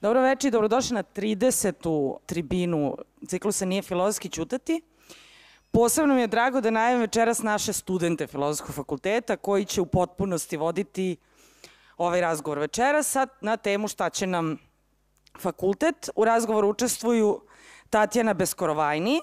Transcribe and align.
Dobro 0.00 0.22
večer 0.22 0.48
i 0.48 0.50
dobrodošli 0.50 0.94
na 0.94 1.02
30. 1.02 2.16
tribinu 2.26 2.96
ciklusa 3.28 3.64
Nije 3.64 3.82
filozofski 3.82 4.28
ćutati. 4.28 4.82
Posebno 5.70 6.14
mi 6.14 6.20
je 6.20 6.26
drago 6.26 6.60
da 6.60 6.70
najavim 6.70 7.00
večeras 7.00 7.42
naše 7.42 7.72
studente 7.72 8.26
Filozofskog 8.26 8.74
fakulteta 8.74 9.36
koji 9.36 9.64
će 9.64 9.80
u 9.80 9.86
potpunosti 9.86 10.56
voditi 10.56 11.16
ovaj 11.96 12.20
razgovor 12.20 12.58
večeras 12.58 13.16
na 13.40 13.56
temu 13.56 13.88
šta 13.88 14.10
će 14.10 14.26
nam 14.26 14.58
fakultet. 15.38 16.10
U 16.16 16.24
razgovoru 16.24 16.68
učestvuju 16.68 17.40
Tatjana 17.90 18.34
Beskorovajni 18.34 19.20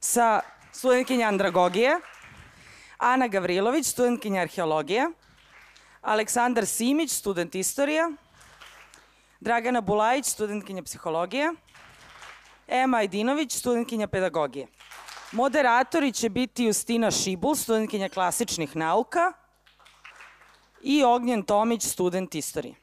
sa 0.00 0.40
studentkinja 0.72 1.28
andragogije, 1.28 2.00
Ana 2.98 3.28
Gavrilović, 3.28 3.86
studentkinja 3.86 4.40
arheologije, 4.40 5.10
Aleksandar 6.00 6.66
Simić, 6.66 7.10
student 7.10 7.54
istorija, 7.54 8.10
Dragana 9.40 9.80
Bulajić, 9.80 10.26
studentkinja 10.26 10.82
psihologije, 10.82 11.52
Ema 12.68 12.98
Ajdinović, 12.98 13.58
studentkinja 13.58 14.06
pedagogije. 14.06 14.66
Moderatori 15.32 16.12
će 16.12 16.28
biti 16.28 16.64
Justina 16.64 17.10
Šibul, 17.10 17.54
studentkinja 17.54 18.08
klasičnih 18.08 18.76
nauka 18.76 19.32
i 20.82 21.04
Ognjen 21.04 21.42
Tomić, 21.42 21.86
student 21.86 22.34
istorije. 22.34 22.74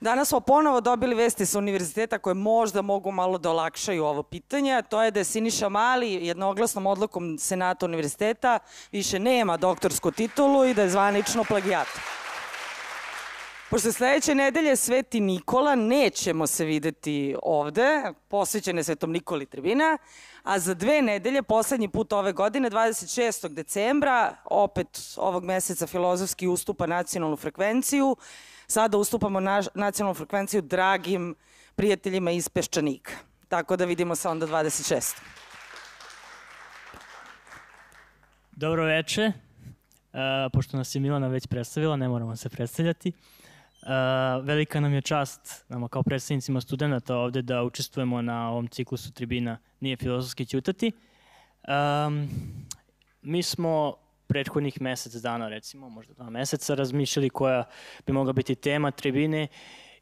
Danas 0.00 0.28
smo 0.28 0.40
ponovo 0.40 0.80
dobili 0.80 1.14
vesti 1.14 1.46
sa 1.46 1.58
univerziteta 1.58 2.18
koje 2.18 2.34
možda 2.34 2.82
mogu 2.82 3.10
malo 3.10 3.38
da 3.38 3.50
olakšaju 3.50 4.04
ovo 4.04 4.22
pitanje, 4.22 4.74
a 4.74 4.82
to 4.82 5.02
je 5.02 5.10
da 5.10 5.20
je 5.20 5.24
Siniša 5.24 5.68
Mali 5.68 6.26
jednoglasnom 6.26 6.86
odlukom 6.86 7.38
Senata 7.38 7.86
univerziteta 7.86 8.58
više 8.92 9.18
nema 9.18 9.56
doktorsku 9.56 10.10
titulu 10.10 10.64
i 10.64 10.74
da 10.74 10.82
je 10.82 10.90
zvanično 10.90 11.44
plagijator. 11.44 12.02
Pošto 13.70 13.92
sledeće 13.92 14.34
nedelje 14.34 14.76
Sveti 14.76 15.20
Nikola, 15.20 15.74
nećemo 15.74 16.46
se 16.46 16.64
videti 16.64 17.36
ovde, 17.42 18.12
posvećene 18.28 18.84
Svetom 18.84 19.12
Nikoli 19.12 19.46
tribina, 19.46 19.98
a 20.42 20.58
za 20.58 20.74
dve 20.74 21.02
nedelje, 21.02 21.42
poslednji 21.42 21.88
put 21.88 22.12
ove 22.12 22.32
godine, 22.32 22.70
26. 22.70 23.48
decembra, 23.48 24.36
opet 24.44 24.86
ovog 25.16 25.44
meseca 25.44 25.86
filozofski 25.86 26.48
ustupa 26.48 26.86
nacionalnu 26.86 27.36
frekvenciju, 27.36 28.16
sada 28.66 28.98
ustupamo 28.98 29.40
na, 29.40 29.62
nacionalnu 29.74 30.14
frekvenciju 30.14 30.62
dragim 30.62 31.34
prijateljima 31.74 32.30
iz 32.30 32.48
Peščanika. 32.48 33.12
Tako 33.48 33.76
da 33.76 33.84
vidimo 33.84 34.16
se 34.16 34.28
onda 34.28 34.46
26. 34.46 35.16
Dobro 38.52 38.84
veče. 38.84 39.32
Uh, 40.12 40.20
pošto 40.52 40.76
nas 40.76 40.94
je 40.94 41.00
Milana 41.00 41.28
već 41.28 41.46
predstavila, 41.46 41.96
ne 41.96 42.08
moramo 42.08 42.36
se 42.36 42.48
predstavljati. 42.48 43.12
Velika 44.42 44.80
nam 44.80 44.94
je 44.94 45.00
čast, 45.00 45.64
nama 45.68 45.88
kao 45.88 46.02
predstavnicima 46.02 46.60
studenta 46.60 47.16
ovde 47.16 47.42
da 47.42 47.62
učestvujemo 47.62 48.22
na 48.22 48.50
ovom 48.50 48.68
ciklusu 48.68 49.12
tribina 49.12 49.58
Nije 49.80 49.96
filozofski 49.96 50.46
ćutati. 50.46 50.92
Um, 52.06 52.28
mi 53.22 53.42
smo 53.42 53.94
prethodnih 54.26 54.80
mesec 54.80 55.14
dana, 55.14 55.48
recimo, 55.48 55.88
možda 55.88 56.14
dva 56.14 56.30
meseca, 56.30 56.74
razmišljali 56.74 57.30
koja 57.30 57.64
bi 58.06 58.12
mogla 58.12 58.32
biti 58.32 58.54
tema 58.54 58.90
tribine 58.90 59.48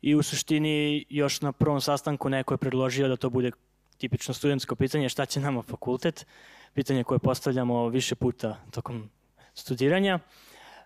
i 0.03 0.15
u 0.15 0.23
suštini 0.23 1.05
još 1.09 1.41
na 1.41 1.53
prvom 1.53 1.81
sastanku 1.81 2.29
neko 2.29 2.55
je 2.55 2.59
predložio 2.59 3.09
da 3.09 3.17
to 3.17 3.31
bude 3.31 3.51
tipično 3.99 4.35
studentsko 4.35 4.75
pitanje 4.75 5.09
šta 5.09 5.27
će 5.27 5.41
nama 5.41 5.63
fakultet, 5.63 6.27
pitanje 6.75 7.05
koje 7.05 7.19
postavljamo 7.19 7.89
više 7.89 8.15
puta 8.15 8.57
tokom 8.71 9.11
studiranja. 9.55 10.15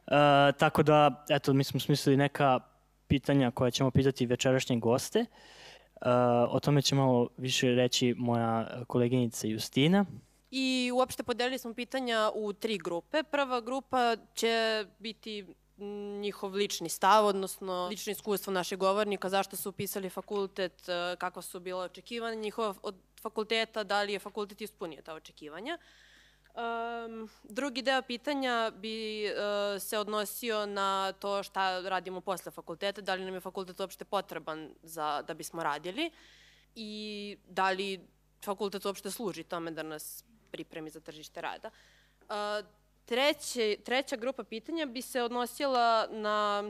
Uh, 0.06 0.12
tako 0.58 0.82
da, 0.82 1.24
eto, 1.28 1.52
mi 1.52 1.64
smo 1.64 1.80
smislili 1.80 2.16
neka 2.16 2.60
pitanja 3.10 3.50
koja 3.50 3.70
ćemo 3.70 3.90
pitati 3.90 4.26
večerašnje 4.26 4.78
goste. 4.78 5.20
Uh, 5.20 6.06
o 6.48 6.60
tome 6.60 6.82
će 6.82 6.94
malo 6.94 7.28
više 7.36 7.74
reći 7.74 8.14
moja 8.18 8.84
koleginica 8.86 9.46
Justina. 9.46 10.04
I 10.50 10.90
uopšte 10.94 11.22
podelili 11.22 11.58
smo 11.58 11.74
pitanja 11.74 12.30
u 12.34 12.52
tri 12.52 12.78
grupe. 12.78 13.22
Prva 13.22 13.60
grupa 13.60 14.16
će 14.34 14.84
biti 14.98 15.46
njihov 16.20 16.54
lični 16.54 16.88
stav, 16.88 17.26
odnosno 17.26 17.88
lično 17.88 18.10
iskustvo 18.10 18.52
našeg 18.52 18.78
govornika, 18.78 19.28
zašto 19.28 19.56
su 19.56 19.68
upisali 19.68 20.10
fakultet, 20.10 20.88
uh, 20.88 21.18
kakva 21.18 21.42
su 21.42 21.60
bila 21.60 21.84
očekivanja 21.84 22.34
njihova 22.34 22.74
od 22.82 22.94
fakulteta, 23.22 23.84
da 23.84 24.02
li 24.02 24.12
je 24.12 24.18
fakultet 24.18 24.60
ispunio 24.60 25.02
ta 25.02 25.14
očekivanja. 25.14 25.78
Uh, 25.80 26.09
Um, 26.54 27.28
drugi 27.42 27.82
deo 27.82 28.02
pitanja 28.02 28.70
bi 28.70 29.26
uh, 29.26 29.82
se 29.82 29.98
odnosio 29.98 30.66
na 30.66 31.12
to 31.12 31.42
šta 31.42 31.80
radimo 31.80 32.20
posle 32.20 32.52
fakulteta, 32.52 33.00
da 33.00 33.14
li 33.14 33.24
nam 33.24 33.34
je 33.34 33.40
fakultet 33.40 33.80
uopšte 33.80 34.04
potreban 34.04 34.70
za, 34.82 35.22
da 35.22 35.34
bismo 35.34 35.62
radili 35.62 36.10
i 36.74 37.36
da 37.48 37.70
li 37.70 38.00
fakultet 38.44 38.84
uopšte 38.84 39.10
služi 39.10 39.42
tome 39.42 39.70
da 39.70 39.82
nas 39.82 40.24
pripremi 40.50 40.90
za 40.90 41.00
tržište 41.00 41.40
rada. 41.40 41.70
Uh, 42.20 42.66
treće, 43.04 43.76
treća 43.84 44.16
grupa 44.16 44.44
pitanja 44.44 44.86
bi 44.86 45.02
se 45.02 45.22
odnosila 45.22 46.06
na 46.10 46.64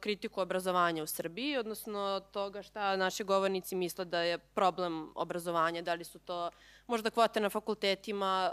kritiku 0.00 0.40
obrazovanja 0.40 1.02
u 1.02 1.06
Srbiji, 1.06 1.56
odnosno 1.56 2.20
toga 2.32 2.62
šta 2.62 2.96
naši 2.96 3.24
govornici 3.24 3.76
misle 3.76 4.04
da 4.04 4.20
je 4.20 4.38
problem 4.38 5.10
obrazovanja, 5.14 5.82
da 5.82 5.94
li 5.94 6.04
su 6.04 6.18
to 6.18 6.50
možda 6.86 7.10
kvote 7.10 7.40
na 7.40 7.50
fakultetima, 7.50 8.50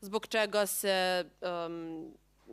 zbog 0.00 0.26
čega 0.26 0.66
se 0.66 1.24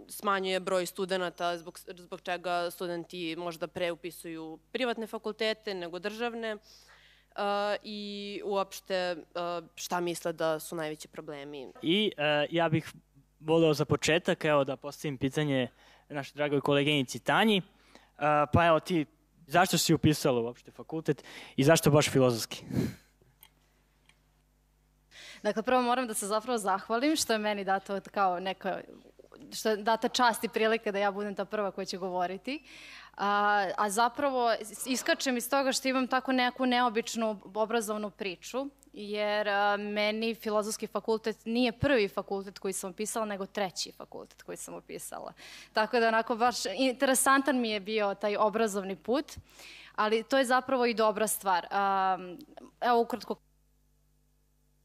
smanjuje 0.08 0.59
broj 0.59 0.86
studenta, 0.86 1.58
zbog, 1.58 1.80
zbog 1.97 2.22
čega 2.22 2.72
studenti 2.72 3.36
možda 3.36 3.68
preupisuju 3.68 4.59
privatne 4.72 5.08
fakultete 5.08 5.74
nego 5.74 6.00
državne 6.00 6.53
uh, 6.56 7.42
i 7.84 8.42
uopšte 8.46 9.16
uh, 9.18 9.69
šta 9.75 10.00
misle 10.00 10.34
da 10.34 10.59
su 10.59 10.75
najveći 10.75 11.08
problemi. 11.08 11.72
I 11.81 12.12
uh, 12.18 12.53
ja 12.53 12.69
bih 12.69 12.94
voleo 13.40 13.74
za 13.74 13.86
početak 13.86 14.46
evo 14.46 14.63
da 14.63 14.75
postavim 14.75 15.18
pitanje 15.18 15.68
našoj 16.09 16.36
dragoj 16.36 16.62
koleginici 16.62 17.19
Tanji. 17.19 17.62
Pa 18.53 18.66
evo 18.68 18.80
ti, 18.80 19.06
zašto 19.47 19.78
si 19.78 19.94
upisala 19.94 20.41
uopšte 20.41 20.72
fakultet 20.72 21.24
i 21.56 21.64
zašto 21.64 21.91
baš 21.91 22.09
filozofski? 22.09 22.64
Dakle, 25.44 25.63
prvo 25.63 25.81
moram 25.81 26.08
da 26.08 26.13
se 26.13 26.28
zapravo 26.28 26.58
zahvalim 26.58 27.16
što 27.16 27.34
je 27.34 27.40
meni 27.40 27.63
dato 27.63 28.00
kao 28.12 28.40
neka 28.40 28.81
što 29.52 29.69
je 29.69 29.78
data 29.78 30.08
čast 30.08 30.44
i 30.44 30.47
prilika 30.47 30.92
da 30.92 31.00
ja 31.00 31.12
budem 31.12 31.36
ta 31.36 31.46
prva 31.46 31.72
koja 31.72 31.86
će 31.86 31.97
govoriti. 31.97 32.63
A, 33.18 33.68
a 33.78 33.90
zapravo 33.90 34.52
iskačem 34.86 35.38
iz 35.38 35.50
toga 35.50 35.72
što 35.72 35.88
imam 35.88 36.08
tako 36.08 36.31
neku 36.31 36.66
neobičnu 36.66 37.42
obrazovnu 37.53 38.09
priču 38.09 38.69
jer 38.94 39.50
a, 39.50 39.78
meni 39.78 40.36
filozofski 40.36 40.88
fakultet 40.88 41.46
nije 41.46 41.72
prvi 41.72 42.08
fakultet 42.08 42.59
koji 42.59 42.74
sam 42.74 42.92
upisala, 42.92 43.26
nego 43.26 43.46
treći 43.46 43.92
fakultet 43.92 44.44
koji 44.44 44.58
sam 44.58 44.74
upisala. 44.74 45.34
Tako 45.74 46.00
da 46.00 46.08
onako 46.08 46.36
baš 46.36 46.56
interesantan 46.66 47.59
mi 47.59 47.70
je 47.70 47.80
bio 47.80 48.16
taj 48.16 48.38
obrazovni 48.38 48.96
put, 48.96 49.34
ali 49.96 50.24
to 50.24 50.38
je 50.38 50.46
zapravo 50.46 50.86
i 50.86 50.94
dobra 50.94 51.28
stvar. 51.28 51.68
A, 51.72 52.18
evo 52.81 53.02
ukratko 53.02 53.36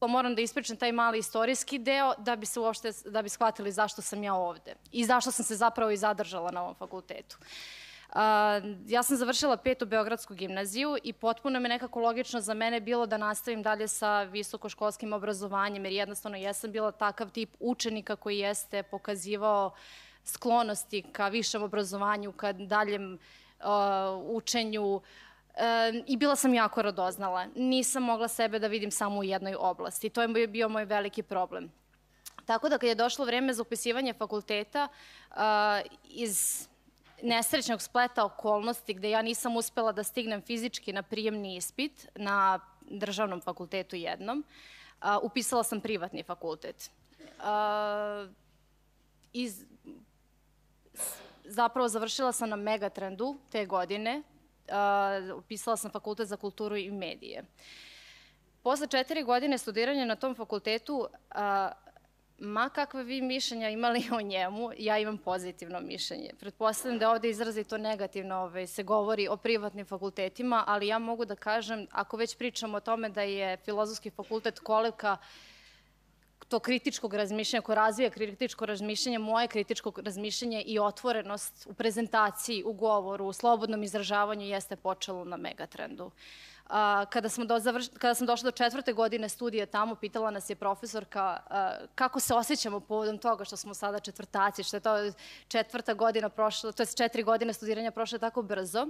moram 0.01 0.35
da 0.35 0.41
ispričam 0.41 0.77
taj 0.77 0.91
mali 0.91 1.19
istorijski 1.19 1.79
deo 1.79 2.13
da 2.17 2.35
bi 2.35 2.45
se 2.45 2.59
uopšte, 2.59 2.91
da 3.05 3.21
bi 3.21 3.29
shvatili 3.29 3.71
zašto 3.71 4.01
sam 4.01 4.23
ja 4.23 4.33
ovde 4.33 4.75
i 4.91 5.05
zašto 5.05 5.31
sam 5.31 5.45
se 5.45 5.55
zapravo 5.55 5.91
i 5.91 5.97
zadržala 5.97 6.51
na 6.51 6.61
ovom 6.61 6.75
fakultetu. 6.75 7.37
Uh, 7.41 7.47
ja 8.87 9.03
sam 9.03 9.17
završila 9.17 9.57
petu 9.57 9.85
Beogradsku 9.85 10.33
gimnaziju 10.33 10.97
i 11.03 11.13
potpuno 11.13 11.59
me 11.59 11.69
nekako 11.69 11.99
logično 11.99 12.41
za 12.41 12.53
mene 12.53 12.79
bilo 12.79 13.05
da 13.05 13.17
nastavim 13.17 13.63
dalje 13.63 13.87
sa 13.87 14.23
visokoškolskim 14.23 15.13
obrazovanjem, 15.13 15.85
jer 15.85 15.93
jednostavno 15.93 16.37
jesam 16.37 16.71
bila 16.71 16.91
takav 16.91 17.29
tip 17.29 17.49
učenika 17.59 18.15
koji 18.15 18.37
jeste 18.37 18.83
pokazivao 18.83 19.71
sklonosti 20.23 21.03
ka 21.11 21.27
višem 21.27 21.63
obrazovanju, 21.63 22.31
ka 22.31 22.53
daljem 22.53 23.13
uh, 23.13 23.65
učenju, 24.25 25.01
i 26.05 26.17
bila 26.17 26.35
sam 26.35 26.53
jako 26.53 26.81
radoznala. 26.81 27.45
Nisam 27.55 28.03
mogla 28.03 28.27
sebe 28.27 28.59
da 28.59 28.67
vidim 28.67 28.91
samo 28.91 29.19
u 29.19 29.23
jednoj 29.23 29.55
oblasti. 29.59 30.09
To 30.09 30.21
je 30.21 30.47
bio 30.47 30.69
moj 30.69 30.85
veliki 30.85 31.23
problem. 31.23 31.71
Tako 32.45 32.69
da 32.69 32.77
kad 32.77 32.87
je 32.87 32.95
došlo 32.95 33.25
vreme 33.25 33.53
za 33.53 33.61
upisivanje 33.61 34.13
fakulteta, 34.13 34.87
uh, 35.29 35.37
iz 36.03 36.67
nesrećnog 37.23 37.81
spleta 37.81 38.25
okolnosti 38.25 38.93
gde 38.93 39.09
ja 39.09 39.21
nisam 39.21 39.57
uspela 39.57 39.91
da 39.91 40.03
stignem 40.03 40.41
fizički 40.41 40.93
na 40.93 41.03
prijemni 41.03 41.55
ispit 41.55 42.07
na 42.15 42.59
državnom 42.81 43.41
fakultetu 43.41 43.95
jednom, 43.95 44.43
upisala 45.21 45.63
sam 45.63 45.81
privatni 45.81 46.23
fakultet. 46.23 46.91
Iz, 49.33 49.65
zapravo 51.43 51.87
završila 51.87 52.31
sam 52.31 52.49
na 52.49 52.55
Megatrendu 52.55 53.37
te 53.51 53.65
godine, 53.65 54.23
upisala 55.35 55.77
sam 55.77 55.91
fakultet 55.91 56.27
za 56.27 56.37
kulturu 56.37 56.77
i 56.77 56.91
medije. 56.91 57.43
Posle 58.63 58.87
četiri 58.87 59.23
godine 59.23 59.57
studiranja 59.57 60.05
na 60.05 60.15
tom 60.15 60.35
fakultetu, 60.35 61.07
ma 62.39 62.69
kakve 62.69 63.03
vi 63.03 63.21
mišljenja 63.21 63.69
imali 63.69 64.03
o 64.17 64.21
njemu, 64.21 64.69
ja 64.77 64.97
imam 64.97 65.17
pozitivno 65.17 65.79
mišljenje. 65.79 66.31
Pretpostavljam 66.39 66.99
da 66.99 67.11
ovde 67.11 67.29
izrazito 67.29 67.77
negativno 67.77 68.35
ovaj, 68.35 68.67
se 68.67 68.83
govori 68.83 69.27
o 69.27 69.37
privatnim 69.37 69.85
fakultetima, 69.85 70.63
ali 70.67 70.87
ja 70.87 70.99
mogu 70.99 71.25
da 71.25 71.35
kažem, 71.35 71.87
ako 71.91 72.17
već 72.17 72.37
pričamo 72.37 72.77
o 72.77 72.79
tome 72.79 73.09
da 73.09 73.21
je 73.21 73.57
filozofski 73.57 74.09
fakultet 74.09 74.59
kolevka 74.59 75.17
to 76.49 76.59
kritičkog 76.59 77.13
razmišljanja, 77.13 77.61
ko 77.61 77.75
razvija 77.75 78.09
kritičko 78.09 78.65
razmišljanje, 78.65 79.19
moje 79.19 79.47
kritičko 79.47 79.93
razmišljanje 79.97 80.61
i 80.61 80.79
otvorenost 80.79 81.67
u 81.69 81.73
prezentaciji, 81.73 82.63
u 82.63 82.73
govoru, 82.73 83.25
u 83.25 83.33
slobodnom 83.33 83.83
izražavanju 83.83 84.45
jeste 84.45 84.75
počelo 84.75 85.25
na 85.25 85.37
megatrendu. 85.37 86.11
A, 86.69 87.05
kada, 87.09 87.29
smo 87.29 87.45
do, 87.45 87.59
završ, 87.59 87.85
kada 87.97 88.13
sam 88.15 88.27
došla 88.27 88.51
do 88.51 88.57
četvrte 88.57 88.93
godine 88.93 89.29
studije 89.29 89.65
tamo, 89.65 89.95
pitala 89.95 90.31
nas 90.31 90.49
je 90.49 90.55
profesorka 90.55 91.21
a, 91.49 91.77
kako 91.95 92.19
se 92.19 92.33
osjećamo 92.33 92.79
povodom 92.79 93.17
toga 93.17 93.45
što 93.45 93.57
smo 93.57 93.73
sada 93.73 93.99
četvrtaci, 93.99 94.63
što 94.63 94.77
je 94.77 94.81
to 94.81 95.11
četvrta 95.47 95.93
godina 95.93 96.29
prošla, 96.29 96.71
to 96.71 96.83
je 96.83 96.87
četiri 96.97 97.23
godine 97.23 97.53
studiranja 97.53 97.91
prošle 97.91 98.19
tako 98.19 98.41
brzo. 98.41 98.87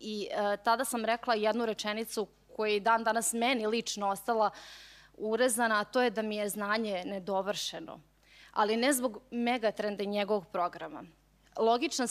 I 0.00 0.28
a, 0.36 0.56
tada 0.56 0.84
sam 0.84 1.04
rekla 1.04 1.34
jednu 1.34 1.66
rečenicu 1.66 2.26
koja 2.56 2.72
je 2.72 2.80
dan 2.80 3.04
danas 3.04 3.32
meni 3.32 3.66
lično 3.66 4.08
ostala 4.08 4.50
urezana, 5.16 5.80
a 5.80 5.84
to 5.84 6.02
je 6.02 6.10
da 6.10 6.22
mi 6.22 6.36
je 6.36 6.48
znanje 6.48 7.02
nedovršeno. 7.06 8.00
Ali 8.52 8.76
ne 8.76 8.92
zbog 8.92 9.20
megatrenda 9.30 10.02
i 10.02 10.06
njegovog 10.06 10.46
programa 10.52 11.04
logičan 11.60 12.06
e, 12.06 12.08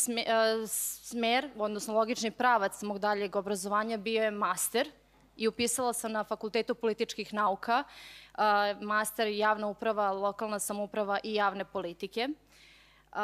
smer, 0.68 1.50
odnosno 1.58 1.94
logični 1.94 2.32
pravac 2.32 2.82
mog 2.82 3.00
daljeg 3.00 3.36
obrazovanja 3.36 3.98
bio 3.98 4.24
je 4.24 4.32
master 4.32 4.92
i 5.38 5.48
upisala 5.48 5.94
sam 5.94 6.12
na 6.12 6.24
Fakultetu 6.24 6.76
političkih 6.76 7.34
nauka, 7.34 7.84
e, 7.84 8.76
master 8.82 9.28
javna 9.28 9.68
uprava, 9.68 10.12
lokalna 10.12 10.60
samuprava 10.60 11.20
i 11.24 11.34
javne 11.34 11.66
politike. 11.66 12.28
Uh, 13.10 13.16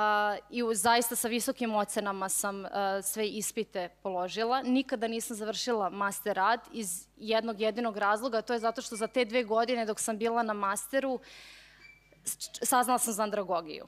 I 0.49 0.75
zaista 0.75 1.15
sa 1.15 1.27
visokim 1.27 1.75
ocenama 1.75 2.29
sam 2.29 2.65
sve 3.03 3.27
ispite 3.27 3.89
položila. 4.03 4.61
Nikada 4.61 5.07
nisam 5.07 5.37
završila 5.37 5.89
master 5.89 6.35
rad 6.35 6.59
iz 6.71 7.07
jednog 7.17 7.61
jedinog 7.61 7.97
razloga, 7.97 8.41
to 8.41 8.53
je 8.53 8.59
zato 8.59 8.81
što 8.81 8.95
za 8.95 9.07
te 9.07 9.25
dve 9.25 9.43
godine 9.43 9.85
dok 9.85 9.99
sam 9.99 10.17
bila 10.17 10.43
na 10.43 10.53
masteru 10.53 11.19
saznala 12.63 12.99
sam 12.99 13.13
za 13.13 13.23
andragogiju 13.23 13.85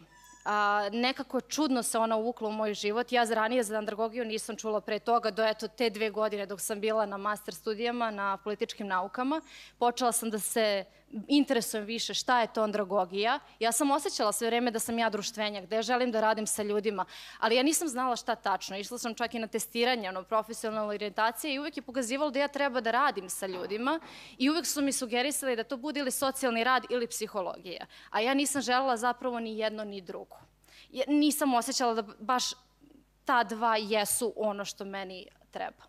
a, 0.48 0.90
nekako 0.94 1.42
čudno 1.42 1.84
se 1.84 1.98
ona 1.98 2.16
uvukla 2.16 2.50
u 2.50 2.52
moj 2.52 2.74
život. 2.74 3.12
Ja 3.12 3.24
ranije 3.24 3.64
za 3.64 3.78
andragogiju 3.78 4.26
nisam 4.26 4.56
čula 4.56 4.82
pre 4.82 5.00
toga, 5.00 5.32
do 5.32 5.44
eto 5.44 5.68
te 5.68 5.90
dve 5.90 6.10
godine 6.10 6.46
dok 6.46 6.62
sam 6.62 6.80
bila 6.80 7.06
na 7.06 7.18
master 7.18 7.56
studijama 7.56 8.12
na 8.12 8.38
političkim 8.38 8.88
naukama. 8.88 9.42
Počela 9.78 10.12
sam 10.12 10.30
da 10.30 10.40
se 10.40 10.86
interesujem 11.28 11.86
više 11.86 12.14
šta 12.14 12.42
je 12.42 12.54
to 12.54 12.64
andragogija. 12.64 13.40
Ja 13.60 13.72
sam 13.72 13.92
osjećala 13.92 14.32
sve 14.32 14.48
vreme 14.48 14.72
da 14.72 14.80
sam 14.80 15.00
ja 15.00 15.10
društvenjak, 15.10 15.66
da 15.66 15.76
ja 15.76 15.82
želim 15.82 16.12
da 16.12 16.22
radim 16.22 16.48
sa 16.48 16.64
ljudima, 16.64 17.06
ali 17.40 17.56
ja 17.56 17.64
nisam 17.64 17.88
znala 17.88 18.16
šta 18.16 18.36
tačno. 18.36 18.78
Išla 18.78 18.98
sam 18.98 19.16
čak 19.16 19.34
i 19.34 19.40
na 19.40 19.48
testiranje, 19.48 20.10
ono, 20.10 20.24
profesionalne 20.24 20.96
orijentacije 20.96 21.54
i 21.54 21.60
uvek 21.60 21.78
je 21.78 21.84
pokazivalo 21.84 22.32
da 22.32 22.40
ja 22.40 22.48
treba 22.48 22.82
da 22.82 22.92
radim 22.92 23.30
sa 23.30 23.48
ljudima 23.48 24.00
i 24.38 24.50
uvek 24.50 24.66
su 24.66 24.82
mi 24.82 24.92
sugerisali 24.94 25.56
da 25.56 25.64
to 25.64 25.78
bude 25.78 26.00
ili 26.00 26.12
socijalni 26.12 26.64
rad 26.64 26.84
ili 26.90 27.08
psihologija. 27.08 27.86
A 28.10 28.20
ja 28.20 28.34
nisam 28.34 28.62
želela 28.62 28.98
zapravo 28.98 29.40
ni 29.40 29.58
jedno 29.58 29.84
ni 29.84 30.02
drugo. 30.02 30.38
Nisam 31.08 31.54
osjećala 31.54 31.94
da 31.94 32.04
baš 32.20 32.44
ta 33.26 33.44
dva 33.44 33.78
jesu 33.78 34.34
ono 34.36 34.66
što 34.66 34.86
meni 34.86 35.28
treba. 35.52 35.84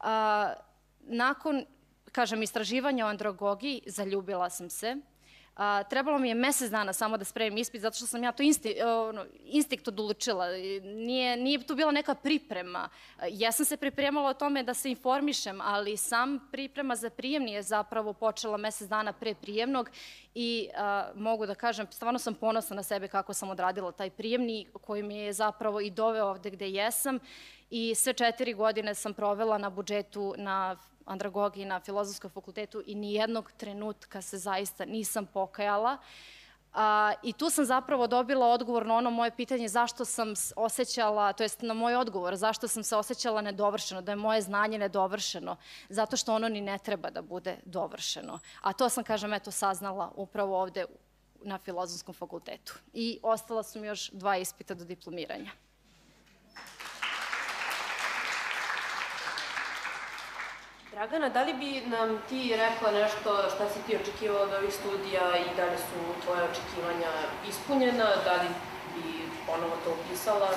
A, 0.00 0.52
nakon 1.00 1.64
kažem, 2.12 2.42
istraživanja 2.42 3.06
o 3.06 3.08
androgogiji, 3.08 3.82
zaljubila 3.86 4.50
sam 4.50 4.70
se. 4.70 4.96
A, 5.56 5.82
trebalo 5.82 6.18
mi 6.18 6.28
je 6.28 6.34
mesec 6.34 6.70
dana 6.70 6.92
samo 6.92 7.16
da 7.16 7.24
spremim 7.24 7.58
ispit, 7.58 7.80
zato 7.80 7.96
što 7.96 8.06
sam 8.06 8.22
ja 8.22 8.32
to 8.32 8.42
insti, 8.42 8.76
ono, 8.82 9.26
instinkt 9.44 9.88
odlučila. 9.88 10.46
Nije, 10.82 11.36
nije 11.36 11.66
tu 11.66 11.74
bila 11.74 11.92
neka 11.92 12.14
priprema. 12.14 12.88
Ja 13.30 13.52
sam 13.52 13.66
se 13.66 13.76
pripremala 13.76 14.30
o 14.30 14.34
tome 14.34 14.62
da 14.62 14.74
se 14.74 14.90
informišem, 14.90 15.60
ali 15.60 15.96
sam 15.96 16.48
priprema 16.52 16.96
za 16.96 17.10
prijemni 17.10 17.52
je 17.52 17.62
zapravo 17.62 18.12
počela 18.12 18.56
mesec 18.56 18.88
dana 18.88 19.12
pre 19.12 19.34
prijemnog 19.34 19.90
i 20.34 20.68
a, 20.76 21.10
mogu 21.14 21.46
da 21.46 21.54
kažem, 21.54 21.86
stvarno 21.90 22.18
sam 22.18 22.34
ponosna 22.34 22.76
na 22.76 22.82
sebe 22.82 23.08
kako 23.08 23.34
sam 23.34 23.50
odradila 23.50 23.92
taj 23.92 24.10
prijemni 24.10 24.66
koji 24.82 25.02
mi 25.02 25.16
je 25.16 25.32
zapravo 25.32 25.80
i 25.80 25.90
doveo 25.90 26.26
ovde 26.26 26.50
gde 26.50 26.70
jesam 26.70 27.18
i 27.74 27.94
sve 27.94 28.12
četiri 28.12 28.54
godine 28.54 28.94
sam 28.94 29.14
provela 29.14 29.58
na 29.58 29.70
budžetu 29.70 30.34
na 30.38 30.76
andragogiji 31.06 31.64
na 31.64 31.80
filozofskom 31.80 32.30
fakultetu 32.30 32.82
i 32.86 32.94
nijednog 32.94 33.52
trenutka 33.56 34.22
se 34.22 34.38
zaista 34.38 34.84
nisam 34.84 35.26
pokajala. 35.26 35.96
A, 36.74 37.12
I 37.22 37.32
tu 37.32 37.50
sam 37.50 37.64
zapravo 37.64 38.06
dobila 38.06 38.46
odgovor 38.46 38.86
na 38.86 38.96
ono 38.96 39.10
moje 39.10 39.30
pitanje 39.36 39.68
zašto 39.68 40.04
sam 40.04 40.34
osjećala, 40.56 41.32
to 41.32 41.42
jest 41.42 41.62
na 41.62 41.74
moj 41.74 41.96
odgovor, 41.96 42.36
zašto 42.36 42.68
sam 42.68 42.84
se 42.84 42.96
osjećala 42.96 43.40
nedovršeno, 43.40 44.02
da 44.02 44.12
je 44.12 44.16
moje 44.16 44.42
znanje 44.42 44.78
nedovršeno, 44.78 45.56
zato 45.88 46.16
što 46.16 46.34
ono 46.34 46.48
ni 46.48 46.60
ne 46.60 46.78
treba 46.78 47.10
da 47.10 47.22
bude 47.22 47.56
dovršeno. 47.64 48.38
A 48.60 48.72
to 48.72 48.88
sam, 48.88 49.04
kažem, 49.04 49.32
eto, 49.32 49.50
saznala 49.50 50.12
upravo 50.16 50.60
ovde 50.60 50.84
na 51.42 51.58
filozofskom 51.58 52.14
fakultetu. 52.14 52.74
I 52.92 53.18
ostala 53.22 53.62
su 53.62 53.80
mi 53.80 53.86
još 53.86 54.10
dva 54.10 54.36
ispita 54.36 54.74
do 54.74 54.84
diplomiranja. 54.84 55.50
Dragana, 60.92 61.28
da 61.28 61.42
li 61.42 61.54
bi 61.54 61.82
nam 61.86 62.18
ti 62.28 62.56
rekla 62.56 62.90
nešto 62.90 63.30
šta 63.54 63.68
si 63.68 63.78
ti 63.86 63.96
očekivala 63.96 64.42
od 64.42 64.52
ovih 64.52 64.74
studija 64.74 65.36
i 65.38 65.56
da 65.56 65.64
li 65.64 65.78
su 65.78 66.00
tvoje 66.24 66.42
očekivanja 66.42 67.12
ispunjena, 67.48 68.08
da 68.24 68.32
li 68.32 68.48
bi 68.94 69.28
ponovo 69.46 69.76
to 69.84 69.90
upisala? 70.00 70.48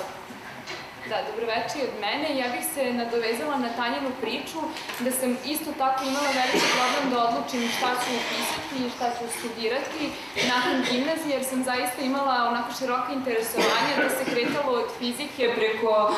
Da, 1.10 1.18
dobroveče 1.28 1.78
od 1.88 1.94
mene. 2.04 2.28
Ja 2.40 2.46
bih 2.54 2.64
se 2.74 2.82
nadovezala 3.00 3.56
na 3.64 3.70
Tanjinu 3.78 4.10
priču 4.20 4.60
da 5.04 5.10
sam 5.10 5.30
isto 5.54 5.70
tako 5.82 6.00
imala 6.10 6.30
veliki 6.40 6.66
problem 6.76 7.04
da 7.12 7.16
odlučim 7.28 7.62
šta 7.76 7.90
ću 8.02 8.10
upisati 8.20 8.74
i 8.86 8.90
šta 8.94 9.06
ću 9.16 9.24
studirati 9.36 10.02
nakon 10.52 10.74
gimnazije, 10.88 11.32
jer 11.36 11.44
sam 11.50 11.60
zaista 11.70 12.00
imala 12.02 12.34
onako 12.50 12.70
široka 12.78 13.10
interesovanja 13.20 13.92
da 14.02 14.08
se 14.16 14.22
kretalo 14.32 14.70
od 14.80 14.88
fizike 14.98 15.44
preko 15.56 15.92
e, 16.08 16.12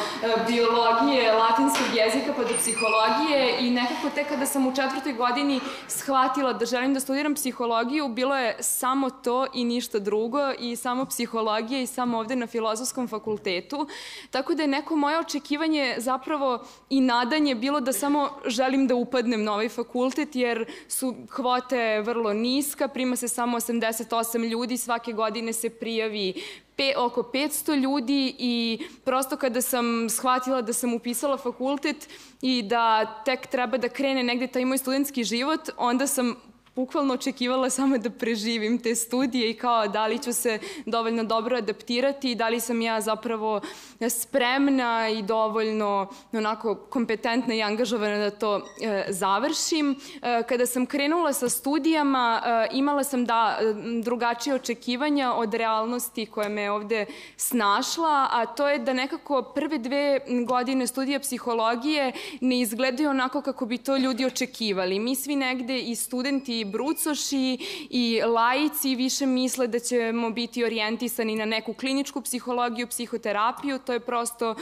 biologije, 0.48 1.32
latinskog 1.32 1.88
jezika 2.00 2.30
pa 2.36 2.42
do 2.50 2.54
psihologije 2.60 3.40
i 3.60 3.70
nekako 3.70 4.06
tek 4.14 4.28
kada 4.28 4.46
sam 4.46 4.66
u 4.66 4.74
četvrtoj 4.78 5.12
godini 5.12 5.60
shvatila 5.88 6.52
da 6.52 6.66
želim 6.66 6.94
da 6.94 7.00
studiram 7.00 7.34
psihologiju, 7.34 8.08
bilo 8.08 8.36
je 8.36 8.56
samo 8.60 9.10
to 9.10 9.46
i 9.54 9.64
ništa 9.64 9.98
drugo 9.98 10.44
i 10.58 10.76
samo 10.76 11.04
psihologija 11.04 11.80
i 11.80 11.86
samo 11.86 12.18
ovde 12.18 12.36
na 12.36 12.46
filozofskom 12.46 13.08
fakultetu. 13.08 13.88
Tako 14.30 14.54
da 14.54 14.62
je 14.62 14.77
neko 14.78 14.96
moje 14.96 15.18
očekivanje 15.18 15.94
zapravo 15.98 16.64
i 16.90 17.00
nadanje 17.00 17.54
bilo 17.54 17.80
da 17.80 17.92
samo 17.92 18.30
želim 18.46 18.86
da 18.86 18.94
upadnem 18.94 19.44
na 19.44 19.52
ovaj 19.52 19.68
fakultet 19.68 20.36
jer 20.36 20.64
su 20.88 21.14
kvote 21.34 22.00
vrlo 22.00 22.32
niska, 22.32 22.88
prima 22.88 23.16
se 23.16 23.28
samo 23.28 23.56
88 23.60 24.48
ljudi, 24.48 24.76
svake 24.76 25.12
godine 25.12 25.52
se 25.52 25.70
prijavi 25.70 26.42
pe, 26.76 26.92
oko 26.96 27.22
500 27.22 27.80
ljudi 27.80 28.34
i 28.38 28.78
prosto 29.04 29.36
kada 29.36 29.62
sam 29.62 30.08
shvatila 30.10 30.62
da 30.62 30.72
sam 30.72 30.94
upisala 30.94 31.36
fakultet 31.36 32.08
i 32.42 32.62
da 32.62 33.06
tek 33.24 33.46
treba 33.46 33.78
da 33.78 33.88
krene 33.88 34.22
negde 34.22 34.46
taj 34.46 34.64
moj 34.64 34.78
studentski 34.78 35.24
život, 35.24 35.70
onda 35.76 36.06
sam 36.06 36.36
bukvalno 36.78 37.14
očekivala 37.14 37.70
samo 37.70 37.98
da 37.98 38.10
preživim 38.10 38.78
te 38.78 38.94
studije 38.94 39.50
i 39.50 39.54
kao 39.54 39.88
da 39.88 40.06
li 40.06 40.18
ću 40.18 40.32
se 40.32 40.58
dovoljno 40.86 41.24
dobro 41.24 41.56
adaptirati 41.56 42.30
i 42.30 42.34
da 42.34 42.48
li 42.48 42.60
sam 42.60 42.82
ja 42.82 43.00
zapravo 43.00 43.60
spremna 44.08 45.08
i 45.08 45.22
dovoljno 45.22 46.08
onako 46.32 46.74
kompetentna 46.74 47.54
i 47.54 47.62
angažovana 47.62 48.18
da 48.18 48.30
to 48.30 48.56
e, 48.82 49.04
završim. 49.08 49.90
E, 50.22 50.42
kada 50.48 50.66
sam 50.66 50.86
krenula 50.86 51.32
sa 51.32 51.48
studijama 51.48 52.42
e, 52.46 52.68
imala 52.72 53.04
sam 53.04 53.24
da 53.24 53.58
drugačije 54.02 54.54
očekivanja 54.54 55.32
od 55.32 55.54
realnosti 55.54 56.26
koja 56.26 56.48
me 56.48 56.70
ovde 56.70 57.06
snašla, 57.36 58.28
a 58.30 58.46
to 58.46 58.68
je 58.68 58.78
da 58.78 58.92
nekako 58.92 59.42
prve 59.42 59.78
dve 59.78 60.20
godine 60.46 60.86
studija 60.86 61.20
psihologije 61.20 62.12
ne 62.40 62.60
izgledaju 62.60 63.10
onako 63.10 63.42
kako 63.42 63.66
bi 63.66 63.78
to 63.78 63.96
ljudi 63.96 64.26
očekivali. 64.26 64.98
Mi 64.98 65.16
svi 65.16 65.36
negde 65.36 65.78
i 65.78 65.96
studenti 65.96 66.67
brucoši 66.68 67.58
i 67.90 68.22
laici 68.26 68.94
više 68.94 69.26
misle 69.26 69.66
da 69.66 69.78
ćemo 69.78 70.30
biti 70.30 70.64
orijentisani 70.64 71.36
na 71.36 71.44
neku 71.44 71.72
kliničku 71.74 72.20
psihologiju, 72.20 72.86
psihoterapiju, 72.86 73.78
to 73.78 73.92
je 73.92 74.00
prosto 74.00 74.54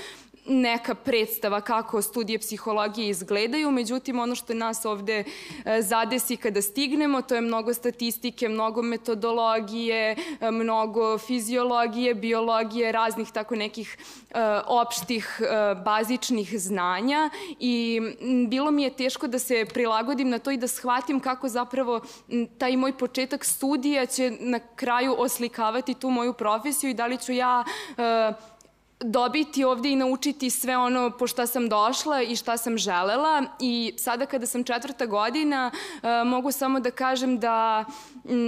neka 0.49 0.95
predstava 0.95 1.61
kako 1.61 2.03
studije 2.03 2.39
psihologije 2.39 3.09
izgledaju, 3.09 3.71
međutim 3.71 4.19
ono 4.19 4.35
što 4.35 4.55
nas 4.55 4.85
ovde 4.85 5.25
e, 5.65 5.83
zadesi 5.83 6.37
kada 6.37 6.63
stignemo, 6.63 7.23
to 7.23 7.35
je 7.35 7.41
mnogo 7.41 7.75
statistike, 7.75 8.49
mnogo 8.49 8.83
metodologije, 8.83 10.17
e, 10.41 10.51
mnogo 10.51 11.19
fiziologije, 11.19 12.15
biologije, 12.15 12.93
raznih 12.93 13.31
tako 13.31 13.57
nekih 13.57 13.99
e, 14.31 14.35
opštih, 14.67 15.41
bazičnih 15.85 16.55
znanja 16.59 17.31
i 17.61 18.01
bilo 18.49 18.71
mi 18.71 18.83
je 18.83 18.91
teško 18.91 19.27
da 19.27 19.39
se 19.39 19.67
prilagodim 19.75 20.29
na 20.29 20.39
to 20.39 20.51
i 20.51 20.57
da 20.57 20.69
shvatim 20.69 21.21
kako 21.21 21.49
zapravo 21.49 22.01
taj 22.59 22.77
moj 22.77 22.99
početak 22.99 23.45
studija 23.45 24.07
će 24.07 24.33
na 24.41 24.59
kraju 24.59 25.15
oslikavati 25.19 25.95
tu 25.95 26.11
moju 26.11 26.33
profesiju 26.33 26.91
i 26.91 26.95
da 26.95 27.07
li 27.07 27.19
ću 27.19 27.33
ja 27.33 27.65
dobiti 29.01 29.65
ovde 29.65 29.91
i 29.91 29.97
naučiti 29.97 30.51
sve 30.51 30.77
ono 30.77 31.11
po 31.11 31.27
šta 31.27 31.47
sam 31.47 31.69
došla 31.69 32.23
i 32.23 32.37
šta 32.37 32.57
sam 32.57 32.79
želela 32.79 33.43
i 33.61 33.95
sada 33.97 34.27
kada 34.27 34.47
sam 34.47 34.65
četvrta 34.65 35.07
godina 35.07 35.71
uh, 35.75 36.09
mogu 36.27 36.53
samo 36.53 36.81
da 36.81 36.91
kažem 36.91 37.39
da 37.39 37.85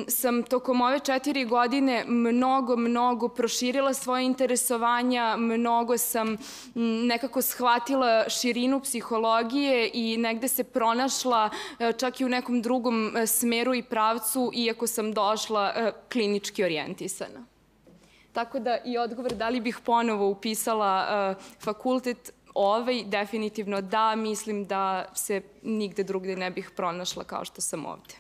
sam 0.09 0.43
tokom 0.43 0.81
ove 0.81 0.99
četiri 0.99 1.45
godine 1.45 2.05
mnogo, 2.07 2.77
mnogo 2.77 3.29
proširila 3.29 3.95
svoje 3.95 4.25
interesovanja, 4.25 5.37
mnogo 5.37 5.99
sam 5.99 6.37
nekako 7.09 7.43
shvatila 7.43 8.29
širinu 8.29 8.81
psihologije 8.81 9.91
i 9.95 10.17
negde 10.17 10.49
se 10.49 10.65
pronašla 10.65 11.51
uh, 11.51 11.97
čak 11.99 12.21
i 12.21 12.25
u 12.25 12.29
nekom 12.29 12.63
drugom 12.63 13.07
uh, 13.07 13.29
smeru 13.29 13.75
i 13.75 13.83
pravcu 13.83 14.51
iako 14.55 14.87
sam 14.87 15.13
došla 15.13 15.93
klinički 16.09 16.65
orijentisana. 16.65 17.48
Tako 18.39 18.59
da 18.59 18.79
i 18.85 18.99
odgovor 18.99 19.33
da 19.33 19.49
li 19.49 19.61
bih 19.61 19.79
ponovo 19.85 20.29
upisala 20.29 21.07
uh, 21.37 21.45
fakultet 21.63 22.33
ovaj, 22.55 23.05
definitivno 23.07 23.81
da, 23.81 24.15
mislim 24.17 24.65
da 24.65 25.05
se 25.15 25.43
nigde 25.63 26.03
drugde 26.05 26.37
ne 26.37 26.51
bih 26.51 26.71
pronašla 26.77 27.25
kao 27.25 27.45
što 27.45 27.61
sam 27.61 27.87
ovde. 27.87 28.15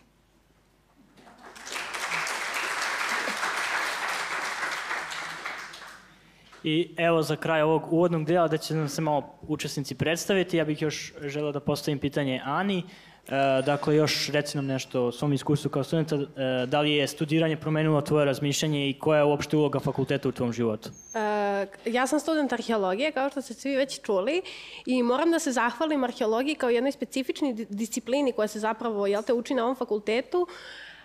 I 6.62 6.94
evo 6.96 7.22
za 7.22 7.36
kraj 7.36 7.62
ovog 7.62 7.92
uvodnog 7.92 8.24
dela 8.24 8.48
da 8.48 8.56
će 8.56 8.74
nam 8.74 8.88
se 8.88 9.00
malo 9.00 9.38
učesnici 9.42 9.94
predstaviti. 9.94 10.56
Ja 10.56 10.64
bih 10.64 10.82
još 10.82 11.12
želeo 11.20 11.52
da 11.52 11.60
postavim 11.60 11.98
pitanje 11.98 12.42
Ani. 12.44 12.78
Uh, 12.78 13.07
E, 13.28 13.62
dakle, 13.62 13.96
još 13.96 14.28
reci 14.28 14.56
nam 14.56 14.66
nešto 14.66 15.02
o 15.02 15.12
svom 15.12 15.32
iskustvu 15.32 15.70
kao 15.70 15.84
studenta. 15.84 16.16
E, 16.16 16.66
da 16.66 16.80
li 16.80 16.92
je 16.92 17.06
studiranje 17.06 17.56
promenilo 17.56 18.00
tvoje 18.00 18.24
razmišljanje 18.24 18.90
i 18.90 18.98
koja 18.98 19.18
je 19.18 19.24
uopšte 19.24 19.56
uloga 19.56 19.80
fakulteta 19.80 20.28
u 20.28 20.32
tvom 20.32 20.52
životu? 20.52 20.90
E, 21.14 21.66
ja 21.84 22.06
sam 22.06 22.20
student 22.20 22.52
arheologije, 22.52 23.12
kao 23.12 23.30
što 23.30 23.42
ste 23.42 23.54
svi 23.54 23.76
već 23.76 24.00
čuli, 24.00 24.42
i 24.86 25.02
moram 25.02 25.30
da 25.30 25.38
se 25.38 25.52
zahvalim 25.52 26.04
arheologiji 26.04 26.54
kao 26.54 26.70
jednoj 26.70 26.92
specifičnoj 26.92 27.54
disciplini 27.68 28.32
koja 28.32 28.48
se 28.48 28.58
zapravo 28.58 29.06
jel 29.06 29.22
te, 29.22 29.32
uči 29.32 29.54
na 29.54 29.64
ovom 29.64 29.76
fakultetu. 29.76 30.46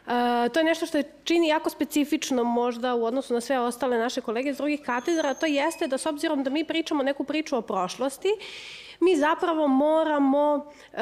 E, 0.07 0.49
to 0.49 0.59
je 0.59 0.63
nešto 0.63 0.85
što 0.85 0.97
je 0.97 1.11
čini 1.23 1.47
jako 1.47 1.69
specifično 1.69 2.43
možda 2.43 2.95
u 2.95 3.05
odnosu 3.05 3.33
na 3.33 3.41
sve 3.41 3.59
ostale 3.59 3.97
naše 3.97 4.21
kolege 4.21 4.49
iz 4.49 4.57
drugih 4.57 4.81
katedra, 4.81 5.33
to 5.33 5.45
jeste 5.45 5.87
da 5.87 5.97
s 5.97 6.05
obzirom 6.05 6.43
da 6.43 6.49
mi 6.49 6.63
pričamo 6.63 7.03
neku 7.03 7.23
priču 7.23 7.57
o 7.57 7.61
prošlosti, 7.61 8.29
mi 8.99 9.15
zapravo 9.15 9.67
moramo 9.67 10.71
e, 10.93 10.97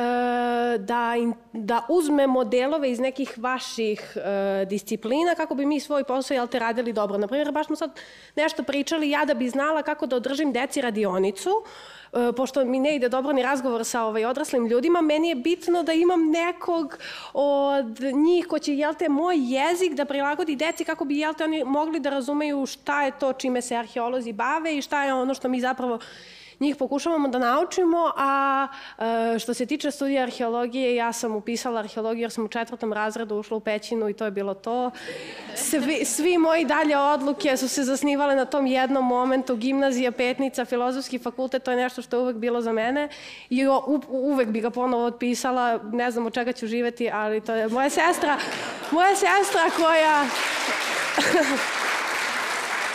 da, 0.77 1.15
in, 1.17 1.33
da 1.53 1.85
uzmemo 1.89 2.43
delove 2.43 2.91
iz 2.91 2.99
nekih 2.99 3.33
vaših 3.37 4.17
e, 4.17 4.65
disciplina 4.65 5.35
kako 5.35 5.55
bi 5.55 5.65
mi 5.65 5.79
svoj 5.79 6.03
posao 6.03 6.35
jel 6.35 6.47
te 6.47 6.59
radili 6.59 6.93
dobro. 6.93 7.17
Naprimjer, 7.17 7.51
baš 7.51 7.65
smo 7.65 7.75
sad 7.75 7.99
nešto 8.35 8.63
pričali, 8.63 9.09
ja 9.09 9.25
da 9.25 9.33
bi 9.33 9.49
znala 9.49 9.81
kako 9.81 10.05
da 10.05 10.15
održim 10.15 10.51
deci 10.53 10.81
radionicu, 10.81 11.49
e, 12.13 12.31
pošto 12.37 12.65
mi 12.65 12.79
ne 12.79 12.95
ide 12.95 13.09
dobro 13.09 13.33
ni 13.33 13.43
razgovor 13.43 13.85
sa 13.85 14.03
ovaj, 14.03 14.25
odraslim 14.25 14.67
ljudima, 14.67 15.01
meni 15.01 15.29
je 15.29 15.35
bitno 15.35 15.83
da 15.83 15.93
imam 15.93 16.29
nekog 16.29 16.97
od 17.33 17.99
njih 18.13 18.47
ko 18.47 18.59
će, 18.59 18.75
jel 18.75 18.93
te, 18.93 19.09
moj 19.09 19.35
jezik 19.37 19.93
da 19.93 20.05
prilagodi 20.05 20.55
deci 20.55 20.85
kako 20.85 21.05
bi, 21.05 21.17
jel 21.17 21.33
te, 21.33 21.43
oni 21.43 21.63
mogli 21.63 21.99
da 21.99 22.09
razumeju 22.09 22.65
šta 22.65 23.03
je 23.03 23.11
to 23.19 23.33
čime 23.33 23.61
se 23.61 23.75
arheolozi 23.75 24.33
bave 24.33 24.77
i 24.77 24.81
šta 24.81 25.03
je 25.03 25.13
ono 25.13 25.33
što 25.33 25.49
mi 25.49 25.61
zapravo 25.61 25.99
njih 26.61 26.75
pokušavamo 26.75 27.27
da 27.27 27.39
naučimo, 27.39 28.11
a 28.17 28.67
e, 29.35 29.39
što 29.39 29.53
se 29.53 29.65
tiče 29.65 29.91
studija 29.91 30.23
arheologije, 30.23 30.95
ja 30.95 31.13
sam 31.13 31.35
upisala 31.35 31.79
arheologiju 31.79 32.21
jer 32.21 32.31
sam 32.31 32.45
u 32.45 32.47
četvrtom 32.47 32.93
razredu 32.93 33.35
ušla 33.35 33.57
u 33.57 33.59
pećinu 33.59 34.09
i 34.09 34.13
to 34.13 34.25
je 34.25 34.31
bilo 34.31 34.53
to. 34.53 34.91
Svi, 35.55 36.05
svi 36.05 36.37
moji 36.37 36.65
dalje 36.65 36.97
odluke 36.97 37.57
su 37.57 37.67
se 37.67 37.83
zasnivale 37.83 38.35
na 38.35 38.45
tom 38.45 38.67
jednom 38.67 39.07
momentu, 39.07 39.55
gimnazija, 39.55 40.11
petnica, 40.11 40.65
filozofski 40.65 41.19
fakultet, 41.19 41.63
to 41.63 41.71
je 41.71 41.77
nešto 41.77 42.01
što 42.01 42.15
je 42.15 42.21
uvek 42.21 42.35
bilo 42.35 42.61
za 42.61 42.71
mene. 42.71 43.09
I 43.49 43.67
u, 43.67 44.01
uvek 44.09 44.47
bi 44.47 44.61
ga 44.61 44.69
ponovo 44.69 45.05
otpisala, 45.05 45.79
ne 45.91 46.11
znam 46.11 46.25
od 46.25 46.33
čega 46.33 46.51
ću 46.51 46.67
živeti, 46.67 47.09
ali 47.13 47.41
to 47.41 47.53
je 47.53 47.67
moja 47.67 47.89
sestra, 47.89 48.37
moja 48.91 49.15
sestra 49.15 49.61
koja 49.77 50.25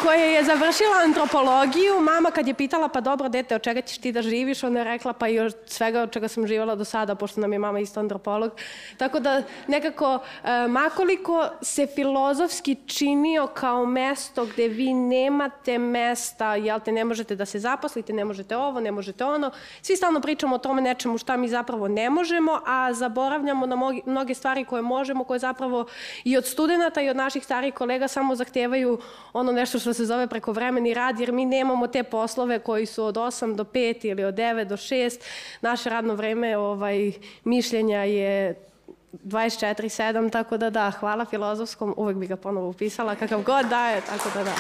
koja 0.03 0.25
je 0.25 0.45
završila 0.45 0.97
antropologiju. 1.05 2.01
Mama 2.01 2.31
kad 2.31 2.49
je 2.49 2.55
pitala, 2.55 2.89
pa 2.89 3.01
dobro, 3.01 3.29
dete, 3.29 3.55
od 3.55 3.63
čega 3.63 3.81
ćeš 3.81 3.99
ti 3.99 4.13
da 4.13 4.23
živiš? 4.23 4.65
Ona 4.65 4.81
je 4.81 4.85
rekla, 4.85 5.13
pa 5.13 5.29
i 5.29 5.41
od 5.41 5.57
svega 5.67 6.03
od 6.03 6.11
čega 6.11 6.29
sam 6.29 6.47
živala 6.47 6.75
do 6.75 6.85
sada, 6.85 7.15
pošto 7.15 7.41
nam 7.41 7.53
je 7.53 7.59
mama 7.59 7.81
isto 7.81 8.01
antropolog. 8.01 8.53
Tako 8.97 9.21
da 9.21 9.43
nekako, 9.67 10.19
e, 10.45 10.69
makoliko 10.69 11.49
se 11.63 11.87
filozofski 11.87 12.77
činio 12.87 13.47
kao 13.47 13.87
mesto 13.87 14.47
gde 14.47 14.69
vi 14.69 14.95
nemate 14.95 15.79
mesta, 15.79 16.55
jel 16.55 16.81
te, 16.81 16.93
ne 16.93 17.05
možete 17.05 17.37
da 17.37 17.47
se 17.47 17.59
zaposlite, 17.59 18.13
ne 18.13 18.25
možete 18.25 18.57
ovo, 18.57 18.81
ne 18.81 18.93
možete 18.93 19.25
ono. 19.25 19.51
Svi 19.83 19.97
stalno 19.97 20.21
pričamo 20.21 20.55
o 20.55 20.59
tome 20.59 20.83
nečemu 20.83 21.19
šta 21.19 21.37
mi 21.37 21.49
zapravo 21.49 21.89
ne 21.89 22.11
možemo, 22.11 22.61
a 22.67 22.93
zaboravljamo 22.93 23.67
na 23.67 23.77
mnoge 24.07 24.35
stvari 24.35 24.65
koje 24.65 24.83
možemo, 24.83 25.25
koje 25.25 25.39
zapravo 25.39 25.87
i 26.25 26.37
od 26.37 26.47
studenta 26.47 27.01
i 27.01 27.09
od 27.09 27.17
naših 27.17 27.45
starih 27.45 27.75
kolega 27.75 28.09
samo 28.09 28.35
zahtevaju 28.35 28.99
ono 29.33 29.53
nešto 29.53 29.86
što 29.87 29.95
se 29.95 30.07
zove 30.07 30.27
prekovremeni 30.27 30.95
rad, 30.95 31.21
jer 31.21 31.33
mi 31.33 31.45
nemamo 31.45 31.87
te 31.87 32.03
poslove 32.03 32.59
koji 32.59 32.87
su 32.87 33.05
od 33.05 33.15
8 33.15 33.55
do 33.55 33.65
5 33.65 34.11
ili 34.11 34.25
od 34.25 34.35
9 34.35 34.65
do 34.65 34.77
6. 34.77 35.21
Naše 35.61 35.91
radno 35.91 36.15
vreme 36.15 36.57
ovaj, 36.57 37.13
mišljenja 37.45 37.99
je 37.99 38.55
24-7, 39.13 40.33
tako 40.33 40.57
da 40.57 40.71
da, 40.71 40.91
hvala 40.91 41.25
filozofskom, 41.25 41.95
uvek 41.97 42.17
bi 42.17 42.27
ga 42.27 42.37
ponovo 42.37 42.69
upisala, 42.69 43.15
kakav 43.15 43.43
god 43.43 43.67
daje, 43.67 44.01
tako 44.01 44.31
da 44.35 44.45
da. 44.45 44.55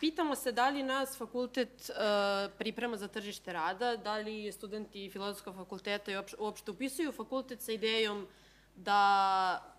Pitamo 0.00 0.34
se 0.34 0.52
da 0.52 0.68
li 0.68 0.82
nas 0.82 1.18
fakultet 1.18 1.90
uh, 1.90 2.52
priprema 2.58 2.96
za 2.96 3.08
tržište 3.08 3.52
rada, 3.52 3.96
da 3.96 4.16
li 4.16 4.52
studenti 4.52 5.10
filozofskog 5.10 5.56
fakulteta 5.56 6.12
i 6.12 6.16
uopšte 6.38 6.70
upisuju 6.70 7.12
fakultet 7.12 7.60
sa 7.62 7.72
idejom 7.72 8.26
da 8.76 9.73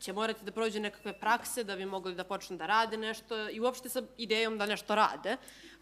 će 0.00 0.12
morati 0.12 0.44
da 0.44 0.52
prođe 0.52 0.80
nekakve 0.80 1.12
prakse 1.20 1.64
da 1.64 1.76
bi 1.76 1.86
mogli 1.86 2.14
da 2.14 2.24
počnu 2.24 2.56
da 2.56 2.66
rade 2.66 2.96
nešto 2.96 3.50
i 3.50 3.60
uopšte 3.60 3.88
sa 3.88 4.02
idejom 4.16 4.58
da 4.58 4.66
nešto 4.66 4.94
rade. 4.94 5.36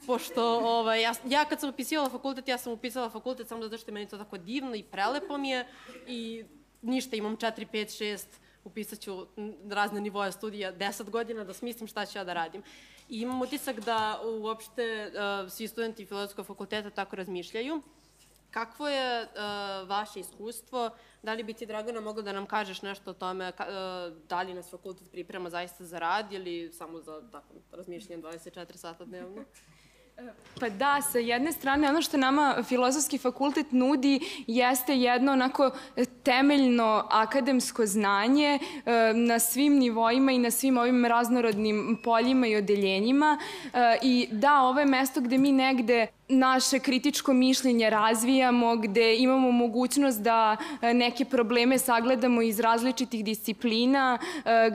Pošto 0.06 0.58
ovaj, 0.58 1.02
ja, 1.02 1.14
ja 1.25 1.44
kad 1.44 1.60
sam 1.60 1.70
upisivala 1.70 2.10
fakultet, 2.10 2.48
ja 2.48 2.58
sam 2.58 2.72
upisala 2.72 3.10
fakultet 3.10 3.48
samo 3.48 3.62
zato 3.62 3.78
što 3.78 3.90
je 3.90 3.94
meni 3.94 4.08
to 4.08 4.18
tako 4.18 4.38
divno 4.38 4.75
i 4.75 4.82
prelepo 4.82 5.38
mi 5.38 5.50
je 5.50 5.66
i 6.06 6.44
ništa, 6.82 7.16
imam 7.16 7.36
4, 7.36 7.66
5, 7.72 8.02
6, 8.04 8.25
upisat 8.64 9.00
ću 9.00 9.26
razne 9.70 10.00
nivoje 10.00 10.32
studija 10.32 10.72
10 10.72 11.10
godina 11.10 11.44
da 11.44 11.52
smislim 11.52 11.86
šta 11.88 12.06
ću 12.06 12.18
ja 12.18 12.25
da 12.25 12.32
radim. 12.32 12.62
I 13.08 13.20
imam 13.20 13.42
utisak 13.42 13.80
da 13.80 14.20
uopšte 14.25 15.12
uh, 15.12 15.52
svi 15.52 15.68
studenti 15.68 16.06
filozofskog 16.06 16.46
fakulteta 16.46 16.90
tako 16.90 17.16
razmišljaju. 17.16 17.82
Kakvo 18.56 18.88
je 18.88 19.22
uh, 19.22 19.88
vaše 19.88 20.20
iskustvo? 20.20 20.90
Da 21.22 21.32
li 21.32 21.42
bi 21.42 21.52
ti, 21.52 21.66
Dragana, 21.66 22.00
mogla 22.00 22.22
da 22.22 22.32
nam 22.32 22.46
kažeš 22.46 22.82
nešto 22.82 23.10
o 23.10 23.14
tome 23.14 23.52
ka, 23.52 23.66
uh, 23.68 24.28
da 24.28 24.42
li 24.42 24.54
nas 24.54 24.70
fakultet 24.70 25.10
priprema 25.10 25.50
zaista 25.50 25.84
za 25.84 25.98
rad 25.98 26.32
ili 26.32 26.72
samo 26.72 27.00
za 27.00 27.20
tako, 27.32 27.54
razmišljanje 27.72 28.22
24 28.22 28.76
sata 28.76 29.04
dnevno? 29.04 29.44
Pa 30.60 30.68
da, 30.68 31.02
sa 31.02 31.18
jedne 31.18 31.52
strane 31.52 31.88
ono 31.88 32.02
što 32.02 32.16
nama 32.16 32.62
filozofski 32.68 33.18
fakultet 33.18 33.72
nudi 33.72 34.20
jeste 34.46 34.96
jedno 34.96 35.32
onako 35.32 35.70
temeljno 36.26 37.04
akademsko 37.11 37.87
znanje 37.87 38.59
e, 38.59 39.12
na 39.14 39.38
svim 39.38 39.78
nivoima 39.78 40.33
i 40.33 40.38
na 40.38 40.50
svim 40.50 40.78
ovim 40.78 41.04
raznorodnim 41.04 41.99
poljima 42.04 42.47
i 42.47 42.56
odeljenjima. 42.56 43.38
E, 43.75 43.99
i 44.02 44.28
da, 44.30 44.62
ovo 44.62 44.80
je 44.80 44.87
mesto 44.87 45.21
gde 45.21 45.38
mi 45.38 45.52
negde 45.52 46.06
naše 46.28 46.78
kritičko 46.78 47.33
mišljenje 47.33 47.90
razvijamo, 47.90 48.76
gde 48.76 49.16
imamo 49.16 49.50
mogućnost 49.50 50.23
da 50.23 50.56
e, 50.83 50.95
neke 50.95 51.25
probleme 51.25 51.78
sagledamo 51.78 52.42
iz 52.42 52.61
različitih 52.61 53.25
disciplina, 53.25 54.18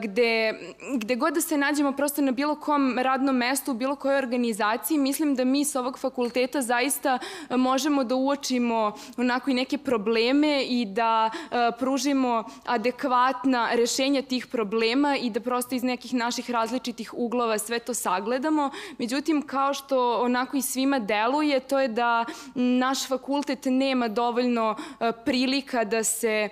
gde, 0.02 0.54
gde 0.96 1.14
god 1.14 1.34
da 1.34 1.40
se 1.40 1.56
nađemo 1.56 1.92
prosto 1.92 2.22
na 2.22 2.32
bilo 2.32 2.54
kom 2.54 2.98
radnom 2.98 3.36
mestu, 3.36 3.70
u 3.70 3.74
bilo 3.74 3.96
kojoj 3.96 4.18
organizaciji, 4.18 4.98
mislim 4.98 5.34
da 5.34 5.44
mi 5.44 5.64
s 5.64 5.76
ovog 5.76 5.98
fakulteta 5.98 6.62
zaista 6.62 7.18
možemo 7.50 8.04
da 8.04 8.14
uočimo 8.14 8.92
onako 9.16 9.50
i 9.50 9.54
neke 9.54 9.78
probleme 9.78 10.64
i 10.64 10.84
da 10.84 11.30
pružimo 11.78 12.44
adekvatna 12.64 13.68
rešenja 13.72 14.22
tih 14.22 14.46
problema 14.46 15.16
i 15.16 15.30
da 15.30 15.40
prosto 15.40 15.74
iz 15.74 15.82
nekih 15.82 16.14
naših 16.14 16.50
različitih 16.50 17.14
uglova 17.14 17.58
sve 17.58 17.78
to 17.78 17.94
sagledamo. 17.94 18.70
Međutim, 18.98 19.42
kao 19.42 19.74
što 19.74 20.22
onako 20.22 20.56
i 20.56 20.62
svima 20.62 20.98
deluje, 20.98 21.60
to 21.60 21.80
je 21.80 21.88
da 21.88 22.24
naš 22.54 23.08
fakultet 23.08 23.58
nema 23.64 24.08
dovoljno 24.08 24.76
prilika 25.24 25.84
da 25.84 26.04
se 26.04 26.48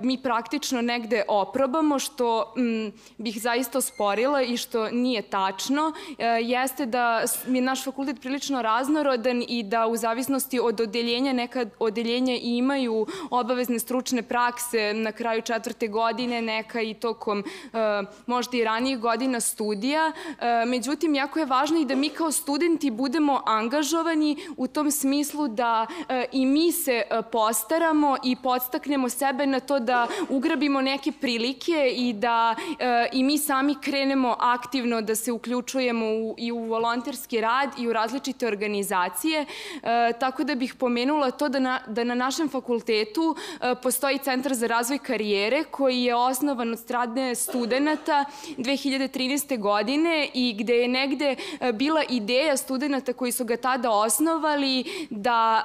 mi 0.00 0.22
praktično 0.22 0.82
negde 0.82 1.22
oprobamo, 1.28 1.98
što 1.98 2.54
bih 3.18 3.42
zaista 3.42 3.78
osporila 3.78 4.42
i 4.42 4.56
što 4.56 4.90
nije 4.90 5.22
tačno, 5.22 5.92
jeste 6.42 6.86
da 6.86 7.24
je 7.46 7.60
naš 7.60 7.84
fakultet 7.84 8.20
prilično 8.20 8.62
raznorodan 8.62 9.44
i 9.48 9.62
da 9.62 9.86
u 9.86 9.96
zavisnosti 9.96 10.60
od 10.60 10.80
odeljenja 10.80 11.32
neka 11.32 11.66
odeljenja 11.78 12.38
imaju 12.42 13.06
obavezne 13.30 13.78
stručne 13.78 14.22
prakse 14.30 14.92
na 14.94 15.12
kraju 15.12 15.42
četvrte 15.42 15.88
godine, 15.88 16.42
neka 16.42 16.80
i 16.80 16.94
tokom 16.94 17.44
možda 18.26 18.56
i 18.56 18.64
ranijih 18.64 18.98
godina 18.98 19.40
studija. 19.40 20.12
Međutim, 20.66 21.14
jako 21.14 21.38
je 21.38 21.46
važno 21.46 21.78
i 21.78 21.84
da 21.84 21.96
mi 21.96 22.08
kao 22.08 22.30
studenti 22.32 22.90
budemo 22.90 23.40
angažovani 23.46 24.36
u 24.56 24.66
tom 24.66 24.90
smislu 24.90 25.48
da 25.48 25.86
i 26.32 26.46
mi 26.46 26.72
se 26.72 27.02
postaramo 27.32 28.16
i 28.24 28.36
podstaknemo 28.36 29.08
sebe 29.08 29.46
na 29.46 29.60
to 29.60 29.78
da 29.78 30.06
ugrabimo 30.28 30.80
neke 30.80 31.12
prilike 31.12 31.92
i 31.96 32.12
da 32.12 32.54
i 33.12 33.24
mi 33.24 33.38
sami 33.38 33.74
krenemo 33.82 34.36
aktivno 34.38 35.00
da 35.00 35.14
se 35.14 35.32
uključujemo 35.32 36.06
i 36.38 36.52
u 36.52 36.58
volonterski 36.58 37.40
rad 37.40 37.70
i 37.78 37.88
u 37.88 37.92
različite 37.92 38.46
organizacije. 38.46 39.46
Tako 40.20 40.44
da 40.44 40.54
bih 40.54 40.74
pomenula 40.74 41.30
to 41.30 41.48
da 41.48 41.58
na, 41.58 41.80
da 41.86 42.04
na 42.04 42.14
našem 42.14 42.48
fakultetu 42.48 43.36
postoji 43.82 44.19
Centar 44.22 44.54
za 44.54 44.66
razvoj 44.66 44.98
karijere 44.98 45.64
koji 45.64 46.02
je 46.02 46.14
osnovan 46.14 46.72
od 46.72 46.78
strane 46.78 47.34
studenta 47.34 48.24
2013. 48.56 49.58
godine 49.58 50.28
i 50.34 50.56
gde 50.58 50.74
je 50.74 50.88
negde 50.88 51.36
bila 51.74 52.02
ideja 52.08 52.56
studenta 52.56 53.12
koji 53.12 53.32
su 53.32 53.44
ga 53.44 53.56
tada 53.56 53.90
osnovali 53.90 54.84
da 55.10 55.64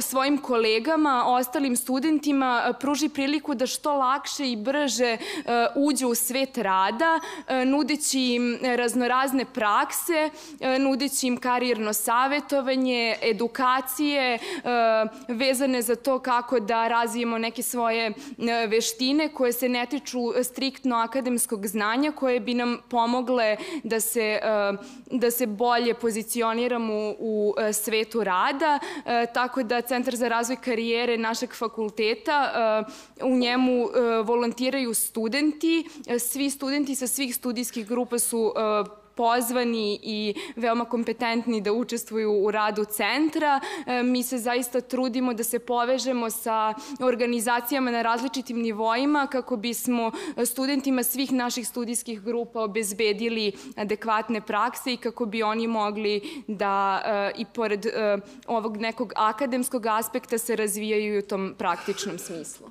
svojim 0.00 0.38
kolegama, 0.38 1.24
ostalim 1.26 1.76
studentima 1.76 2.74
pruži 2.80 3.08
priliku 3.08 3.54
da 3.54 3.66
što 3.66 3.94
lakše 3.94 4.50
i 4.50 4.56
brže 4.56 5.16
uđu 5.76 6.08
u 6.08 6.14
svet 6.14 6.58
rada, 6.58 7.20
nudeći 7.66 8.20
im 8.20 8.58
raznorazne 8.62 9.44
prakse, 9.44 10.30
nudeći 10.78 11.26
im 11.26 11.36
karijerno 11.36 11.92
savetovanje, 11.92 13.16
edukacije 13.22 14.38
vezane 15.28 15.82
za 15.82 15.96
to 15.96 16.18
kako 16.18 16.60
da 16.60 16.88
razvijemo 16.88 17.38
neke 17.38 17.62
svoje 17.64 18.12
veštine 18.68 19.28
koje 19.32 19.52
se 19.52 19.68
ne 19.68 19.86
tiču 19.86 20.18
striktno 20.44 20.96
akademskog 20.96 21.66
znanja, 21.66 22.12
koje 22.12 22.40
bi 22.40 22.54
nam 22.54 22.78
pomogle 22.88 23.56
da 23.82 24.00
se, 24.00 24.40
da 25.10 25.30
se 25.30 25.46
bolje 25.46 25.94
pozicioniramo 25.94 27.14
u 27.18 27.54
svetu 27.72 28.24
rada, 28.24 28.78
tako 29.34 29.62
da 29.62 29.80
Centar 29.80 30.16
za 30.16 30.28
razvoj 30.28 30.56
karijere 30.56 31.18
našeg 31.18 31.54
fakulteta, 31.54 32.84
u 33.22 33.36
njemu 33.36 33.88
volontiraju 34.24 34.94
studenti, 34.94 35.84
svi 36.18 36.50
studenti 36.50 36.94
sa 36.94 37.06
svih 37.06 37.34
studijskih 37.34 37.86
grupa 37.86 38.18
su 38.18 38.52
pozvani 39.14 40.00
i 40.02 40.34
veoma 40.56 40.84
kompetentni 40.84 41.60
da 41.60 41.72
učestvuju 41.72 42.32
u 42.32 42.50
radu 42.50 42.84
centra. 42.84 43.60
Mi 44.04 44.22
se 44.22 44.38
zaista 44.38 44.80
trudimo 44.80 45.34
da 45.34 45.44
se 45.44 45.58
povežemo 45.58 46.30
sa 46.30 46.74
organizacijama 47.00 47.90
na 47.90 48.02
različitim 48.02 48.58
nivoima 48.58 49.26
kako 49.26 49.56
bismo 49.56 50.12
studentima 50.46 51.02
svih 51.02 51.32
naših 51.32 51.68
studijskih 51.68 52.22
grupa 52.22 52.60
obezbedili 52.60 53.52
adekvatne 53.76 54.40
prakse 54.40 54.92
i 54.92 54.96
kako 54.96 55.26
bi 55.26 55.42
oni 55.42 55.66
mogli 55.66 56.44
da 56.48 57.02
i 57.36 57.44
pored 57.44 57.86
ovog 58.46 58.76
nekog 58.76 59.12
akademskog 59.16 59.86
aspekta 59.86 60.38
se 60.38 60.56
razvijaju 60.56 61.18
u 61.18 61.22
tom 61.22 61.54
praktičnom 61.58 62.18
smislu. 62.18 62.66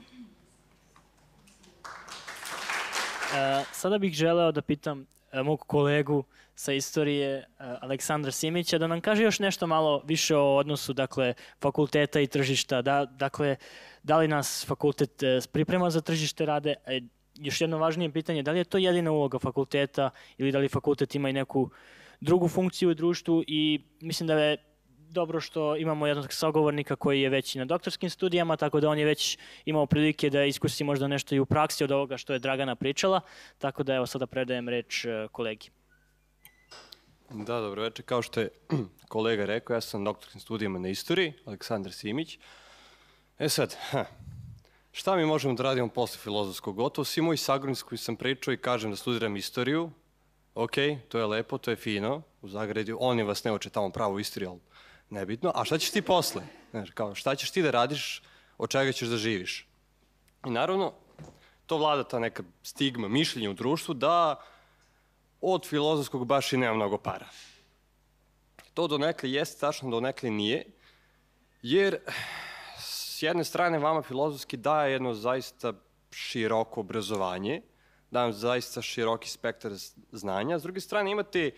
E, 3.33 3.63
sada 3.71 3.97
bih 3.97 4.13
želeo 4.13 4.51
da 4.51 4.61
pitam 4.61 5.01
e, 5.01 5.05
mog 5.43 5.59
kolegu 5.59 6.23
sa 6.55 6.73
istorije 6.73 7.29
e, 7.29 7.43
Aleksandra 7.81 8.31
Simića 8.31 8.77
da 8.77 8.87
nam 8.87 9.01
kaže 9.01 9.23
još 9.23 9.39
nešto 9.39 9.67
malo 9.67 10.01
više 10.05 10.35
o 10.35 10.55
odnosu 10.55 10.93
dakle 10.93 11.33
fakulteta 11.61 12.19
i 12.19 12.27
tržišta. 12.27 12.81
Da 12.81 13.05
dakle 13.05 13.55
da 14.03 14.17
li 14.17 14.27
nas 14.27 14.65
fakultet 14.67 15.23
e, 15.23 15.39
priprema 15.51 15.89
za 15.89 16.01
tržište 16.01 16.45
rade 16.45 16.75
e, 16.85 17.01
još 17.35 17.61
jedno 17.61 17.77
važnije 17.77 18.11
pitanje 18.11 18.43
da 18.43 18.51
li 18.51 18.59
je 18.59 18.63
to 18.63 18.77
jedina 18.77 19.11
uloga 19.11 19.39
fakulteta 19.39 20.09
ili 20.37 20.51
da 20.51 20.59
li 20.59 20.69
fakultet 20.69 21.15
ima 21.15 21.29
i 21.29 21.33
neku 21.33 21.69
drugu 22.21 22.47
funkciju 22.47 22.89
u 22.89 22.93
društvu? 22.93 23.43
I 23.47 23.81
mislim 24.01 24.27
da 24.27 24.39
je 24.39 24.57
dobro 25.13 25.41
što 25.41 25.75
imamo 25.77 26.07
jednog 26.07 26.33
sagovornika 26.33 26.95
koji 26.95 27.21
je 27.21 27.29
već 27.29 27.55
i 27.55 27.59
na 27.59 27.65
doktorskim 27.65 28.09
studijama, 28.09 28.57
tako 28.57 28.79
da 28.79 28.89
on 28.89 28.99
je 28.99 29.05
već 29.05 29.37
imao 29.65 29.85
prilike 29.85 30.29
da 30.29 30.43
iskusi 30.43 30.83
možda 30.83 31.07
nešto 31.07 31.35
i 31.35 31.39
u 31.39 31.45
praksi 31.45 31.83
od 31.83 31.91
ovoga 31.91 32.17
što 32.17 32.33
je 32.33 32.39
Dragana 32.39 32.75
pričala, 32.75 33.21
tako 33.57 33.83
da 33.83 33.95
evo 33.95 34.05
sada 34.05 34.27
predajem 34.27 34.69
reč 34.69 35.05
kolegi. 35.31 35.69
Da, 37.29 37.59
dobro 37.59 37.81
večer. 37.81 38.05
Kao 38.05 38.21
što 38.21 38.39
je 38.39 38.49
kolega 39.13 39.45
rekao, 39.45 39.73
ja 39.73 39.81
sam 39.81 40.03
na 40.03 40.11
doktorskim 40.11 40.41
studijama 40.41 40.79
na 40.79 40.89
istoriji, 40.89 41.33
Aleksandar 41.45 41.93
Simić. 41.93 42.37
E 43.39 43.49
sad, 43.49 43.75
ha, 43.89 44.05
šta 44.91 45.15
mi 45.15 45.25
možemo 45.25 45.53
da 45.53 45.63
radimo 45.63 45.87
posle 45.87 46.19
filozofskog 46.19 46.75
gotovo? 46.75 47.05
Svi 47.05 47.21
moji 47.21 47.37
sagovornici 47.37 47.83
koji 47.83 47.99
sam 47.99 48.15
pričao 48.15 48.53
i 48.53 48.57
kažem 48.57 48.91
da 48.91 48.97
studiram 48.97 49.35
istoriju, 49.35 49.91
ok, 50.55 50.75
to 51.09 51.19
je 51.19 51.25
lepo, 51.25 51.57
to 51.57 51.71
je 51.71 51.75
fino, 51.75 52.21
u 52.41 52.47
Zagredu, 52.47 52.97
oni 52.99 53.23
vas 53.23 53.43
ne 53.43 53.51
uče 53.51 53.69
tamo 53.69 53.89
pravo 53.89 54.19
istoriju, 54.19 54.49
ali 54.49 54.59
nebitno. 55.13 55.51
A 55.55 55.65
šta 55.65 55.77
ćeš 55.77 55.91
ti 55.91 56.01
posle? 56.01 56.41
Znaš, 56.71 56.91
kao, 56.91 57.15
šta 57.15 57.35
ćeš 57.35 57.51
ti 57.51 57.61
da 57.61 57.71
radiš, 57.71 58.21
od 58.57 58.69
čega 58.69 58.91
ćeš 58.91 59.07
da 59.07 59.17
živiš? 59.17 59.67
I 60.45 60.49
naravno, 60.49 60.93
to 61.65 61.77
vlada 61.77 62.03
ta 62.03 62.19
neka 62.19 62.43
stigma, 62.63 63.07
mišljenja 63.07 63.49
u 63.49 63.53
društvu 63.53 63.93
da 63.93 64.41
od 65.41 65.67
filozofskog 65.67 66.25
baš 66.25 66.53
i 66.53 66.57
nema 66.57 66.73
mnogo 66.73 66.97
para. 66.97 67.27
To 68.73 68.87
donekle 68.87 69.31
jeste 69.31 69.59
tačno, 69.59 69.89
donekle 69.89 70.29
nije, 70.29 70.65
jer 71.61 71.97
s 72.79 73.21
jedne 73.21 73.43
strane 73.43 73.79
vama 73.79 74.01
filozofski 74.01 74.57
daje 74.57 74.91
jedno 74.91 75.13
zaista 75.13 75.73
široko 76.11 76.79
obrazovanje, 76.79 77.61
da 78.11 78.23
vam 78.23 78.33
zaista 78.33 78.81
široki 78.81 79.29
spektar 79.29 79.71
znanja, 80.11 80.59
s 80.59 80.63
druge 80.63 80.79
strane 80.79 81.11
imate 81.11 81.51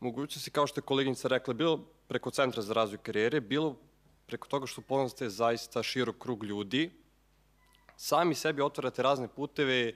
mogućnosti, 0.00 0.50
kao 0.50 0.66
što 0.66 0.78
je 0.78 0.84
koleginica 0.84 1.28
rekla, 1.28 1.54
bilo 1.54 1.78
preko 2.08 2.30
Centra 2.30 2.62
za 2.62 2.72
razvoj 2.72 2.98
karijere, 2.98 3.40
bilo 3.40 3.76
preko 4.26 4.48
toga 4.48 4.66
što 4.66 4.80
poznate 4.80 5.28
zaista 5.28 5.82
širok 5.82 6.18
krug 6.18 6.44
ljudi, 6.44 6.90
sami 7.96 8.34
sebi 8.34 8.62
otvarate 8.62 9.02
razne 9.02 9.28
puteve, 9.28 9.92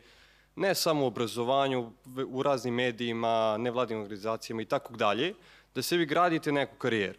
ne 0.56 0.74
samo 0.74 1.04
u 1.04 1.06
obrazovanju, 1.06 1.92
u 2.28 2.42
raznim 2.42 2.74
medijima, 2.74 3.56
nevladinim 3.58 4.02
organizacijama 4.02 4.62
i 4.62 4.64
tako 4.64 4.96
dalje, 4.96 5.34
da 5.74 5.82
se 5.82 5.96
vi 5.96 6.06
gradite 6.06 6.52
neku 6.52 6.76
karijeru. 6.76 7.18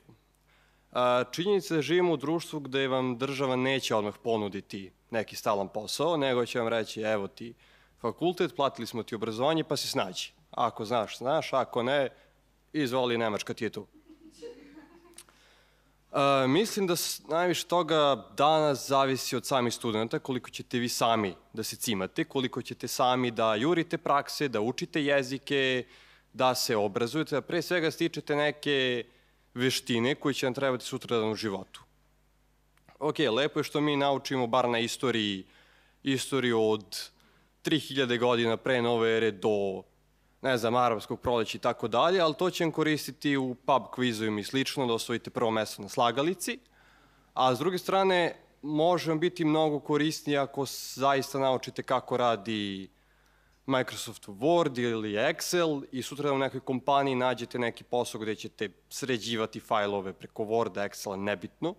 Činjenica 1.32 1.76
da 1.76 1.82
živimo 1.82 2.14
u 2.14 2.18
društvu 2.18 2.60
gde 2.60 2.88
vam 2.88 3.18
država 3.18 3.56
neće 3.56 3.96
odmah 3.96 4.14
ponuditi 4.24 4.92
neki 5.10 5.36
stalan 5.36 5.68
posao, 5.68 6.18
nego 6.18 6.46
će 6.46 6.60
vam 6.60 6.68
reći 6.68 7.02
evo 7.02 7.28
ti 7.28 7.54
fakultet, 8.02 8.56
platili 8.56 8.88
smo 8.88 9.04
ti 9.04 9.16
obrazovanje 9.16 9.64
pa 9.64 9.78
se 9.78 9.88
snađi. 9.88 10.32
Ako 10.52 10.86
znaš, 10.86 11.18
znaš, 11.18 11.54
ako 11.54 11.84
ne, 11.84 12.10
izvoli 12.74 13.18
Nemačka 13.18 13.54
ti 13.54 13.64
je 13.64 13.70
tu. 13.70 13.88
Uh, 16.12 16.50
mislim 16.50 16.88
da 16.88 16.94
najviše 17.30 17.68
toga 17.68 18.30
danas 18.38 18.88
zavisi 18.88 19.36
od 19.36 19.46
samih 19.46 19.74
studenta, 19.74 20.20
koliko 20.20 20.50
ćete 20.50 20.80
vi 20.80 20.90
sami 20.90 21.36
da 21.54 21.64
se 21.64 21.76
cimate, 21.76 22.24
koliko 22.24 22.62
ćete 22.62 22.88
sami 22.88 23.32
da 23.32 23.56
jurite 23.56 23.98
prakse, 23.98 24.48
da 24.48 24.62
učite 24.62 25.04
jezike, 25.04 25.86
da 26.34 26.56
se 26.56 26.76
obrazujete, 26.76 27.36
da 27.36 27.42
pre 27.42 27.62
svega 27.62 27.92
stičete 27.92 28.36
neke 28.36 29.04
veštine 29.54 30.16
koje 30.16 30.34
će 30.34 30.46
nam 30.46 30.54
trebati 30.54 30.86
sutradan 30.86 31.32
u 31.32 31.36
životu. 31.36 31.84
Ok, 33.00 33.20
lepo 33.20 33.60
je 33.60 33.64
što 33.64 33.82
mi 33.82 33.98
naučimo 33.98 34.48
bar 34.48 34.70
na 34.70 34.80
istoriji, 34.80 35.46
istoriju 36.04 36.70
od 36.70 37.10
3000 37.64 38.20
godina 38.20 38.58
pre 38.58 38.82
nove 38.82 39.18
ere 39.18 39.32
do 39.32 39.84
ne 40.42 40.58
znam, 40.58 40.76
arapskog 40.76 41.20
proleća 41.20 41.58
i 41.58 41.62
tako 41.62 41.88
dalje, 41.88 42.20
ali 42.20 42.34
to 42.34 42.50
će 42.50 42.64
vam 42.64 42.72
koristiti 42.72 43.38
u 43.38 43.56
pub 43.56 43.84
kvizovima 43.94 44.40
i 44.40 44.44
slično, 44.44 44.88
da 44.88 44.94
osvojite 44.94 45.30
prvo 45.30 45.52
mesto 45.52 45.82
na 45.82 45.90
slagalici. 45.90 46.60
A 47.34 47.56
s 47.56 47.60
druge 47.60 47.78
strane, 47.78 48.36
može 48.62 49.12
vam 49.12 49.20
biti 49.20 49.46
mnogo 49.46 49.80
korisnije 49.80 50.38
ako 50.38 50.66
zaista 50.96 51.40
naučite 51.40 51.84
kako 51.84 52.18
radi 52.18 52.90
Microsoft 53.66 54.28
Word 54.28 54.80
ili 54.80 55.12
Excel 55.12 55.84
i 55.92 56.02
sutra 56.02 56.34
u 56.34 56.38
nekoj 56.38 56.60
kompaniji 56.60 57.16
nađete 57.16 57.60
neki 57.60 57.84
posao 57.84 58.22
gde 58.22 58.36
ćete 58.36 58.70
sređivati 58.90 59.60
fajlove 59.60 60.14
preko 60.14 60.44
Worda, 60.44 60.90
Excela, 60.90 61.16
nebitno. 61.16 61.76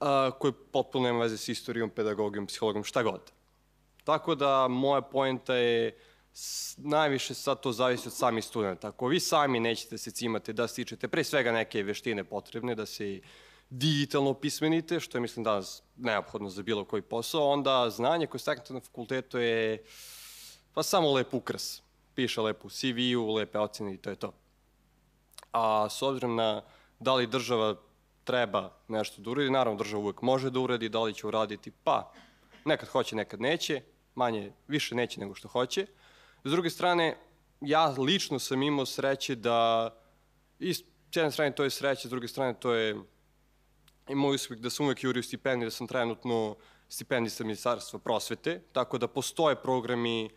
a, 0.00 0.30
koji 0.38 0.52
potpuno 0.72 1.04
nema 1.04 1.18
veze 1.18 1.36
s 1.36 1.48
istorijom, 1.48 1.90
pedagogijom, 1.90 2.46
psihologom, 2.46 2.84
šta 2.84 3.02
god. 3.02 3.32
Tako 4.04 4.34
da 4.34 4.68
moja 4.68 5.00
pojenta 5.00 5.54
je 5.54 5.98
najviše 6.76 7.34
sad 7.34 7.60
to 7.60 7.72
zavisi 7.72 8.08
od 8.08 8.14
samih 8.14 8.44
studenta. 8.44 8.88
Ako 8.88 9.06
vi 9.06 9.20
sami 9.20 9.60
nećete 9.60 9.98
se 9.98 10.10
cimati 10.10 10.52
da 10.52 10.68
stičete 10.68 11.08
pre 11.08 11.24
svega 11.24 11.52
neke 11.52 11.82
veštine 11.82 12.24
potrebne, 12.24 12.74
da 12.74 12.86
se 12.86 13.20
digitalno 13.70 14.34
pismenite, 14.34 15.00
što 15.00 15.18
je 15.18 15.22
mislim 15.22 15.44
danas 15.44 15.82
neophodno 15.96 16.50
za 16.50 16.62
bilo 16.62 16.84
koji 16.84 17.02
posao, 17.02 17.50
onda 17.50 17.90
znanje 17.90 18.26
koje 18.26 18.40
steknete 18.40 18.74
na 18.74 18.80
fakultetu 18.80 19.38
je 19.38 19.84
pa 20.74 20.82
samo 20.82 21.12
lep 21.12 21.34
ukras. 21.34 21.82
Piše 22.14 22.40
lepo 22.40 22.66
u 22.66 22.70
CV-u, 22.70 23.34
lepe 23.34 23.58
ocene 23.58 23.94
i 23.94 23.96
to 23.96 24.10
je 24.10 24.16
to. 24.16 24.32
A 25.52 25.88
s 25.90 26.02
obzirom 26.02 26.36
na 26.36 26.62
da 27.00 27.14
li 27.14 27.26
država 27.26 27.76
treba 28.24 28.70
nešto 28.88 29.22
da 29.22 29.30
uradi, 29.30 29.50
naravno 29.50 29.78
država 29.78 30.02
uvek 30.02 30.22
može 30.22 30.50
da 30.50 30.60
uradi, 30.60 30.88
da 30.88 31.02
li 31.02 31.14
će 31.14 31.26
uraditi, 31.26 31.70
pa 31.84 32.12
nekad 32.64 32.88
hoće, 32.88 33.16
nekad 33.16 33.40
neće, 33.40 33.82
manje, 34.14 34.52
više 34.68 34.94
neće 34.94 35.20
nego 35.20 35.34
što 35.34 35.48
hoće. 35.48 35.86
S 36.44 36.50
druge 36.50 36.70
strane, 36.70 37.16
ja 37.60 37.86
lično 37.86 38.38
sam 38.38 38.62
imao 38.62 38.86
sreće 38.86 39.34
da, 39.34 39.90
i 40.58 40.74
s 40.74 40.82
jedne 41.14 41.30
strane 41.30 41.54
to 41.54 41.64
je 41.64 41.70
sreće, 41.70 42.08
s 42.08 42.10
druge 42.10 42.28
strane 42.28 42.60
to 42.60 42.74
je 42.74 42.96
imao 44.08 44.30
uspeh 44.30 44.58
da 44.58 44.70
sam 44.70 44.86
uvek 44.86 45.04
jurio 45.04 45.22
stipendije, 45.22 45.66
da 45.66 45.70
sam 45.70 45.86
trenutno 45.86 46.56
stipendista 46.88 47.44
Ministarstva 47.44 47.98
prosvete, 47.98 48.60
tako 48.72 48.98
da 48.98 49.08
postoje 49.08 49.56
programi 49.56 50.30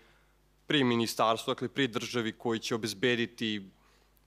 pri 0.68 0.84
ministarstvu, 0.84 1.52
dakle 1.52 1.68
pri 1.68 1.88
državi 1.88 2.32
koji 2.32 2.60
će 2.60 2.76
obezbediti 2.76 3.72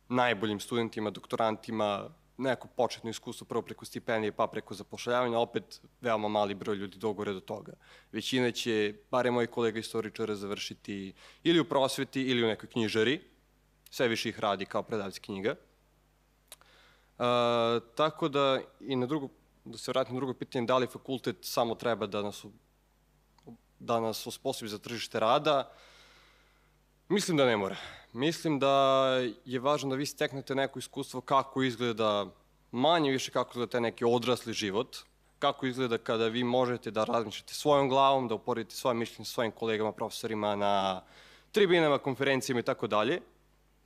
najboljim 0.08 0.60
studentima, 0.60 1.10
doktorantima 1.10 2.10
neko 2.36 2.68
početno 2.68 3.10
iskustvo 3.10 3.44
prvo 3.44 3.62
preko 3.62 3.84
stipendije 3.84 4.32
pa 4.32 4.46
preko 4.46 4.74
zapošljavanja, 4.74 5.38
opet 5.38 5.80
veoma 6.00 6.28
mali 6.28 6.54
broj 6.54 6.76
ljudi 6.76 6.98
dogore 6.98 7.32
do 7.32 7.40
toga. 7.40 7.72
Većina 8.12 8.50
će, 8.50 8.94
bare 9.10 9.30
moji 9.30 9.46
kolega 9.46 9.78
istoričara, 9.78 10.34
završiti 10.34 11.12
ili 11.42 11.60
u 11.60 11.64
prosveti 11.64 12.22
ili 12.22 12.44
u 12.44 12.46
nekoj 12.46 12.68
knjižari, 12.68 13.20
sve 13.90 14.08
više 14.08 14.28
ih 14.28 14.40
radi 14.40 14.66
kao 14.66 14.82
predavci 14.82 15.20
knjiga. 15.20 15.54
Uh, 17.18 17.24
tako 17.94 18.28
da, 18.28 18.60
i 18.80 18.96
na 18.96 19.06
drugo, 19.06 19.28
da 19.64 19.78
se 19.78 19.90
vratim 19.90 20.14
na 20.14 20.18
drugo 20.18 20.34
pitanje, 20.34 20.66
da 20.66 20.78
li 20.78 20.86
fakultet 20.86 21.36
samo 21.40 21.74
treba 21.74 22.06
da 22.06 22.22
nas, 22.22 22.44
da 23.78 24.00
nas 24.00 24.26
osposobi 24.26 24.68
za 24.68 24.78
tržište 24.78 25.20
rada, 25.20 25.72
mislim 27.08 27.36
da 27.36 27.46
ne 27.46 27.56
mora. 27.56 27.76
Mislim 28.14 28.58
da 28.58 28.68
je 29.44 29.60
važno 29.60 29.90
da 29.90 29.96
vi 29.96 30.06
steknete 30.06 30.54
neko 30.54 30.78
iskustvo 30.78 31.20
kako 31.20 31.62
izgleda 31.62 32.26
manje 32.70 33.10
više 33.10 33.30
kako 33.30 33.50
izgleda 33.50 33.70
taj 33.70 33.80
neki 33.80 34.04
odrasli 34.04 34.52
život, 34.52 34.96
kako 35.38 35.66
izgleda 35.66 35.98
kada 35.98 36.28
vi 36.28 36.44
možete 36.44 36.90
da 36.90 37.04
razmišljate 37.04 37.54
svojom 37.54 37.88
glavom, 37.88 38.28
da 38.28 38.34
uporedite 38.34 38.76
svoje 38.76 38.94
mišljenje 38.94 39.24
sa 39.24 39.32
svojim 39.32 39.52
kolegama, 39.52 39.92
profesorima 39.92 40.56
na 40.56 41.02
tribinama, 41.52 41.98
konferencijama 41.98 42.60
i 42.60 42.62
tako 42.62 42.86
dalje, 42.86 43.20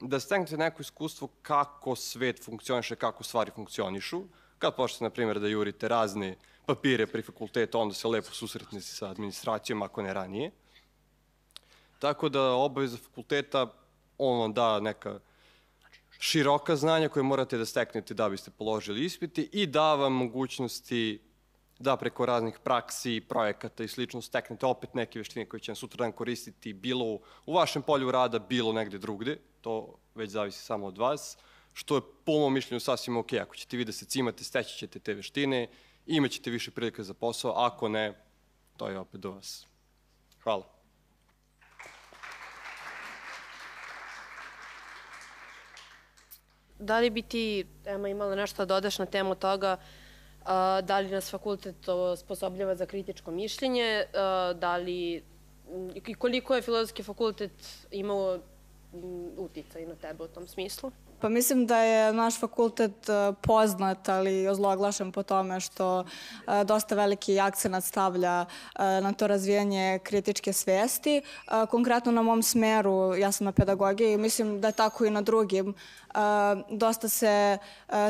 da 0.01 0.21
steknete 0.21 0.57
neko 0.57 0.83
iskustvo 0.83 1.29
kako 1.43 1.97
svet 1.97 2.45
funkcioniše, 2.45 2.97
kako 2.97 3.25
stvari 3.25 3.51
funkcionišu. 3.55 4.23
Kad 4.59 4.77
počnete, 4.77 5.05
na 5.05 5.11
primjer, 5.11 5.41
da 5.41 5.49
jurite 5.49 5.89
razne 5.89 6.37
papire 6.67 7.07
pri 7.07 7.23
fakultetu, 7.23 7.81
onda 7.81 7.95
se 7.95 8.09
lepo 8.09 8.31
susretnete 8.31 8.87
sa 8.87 9.09
administracijom, 9.09 9.83
ako 9.83 10.03
ne 10.03 10.15
ranije. 10.15 10.51
Tako 11.99 12.29
da 12.29 12.53
obaveza 12.53 12.97
fakulteta, 12.97 13.67
on 14.19 14.41
vam 14.41 14.53
da 14.53 14.81
neka 14.81 15.19
široka 16.19 16.77
znanja 16.77 17.09
koje 17.09 17.23
morate 17.23 17.59
da 17.59 17.67
steknete 17.67 18.15
da 18.15 18.29
biste 18.29 18.51
položili 18.51 19.05
ispiti 19.05 19.49
i 19.53 19.67
da 19.67 19.95
vam 19.95 20.13
mogućnosti 20.13 21.21
da 21.79 21.97
preko 21.97 22.27
raznih 22.27 22.59
praksi, 22.65 23.23
projekata 23.29 23.85
i 23.85 23.89
slično 23.89 24.23
steknete 24.23 24.67
opet 24.67 24.95
neke 24.95 25.19
veštine 25.19 25.47
koje 25.47 25.61
će 25.61 25.73
vam 25.73 25.77
sutra 25.77 26.05
dan 26.05 26.13
koristiti 26.13 26.73
bilo 26.73 27.19
u 27.47 27.55
vašem 27.55 27.83
polju 27.83 28.11
rada, 28.11 28.39
bilo 28.39 28.73
negde 28.73 28.99
drugde 28.99 29.39
to 29.61 29.95
već 30.15 30.31
zavisi 30.31 30.65
samo 30.65 30.87
od 30.87 30.99
vas, 30.99 31.39
što 31.73 31.97
je 31.97 32.03
po 32.25 32.33
mom 32.33 32.55
mišljenju 32.55 32.81
sasvim 32.81 33.17
ok. 33.17 33.33
Ako 33.33 33.57
ćete 33.57 33.77
vi 33.77 33.85
da 33.85 33.93
se 33.93 34.05
cimate, 34.05 34.45
steći 34.45 34.79
ćete 34.79 34.99
te 34.99 35.15
veštine, 35.15 35.69
imaćete 36.07 36.51
više 36.51 36.71
prilike 36.71 37.03
za 37.03 37.15
posao, 37.15 37.53
ako 37.53 37.89
ne, 37.89 38.15
to 38.77 38.89
je 38.89 38.99
opet 38.99 39.21
do 39.21 39.31
vas. 39.31 39.67
Hvala. 40.43 40.78
Da 46.79 46.99
li 46.99 47.11
bi 47.11 47.23
ti, 47.23 47.67
Ema, 47.87 48.09
imala 48.09 48.35
nešto 48.35 48.65
da 48.65 48.75
dodaš 48.75 48.99
na 48.99 49.07
temu 49.07 49.35
toga, 49.35 49.77
a, 50.45 50.81
da 50.81 50.99
li 50.99 51.11
nas 51.11 51.31
fakultet 51.31 51.89
osposobljava 51.89 52.75
za 52.75 52.87
kritičko 52.87 53.31
mišljenje, 53.31 54.05
a, 54.15 54.53
da 54.57 54.77
li 54.77 55.23
i 55.95 56.15
koliko 56.15 56.55
je 56.55 56.63
filozofski 56.63 57.03
fakultet 57.03 57.53
imao 57.91 58.39
uticaj 59.37 59.87
na 59.87 59.95
tebe 59.95 60.25
u 60.25 60.29
tom 60.29 60.47
smislu? 60.47 60.91
Pa 61.21 61.29
mislim 61.29 61.67
da 61.67 61.79
je 61.79 62.13
naš 62.13 62.41
fakultet 62.41 62.93
poznat, 63.41 64.09
ali 64.09 64.49
ozloglašen 64.49 65.13
po 65.13 65.23
tome 65.23 65.61
što 65.61 66.05
dosta 66.65 66.95
veliki 66.95 67.41
akcenat 67.41 67.85
stavlja 67.85 68.45
na 68.79 69.13
to 69.13 69.27
razvijanje 69.27 69.99
kritičke 70.03 70.53
svesti. 70.53 71.23
Konkretno 71.71 72.13
na 72.13 72.23
mom 72.23 72.43
smeru, 72.43 73.15
ja 73.17 73.33
sam 73.33 73.45
na 73.45 73.53
pedagogiji, 73.53 74.17
mislim 74.17 74.61
da 74.61 74.69
je 74.69 74.73
tako 74.73 75.05
i 75.05 75.11
na 75.11 75.23
drugim 75.23 75.75
dosta 76.71 77.09
se 77.09 77.59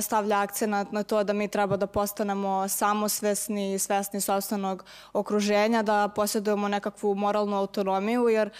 stavlja 0.02 0.40
akcenat 0.40 0.92
na 0.92 1.02
to 1.02 1.24
da 1.24 1.32
mi 1.32 1.48
treba 1.48 1.76
da 1.76 1.86
postanemo 1.86 2.68
samosvesni 2.68 3.74
i 3.74 3.78
svesni 3.78 4.20
sobstvenog 4.20 4.84
okruženja, 5.12 5.82
da 5.82 6.08
posjedujemo 6.08 6.68
nekakvu 6.68 7.14
moralnu 7.14 7.56
autonomiju, 7.56 8.28
jer 8.28 8.50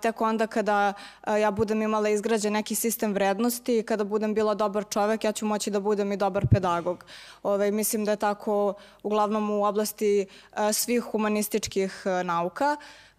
tek 0.00 0.20
onda 0.20 0.46
kada 0.46 0.92
ja 1.40 1.50
budem 1.50 1.82
imala 1.82 2.08
izgrađen 2.08 2.52
neki 2.52 2.74
sistem 2.74 3.12
vrednosti 3.12 3.78
i 3.78 3.82
kada 3.82 4.04
budem 4.04 4.34
bila 4.34 4.54
dobar 4.54 4.84
čovek, 4.90 5.24
ja 5.24 5.32
ću 5.32 5.46
moći 5.46 5.70
da 5.70 5.80
budem 5.80 6.12
i 6.12 6.16
dobar 6.16 6.46
pedagog. 6.50 7.04
Ove, 7.42 7.54
ovaj, 7.54 7.70
mislim 7.70 8.04
da 8.04 8.10
je 8.10 8.16
tako 8.16 8.74
uglavnom 9.02 9.50
u 9.50 9.64
oblasti 9.64 10.26
svih 10.72 11.02
humanističkih 11.02 12.02
nauka. 12.24 12.76
E, 12.76 13.09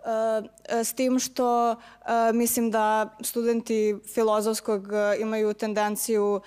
s 0.83 0.93
tim 0.93 1.19
što 1.19 1.71
e, 1.71 1.75
mislim 2.33 2.71
da 2.71 3.17
studenti 3.21 3.95
filozofskog 4.13 4.87
imaju 5.19 5.53
tendenciju 5.53 6.41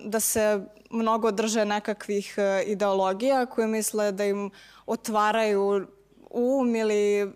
da 0.00 0.20
se 0.20 0.60
mnogo 0.90 1.30
drže 1.30 1.64
nekakvih 1.64 2.38
ideologija 2.66 3.46
koje 3.46 3.66
misle 3.66 4.12
da 4.12 4.24
im 4.24 4.50
otvaraju 4.86 5.86
um 6.30 6.76
ili 6.76 7.32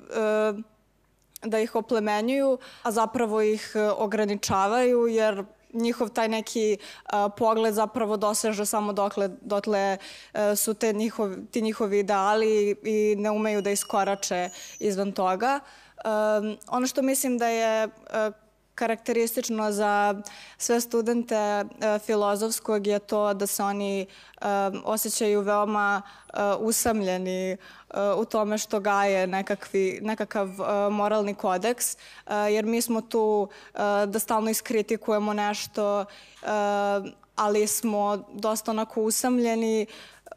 da 1.42 1.58
ih 1.58 1.74
oplemenjuju, 1.74 2.58
a 2.82 2.90
zapravo 2.90 3.42
ih 3.42 3.72
ograničavaju 3.96 5.06
jer 5.06 5.44
njihov 5.72 6.09
taj 6.09 6.28
neki 6.28 6.76
uh, 6.78 7.33
pogled 7.37 7.74
zapravo 7.74 8.16
doseže 8.16 8.66
samo 8.66 8.92
dokle, 8.92 9.28
dotle 9.28 9.98
uh, 10.35 10.40
su 10.56 10.74
te 10.74 10.92
njihov, 10.92 11.37
ti 11.50 11.62
njihovi 11.62 11.98
ideali 11.98 12.76
i 12.83 13.14
ne 13.18 13.30
umeju 13.30 13.62
da 13.62 13.70
iskorače 13.70 14.50
izvan 14.78 15.12
toga. 15.12 15.61
Um, 16.04 16.56
ono 16.68 16.87
što 16.87 17.02
mislim 17.02 17.38
da 17.38 17.48
je 17.48 17.87
uh, 17.87 17.92
karakteristično 18.74 19.72
za 19.72 20.22
sve 20.59 20.80
studente 20.80 21.35
e, 21.35 21.64
filozofskog 22.06 22.87
je 22.87 22.98
to 22.98 23.35
da 23.35 23.46
se 23.46 23.62
oni 23.62 24.00
e, 24.00 24.06
osjećaju 24.85 25.40
veoma 25.40 26.02
e, 26.02 26.37
usamljeni 26.59 27.56
u 28.16 28.24
tome 28.24 28.59
što 28.59 28.80
gaje 28.80 29.26
nekakvi, 29.26 29.98
nekakav 30.02 30.48
moralni 30.90 31.35
kodeks, 31.35 31.96
jer 32.50 32.64
mi 32.64 32.83
smo 32.83 33.00
tu 33.00 33.48
da 34.06 34.18
stalno 34.18 34.50
iskritikujemo 34.50 35.33
nešto, 35.33 36.04
ali 37.37 37.66
smo 37.66 38.24
dosta 38.33 38.70
onako 38.70 39.02
usamljeni, 39.02 39.87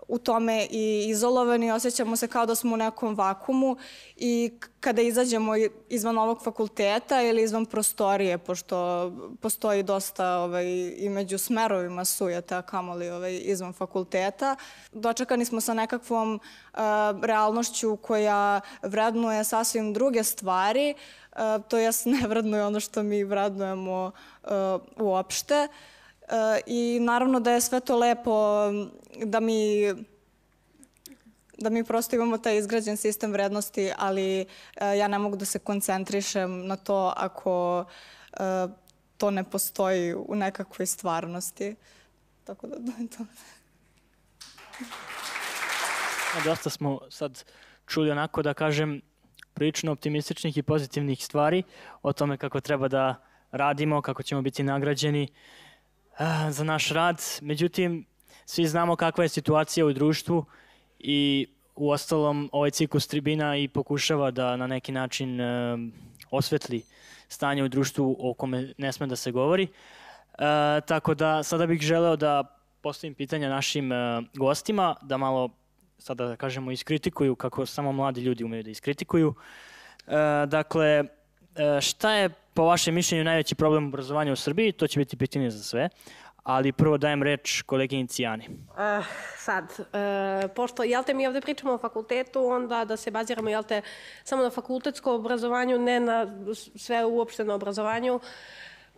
u 0.08 0.18
tome 0.18 0.68
i 0.72 1.06
izolovani, 1.08 1.72
osjećamo 1.72 2.16
se 2.16 2.28
kao 2.28 2.46
da 2.46 2.56
smo 2.56 2.74
u 2.74 2.78
nekom 2.78 3.16
vakumu 3.16 3.78
i 4.16 4.52
kada 4.80 5.02
izađemo 5.02 5.54
izvan 5.90 6.18
ovog 6.18 6.44
fakulteta 6.44 7.22
ili 7.22 7.44
izvan 7.44 7.66
prostorije, 7.66 8.38
pošto 8.38 9.12
postoji 9.42 9.84
dosta 9.84 10.38
ovaj, 10.38 10.66
i 10.98 11.10
među 11.10 11.38
smerovima 11.38 12.06
sujeta, 12.06 12.62
kamoli 12.62 13.10
ovaj, 13.10 13.42
izvan 13.44 13.74
fakulteta, 13.74 14.56
dočekani 14.92 15.46
smo 15.46 15.62
sa 15.62 15.74
nekakvom 15.74 16.36
uh, 16.36 16.80
realnošću 17.22 17.96
koja 17.96 18.62
vrednuje 18.82 19.44
sasvim 19.44 19.94
druge 19.94 20.24
stvari, 20.24 20.94
uh, 21.32 21.40
to 21.68 21.78
jest 21.78 22.06
ne 22.06 22.28
vrednuje 22.28 22.66
ono 22.66 22.80
što 22.80 23.04
mi 23.04 23.24
vrednujemo 23.24 24.12
uh, 24.44 24.50
uopšte. 24.98 25.68
Uh, 25.72 25.93
I 26.66 27.00
naravno 27.02 27.40
da 27.40 27.52
je 27.52 27.62
sve 27.62 27.80
to 27.80 27.98
lepo 27.98 28.64
da 29.26 29.40
mi 29.40 29.94
da 31.58 31.70
mi 31.70 31.84
prosto 31.84 32.16
imamo 32.16 32.38
taj 32.38 32.58
izgrađen 32.58 32.98
sistem 32.98 33.32
vrednosti, 33.32 33.92
ali 33.98 34.46
ja 34.98 35.08
ne 35.08 35.20
mogu 35.20 35.36
da 35.36 35.46
se 35.46 35.60
koncentrišem 35.60 36.68
na 36.68 36.76
to 36.76 37.14
ako 37.18 37.86
to 39.18 39.32
ne 39.32 39.44
postoji 39.44 40.14
u 40.14 40.36
nekakvoj 40.36 40.86
stvarnosti. 40.86 41.76
Tako 42.44 42.68
da, 42.68 42.76
to 43.16 43.26
dosta 46.46 46.70
smo 46.70 47.00
sad 47.10 47.44
čuli 47.88 48.12
onako 48.12 48.42
da 48.42 48.54
kažem 48.54 49.02
prilično 49.54 49.92
optimističnih 49.92 50.58
i 50.58 50.64
pozitivnih 50.64 51.26
stvari 51.26 51.64
o 52.02 52.14
tome 52.14 52.38
kako 52.38 52.60
treba 52.60 52.88
da 52.88 53.16
radimo, 53.52 54.02
kako 54.02 54.24
ćemo 54.24 54.42
biti 54.42 54.64
nagrađeni 54.64 55.28
za 56.50 56.64
naš 56.64 56.90
rad. 56.90 57.22
Međutim, 57.42 58.06
svi 58.46 58.66
znamo 58.68 58.96
kakva 58.96 59.24
je 59.24 59.30
situacija 59.30 59.86
u 59.86 59.94
društvu 59.94 60.46
i 61.00 61.48
u 61.76 61.90
ostalom 61.90 62.50
ovaj 62.52 62.72
ciklus 62.72 63.08
tribina 63.08 63.58
i 63.58 63.68
pokušava 63.68 64.32
da 64.32 64.56
na 64.56 64.68
neki 64.68 64.92
način 64.92 65.40
osvetli 66.32 66.84
stanje 67.28 67.64
u 67.64 67.68
društvu 67.68 68.16
o 68.20 68.34
kome 68.34 68.74
ne 68.78 68.92
sme 68.92 69.08
da 69.08 69.16
se 69.16 69.32
govori. 69.32 69.64
E, 69.64 69.68
tako 70.88 71.14
da 71.14 71.44
sada 71.44 71.66
bih 71.68 71.82
želeo 71.82 72.16
da 72.16 72.60
postavim 72.82 73.16
pitanja 73.16 73.50
našim 73.50 73.92
e, 73.92 74.22
gostima, 74.34 74.96
da 75.02 75.18
malo 75.18 75.50
sada 75.98 76.28
da 76.28 76.36
kažemo 76.36 76.72
iskritikuju 76.72 77.36
kako 77.36 77.66
samo 77.66 77.92
mladi 77.92 78.22
ljudi 78.22 78.44
umeju 78.44 78.64
da 78.64 78.70
iskritikuju. 78.70 79.34
E, 80.08 80.46
dakle, 80.48 80.88
e, 80.88 81.04
šta 81.82 82.12
je 82.12 82.30
po 82.54 82.64
vašem 82.64 82.96
mišljenju 82.96 83.24
najveći 83.24 83.56
problem 83.56 83.88
obrazovanja 83.88 84.34
u 84.34 84.36
Srbiji? 84.36 84.72
To 84.72 84.88
će 84.88 85.00
biti 85.00 85.18
pitanje 85.18 85.50
za 85.50 85.64
sve. 85.64 85.90
Ali 86.44 86.72
prvo 86.72 86.98
dajem 86.98 87.24
reč 87.24 87.62
koleginici 87.62 88.22
Jani. 88.22 88.48
Uh, 88.50 89.06
sad, 89.38 89.64
uh, 89.64 90.52
pošto, 90.56 90.84
jel 90.84 91.04
te, 91.04 91.14
mi 91.14 91.28
ovde 91.28 91.42
pričamo 91.42 91.74
o 91.74 91.78
fakultetu, 91.78 92.46
onda 92.46 92.86
da 92.86 92.98
se 92.98 93.12
baziramo, 93.12 93.50
jel 93.50 93.64
te, 93.64 93.82
samo 94.24 94.44
na 94.44 94.50
fakultetsko 94.50 95.16
obrazovanju, 95.16 95.80
ne 95.80 96.00
na 96.00 96.28
sve 96.76 97.06
uopšteno 97.06 97.54
obrazovanju. 97.56 98.20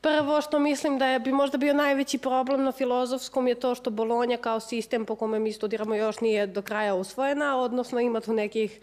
Prvo 0.01 0.41
što 0.41 0.59
mislim 0.59 0.97
da 0.99 1.05
je, 1.05 1.19
bi 1.19 1.31
možda 1.31 1.57
bio 1.57 1.73
najveći 1.73 2.17
problem 2.17 2.63
na 2.63 2.71
filozofskom 2.71 3.47
je 3.47 3.55
to 3.55 3.75
što 3.75 3.89
Bolonja 3.89 4.37
kao 4.37 4.59
sistem 4.59 5.05
po 5.05 5.15
kome 5.15 5.39
mi 5.39 5.53
studiramo 5.53 5.95
još 5.95 6.19
nije 6.19 6.47
do 6.47 6.61
kraja 6.61 6.95
usvojena, 6.95 7.57
odnosno 7.57 7.99
ima 7.99 8.21
tu 8.21 8.33
nekih 8.33 8.79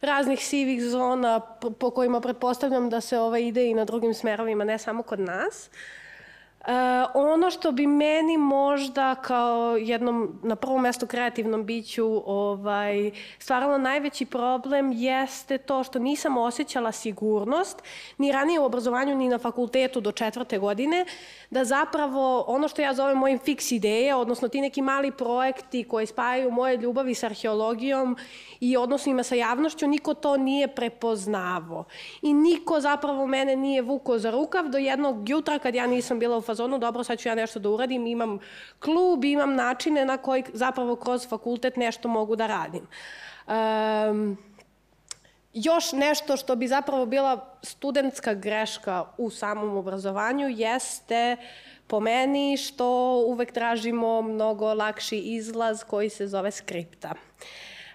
raznih 0.00 0.46
sivih 0.46 0.82
zona 0.82 1.40
po 1.78 1.90
kojima 1.90 2.20
pretpostavljam 2.20 2.90
da 2.90 3.00
se 3.00 3.18
ova 3.18 3.38
ide 3.38 3.66
i 3.66 3.74
na 3.74 3.84
drugim 3.84 4.14
smerovima, 4.14 4.64
ne 4.64 4.78
samo 4.78 5.02
kod 5.02 5.20
nas. 5.20 5.70
Uh, 5.72 6.05
Uh, 6.66 6.72
ono 7.14 7.50
što 7.50 7.72
bi 7.72 7.86
meni 7.86 8.36
možda 8.36 9.14
kao 9.14 9.76
jednom, 9.76 10.38
na 10.42 10.56
prvom 10.56 10.82
mestu 10.82 11.06
kreativnom 11.06 11.64
biću, 11.64 12.22
ovaj, 12.26 13.10
stvaralo 13.38 13.78
najveći 13.78 14.26
problem 14.26 14.92
jeste 14.92 15.58
to 15.58 15.84
što 15.84 15.98
nisam 15.98 16.36
osjećala 16.36 16.92
sigurnost 16.92 17.82
ni 18.18 18.32
ranije 18.32 18.60
u 18.60 18.64
obrazovanju 18.64 19.14
ni 19.16 19.28
na 19.28 19.38
fakultetu 19.38 20.00
do 20.00 20.12
četvrte 20.12 20.58
godine, 20.58 21.04
da 21.50 21.64
zapravo 21.64 22.44
ono 22.46 22.68
što 22.68 22.82
ja 22.82 22.94
zovem 22.94 23.18
mojim 23.18 23.38
fiks 23.38 23.72
ideje, 23.72 24.14
odnosno 24.14 24.48
ti 24.48 24.60
neki 24.60 24.82
mali 24.82 25.10
projekti 25.10 25.84
koji 25.84 26.06
spajaju 26.06 26.50
moje 26.50 26.76
ljubavi 26.76 27.14
sa 27.14 27.26
arheologijom 27.26 28.16
i 28.60 28.76
odnosima 28.76 29.22
sa 29.22 29.34
javnošću, 29.34 29.86
niko 29.86 30.14
to 30.14 30.36
nije 30.36 30.68
prepoznavo. 30.68 31.84
I 32.22 32.34
niko 32.34 32.80
zapravo 32.80 33.26
mene 33.26 33.56
nije 33.56 33.82
vuko 33.82 34.18
za 34.18 34.30
rukav 34.30 34.68
do 34.68 34.78
jednog 34.78 35.28
jutra 35.28 35.58
kad 35.58 35.74
ja 35.74 35.86
nisam 35.86 36.18
bila 36.18 36.36
u 36.36 36.40
fazonu, 36.40 36.55
dobro, 36.78 37.04
sad 37.04 37.18
ću 37.18 37.28
ja 37.28 37.34
nešto 37.34 37.58
da 37.58 37.70
uradim, 37.70 38.06
imam 38.06 38.38
klub, 38.78 39.24
imam 39.24 39.54
načine 39.54 40.04
na 40.04 40.16
koji 40.16 40.44
zapravo 40.52 40.96
kroz 40.96 41.28
fakultet 41.28 41.76
nešto 41.76 42.08
mogu 42.08 42.36
da 42.36 42.46
radim. 42.46 42.86
Um, 43.46 44.38
još 45.52 45.92
nešto 45.92 46.36
što 46.36 46.56
bi 46.56 46.68
zapravo 46.68 47.06
bila 47.06 47.58
studentska 47.62 48.34
greška 48.34 49.04
u 49.18 49.30
samom 49.30 49.76
obrazovanju 49.76 50.48
jeste 50.48 51.36
po 51.86 52.00
meni 52.00 52.56
što 52.56 53.16
uvek 53.26 53.52
tražimo 53.52 54.22
mnogo 54.22 54.74
lakši 54.74 55.18
izlaz 55.18 55.84
koji 55.84 56.10
se 56.10 56.26
zove 56.26 56.50
skripta. 56.50 57.14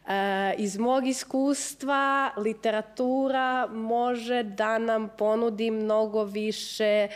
E, 0.07 0.53
iz 0.57 0.77
mog 0.77 1.07
iskustva 1.07 2.31
literatura 2.37 3.67
može 3.67 4.43
da 4.43 4.77
nam 4.77 5.09
ponudi 5.17 5.71
mnogo 5.71 6.23
više 6.23 7.07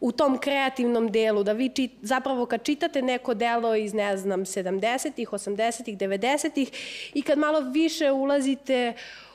u 0.00 0.12
tom 0.12 0.38
kreativnom 0.38 1.10
delu, 1.12 1.42
da 1.42 1.52
vi 1.52 1.68
čit, 1.68 1.92
zapravo 2.02 2.46
kad 2.46 2.62
čitate 2.62 3.02
neko 3.02 3.34
delo 3.34 3.74
iz, 3.74 3.94
ne 3.94 4.16
znam, 4.16 4.40
70-ih, 4.40 5.28
80-ih, 5.28 5.98
90-ih 5.98 6.70
i 7.14 7.22
kad 7.22 7.38
malo 7.38 7.60
više 7.60 8.10
ulazite 8.10 8.92
u 8.92 9.29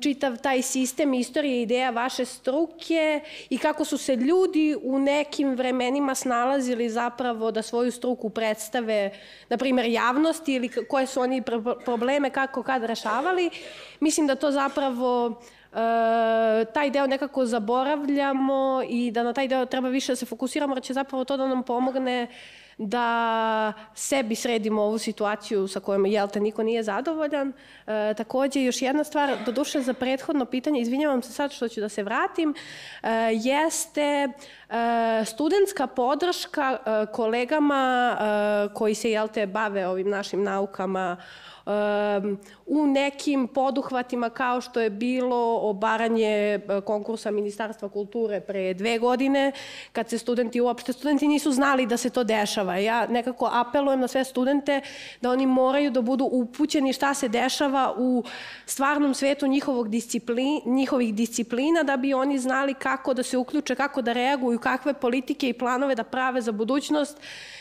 čitav 0.00 0.36
taj 0.36 0.62
sistem 0.62 1.14
istorije 1.14 1.62
ideja 1.62 1.90
vaše 1.90 2.24
struke 2.24 3.20
i 3.50 3.58
kako 3.58 3.84
su 3.84 3.98
se 3.98 4.16
ljudi 4.16 4.76
u 4.82 4.98
nekim 4.98 5.54
vremenima 5.54 6.14
snalazili 6.14 6.88
zapravo 6.90 7.50
da 7.50 7.62
svoju 7.62 7.90
struku 7.92 8.30
predstave, 8.30 9.10
na 9.48 9.56
primjer, 9.56 9.86
javnosti 9.86 10.54
ili 10.54 10.68
koje 10.68 11.06
su 11.06 11.20
oni 11.20 11.42
probleme 11.84 12.30
kako 12.30 12.62
kad 12.62 12.84
rešavali. 12.84 13.50
Mislim 14.00 14.26
da 14.26 14.34
to 14.34 14.50
zapravo 14.50 15.40
e, 15.72 16.64
taj 16.74 16.90
deo 16.90 17.06
nekako 17.06 17.46
zaboravljamo 17.46 18.82
i 18.88 19.10
da 19.10 19.22
na 19.22 19.32
taj 19.32 19.48
deo 19.48 19.66
treba 19.66 19.88
više 19.88 20.12
da 20.12 20.16
se 20.16 20.26
fokusiramo, 20.26 20.74
jer 20.74 20.82
će 20.82 20.92
zapravo 20.92 21.24
to 21.24 21.36
da 21.36 21.48
nam 21.48 21.62
pomogne 21.62 22.22
uh, 22.30 22.65
da 22.78 23.72
sebi 23.94 24.34
sredimo 24.34 24.82
ovu 24.82 24.98
situaciju 24.98 25.68
sa 25.68 25.80
kojom, 25.80 26.06
jel 26.06 26.28
te, 26.28 26.40
niko 26.40 26.62
nije 26.62 26.82
zadovoljan. 26.82 27.52
E, 27.86 28.14
takođe, 28.16 28.62
još 28.62 28.82
jedna 28.82 29.04
stvar, 29.04 29.36
do 29.46 29.52
duše 29.52 29.80
za 29.80 29.94
prethodno 29.94 30.44
pitanje, 30.44 30.80
izvinjavam 30.80 31.22
se 31.22 31.32
sad 31.32 31.52
što 31.52 31.68
ću 31.68 31.80
da 31.80 31.88
se 31.88 32.02
vratim, 32.02 32.54
e, 33.02 33.08
jeste 33.32 34.28
e, 34.68 35.24
studentska 35.24 35.86
podrška 35.86 36.78
e, 36.86 37.06
kolegama 37.12 38.16
e, 38.20 38.74
koji 38.74 38.94
se, 38.94 39.10
jel 39.10 39.28
te, 39.28 39.46
bave 39.46 39.86
ovim 39.86 40.10
našim 40.10 40.42
naukama 40.42 41.16
u 42.66 42.86
nekim 42.86 43.48
poduhvatima 43.48 44.30
kao 44.30 44.60
što 44.60 44.80
je 44.80 44.90
bilo 44.90 45.58
obaranje 45.62 46.26
e, 46.26 46.60
konkursa 46.84 47.30
Ministarstva 47.30 47.88
kulture 47.88 48.40
pre 48.40 48.74
dve 48.74 48.98
godine, 48.98 49.52
kad 49.92 50.08
se 50.08 50.18
studenti, 50.18 50.60
uopšte 50.60 50.92
studenti 50.92 51.28
nisu 51.28 51.52
znali 51.52 51.86
da 51.86 51.96
se 51.96 52.10
to 52.10 52.24
dešava. 52.24 52.76
Ja 52.76 53.06
nekako 53.06 53.50
apelujem 53.52 54.00
na 54.00 54.08
sve 54.08 54.24
studente 54.24 54.80
da 55.20 55.30
oni 55.30 55.46
moraju 55.46 55.90
da 55.90 56.02
budu 56.02 56.24
upućeni 56.24 56.92
šta 56.92 57.14
se 57.14 57.28
dešava 57.28 57.94
u 57.98 58.24
stvarnom 58.66 59.14
svetu 59.14 59.46
njihovog 59.46 59.88
disciplin, 59.88 60.60
njihovih 60.66 61.14
disciplina, 61.14 61.82
da 61.82 61.96
bi 61.96 62.14
oni 62.14 62.38
znali 62.38 62.74
kako 62.74 63.14
da 63.14 63.22
se 63.22 63.36
uključe, 63.36 63.74
kako 63.74 64.02
da 64.02 64.12
reaguju, 64.12 64.58
kakve 64.58 64.94
politike 64.94 65.48
i 65.48 65.58
planove 65.58 65.94
da 65.94 66.04
prave 66.04 66.40
za 66.40 66.52
budućnost, 66.52 67.18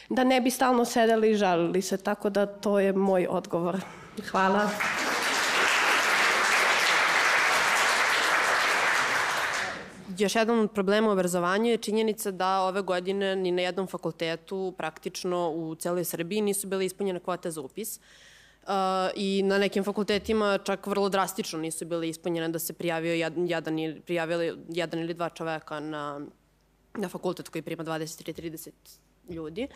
da 0.09 0.23
ne 0.23 0.41
bi 0.41 0.51
stalno 0.51 0.85
sedeli 0.85 1.31
i 1.31 1.35
žalili 1.35 1.81
se. 1.81 1.97
Tako 1.97 2.29
da 2.29 2.45
to 2.45 2.79
je 2.79 2.93
moj 2.93 3.27
odgovor. 3.29 3.79
Hvala. 4.31 4.69
Još 10.17 10.35
jedan 10.35 10.59
od 10.59 10.71
problema 10.71 11.09
u 11.09 11.11
obrazovanju 11.11 11.71
je 11.71 11.77
činjenica 11.77 12.31
da 12.31 12.61
ove 12.61 12.81
godine 12.81 13.35
ni 13.35 13.51
na 13.51 13.61
jednom 13.61 13.87
fakultetu 13.87 14.73
praktično 14.77 15.49
u 15.49 15.75
celoj 15.75 16.03
Srbiji 16.03 16.41
nisu 16.41 16.67
bile 16.67 16.85
ispunjene 16.85 17.19
kvote 17.19 17.51
za 17.51 17.61
upis. 17.61 17.99
Uh, 18.63 18.71
I 19.15 19.43
na 19.43 19.57
nekim 19.57 19.83
fakultetima 19.83 20.57
čak 20.63 20.87
vrlo 20.87 21.09
drastično 21.09 21.59
nisu 21.59 21.85
bile 21.85 22.09
ispunjene 22.09 22.49
da 22.49 22.59
se 22.59 22.73
prijavio 22.73 23.13
jedan, 23.13 23.47
jedan, 23.47 23.79
ili, 23.79 24.01
prijavili 24.01 24.57
jedan 24.69 24.99
ili 24.99 25.13
dva 25.13 25.29
čoveka 25.29 25.79
na, 25.79 26.21
na 26.93 27.09
fakultet 27.09 27.49
koji 27.49 27.61
prima 27.61 27.83
20 27.83 28.41
ili 28.41 28.51
30 28.51 28.69
ljudi. 29.29 29.67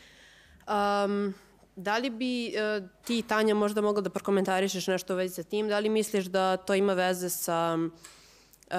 Um, 0.69 1.33
Da 1.79 1.97
li 1.97 2.09
bi 2.09 2.51
uh, 2.51 2.89
ti, 3.05 3.21
Tanja, 3.21 3.55
možda 3.55 3.81
mogla 3.81 4.01
da 4.01 4.09
prokomentarišeš 4.09 4.87
nešto 4.87 5.13
u 5.13 5.17
vezi 5.17 5.33
sa 5.33 5.43
tim? 5.43 5.67
Da 5.67 5.79
li 5.79 5.89
misliš 5.89 6.25
da 6.25 6.57
to 6.57 6.75
ima 6.75 6.93
veze 6.93 7.29
sa 7.29 7.77
uh, 7.79 8.75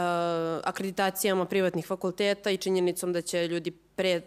akreditacijama 0.64 1.44
privatnih 1.44 1.86
fakulteta 1.86 2.50
i 2.50 2.56
činjenicom 2.56 3.12
da 3.12 3.22
će 3.22 3.48
ljudi 3.48 3.70
pre 3.70 4.20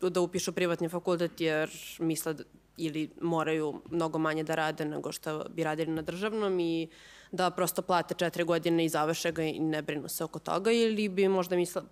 da 0.00 0.20
upišu 0.20 0.52
privatni 0.52 0.88
fakultet 0.88 1.40
jer 1.40 1.70
misle 1.98 2.34
da, 2.34 2.44
ili 2.76 3.10
moraju 3.20 3.82
mnogo 3.90 4.18
manje 4.18 4.44
da 4.44 4.54
rade 4.54 4.84
nego 4.84 5.12
što 5.12 5.44
bi 5.48 5.64
radili 5.64 5.92
na 5.92 6.02
državnom 6.02 6.60
i 6.60 6.88
da 7.32 7.50
prosto 7.50 7.82
plate 7.82 8.14
četiri 8.14 8.44
godine 8.44 8.84
i 8.84 8.88
završe 8.88 9.32
ga 9.32 9.42
i 9.42 9.60
ne 9.60 9.82
brinu 9.82 10.08
se 10.08 10.24
oko 10.24 10.38
toga 10.38 10.72
ili 10.72 11.08
bi 11.08 11.28
možda, 11.28 11.56
misla, 11.56 11.84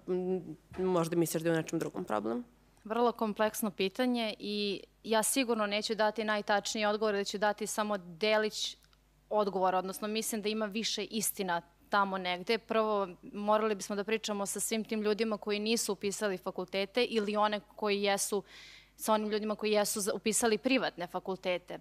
možda 0.79 1.17
misliš 1.17 1.43
da 1.43 1.49
je 1.49 1.53
u 1.53 1.57
nečem 1.57 1.79
drugom 1.79 2.05
problem? 2.05 2.45
Vrlo 2.85 3.13
kompleksno 3.13 3.71
pitanje 3.71 4.35
i 4.39 4.81
ja 5.05 5.23
sigurno 5.23 5.67
neću 5.67 5.95
dati 5.95 6.25
najtačniji 6.25 6.85
odgovor, 6.87 7.15
da 7.15 7.25
ću 7.25 7.39
dati 7.39 7.67
samo 7.67 7.99
delić 7.99 8.77
odgovora, 9.31 9.79
odnosno 9.79 10.09
mislim 10.09 10.43
da 10.43 10.49
ima 10.49 10.67
više 10.67 11.05
istina 11.05 11.63
tamo 11.89 12.19
negde. 12.19 12.59
Prvo, 12.59 13.09
morali 13.23 13.75
bismo 13.75 13.97
da 13.97 14.05
pričamo 14.05 14.47
sa 14.47 14.61
svim 14.61 14.85
tim 14.85 15.03
ljudima 15.03 15.39
koji 15.39 15.59
nisu 15.59 15.93
upisali 15.93 16.39
fakultete 16.39 17.05
ili 17.05 17.37
one 17.37 17.61
koji 17.77 18.03
jesu 18.03 18.43
sa 18.97 19.13
onim 19.13 19.31
ljudima 19.31 19.55
koji 19.55 19.73
jesu 19.73 20.01
upisali 20.15 20.59
privatne 20.59 21.07
fakultete. 21.07 21.79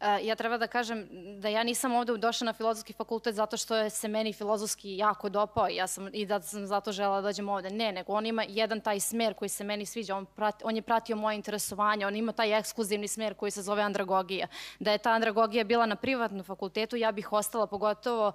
E, 0.00 0.18
ja 0.22 0.34
treba 0.34 0.58
da 0.58 0.66
kažem 0.66 1.08
da 1.40 1.48
ja 1.48 1.62
nisam 1.62 1.94
ovde 1.94 2.16
došla 2.16 2.44
na 2.44 2.52
filozofski 2.52 2.92
fakultet 2.92 3.34
zato 3.34 3.56
što 3.56 3.76
je 3.76 3.90
se 3.90 4.08
meni 4.08 4.32
filozofski 4.32 4.96
jako 4.96 5.28
dopao 5.28 5.68
ja 5.68 5.86
sam, 5.86 6.08
i 6.12 6.26
da 6.26 6.42
sam 6.42 6.66
zato 6.66 6.92
žela 6.92 7.20
da 7.20 7.28
dođem 7.28 7.48
ovde. 7.48 7.70
Ne, 7.70 7.92
nego 7.92 8.12
on 8.12 8.26
ima 8.26 8.44
jedan 8.48 8.80
taj 8.80 9.00
smer 9.00 9.34
koji 9.34 9.48
se 9.48 9.64
meni 9.64 9.86
sviđa, 9.86 10.16
on, 10.16 10.26
prati, 10.26 10.64
on 10.64 10.76
je 10.76 10.82
pratio 10.82 11.16
moje 11.16 11.36
interesovanje, 11.36 12.06
on 12.06 12.16
ima 12.16 12.32
taj 12.32 12.58
ekskluzivni 12.58 13.08
smer 13.08 13.34
koji 13.34 13.50
se 13.50 13.62
zove 13.62 13.82
andragogija. 13.82 14.46
Da 14.78 14.92
je 14.92 14.98
ta 14.98 15.10
andragogija 15.10 15.64
bila 15.64 15.86
na 15.86 15.96
privatnom 15.96 16.44
fakultetu, 16.44 16.96
ja 16.96 17.12
bih 17.12 17.32
ostala 17.32 17.66
pogotovo 17.66 18.32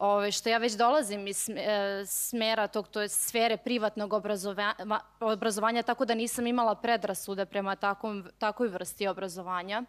ove, 0.00 0.32
što 0.32 0.48
ja 0.48 0.58
već 0.58 0.72
dolazim 0.72 1.26
iz 1.26 1.48
e, 1.48 2.04
smera 2.06 2.66
tog, 2.66 2.88
to 2.88 3.00
je 3.00 3.08
sfere 3.08 3.56
privatnog 3.56 4.12
obrazovanja, 4.12 4.74
obrazovanja, 5.20 5.82
tako 5.82 6.04
da 6.04 6.14
nisam 6.14 6.46
imala 6.46 6.74
predrasude 6.74 7.46
prema 7.46 7.76
takom, 7.76 8.24
takoj 8.38 8.68
vrsti 8.68 9.06
obrazovanja. 9.06 9.82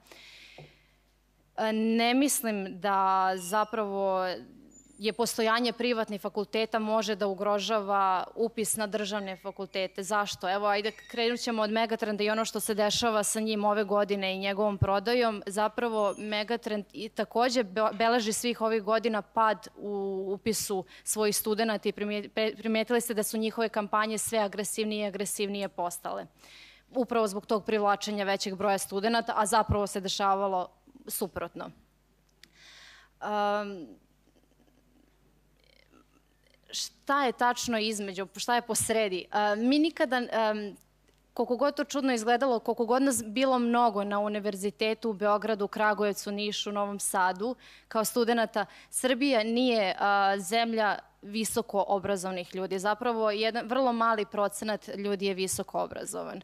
E, 1.57 1.73
ne 1.73 2.13
mislim 2.13 2.79
da 2.79 3.31
zapravo 3.35 4.25
je 5.01 5.13
postojanje 5.13 5.73
privatnih 5.73 6.21
fakulteta 6.21 6.79
može 6.79 7.15
da 7.15 7.27
ugrožava 7.27 8.23
upis 8.35 8.75
na 8.77 8.87
državne 8.87 9.37
fakultete. 9.37 10.03
Zašto? 10.03 10.49
Evo, 10.49 10.67
ajde 10.67 10.91
krenut 10.91 11.39
ćemo 11.39 11.61
od 11.61 11.71
Megatrenda 11.71 12.23
i 12.23 12.29
ono 12.29 12.45
što 12.45 12.59
se 12.59 12.73
dešava 12.73 13.23
sa 13.23 13.39
njim 13.39 13.65
ove 13.65 13.83
godine 13.83 14.35
i 14.35 14.39
njegovom 14.39 14.77
prodajom. 14.77 15.43
Zapravo, 15.45 16.13
Megatrend 16.17 16.85
i 16.93 17.09
takođe 17.09 17.63
beleži 17.93 18.33
svih 18.33 18.61
ovih 18.61 18.83
godina 18.83 19.21
pad 19.21 19.67
u 19.77 20.25
upisu 20.33 20.85
svojih 21.03 21.35
studenta 21.35 21.89
i 21.89 21.91
primetili 22.57 23.01
ste 23.01 23.13
da 23.13 23.23
su 23.23 23.37
njihove 23.37 23.69
kampanje 23.69 24.17
sve 24.17 24.39
agresivnije 24.39 25.05
i 25.05 25.07
agresivnije 25.07 25.69
postale. 25.69 26.25
Upravo 26.95 27.27
zbog 27.27 27.45
tog 27.45 27.65
privlačenja 27.65 28.23
većeg 28.23 28.55
broja 28.55 28.77
studenta, 28.77 29.33
a 29.35 29.45
zapravo 29.45 29.87
se 29.87 29.99
dešavalo 29.99 30.69
suprotno. 31.07 31.71
Um, 33.21 34.00
šta 36.71 37.25
je 37.25 37.31
tačno 37.31 37.79
između, 37.79 38.27
šta 38.35 38.55
je 38.55 38.61
posredi. 38.61 39.25
Mi 39.57 39.79
nikada, 39.79 40.21
koliko 41.33 41.57
god 41.57 41.75
to 41.75 41.83
čudno 41.83 42.13
izgledalo, 42.13 42.59
koliko 42.59 42.85
god 42.85 43.01
nas 43.01 43.23
bilo 43.25 43.59
mnogo 43.59 44.03
na 44.03 44.19
univerzitetu 44.19 45.09
u 45.09 45.13
Beogradu, 45.13 45.67
Kragujevcu, 45.67 46.31
Nišu, 46.31 46.71
Novom 46.71 46.99
Sadu, 46.99 47.55
kao 47.87 48.05
studenta, 48.05 48.65
Srbija 48.89 49.43
nije 49.43 49.95
zemlja 50.37 50.99
visoko 51.21 51.85
obrazovnih 51.87 52.55
ljudi. 52.55 52.79
Zapravo, 52.79 53.31
jedan 53.31 53.67
vrlo 53.67 53.93
mali 53.93 54.25
procenat 54.25 54.87
ljudi 54.87 55.25
je 55.25 55.33
visoko 55.33 55.81
obrazovan. 55.81 56.41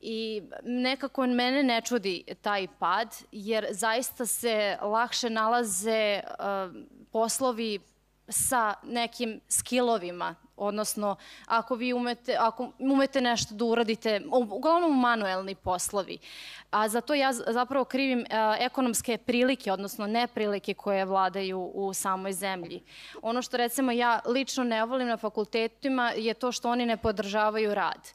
I 0.00 0.42
nekako 0.62 1.26
mene 1.26 1.62
ne 1.62 1.80
čudi 1.80 2.24
taj 2.42 2.66
pad, 2.78 3.16
jer 3.32 3.66
zaista 3.70 4.26
se 4.26 4.76
lakše 4.82 5.30
nalaze 5.30 6.20
uh, 6.22 6.74
poslovi 7.12 7.80
sa 8.28 8.74
nekim 8.82 9.40
skillovima, 9.48 10.34
odnosno 10.56 11.16
ako 11.46 11.74
vi 11.74 11.92
umete, 11.92 12.36
ako 12.40 12.72
umete 12.78 13.20
nešto 13.20 13.54
da 13.54 13.64
uradite, 13.64 14.20
uglavnom 14.50 15.00
manuelni 15.00 15.54
poslovi. 15.54 16.18
A 16.70 16.88
za 16.88 17.00
to 17.00 17.14
ja 17.14 17.32
zapravo 17.32 17.84
krivim 17.84 18.24
a, 18.30 18.56
ekonomske 18.60 19.18
prilike, 19.18 19.72
odnosno 19.72 20.06
neprilike 20.06 20.74
koje 20.74 21.04
vladaju 21.04 21.70
u 21.74 21.94
samoj 21.94 22.32
zemlji. 22.32 22.82
Ono 23.22 23.42
što 23.42 23.56
recimo 23.56 23.92
ja 23.92 24.20
lično 24.26 24.64
ne 24.64 24.84
volim 24.84 25.08
na 25.08 25.16
fakultetima 25.16 26.12
je 26.16 26.34
to 26.34 26.52
što 26.52 26.70
oni 26.70 26.86
ne 26.86 26.96
podržavaju 26.96 27.74
rad. 27.74 28.08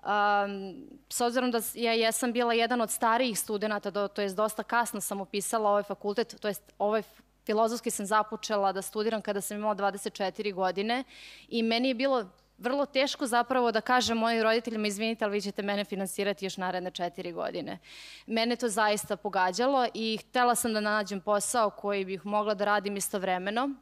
Um, 0.00 0.76
s 1.08 1.20
obzirom 1.20 1.50
da 1.50 1.58
ja 1.74 1.92
jesam 1.92 2.32
bila 2.32 2.54
jedan 2.54 2.80
od 2.80 2.90
starijih 2.90 3.38
studenta, 3.38 4.08
to 4.08 4.22
jest 4.22 4.36
dosta 4.36 4.62
kasno 4.62 5.00
sam 5.00 5.20
upisala 5.20 5.70
ovaj 5.70 5.82
fakultet, 5.82 6.40
to 6.40 6.48
jest 6.48 6.72
ovaj 6.78 7.02
filozofski 7.50 7.90
sam 7.90 8.06
započela 8.06 8.72
da 8.72 8.82
studiram 8.82 9.22
kada 9.22 9.40
sam 9.40 9.56
imala 9.56 9.74
24 9.74 10.54
godine 10.54 11.04
i 11.48 11.62
meni 11.62 11.88
je 11.88 11.94
bilo 11.94 12.24
vrlo 12.58 12.86
teško 12.86 13.26
zapravo 13.26 13.72
da 13.72 13.80
kažem 13.80 14.18
mojim 14.18 14.42
roditeljima, 14.42 14.86
izvinite, 14.86 15.24
ali 15.24 15.32
vi 15.32 15.40
ćete 15.40 15.62
mene 15.62 15.84
finansirati 15.84 16.46
još 16.46 16.56
naredne 16.56 16.90
četiri 16.90 17.32
godine. 17.32 17.78
Mene 18.26 18.56
to 18.56 18.68
zaista 18.68 19.16
pogađalo 19.16 19.86
i 19.94 20.16
htela 20.16 20.54
sam 20.54 20.72
da 20.72 20.80
nađem 20.80 21.20
posao 21.20 21.70
koji 21.70 22.04
bih 22.04 22.26
mogla 22.26 22.54
da 22.54 22.64
radim 22.64 22.96
istovremeno 22.96 23.74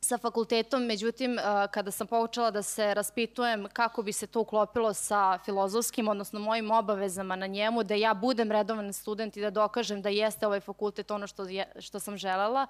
sa 0.00 0.18
fakultetom, 0.18 0.84
međutim, 0.84 1.38
kada 1.70 1.90
sam 1.90 2.06
počela 2.06 2.50
da 2.50 2.62
se 2.62 2.94
raspitujem 2.94 3.66
kako 3.72 4.02
bi 4.02 4.12
se 4.12 4.26
to 4.26 4.40
uklopilo 4.40 4.94
sa 4.94 5.38
filozofskim, 5.44 6.08
odnosno 6.08 6.40
mojim 6.40 6.70
obavezama 6.70 7.36
na 7.36 7.46
njemu, 7.46 7.82
da 7.82 7.94
ja 7.94 8.14
budem 8.14 8.52
redovan 8.52 8.92
student 8.92 9.36
i 9.36 9.40
da 9.40 9.50
dokažem 9.50 10.02
da 10.02 10.08
jeste 10.08 10.46
ovaj 10.46 10.60
fakultet 10.60 11.10
ono 11.10 11.26
što, 11.26 11.44
je, 11.44 11.72
što 11.78 12.00
sam 12.00 12.16
želela, 12.16 12.66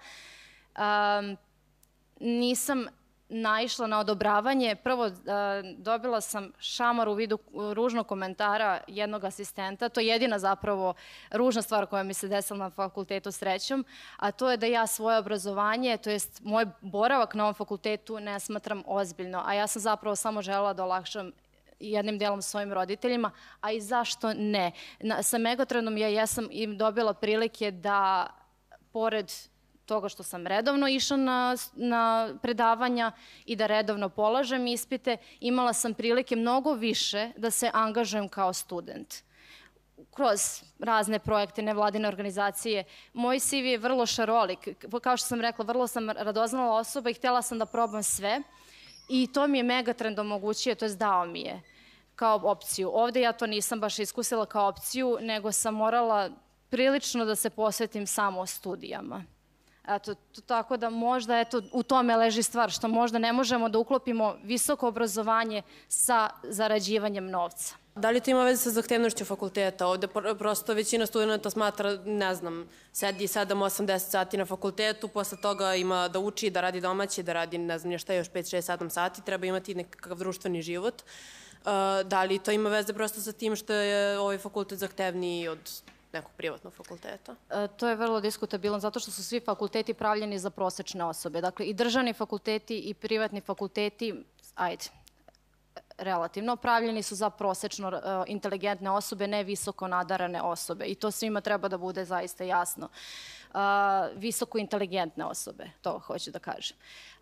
um, 0.77 1.37
nisam 2.21 2.87
naišla 3.31 3.87
na 3.87 3.99
odobravanje. 4.01 4.75
Prvo, 4.75 5.07
uh, 5.07 5.13
dobila 5.77 6.21
sam 6.21 6.53
šamar 6.59 7.09
u 7.09 7.15
vidu 7.15 7.39
ružnog 7.75 8.07
komentara 8.07 8.81
jednog 8.87 9.25
asistenta. 9.25 9.89
To 9.89 10.01
je 10.01 10.07
jedina 10.07 10.39
zapravo 10.39 10.95
ružna 11.31 11.63
stvar 11.63 11.87
koja 11.87 12.03
mi 12.03 12.15
se 12.15 12.29
desila 12.29 12.59
na 12.59 12.71
fakultetu 12.71 13.33
srećom, 13.33 13.85
a 14.17 14.31
to 14.31 14.51
je 14.51 14.57
da 14.57 14.67
ja 14.67 14.87
svoje 14.87 15.19
obrazovanje, 15.19 15.97
to 15.97 16.11
jest 16.11 16.41
moj 16.45 16.67
boravak 16.81 17.35
na 17.35 17.45
ovom 17.45 17.55
fakultetu 17.55 18.21
ne 18.21 18.41
smatram 18.41 18.83
ozbiljno, 18.87 19.43
a 19.47 19.55
ja 19.55 19.67
sam 19.67 19.83
zapravo 19.83 20.17
samo 20.17 20.43
želela 20.43 20.73
da 20.73 20.85
olakšam 20.85 21.33
jednim 21.81 22.19
delom 22.19 22.43
svojim 22.43 22.73
roditeljima, 22.73 23.31
a 23.61 23.73
i 23.73 23.81
zašto 23.81 24.33
ne. 24.35 24.73
Na, 25.01 25.23
sa 25.23 25.39
Megotrenom 25.39 25.99
ja 25.99 26.09
jesam 26.09 26.49
im 26.51 26.79
dobila 26.79 27.15
prilike 27.15 27.71
da 27.71 28.27
pored 28.93 29.33
toga 29.91 30.09
što 30.09 30.23
sam 30.23 30.47
redovno 30.47 30.89
išla 30.89 31.17
na, 31.17 31.57
na 31.75 32.35
predavanja 32.43 33.13
i 33.45 33.57
da 33.57 33.67
redovno 33.67 34.09
polažem 34.09 34.67
ispite, 34.67 35.17
imala 35.41 35.73
sam 35.73 35.95
prilike 35.95 36.37
mnogo 36.37 36.75
više 36.75 37.31
da 37.37 37.51
se 37.51 37.71
angažujem 37.75 38.29
kao 38.29 38.53
student 38.53 39.23
kroz 40.15 40.63
razne 40.79 41.19
projekte, 41.19 41.63
nevladine 41.63 42.09
organizacije. 42.09 42.85
Moj 43.13 43.41
CV 43.41 43.75
je 43.75 43.79
vrlo 43.79 44.07
šarolik. 44.07 44.69
Kao 45.03 45.17
što 45.17 45.27
sam 45.27 45.41
rekla, 45.41 45.65
vrlo 45.65 45.87
sam 45.87 46.11
radoznala 46.11 46.77
osoba 46.77 47.11
i 47.11 47.15
htela 47.15 47.43
sam 47.43 47.59
da 47.59 47.67
probam 47.67 48.03
sve. 48.03 48.43
I 49.09 49.27
to 49.33 49.47
mi 49.47 49.59
je 49.59 49.63
Megatrend 49.63 50.19
omogućio, 50.19 50.75
to 50.75 50.85
je 50.85 50.95
dao 50.95 51.27
mi 51.27 51.41
je 51.41 51.61
kao 52.15 52.41
opciju. 52.45 52.91
Ovde 52.95 53.21
ja 53.21 53.33
to 53.33 53.47
nisam 53.47 53.81
baš 53.81 53.99
iskusila 53.99 54.47
kao 54.47 54.69
opciju, 54.69 55.19
nego 55.21 55.53
sam 55.53 55.75
morala 55.75 56.31
prilično 56.71 57.25
da 57.25 57.35
se 57.35 57.51
posvetim 57.51 58.07
samo 58.07 58.47
studijama. 58.47 59.25
Eto, 59.91 60.15
to, 60.15 60.41
tako 60.41 60.77
da 60.77 60.91
možda 60.91 61.39
eto, 61.39 61.63
u 61.73 61.83
tome 61.83 62.17
leži 62.17 62.43
stvar, 62.43 62.71
što 62.71 62.89
možda 62.89 63.19
ne 63.19 63.33
možemo 63.33 63.69
da 63.69 63.79
uklopimo 63.79 64.37
visoko 64.43 64.89
obrazovanje 64.89 65.63
sa 65.89 66.31
zarađivanjem 66.43 67.31
novca. 67.31 67.75
Da 67.95 68.11
li 68.11 68.21
to 68.21 68.31
ima 68.31 68.45
veze 68.45 68.63
sa 68.63 68.71
zahtevnošću 68.71 69.25
fakulteta? 69.25 69.87
Ovde 69.87 70.07
prosto 70.39 70.75
većina 70.75 71.07
studenta 71.07 71.51
smatra, 71.51 71.97
ne 72.05 72.35
znam, 72.35 72.69
sedi 72.93 73.27
7, 73.27 73.47
8, 73.47 73.87
10 73.87 73.99
sati 73.99 74.37
na 74.37 74.47
fakultetu, 74.47 75.09
posle 75.09 75.39
toga 75.41 75.75
ima 75.75 76.09
da 76.09 76.19
uči, 76.19 76.51
da 76.51 76.61
radi 76.61 76.81
domaće, 76.81 77.23
da 77.23 77.33
radi 77.33 77.59
ne 77.59 77.79
znam 77.79 77.99
šta 77.99 78.15
još 78.15 78.31
5, 78.31 78.57
6, 78.57 78.79
7 78.79 78.89
sati, 78.89 79.25
treba 79.25 79.47
imati 79.47 79.75
nekakav 79.75 80.19
društveni 80.19 80.63
život. 80.63 81.03
Uh, 81.03 81.67
da 82.05 82.25
li 82.25 82.39
to 82.39 82.51
ima 82.51 82.71
veze 82.71 82.93
prosto 82.93 83.21
sa 83.21 83.33
tim 83.33 83.57
što 83.57 83.73
je 83.73 84.19
ovaj 84.19 84.39
fakultet 84.39 84.79
zahtevniji 84.79 85.49
od 85.49 85.59
nekog 86.13 86.33
privatnog 86.37 86.75
fakulteta? 86.75 87.35
E, 87.51 87.69
to 87.77 87.89
je 87.89 87.97
vrlo 87.97 88.21
diskutabilno 88.21 88.79
zato 88.79 89.01
što 89.01 89.11
su 89.11 89.25
svi 89.25 89.41
fakulteti 89.41 89.95
pravljeni 89.95 90.39
za 90.39 90.51
prosečne 90.51 91.05
osobe. 91.05 91.41
Dakle, 91.41 91.67
i 91.67 91.75
državni 91.75 92.13
fakulteti 92.13 92.79
i 92.79 92.95
privatni 92.95 93.41
fakulteti, 93.41 94.25
ajde, 94.55 94.85
relativno 96.01 96.57
pravljeni 96.57 97.03
su 97.03 97.15
za 97.15 97.31
prosečno 97.31 97.89
uh, 97.89 97.95
inteligentne 98.27 98.91
osobe, 98.91 99.27
ne 99.27 99.45
visoko 99.45 99.89
nadarane 99.89 100.43
osobe. 100.43 100.85
I 100.85 100.95
to 100.95 101.11
svima 101.11 101.41
treba 101.41 101.69
da 101.69 101.79
bude 101.79 102.05
zaista 102.05 102.45
jasno. 102.45 102.89
Uh, 103.51 103.61
visoko 104.17 104.59
inteligentne 104.59 105.25
osobe, 105.25 105.71
to 105.83 105.99
hoću 105.99 106.31
da 106.31 106.39
kažem. 106.39 106.77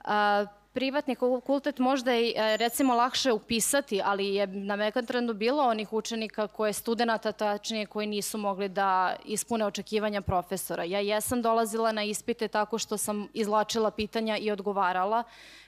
Uh, 0.04 0.48
privatni 0.78 1.14
fakultet 1.14 1.78
možda 1.78 2.12
je 2.12 2.56
recimo 2.56 2.94
lakše 2.94 3.32
upisati, 3.32 4.00
ali 4.04 4.34
je 4.34 4.46
na 4.46 4.76
Megantrendu 4.76 5.34
bilo 5.34 5.62
onih 5.62 5.92
učenika 5.92 6.46
koje 6.46 6.72
studenta 6.72 7.32
tačnije 7.32 7.86
koji 7.86 8.06
nisu 8.06 8.38
mogli 8.38 8.68
da 8.68 9.16
ispune 9.24 9.66
očekivanja 9.66 10.22
profesora. 10.22 10.84
Ja 10.84 11.00
jesam 11.00 11.42
dolazila 11.42 11.92
na 11.92 12.04
ispite 12.04 12.48
tako 12.48 12.78
što 12.78 12.96
sam 12.96 13.28
izlačila 13.34 13.90
pitanja 13.90 14.36
i 14.36 14.50
odgovarala 14.50 15.24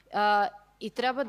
uh, 0.07 0.17
i 0.81 0.91
treba 0.91 1.25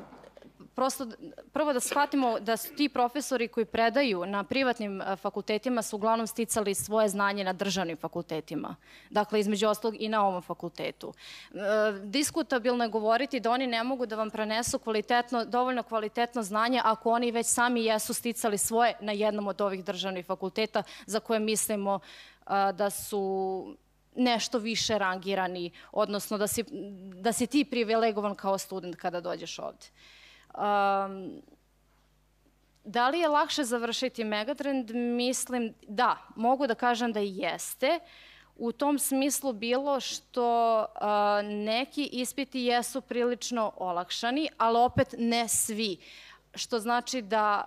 prosto 0.76 1.08
prvo 1.54 1.74
da 1.74 1.80
shvatimo 1.80 2.40
da 2.40 2.58
su 2.58 2.76
ti 2.76 2.90
profesori 2.90 3.48
koji 3.48 3.66
predaju 3.66 4.26
na 4.26 4.44
privatnim 4.44 5.02
e, 5.02 5.16
fakultetima 5.16 5.82
su 5.82 5.96
uglavnom 5.96 6.28
sticali 6.28 6.76
svoje 6.76 7.10
znanje 7.10 7.44
na 7.44 7.54
državnim 7.54 7.98
fakultetima. 7.98 8.76
Dakle, 9.10 9.40
između 9.40 9.68
ostalog 9.68 9.96
i 10.00 10.10
na 10.10 10.28
ovom 10.28 10.42
fakultetu. 10.42 11.14
E, 11.54 11.58
diskutabilno 12.04 12.84
je 12.84 12.90
govoriti 12.90 13.40
da 13.40 13.52
oni 13.52 13.68
ne 13.68 13.84
mogu 13.84 14.06
da 14.06 14.16
vam 14.16 14.30
prenesu 14.30 14.80
kvalitetno, 14.80 15.46
dovoljno 15.46 15.84
kvalitetno 15.84 16.44
znanje 16.44 16.82
ako 16.84 17.12
oni 17.12 17.32
već 17.32 17.48
sami 17.48 17.86
jesu 17.86 18.14
sticali 18.14 18.58
svoje 18.58 18.94
na 19.00 19.12
jednom 19.12 19.48
od 19.48 19.62
ovih 19.62 19.86
državnih 19.86 20.26
fakulteta 20.26 20.84
za 21.06 21.20
koje 21.20 21.40
mislimo 21.40 22.00
da 22.74 22.90
su 22.90 23.76
nešto 24.16 24.58
više 24.58 24.98
rangirani, 24.98 25.72
odnosno 25.92 26.38
da 26.38 26.48
si, 26.48 26.64
da 27.22 27.32
si 27.34 27.48
ti 27.48 27.66
privilegovan 27.66 28.36
kao 28.36 28.58
student 28.58 28.96
kada 28.96 29.22
dođeš 29.22 29.60
ovde. 29.60 29.86
Um, 30.58 31.42
da 32.84 33.10
li 33.10 33.20
je 33.20 33.28
lakše 33.28 33.64
završiti 33.64 34.24
Megatrend? 34.24 34.92
Mislim 34.96 35.74
da, 35.88 36.18
mogu 36.36 36.68
da 36.68 36.76
kažem 36.76 37.14
da 37.14 37.20
jeste. 37.20 38.00
U 38.56 38.72
tom 38.72 39.00
smislu 39.00 39.54
bilo 39.54 40.00
što 40.00 40.80
uh, 40.80 40.86
neki 41.50 42.10
ispiti 42.12 42.62
jesu 42.62 43.02
prilično 43.02 43.74
olakšani, 43.78 44.50
ali 44.58 44.78
opet 44.78 45.16
ne 45.18 45.48
svi. 45.48 45.98
Što 46.56 46.80
znači 46.80 47.22
da 47.22 47.64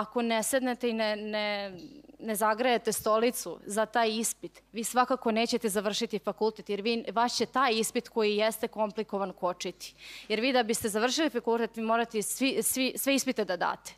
ako 0.00 0.22
ne 0.22 0.42
sednete 0.42 0.90
i 0.90 0.92
ne, 0.92 1.16
ne, 1.16 1.72
ne 2.18 2.34
zagrejete 2.34 2.92
stolicu 2.92 3.58
za 3.66 3.86
taj 3.86 4.18
ispit, 4.18 4.62
vi 4.72 4.84
svakako 4.84 5.32
nećete 5.32 5.68
završiti 5.68 6.18
fakultet, 6.18 6.70
jer 6.70 6.80
vi, 6.80 7.04
vaš 7.12 7.36
će 7.36 7.46
taj 7.46 7.78
ispit 7.78 8.08
koji 8.08 8.36
jeste 8.36 8.68
komplikovan 8.68 9.32
kočiti. 9.32 9.94
Jer 10.28 10.40
vi 10.40 10.52
da 10.52 10.62
biste 10.62 10.88
završili 10.88 11.30
fakultet, 11.30 11.76
vi 11.76 11.82
morate 11.82 12.22
svi, 12.22 12.62
svi, 12.62 12.92
sve 12.96 13.14
ispite 13.14 13.44
da 13.44 13.56
date. 13.56 13.94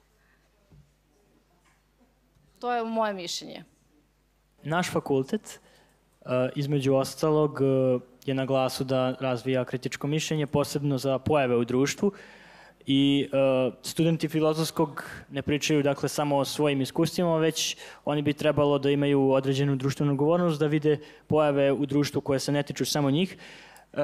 To 2.59 2.73
je 2.73 2.85
moje 2.85 3.13
mišljenje. 3.13 3.65
Naš 4.63 4.93
fakultet, 4.93 5.61
e, 6.21 6.51
između 6.57 6.95
ostalog, 6.95 7.59
e, 7.61 7.99
je 8.27 8.35
na 8.35 8.47
glasu 8.47 8.85
da 8.85 9.17
razvija 9.21 9.65
kritičko 9.65 10.07
mišljenje, 10.07 10.47
posebno 10.47 10.99
za 10.99 11.19
pojave 11.19 11.57
u 11.57 11.65
društvu, 11.65 12.13
i 12.91 13.29
uh, 13.33 13.75
studenti 13.83 14.29
filozofskog 14.29 15.05
ne 15.31 15.43
pričaju 15.43 15.83
dakle 15.83 16.09
samo 16.09 16.37
o 16.37 16.45
svojim 16.45 16.81
iskustvima, 16.81 17.37
već 17.37 17.77
oni 18.05 18.23
bi 18.23 18.33
trebalo 18.33 18.79
da 18.79 18.91
imaju 18.91 19.31
određenu 19.31 19.77
društvenu 19.77 20.17
govornost, 20.17 20.61
da 20.61 20.67
vide 20.67 20.99
pojave 21.27 21.73
u 21.73 21.87
društvu 21.87 22.21
koje 22.21 22.39
se 22.39 22.53
ne 22.53 22.63
tiču 22.63 22.85
samo 22.85 23.11
njih. 23.11 23.37
Uh, 23.93 23.99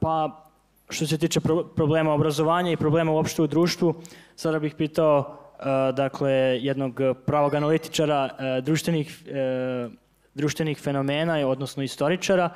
pa 0.00 0.44
što 0.90 1.06
se 1.06 1.18
tiče 1.18 1.40
pro 1.40 1.64
problema 1.64 2.14
obrazovanja 2.14 2.72
i 2.72 2.76
problema 2.76 3.12
uopšte 3.12 3.42
u 3.42 3.46
društvu, 3.46 3.94
sada 4.36 4.58
bih 4.58 4.74
pitao 4.74 5.18
uh, 5.18 5.64
dakle 5.94 6.32
jednog 6.62 7.00
pravog 7.26 7.54
analitičara 7.54 8.24
uh, 8.24 8.64
društvenih, 8.64 9.22
uh, 9.26 9.92
društvenih 10.34 10.78
fenomena, 10.78 11.48
odnosno 11.48 11.82
istoričara, 11.82 12.50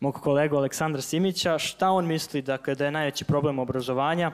mog 0.00 0.14
kolegu 0.14 0.56
Aleksandra 0.56 1.02
Simića, 1.02 1.58
šta 1.58 1.90
on 1.90 2.06
misli 2.06 2.42
dakle, 2.42 2.74
da 2.74 2.84
je 2.84 2.90
najveći 2.90 3.24
problem 3.24 3.58
obrazovanja 3.58 4.32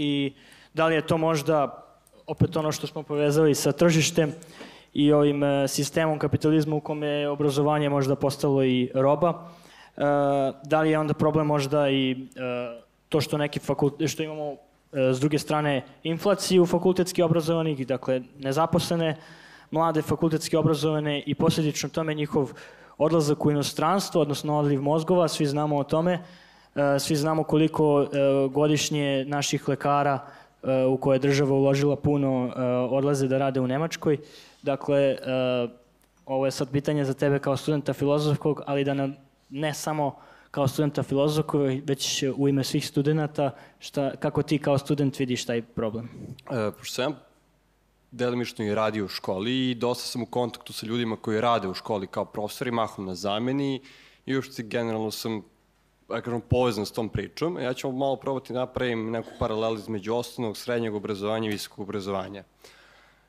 i 0.00 0.32
da 0.74 0.86
li 0.86 0.94
je 0.94 1.06
to 1.06 1.18
možda 1.18 1.84
opet 2.26 2.56
ono 2.56 2.72
što 2.72 2.86
smo 2.86 3.02
povezali 3.02 3.54
sa 3.54 3.72
tržištem 3.72 4.32
i 4.94 5.12
ovim 5.12 5.42
e, 5.44 5.68
sistemom 5.68 6.18
kapitalizma 6.18 6.76
u 6.76 6.80
kome 6.80 7.06
je 7.06 7.28
obrazovanje 7.28 7.88
možda 7.88 8.16
postalo 8.16 8.64
i 8.64 8.90
roba. 8.94 9.28
E, 9.96 10.02
da 10.64 10.80
li 10.80 10.90
je 10.90 10.98
onda 10.98 11.14
problem 11.14 11.46
možda 11.46 11.90
i 11.90 12.10
e, 12.10 12.16
to 13.08 13.20
što 13.20 13.38
neki 13.38 13.58
fakultet, 13.58 14.10
što 14.10 14.22
imamo 14.22 14.56
s 14.92 15.20
druge 15.20 15.38
strane 15.38 15.84
inflaciju 16.02 16.66
fakultetski 16.66 17.22
obrazovanih, 17.22 17.86
dakle 17.86 18.22
nezaposlene 18.38 19.16
mlade 19.70 20.02
fakultetski 20.02 20.56
obrazovane 20.56 21.22
i 21.26 21.34
posljedično 21.34 21.88
tome 21.88 22.14
njihov 22.14 22.52
odlazak 22.98 23.46
u 23.46 23.50
inostranstvo, 23.50 24.20
odnosno 24.20 24.58
odliv 24.58 24.82
mozgova, 24.82 25.28
svi 25.28 25.46
znamo 25.46 25.76
o 25.76 25.84
tome, 25.84 26.18
svi 26.98 27.16
znamo 27.16 27.44
koliko 27.44 28.02
e, 28.02 28.06
godišnje 28.48 29.24
naših 29.28 29.68
lekara 29.68 30.18
e, 30.62 30.84
u 30.84 30.96
koje 30.96 31.14
je 31.14 31.18
država 31.18 31.54
uložila 31.54 31.96
puno 31.96 32.52
odlaze 32.90 33.28
da 33.28 33.38
rade 33.38 33.60
u 33.60 33.66
Nemačkoj. 33.66 34.18
Dakle, 34.62 35.16
ovo 36.26 36.44
je 36.44 36.50
sad 36.50 36.70
pitanje 36.70 37.04
za 37.04 37.14
tebe 37.14 37.38
kao 37.38 37.56
studenta 37.56 37.92
filozofskog, 37.92 38.62
ali 38.66 38.84
da 38.84 39.08
ne 39.50 39.74
samo 39.74 40.16
kao 40.50 40.68
studenta 40.68 41.02
filozofskog, 41.02 41.62
već 41.84 42.24
u 42.36 42.48
ime 42.48 42.64
svih 42.64 42.88
studenta, 42.88 43.50
šta, 43.78 44.16
kako 44.16 44.42
ti 44.42 44.58
kao 44.58 44.78
student 44.78 45.18
vidiš 45.18 45.44
taj 45.46 45.62
problem? 45.62 46.08
E, 46.50 46.70
pošto 46.78 46.94
sam 46.94 47.14
delimično 48.10 48.64
i 48.64 48.74
radio 48.74 49.04
u 49.04 49.08
školi 49.08 49.70
i 49.70 49.74
dosta 49.74 50.04
sam 50.04 50.22
u 50.22 50.26
kontaktu 50.26 50.72
sa 50.72 50.86
ljudima 50.86 51.16
koji 51.16 51.40
rade 51.40 51.68
u 51.68 51.74
školi 51.74 52.06
kao 52.06 52.24
profesori, 52.24 52.70
mahom 52.70 53.06
na 53.06 53.14
zameni 53.14 53.80
i 54.26 54.36
uopšte 54.36 54.62
generalno 54.62 55.10
sam 55.10 55.42
da 56.10 56.20
kažem, 56.20 56.40
povezan 56.40 56.86
s 56.86 56.92
tom 56.92 57.08
pričom. 57.08 57.58
Ja 57.58 57.74
ću 57.74 57.92
malo 57.92 58.16
probati 58.16 58.52
da 58.52 58.58
napravim 58.58 59.10
neku 59.10 59.30
paralelu 59.38 59.76
između 59.76 60.14
osnovnog, 60.14 60.56
srednjeg 60.56 60.94
obrazovanja 60.94 61.48
i 61.48 61.52
visokog 61.52 61.80
obrazovanja. 61.80 62.44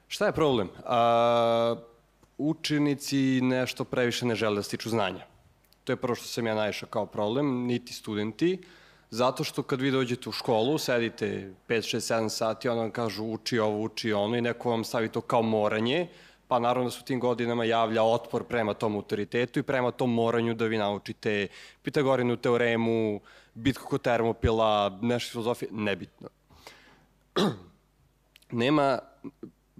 Šta 0.07 0.25
je 0.25 0.31
problem? 0.31 0.69
A, 0.85 1.75
učenici 2.37 3.41
nešto 3.41 3.83
previše 3.83 4.25
ne 4.25 4.35
žele 4.35 4.55
da 4.55 4.63
stiču 4.63 4.89
znanja. 4.89 5.25
To 5.83 5.91
je 5.91 5.97
prvo 5.97 6.15
što 6.15 6.25
sam 6.25 6.47
ja 6.47 6.55
naišao 6.55 6.89
kao 6.89 7.05
problem, 7.05 7.65
niti 7.65 7.93
studenti, 7.93 8.61
zato 9.09 9.43
što 9.43 9.63
kad 9.63 9.81
vi 9.81 9.91
dođete 9.91 10.29
u 10.29 10.31
školu, 10.31 10.77
sedite 10.77 11.53
5, 11.67 11.95
6, 11.95 12.13
7 12.13 12.29
sati, 12.29 12.69
onda 12.69 12.81
vam 12.81 12.91
kažu 12.91 13.23
uči 13.23 13.59
ovo, 13.59 13.81
uči 13.81 14.13
ono 14.13 14.37
i 14.37 14.41
neko 14.41 14.69
vam 14.69 14.83
stavi 14.83 15.09
to 15.09 15.21
kao 15.21 15.41
moranje, 15.41 16.07
pa 16.51 16.59
naravno 16.59 16.89
da 16.89 16.91
su 16.91 17.03
tim 17.03 17.19
godinama 17.19 17.63
javlja 17.63 18.03
otpor 18.03 18.43
prema 18.43 18.73
tom 18.73 18.95
autoritetu 18.95 19.59
i 19.59 19.63
prema 19.63 19.91
tom 19.91 20.13
moranju 20.13 20.53
da 20.53 20.65
vi 20.65 20.77
naučite 20.77 21.47
Pitagorinu 21.81 22.35
teoremu, 22.37 23.21
bitku 23.53 23.87
kod 23.87 24.01
termopila, 24.01 24.99
nešto 25.01 25.31
filozofije, 25.31 25.69
nebitno. 25.71 26.29
Nema, 28.61 28.99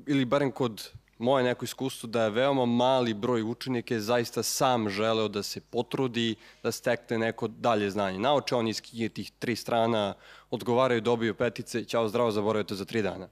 ili 0.07 0.25
barem 0.25 0.51
kod 0.51 0.91
moje 1.17 1.43
neko 1.43 1.65
iskustvo, 1.65 2.07
da 2.09 2.23
je 2.23 2.29
veoma 2.29 2.65
mali 2.65 3.13
broj 3.13 3.43
učenika 3.43 3.93
je 3.93 3.99
zaista 3.99 4.43
sam 4.43 4.89
želeo 4.89 5.27
da 5.27 5.43
se 5.43 5.61
potrudi, 5.61 6.35
da 6.63 6.71
stekne 6.71 7.17
neko 7.17 7.47
dalje 7.47 7.89
znanje. 7.89 8.19
Nauče 8.19 8.55
oni 8.55 8.69
iz 8.69 8.81
knjige 8.81 9.09
tih 9.09 9.31
tri 9.39 9.55
strana, 9.55 10.13
odgovaraju, 10.49 11.01
dobiju 11.01 11.35
petice, 11.35 11.83
ćao 11.85 12.07
zdravo, 12.07 12.31
zaboravite 12.31 12.75
za 12.75 12.85
tri 12.85 13.01
dana 13.01 13.27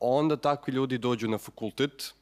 onda 0.00 0.36
takvi 0.36 0.72
ljudi 0.72 0.98
dođu 0.98 1.28
na 1.28 1.38
fakultet, 1.38 2.14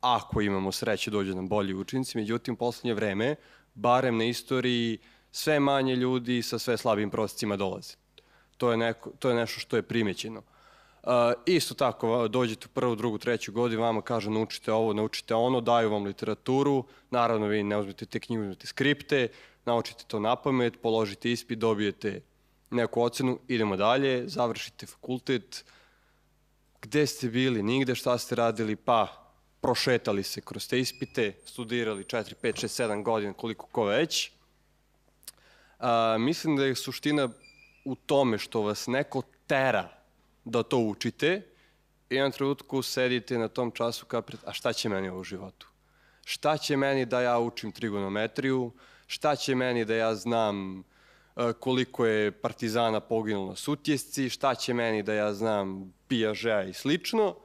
ako 0.00 0.40
imamo 0.40 0.72
sreće 0.72 1.10
dođu 1.10 1.34
nam 1.34 1.48
bolji 1.48 1.74
učenici, 1.74 2.18
međutim, 2.18 2.56
poslednje 2.56 2.94
vreme, 2.94 3.34
barem 3.74 4.18
na 4.18 4.24
istoriji, 4.24 4.98
sve 5.32 5.60
manje 5.60 5.96
ljudi 5.96 6.42
sa 6.42 6.58
sve 6.58 6.76
slabim 6.76 7.10
prosecima 7.10 7.56
dolaze. 7.56 7.94
To 8.56 8.70
je, 8.70 8.76
neko, 8.76 9.10
to 9.18 9.28
je 9.28 9.34
nešto 9.34 9.60
što 9.60 9.76
je 9.76 9.82
primećeno. 9.82 10.42
Uh, 11.02 11.12
isto 11.46 11.74
tako, 11.74 12.28
dođete 12.28 12.66
u 12.66 12.74
prvu, 12.74 12.96
drugu, 12.96 13.18
treću 13.18 13.52
godinu, 13.52 13.82
vama 13.82 14.02
kažu 14.02 14.30
naučite 14.30 14.72
ovo, 14.72 14.92
naučite 14.92 15.34
ono, 15.34 15.60
daju 15.60 15.90
vam 15.90 16.04
literaturu, 16.04 16.84
naravno 17.10 17.46
vi 17.46 17.62
ne 17.62 17.78
uzmete 17.78 18.06
te 18.06 18.20
knjige, 18.20 18.42
uzmete 18.42 18.66
skripte, 18.66 19.28
naučite 19.64 20.04
to 20.06 20.20
na 20.20 20.36
pamet, 20.36 20.82
položite 20.82 21.30
ispit, 21.30 21.58
dobijete 21.58 22.20
neku 22.70 23.02
ocenu, 23.02 23.38
idemo 23.48 23.76
dalje, 23.76 24.28
završite 24.28 24.86
fakultet, 24.86 25.64
Gde 26.82 27.06
ste 27.06 27.28
bili? 27.28 27.62
Nigde 27.62 27.94
šta 27.94 28.18
ste 28.18 28.34
radili? 28.34 28.76
Pa 28.76 29.26
prošetali 29.60 30.22
se 30.22 30.40
kroz 30.40 30.68
te 30.68 30.80
ispite, 30.80 31.32
studirali 31.46 32.04
4, 32.04 32.34
5, 32.42 32.64
6, 32.66 32.82
7 32.84 33.02
godina, 33.02 33.32
koliko 33.32 33.66
ko 33.66 33.84
već. 33.84 34.30
A, 35.78 36.16
mislim 36.18 36.56
da 36.56 36.64
je 36.64 36.74
suština 36.74 37.28
u 37.84 37.94
tome 37.94 38.38
što 38.38 38.62
vas 38.62 38.86
neko 38.86 39.22
tera 39.46 39.88
da 40.44 40.62
to 40.62 40.78
učite 40.78 41.42
i 42.10 42.14
jednom 42.14 42.32
trenutku 42.32 42.82
sedite 42.82 43.38
na 43.38 43.48
tom 43.48 43.70
času 43.70 44.06
kao 44.06 44.22
pred, 44.22 44.40
a 44.44 44.52
šta 44.52 44.72
će 44.72 44.88
meni 44.88 45.10
u 45.10 45.24
životu? 45.24 45.68
Šta 46.24 46.56
će 46.56 46.76
meni 46.76 47.06
da 47.06 47.20
ja 47.20 47.38
učim 47.38 47.72
trigonometriju? 47.72 48.72
Šta 49.06 49.36
će 49.36 49.54
meni 49.54 49.84
da 49.84 49.94
ja 49.94 50.14
znam 50.14 50.84
koliko 51.60 52.06
je 52.06 52.32
partizana 52.32 53.00
poginulo 53.00 53.48
na 53.48 53.56
sutjesci, 53.56 54.30
šta 54.30 54.54
će 54.54 54.74
meni 54.74 55.02
da 55.02 55.14
ja 55.14 55.34
znam 55.34 55.94
pijažeja 56.08 56.62
i 56.62 56.72
slično, 56.72 57.36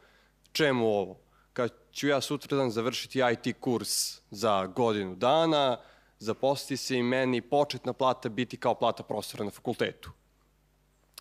čemu 0.51 0.85
ovo? 0.87 1.19
Kad 1.53 1.71
ću 1.91 2.07
ja 2.07 2.21
sutradan 2.21 2.71
završiti 2.71 3.19
IT 3.19 3.55
kurs 3.59 4.21
za 4.31 4.65
godinu 4.65 5.15
dana, 5.15 5.77
zaposliti 6.19 6.77
se 6.77 6.97
i 6.97 7.03
meni 7.03 7.41
početna 7.41 7.93
plata 7.93 8.29
biti 8.29 8.57
kao 8.57 8.75
plata 8.75 9.03
profesora 9.03 9.43
na 9.43 9.51
fakultetu. 9.51 10.11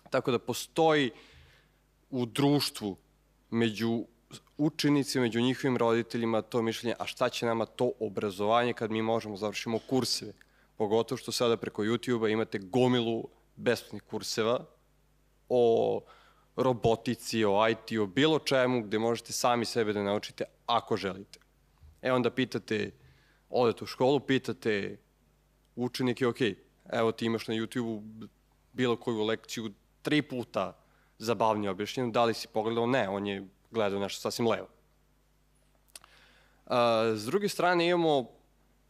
Tako 0.09 0.31
da 0.31 0.39
postoji 0.39 1.11
u 2.09 2.25
društvu 2.25 2.97
među 3.49 4.05
učenicima, 4.57 5.21
među 5.21 5.41
njihovim 5.41 5.77
roditeljima 5.77 6.41
to 6.41 6.61
mišljenje, 6.61 6.95
a 6.99 7.05
šta 7.05 7.29
će 7.29 7.45
nama 7.45 7.65
to 7.65 7.91
obrazovanje 7.99 8.73
kad 8.73 8.91
mi 8.91 9.01
možemo 9.01 9.37
završimo 9.37 9.79
kurseve? 9.89 10.33
Pogotovo 10.81 11.17
što 11.17 11.31
sada 11.31 11.57
preko 11.57 11.83
YouTube-a 11.83 12.29
imate 12.29 12.59
gomilu 12.59 13.27
besplatnih 13.55 14.01
kurseva 14.01 14.65
o 15.49 16.01
robotici, 16.55 17.43
o 17.45 17.67
IT, 17.69 17.99
o 17.99 18.05
bilo 18.05 18.39
čemu 18.39 18.81
gde 18.81 18.99
možete 18.99 19.33
sami 19.33 19.65
sebe 19.65 19.93
da 19.93 20.03
naučite 20.03 20.43
ako 20.65 20.97
želite. 20.97 21.39
E 22.01 22.11
onda 22.11 22.31
pitate, 22.31 22.91
odete 23.49 23.83
u 23.83 23.87
školu, 23.87 24.19
pitate 24.19 24.97
učenike, 25.75 26.27
ok, 26.27 26.41
evo 26.91 27.11
ti 27.11 27.25
imaš 27.25 27.47
na 27.47 27.53
YouTube-u 27.53 28.03
bilo 28.73 28.97
koju 28.97 29.23
lekciju 29.23 29.73
tri 30.01 30.21
puta 30.21 30.73
zabavnije 31.17 31.69
objašnjeno, 31.69 32.11
da 32.11 32.25
li 32.25 32.33
si 32.33 32.47
pogledao? 32.47 32.87
Ne, 32.87 33.09
on 33.09 33.27
je 33.27 33.47
gledao 33.71 33.99
nešto 33.99 34.21
sasvim 34.21 34.47
levo. 34.47 34.67
A, 36.65 37.11
s 37.15 37.25
druge 37.25 37.49
strane 37.49 37.87
imamo, 37.87 38.29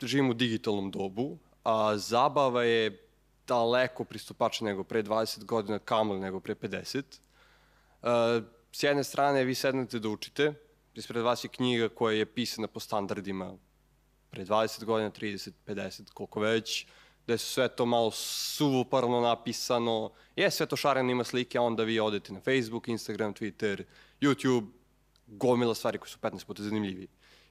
živimo 0.02 0.32
u 0.32 0.34
digitalnom 0.34 0.92
dobu, 0.92 1.38
a 1.64 1.97
zabava 1.97 2.64
je 2.64 3.07
daleko 3.47 4.03
pristupačna 4.03 4.70
nego 4.70 4.84
pre 4.84 5.03
20 5.03 5.43
godina, 5.45 5.80
kamoli 5.80 6.20
nego 6.20 6.39
pre 6.39 6.55
50. 6.55 7.03
A, 8.01 8.41
s 8.72 8.84
jedne 8.84 9.03
strane 9.03 9.43
vi 9.43 9.55
sednete 9.55 9.99
da 9.99 10.09
učite, 10.09 10.53
ispred 10.95 11.24
vas 11.24 11.43
je 11.43 11.49
knjiga 11.49 11.89
koja 11.89 12.18
je 12.18 12.26
pisana 12.26 12.68
po 12.68 12.80
standardima 12.80 13.53
pre 14.30 14.45
20 14.45 14.86
godina, 14.86 15.12
30, 15.12 15.51
50, 15.68 16.14
koliko 16.14 16.39
već, 16.39 16.86
da 17.28 17.34
je 17.34 17.38
sve 17.38 17.68
to 17.68 17.86
malo 17.86 18.12
suvoparno 18.12 19.22
napisano, 19.22 20.12
je 20.36 20.51
sve 20.51 20.66
to 20.66 20.76
šareno, 20.76 21.12
ima 21.12 21.24
slike, 21.24 21.59
onda 21.59 21.84
vi 21.84 21.99
odete 21.99 22.34
na 22.34 22.39
Facebook, 22.39 22.88
Instagram, 22.88 23.34
Twitter, 23.34 23.84
YouTube, 24.22 24.68
gomila 25.28 25.76
stvari 25.76 25.97
koje 25.97 26.09
su 26.09 26.20
15 26.20 26.45
puta 26.45 26.64
zanimljiviji. 26.64 27.07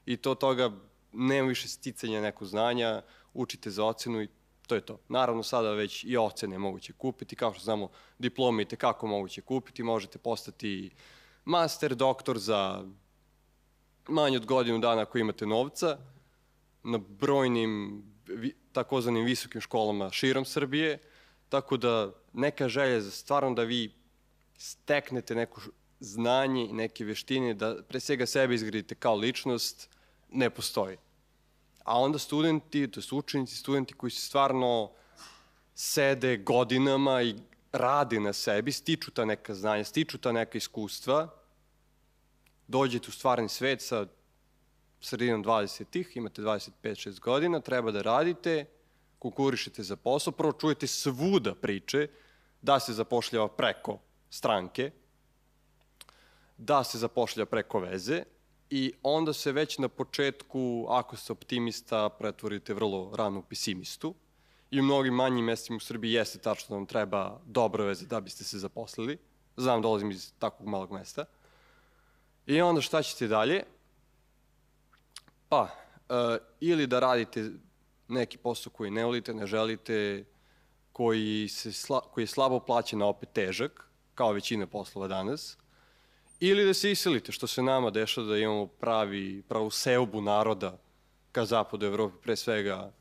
I 0.06 0.16
to 0.16 0.34
toga 0.34 0.70
nema 1.12 1.48
više 1.48 1.68
sticanja 1.68 2.20
nekog 2.20 2.48
znanja, 2.48 3.02
učite 3.34 3.70
za 3.70 3.84
ocenu 3.84 4.22
i 4.22 4.28
to 4.66 4.74
je 4.74 4.80
to. 4.80 4.98
Naravno, 5.08 5.42
sada 5.42 5.72
već 5.72 6.04
i 6.04 6.16
ocene 6.16 6.58
moguće 6.58 6.92
kupiti, 6.92 7.36
kao 7.36 7.54
što 7.54 7.64
znamo, 7.64 7.88
diplome 8.18 8.62
i 8.62 8.66
tekako 8.66 9.06
moguće 9.06 9.40
kupiti, 9.40 9.82
možete 9.82 10.18
postati 10.18 10.90
master, 11.44 11.94
doktor 11.94 12.38
za 12.38 12.84
manje 14.08 14.36
od 14.36 14.46
godinu 14.46 14.78
dana 14.78 15.02
ako 15.02 15.18
imate 15.18 15.46
novca, 15.46 15.98
na 16.82 16.98
brojnim 16.98 18.02
takozvanim 18.72 19.24
visokim 19.24 19.60
školama 19.60 20.10
širom 20.10 20.44
Srbije, 20.44 20.98
tako 21.48 21.76
da 21.76 22.12
neka 22.32 22.68
želja 22.68 23.00
za 23.00 23.10
stvarno 23.10 23.54
da 23.54 23.62
vi 23.62 23.94
steknete 24.56 25.34
neko 25.34 25.60
znanje 26.00 26.64
i 26.64 26.72
neke 26.72 27.04
veštine, 27.04 27.54
da 27.54 27.82
pre 27.88 28.00
svega 28.00 28.26
sebe 28.26 28.54
izgradite 28.54 28.94
kao 28.94 29.16
ličnost, 29.16 29.88
ne 30.30 30.50
postoji. 30.50 30.96
A 31.84 32.00
onda 32.00 32.18
studenti, 32.18 32.90
to 32.90 33.02
su 33.02 33.18
učenici, 33.18 33.56
studenti 33.56 33.94
koji 33.94 34.10
se 34.10 34.20
stvarno 34.20 34.90
sede 35.74 36.36
godinama 36.36 37.22
i 37.22 37.34
radi 37.72 38.20
na 38.20 38.32
sebi, 38.32 38.72
stiču 38.72 39.10
ta 39.10 39.24
neka 39.24 39.54
znanja, 39.54 39.84
stiču 39.84 40.18
ta 40.18 40.32
neka 40.32 40.58
iskustva, 40.58 41.28
dođete 42.68 43.08
u 43.08 43.12
stvarni 43.12 43.48
svet 43.48 43.82
sa 43.82 44.06
sredinom 45.00 45.44
20-ih, 45.44 46.16
imate 46.16 46.42
25-6 46.42 47.20
godina, 47.20 47.60
treba 47.60 47.90
da 47.90 48.02
radite, 48.02 48.66
konkurišete 49.18 49.82
za 49.82 49.96
posao, 49.96 50.32
prvo 50.32 50.52
čujete 50.52 50.86
svuda 50.86 51.54
priče 51.54 52.08
da 52.62 52.80
se 52.80 52.92
zapošljava 52.92 53.48
preko 53.48 53.98
stranke, 54.30 54.90
da 56.56 56.84
se 56.84 56.98
zapošlja 56.98 57.46
preko 57.46 57.80
veze 57.80 58.24
i 58.70 58.92
onda 59.02 59.32
se 59.32 59.52
već 59.52 59.78
na 59.78 59.88
početku, 59.88 60.86
ako 60.88 61.16
ste 61.16 61.32
optimista, 61.32 62.08
pretvorite 62.08 62.74
vrlo 62.74 63.16
rano 63.16 63.38
u 63.38 63.42
pesimistu. 63.42 64.14
I 64.70 64.80
u 64.80 64.82
mnogim 64.82 65.14
manjim 65.14 65.44
mestima 65.44 65.76
u 65.76 65.80
Srbiji 65.80 66.12
jeste 66.12 66.38
tačno 66.38 66.66
da 66.68 66.74
vam 66.74 66.86
treba 66.86 67.40
dobra 67.46 67.84
veze 67.84 68.06
da 68.06 68.20
biste 68.20 68.44
se 68.44 68.58
zaposlili. 68.58 69.18
Znam, 69.56 69.82
dolazim 69.82 70.10
iz 70.10 70.32
takvog 70.38 70.68
malog 70.68 70.92
mesta. 70.92 71.24
I 72.46 72.60
onda 72.60 72.80
šta 72.80 73.02
ćete 73.02 73.26
dalje? 73.26 73.62
Pa, 75.48 75.62
uh, 75.62 76.16
ili 76.60 76.86
da 76.86 77.00
radite 77.00 77.50
neki 78.08 78.38
posao 78.38 78.72
koji 78.72 78.90
ne 78.90 79.04
volite, 79.04 79.34
ne 79.34 79.46
želite, 79.46 80.24
koji, 80.92 81.48
se 81.48 81.72
sla, 81.72 82.00
koji 82.00 82.22
je 82.22 82.26
slabo 82.26 82.60
plaćen, 82.60 83.02
a 83.02 83.06
opet 83.06 83.28
težak, 83.32 83.90
kao 84.14 84.32
većina 84.32 84.66
poslova 84.66 85.08
danas, 85.08 85.58
ili 86.40 86.64
da 86.64 86.74
se 86.74 86.90
iselite, 86.90 87.32
što 87.32 87.46
se 87.46 87.62
nama 87.62 87.90
dešava 87.90 88.26
da 88.26 88.38
imamo 88.38 88.66
pravi, 88.66 89.42
pravu 89.48 89.70
seobu 89.70 90.20
naroda 90.20 90.78
ka 91.32 91.44
zapadu 91.44 91.86
Evrope, 91.86 92.16
pre 92.22 92.36
svega 92.36 92.92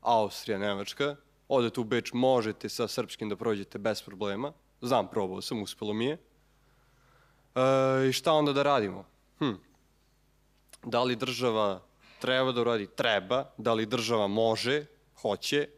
Austrija, 0.00 0.58
Nemačka. 0.58 1.16
Odete 1.48 1.80
u 1.80 1.84
Beč, 1.84 2.12
možete 2.12 2.68
sa 2.68 2.88
srpskim 2.88 3.28
da 3.28 3.36
prođete 3.36 3.78
bez 3.78 4.02
problema. 4.02 4.52
Znam, 4.80 5.08
probao 5.10 5.42
sam, 5.42 5.62
uspelo 5.62 5.92
mi 5.92 6.04
je. 6.04 6.18
E, 7.54 8.08
I 8.08 8.12
šta 8.12 8.32
onda 8.32 8.52
da 8.52 8.62
radimo? 8.62 9.04
Hm. 9.38 9.54
Da 10.84 11.02
li 11.02 11.16
država 11.16 11.82
treba 12.20 12.52
da 12.52 12.60
uradi? 12.60 12.86
Treba. 12.86 13.44
Da 13.58 13.72
li 13.74 13.86
država 13.86 14.28
može? 14.28 14.84
Hoće. 15.22 15.68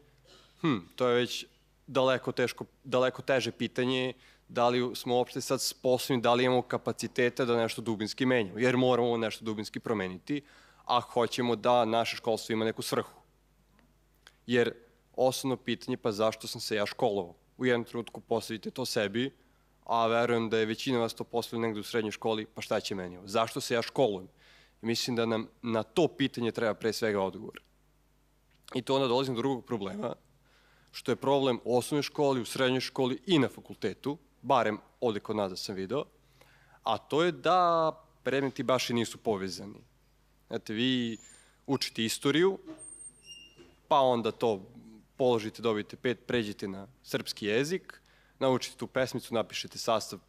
Hm, 0.61 0.77
to 0.95 1.07
je 1.07 1.15
već 1.15 1.45
daleko, 1.87 2.31
teško, 2.31 2.65
daleko 2.83 3.21
teže 3.21 3.51
pitanje 3.51 4.13
da 4.47 4.69
li 4.69 4.95
smo 4.95 5.15
uopšte 5.15 5.41
sad 5.41 5.61
sposobni, 5.61 6.21
da 6.21 6.33
li 6.33 6.43
imamo 6.43 6.61
kapacitete 6.61 7.45
da 7.45 7.57
nešto 7.57 7.81
dubinski 7.81 8.25
menjamo, 8.25 8.59
jer 8.59 8.77
moramo 8.77 9.17
nešto 9.17 9.45
dubinski 9.45 9.79
promeniti, 9.79 10.41
a 10.85 10.99
hoćemo 11.01 11.55
da 11.55 11.85
naše 11.85 12.15
školstvo 12.15 12.53
ima 12.53 12.65
neku 12.65 12.81
svrhu. 12.81 13.21
Jer 14.47 14.73
osnovno 15.15 15.57
pitanje, 15.57 15.97
pa 15.97 16.11
zašto 16.11 16.47
sam 16.47 16.61
se 16.61 16.75
ja 16.75 16.85
školovao? 16.85 17.35
U 17.57 17.65
jednom 17.65 17.83
trenutku 17.83 18.21
postavite 18.21 18.71
to 18.71 18.85
sebi, 18.85 19.31
a 19.85 20.07
verujem 20.07 20.49
da 20.49 20.57
je 20.57 20.65
većina 20.65 20.99
vas 20.99 21.13
to 21.13 21.23
postavili 21.23 21.67
negde 21.67 21.79
u 21.79 21.83
srednjoj 21.83 22.11
školi, 22.11 22.45
pa 22.45 22.61
šta 22.61 22.79
će 22.79 22.95
meni 22.95 23.17
ovo? 23.17 23.27
Zašto 23.27 23.61
se 23.61 23.73
ja 23.73 23.81
školujem? 23.81 24.27
I 24.81 24.85
mislim 24.85 25.15
da 25.15 25.25
nam 25.25 25.47
na 25.61 25.83
to 25.83 26.07
pitanje 26.07 26.51
treba 26.51 26.73
pre 26.73 26.93
svega 26.93 27.21
odgovor. 27.21 27.61
I 28.73 28.81
to 28.81 28.95
onda 28.95 29.07
dolazim 29.07 29.35
do 29.35 29.41
drugog 29.41 29.65
problema, 29.65 30.15
što 30.91 31.11
je 31.11 31.15
problem 31.15 31.59
u 31.63 31.77
osnovnoj 31.77 32.03
školi, 32.03 32.41
u 32.41 32.45
srednjoj 32.45 32.81
školi 32.81 33.19
i 33.25 33.39
na 33.39 33.47
fakultetu, 33.47 34.17
barem 34.43 34.77
ovde 35.01 35.19
kod 35.19 35.35
nas 35.35 35.49
da 35.49 35.57
sam 35.57 35.75
video, 35.75 36.05
a 36.83 36.97
to 36.97 37.23
je 37.23 37.31
da 37.31 37.91
predmeti 38.23 38.63
baš 38.63 38.89
i 38.89 38.93
nisu 38.93 39.17
povezani. 39.17 39.81
Znate, 40.47 40.73
vi 40.73 41.17
učite 41.67 42.05
istoriju, 42.05 42.59
pa 43.87 43.99
onda 43.99 44.31
to 44.31 44.61
položite, 45.17 45.61
dobijete 45.61 45.95
pet, 45.95 46.19
pređete 46.27 46.67
na 46.67 46.87
srpski 47.03 47.45
jezik, 47.45 48.01
naučite 48.39 48.77
tu 48.77 48.87
pesmicu, 48.87 49.33
napišete 49.33 49.77
sastav, 49.77 50.19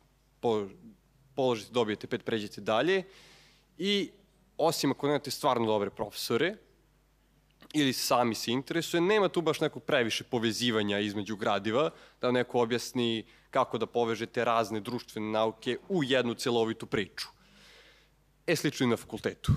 položite, 1.34 1.72
dobijete 1.72 2.06
pet, 2.06 2.24
pređete 2.24 2.60
dalje 2.60 3.04
i 3.78 4.10
osim 4.58 4.90
ako 4.90 5.06
nemate 5.06 5.30
stvarno 5.30 5.66
dobre 5.66 5.90
profesore, 5.90 6.56
ili 7.75 7.93
sami 7.93 8.35
se 8.35 8.53
interesuje, 8.53 9.01
nema 9.01 9.29
tu 9.29 9.43
baš 9.43 9.61
nekog 9.61 9.83
previše 9.83 10.25
povezivanja 10.25 10.99
između 10.99 11.37
gradiva, 11.37 11.91
da 12.20 12.31
neko 12.31 12.61
objasni 12.61 13.25
kako 13.51 13.79
da 13.79 13.87
povežete 13.87 14.45
razne 14.45 14.81
društvene 14.81 15.31
nauke 15.31 15.79
u 15.89 16.05
jednu 16.05 16.35
celovitu 16.35 16.87
priču. 16.87 17.29
E, 18.47 18.57
slično 18.57 18.87
i 18.87 18.91
na 18.91 18.97
fakultetu. 18.97 19.53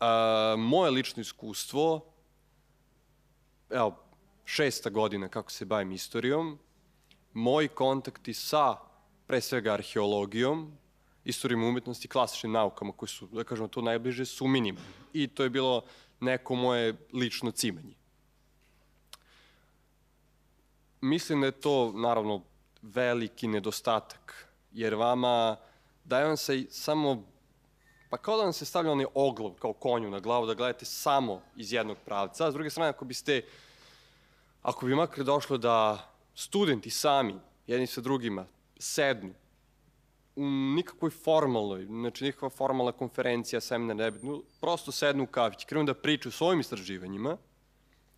A, 0.00 0.54
moje 0.58 0.90
lično 0.90 1.20
iskustvo, 1.20 2.04
evo, 3.70 3.96
šesta 4.44 4.90
godina 4.90 5.28
kako 5.28 5.50
se 5.50 5.64
bavim 5.64 5.92
istorijom, 5.92 6.58
moji 7.32 7.68
kontakti 7.68 8.34
sa, 8.34 8.76
pre 9.26 9.40
svega, 9.40 9.72
arheologijom, 9.72 10.72
istorijom 11.24 11.64
umetnosti, 11.64 12.08
klasičnim 12.08 12.52
naukama 12.52 12.92
koje 12.92 13.08
su, 13.08 13.28
da 13.32 13.44
kažemo, 13.44 13.68
to 13.68 13.82
najbliže, 13.82 14.24
su 14.24 14.46
minimum. 14.46 14.82
I 15.12 15.28
to 15.28 15.42
je 15.42 15.50
bilo 15.50 15.82
neko 16.22 16.54
moje 16.54 16.94
lično 17.12 17.50
cimanje. 17.50 17.94
Mislim 21.00 21.40
da 21.40 21.46
je 21.46 21.60
to, 21.60 21.92
naravno, 21.92 22.42
veliki 22.82 23.48
nedostatak, 23.48 24.48
jer 24.72 24.94
vama 24.94 25.56
daje 26.04 26.26
vam 26.26 26.36
se 26.36 26.66
samo, 26.70 27.24
pa 28.10 28.16
kao 28.16 28.36
da 28.36 28.42
vam 28.42 28.52
se 28.52 28.64
stavlja 28.64 28.92
onaj 28.92 29.06
oglov 29.14 29.54
kao 29.54 29.72
konju 29.72 30.10
na 30.10 30.20
glavu, 30.20 30.46
da 30.46 30.54
gledate 30.54 30.84
samo 30.84 31.42
iz 31.56 31.72
jednog 31.72 31.96
pravca, 32.04 32.50
s 32.50 32.54
druge 32.54 32.70
strane, 32.70 32.90
ako 32.90 33.04
biste, 33.04 33.42
ako 34.62 34.86
bi 34.86 34.94
makar 34.94 35.24
došlo 35.24 35.58
da 35.58 36.08
studenti 36.34 36.90
sami, 36.90 37.34
jedni 37.66 37.86
sa 37.86 38.00
drugima, 38.00 38.46
sednu 38.78 39.34
u 40.36 40.46
nikakvoj 40.50 41.10
formalnoj, 41.10 41.84
znači 41.84 42.24
nikakva 42.24 42.50
formalna 42.50 42.92
konferencija, 42.92 43.60
seminar, 43.60 43.96
ne 43.96 44.10
no, 44.22 44.42
prosto 44.60 44.92
sednu 44.92 45.24
u 45.24 45.26
kafić, 45.26 45.64
krenu 45.64 45.84
da 45.84 45.94
priču 45.94 46.28
o 46.28 46.32
svojim 46.32 46.60
istraživanjima, 46.60 47.36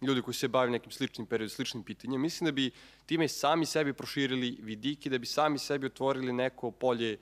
ljudi 0.02 0.22
koji 0.22 0.34
se 0.34 0.48
bave 0.48 0.70
nekim 0.70 0.92
sličnim 0.92 1.26
periodom, 1.26 1.50
sličnim 1.50 1.82
pitanjem, 1.82 2.20
mislim 2.20 2.46
da 2.46 2.52
bi 2.52 2.70
time 3.06 3.28
sami 3.28 3.66
sebi 3.66 3.92
proširili 3.92 4.58
vidike, 4.62 5.10
da 5.10 5.18
bi 5.18 5.26
sami 5.26 5.58
sebi 5.58 5.86
otvorili 5.86 6.32
neko 6.32 6.70
polje 6.70 7.18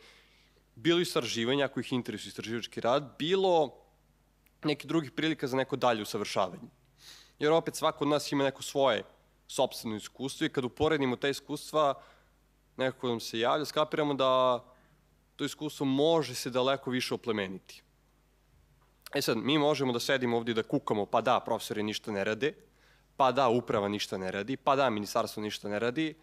bilo 0.74 1.00
istraživanja, 1.00 1.64
ako 1.64 1.80
ih 1.80 1.92
interesuje 1.92 2.28
istraživački 2.28 2.80
rad, 2.80 3.14
bilo 3.18 3.74
neki 4.64 4.86
drugih 4.86 5.10
prilika 5.10 5.46
za 5.46 5.56
neko 5.56 5.76
dalje 5.76 6.02
usavršavanje. 6.02 6.68
Jer 7.38 7.52
opet 7.52 7.76
svako 7.76 8.04
od 8.04 8.08
nas 8.08 8.32
ima 8.32 8.44
neko 8.44 8.62
svoje 8.62 9.02
sobstveno 9.48 9.96
iskustvo 9.96 10.46
i 10.46 10.48
kad 10.48 10.64
uporedimo 10.64 11.16
te 11.16 11.30
iskustva, 11.30 11.94
nekako 12.76 13.08
nam 13.08 13.20
se 13.20 13.38
javlja, 13.38 13.64
skapiramo 13.64 14.14
da 14.14 14.64
to 15.42 15.46
iskustvo 15.46 15.86
može 15.86 16.34
se 16.34 16.50
daleko 16.50 16.90
više 16.90 17.14
oplemeniti. 17.14 17.82
E 19.14 19.22
sad, 19.22 19.36
mi 19.36 19.58
možemo 19.58 19.92
da 19.92 20.00
sedimo 20.00 20.36
ovdje 20.36 20.54
da 20.54 20.62
kukamo, 20.62 21.06
pa 21.06 21.20
da, 21.20 21.40
profesori 21.40 21.82
ništa 21.82 22.12
ne 22.12 22.24
rade, 22.24 22.52
pa 23.16 23.32
da, 23.32 23.48
uprava 23.48 23.88
ništa 23.88 24.18
ne 24.18 24.30
radi, 24.30 24.56
pa 24.56 24.76
da, 24.76 24.90
ministarstvo 24.90 25.42
ništa 25.42 25.68
ne 25.68 25.78
radi. 25.78 26.14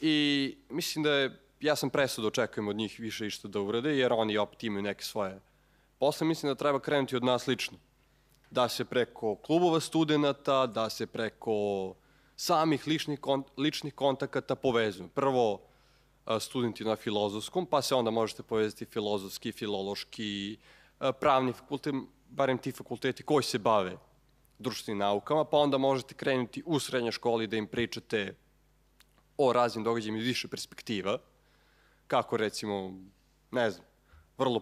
I 0.00 0.56
mislim 0.68 1.02
da 1.02 1.12
je, 1.12 1.40
ja 1.60 1.76
sam 1.76 1.90
presud 1.90 2.24
očekujem 2.24 2.68
od 2.68 2.76
njih 2.76 3.00
više 3.00 3.26
išto 3.26 3.48
da 3.48 3.60
urade, 3.60 3.96
jer 3.98 4.12
oni 4.12 4.38
opet 4.38 4.62
imaju 4.64 4.82
neke 4.82 5.04
svoje 5.04 5.40
posle. 5.98 6.26
Mislim 6.26 6.50
da 6.50 6.54
treba 6.54 6.80
krenuti 6.80 7.16
od 7.16 7.24
nas 7.24 7.46
lično. 7.46 7.78
Da 8.50 8.68
se 8.68 8.84
preko 8.84 9.36
klubova 9.36 9.80
studenta, 9.80 10.66
da 10.66 10.90
se 10.90 11.06
preko 11.06 11.94
samih 12.36 12.86
ličnih, 12.86 13.20
kon, 13.20 13.44
ličnih 13.58 13.94
kontakata 13.94 14.54
povezuju. 14.54 15.08
Prvo, 15.08 15.69
studenti 16.40 16.84
na 16.84 16.96
filozofskom, 16.96 17.66
pa 17.66 17.82
se 17.82 17.94
onda 17.94 18.10
možete 18.10 18.42
povezati 18.42 18.84
filozofski, 18.84 19.52
filološki, 19.52 20.58
pravni 21.20 21.52
fakultet, 21.52 21.94
barem 22.28 22.58
ti 22.58 22.72
fakulteti 22.72 23.22
koji 23.22 23.42
se 23.42 23.58
bave 23.58 23.96
društvenim 24.58 24.98
naukama, 24.98 25.44
pa 25.44 25.56
onda 25.56 25.78
možete 25.78 26.14
krenuti 26.14 26.62
u 26.66 26.78
srednjoj 26.78 27.12
školi 27.12 27.46
da 27.46 27.56
im 27.56 27.66
pričate 27.66 28.34
o 29.36 29.52
raznim 29.52 29.84
događajima 29.84 30.18
iz 30.18 30.26
više 30.26 30.48
perspektiva, 30.48 31.18
kako 32.06 32.36
recimo, 32.36 32.94
ne 33.50 33.70
znam, 33.70 33.86
vrlo 34.38 34.60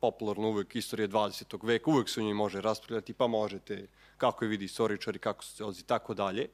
popularno 0.00 0.48
uvek 0.48 0.76
istorija 0.76 1.08
20. 1.08 1.66
veka, 1.66 1.90
uvek 1.90 2.08
se 2.08 2.20
u 2.20 2.24
njoj 2.24 2.34
može 2.34 2.60
raspravljati, 2.60 3.12
pa 3.12 3.26
možete, 3.26 3.86
kako 4.16 4.44
je 4.44 4.48
vidi 4.48 4.64
istoričari, 4.64 5.18
kako 5.18 5.44
se 5.44 5.64
ozi, 5.64 5.82
tako 5.82 6.14
dalje, 6.14 6.48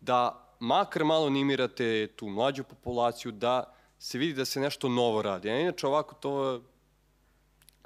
da 0.00 0.49
makar 0.60 1.04
malo 1.04 1.26
animirate 1.26 2.06
tu 2.16 2.28
mlađu 2.28 2.64
populaciju, 2.64 3.32
da 3.32 3.74
se 3.98 4.18
vidi 4.18 4.34
da 4.34 4.44
se 4.44 4.60
nešto 4.60 4.88
novo 4.88 5.22
radi. 5.22 5.50
A 5.50 5.60
inače 5.60 5.86
ovako 5.86 6.14
to 6.14 6.62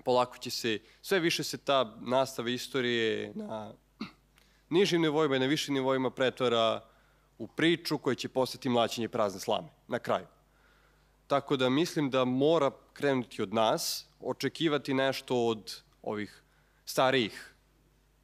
polako 0.04 0.38
će 0.38 0.50
se, 0.50 0.78
sve 1.02 1.20
više 1.20 1.44
se 1.44 1.58
ta 1.58 1.96
nastava 2.00 2.50
istorije 2.50 3.32
na 3.34 3.72
nižim 4.70 5.02
nivoima 5.02 5.36
i 5.36 5.38
na 5.38 5.46
višim 5.46 5.74
nivoima 5.74 6.10
pretvara 6.10 6.84
u 7.38 7.46
priču 7.46 7.98
koja 7.98 8.14
će 8.14 8.28
postati 8.28 8.68
mlaćenje 8.68 9.08
prazne 9.08 9.40
slame 9.40 9.68
na 9.88 9.98
kraju. 9.98 10.26
Tako 11.26 11.56
da 11.56 11.68
mislim 11.68 12.10
da 12.10 12.24
mora 12.24 12.70
krenuti 12.92 13.42
od 13.42 13.54
nas, 13.54 14.06
očekivati 14.20 14.94
nešto 14.94 15.36
od 15.36 15.82
ovih 16.02 16.42
starijih, 16.84 17.54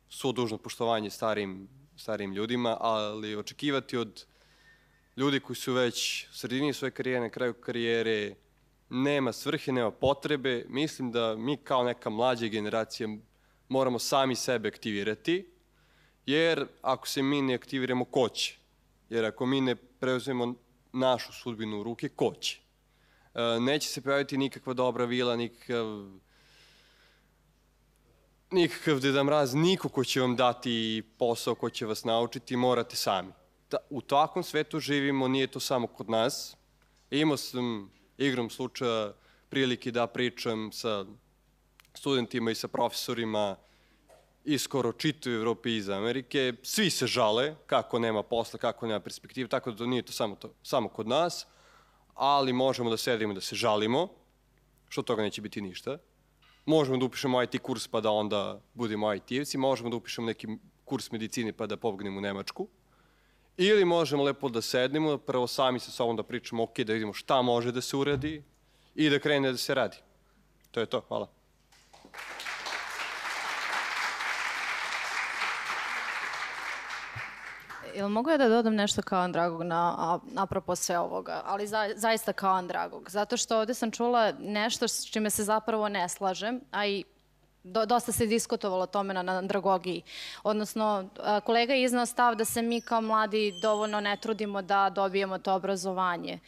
svo 0.09 0.33
dužno 0.33 0.59
poštovanje 0.59 1.11
starim, 1.11 1.69
starim 1.97 2.33
ljudima, 2.33 2.77
ali 2.81 3.37
očekivati 3.37 3.97
od 3.97 4.25
ljudi 5.21 5.41
koji 5.41 5.57
su 5.57 5.73
već 5.73 6.27
u 6.31 6.35
sredini 6.35 6.73
svoje 6.73 6.91
karijere, 6.91 7.21
na 7.21 7.29
kraju 7.29 7.55
karijere, 7.55 8.35
nema 8.91 9.33
svrhe, 9.33 9.73
nema 9.73 9.91
potrebe. 9.91 10.65
Mislim 10.69 11.13
da 11.13 11.37
mi 11.37 11.57
kao 11.57 11.85
neka 11.85 12.11
mlađa 12.11 12.47
generacija 12.47 13.09
moramo 13.69 13.99
sami 13.99 14.37
sebe 14.37 14.69
aktivirati, 14.69 15.51
jer 16.27 16.67
ako 16.83 17.09
se 17.09 17.23
mi 17.23 17.43
ne 17.43 17.55
aktiviramo, 17.55 18.05
ko 18.05 18.29
će? 18.29 18.57
Jer 19.11 19.25
ako 19.25 19.47
mi 19.47 19.61
ne 19.61 19.75
preuzmemo 19.75 20.55
našu 20.93 21.33
sudbinu 21.33 21.81
u 21.81 21.83
ruke, 21.83 22.09
ko 22.09 22.35
će? 22.41 22.59
E, 23.35 23.61
neće 23.61 23.89
se 23.89 24.01
pojaviti 24.01 24.39
nikakva 24.39 24.75
dobra 24.75 25.05
vila, 25.05 25.37
nikakav 25.37 25.87
nikakav 28.51 29.01
Deda 29.01 29.25
Mraz, 29.25 29.55
niko 29.55 29.89
ko 29.89 30.05
će 30.05 30.21
vam 30.21 30.37
dati 30.37 31.03
posao, 31.19 31.55
ko 31.55 31.71
će 31.71 31.87
vas 31.87 32.05
naučiti, 32.05 32.57
morate 32.57 32.97
sami. 32.97 33.33
Da, 33.71 33.77
u 33.91 34.01
takvom 34.01 34.45
svetu 34.45 34.81
živimo, 34.81 35.29
nije 35.29 35.47
to 35.47 35.61
samo 35.61 35.87
kod 35.87 36.11
nas. 36.11 36.57
Imao 37.11 37.37
sam 37.37 37.91
igrom 38.19 38.51
slučaja 38.51 39.13
prilike 39.49 39.91
da 39.91 40.07
pričam 40.07 40.73
sa 40.73 41.05
studentima 41.95 42.51
i 42.51 42.55
sa 42.55 42.69
profesorima 42.69 43.57
i 44.45 44.59
skoro 44.59 44.93
čitoj 44.93 45.35
Evropi 45.35 45.71
i 45.71 45.77
iz 45.77 45.89
Amerike. 45.89 46.53
Svi 46.63 46.91
se 46.91 47.07
žale 47.07 47.55
kako 47.67 47.99
nema 47.99 48.23
posla, 48.23 48.59
kako 48.59 48.87
nema 48.87 49.01
perspektive, 49.01 49.49
tako 49.49 49.73
da 49.73 49.87
nije 49.87 50.03
to 50.03 50.13
samo, 50.13 50.35
to, 50.35 50.55
samo 50.63 50.89
kod 50.89 51.09
nas, 51.09 51.47
ali 52.15 52.53
možemo 52.53 52.91
da 52.91 52.97
sedimo 52.97 53.35
da 53.35 53.41
se 53.41 53.57
žalimo, 53.57 54.09
što 54.89 55.03
toga 55.03 55.23
neće 55.23 55.43
biti 55.43 55.61
ništa. 55.61 55.99
Možemo 56.67 56.97
da 56.97 57.05
upišemo 57.05 57.43
IT 57.43 57.59
kurs 57.63 57.89
pa 57.89 58.01
da 58.01 58.11
onda 58.11 58.61
budemo 58.75 59.15
IT-evci, 59.15 59.59
možemo 59.59 59.91
da 59.91 59.97
upišemo 59.97 60.27
neki 60.27 60.47
kurs 60.85 61.11
medicine 61.11 61.53
pa 61.53 61.67
da 61.67 61.77
pobegnemo 61.77 62.19
u 62.19 62.21
Nemačku. 62.21 62.69
Ili 63.63 63.85
možemo 63.85 64.23
lepo 64.23 64.49
da 64.49 64.63
sednemo, 64.63 65.19
prvo 65.19 65.47
sami 65.47 65.81
sa 65.81 65.91
sobom 65.91 66.17
da 66.17 66.23
pričamo, 66.23 66.63
ok, 66.63 66.79
da 66.79 66.93
vidimo 66.93 67.13
šta 67.13 67.43
može 67.43 67.73
da 67.73 67.81
se 67.81 67.97
uradi 67.97 68.43
i 68.95 69.11
da 69.11 69.19
krene 69.19 69.51
da 69.53 69.59
se 69.59 69.75
radi. 69.75 69.97
To 70.71 70.81
je 70.81 70.87
to, 70.87 71.01
hvala. 71.09 71.29
Jel 77.95 78.09
mogu 78.09 78.31
ja 78.31 78.39
da 78.39 78.49
dodam 78.49 78.75
nešto 78.75 79.03
kao 79.03 79.21
Andragog 79.21 79.63
na, 79.63 80.19
apropo 80.37 80.77
sve 80.77 80.99
ovoga, 80.99 81.43
ali 81.45 81.67
za, 81.67 81.93
zaista 81.97 82.33
kao 82.33 82.55
Andragog, 82.55 83.11
zato 83.11 83.37
što 83.37 83.59
ovde 83.59 83.75
sam 83.75 83.91
čula 83.91 84.33
nešto 84.39 84.89
s 84.89 85.11
čime 85.11 85.31
se 85.31 85.45
zapravo 85.45 85.89
ne 85.89 86.09
slažem, 86.09 86.61
a 86.71 86.87
i 86.87 87.05
dosta 87.65 88.13
se 88.13 88.27
diskutovalo 88.27 88.83
o 88.83 88.87
tome 88.87 89.15
na, 89.15 89.23
na 89.23 89.33
andragogiji. 89.33 90.03
Odnosno, 90.43 91.09
kolega 91.45 91.75
je 91.75 91.83
iznao 91.83 92.07
stav 92.07 92.35
da 92.35 92.45
se 92.45 92.63
mi 92.63 92.81
kao 92.81 93.01
mladi 93.01 93.53
dovoljno 93.63 94.01
ne 94.01 94.17
trudimo 94.17 94.63
da 94.63 94.91
dobijemo 94.91 95.39
to 95.39 95.55
obrazovanje. 95.55 96.39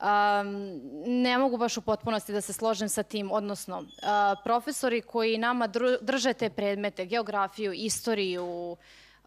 Um, 0.00 0.80
ne 1.06 1.38
mogu 1.38 1.56
baš 1.56 1.76
u 1.76 1.80
potpunosti 1.80 2.32
da 2.32 2.40
se 2.40 2.52
složim 2.52 2.88
sa 2.88 3.02
tim, 3.02 3.30
odnosno 3.32 3.78
uh, 3.78 3.86
profesori 4.44 5.00
koji 5.00 5.38
nama 5.38 5.66
drže 6.00 6.32
te 6.32 6.50
predmete, 6.50 7.06
geografiju, 7.06 7.72
istoriju, 7.72 8.76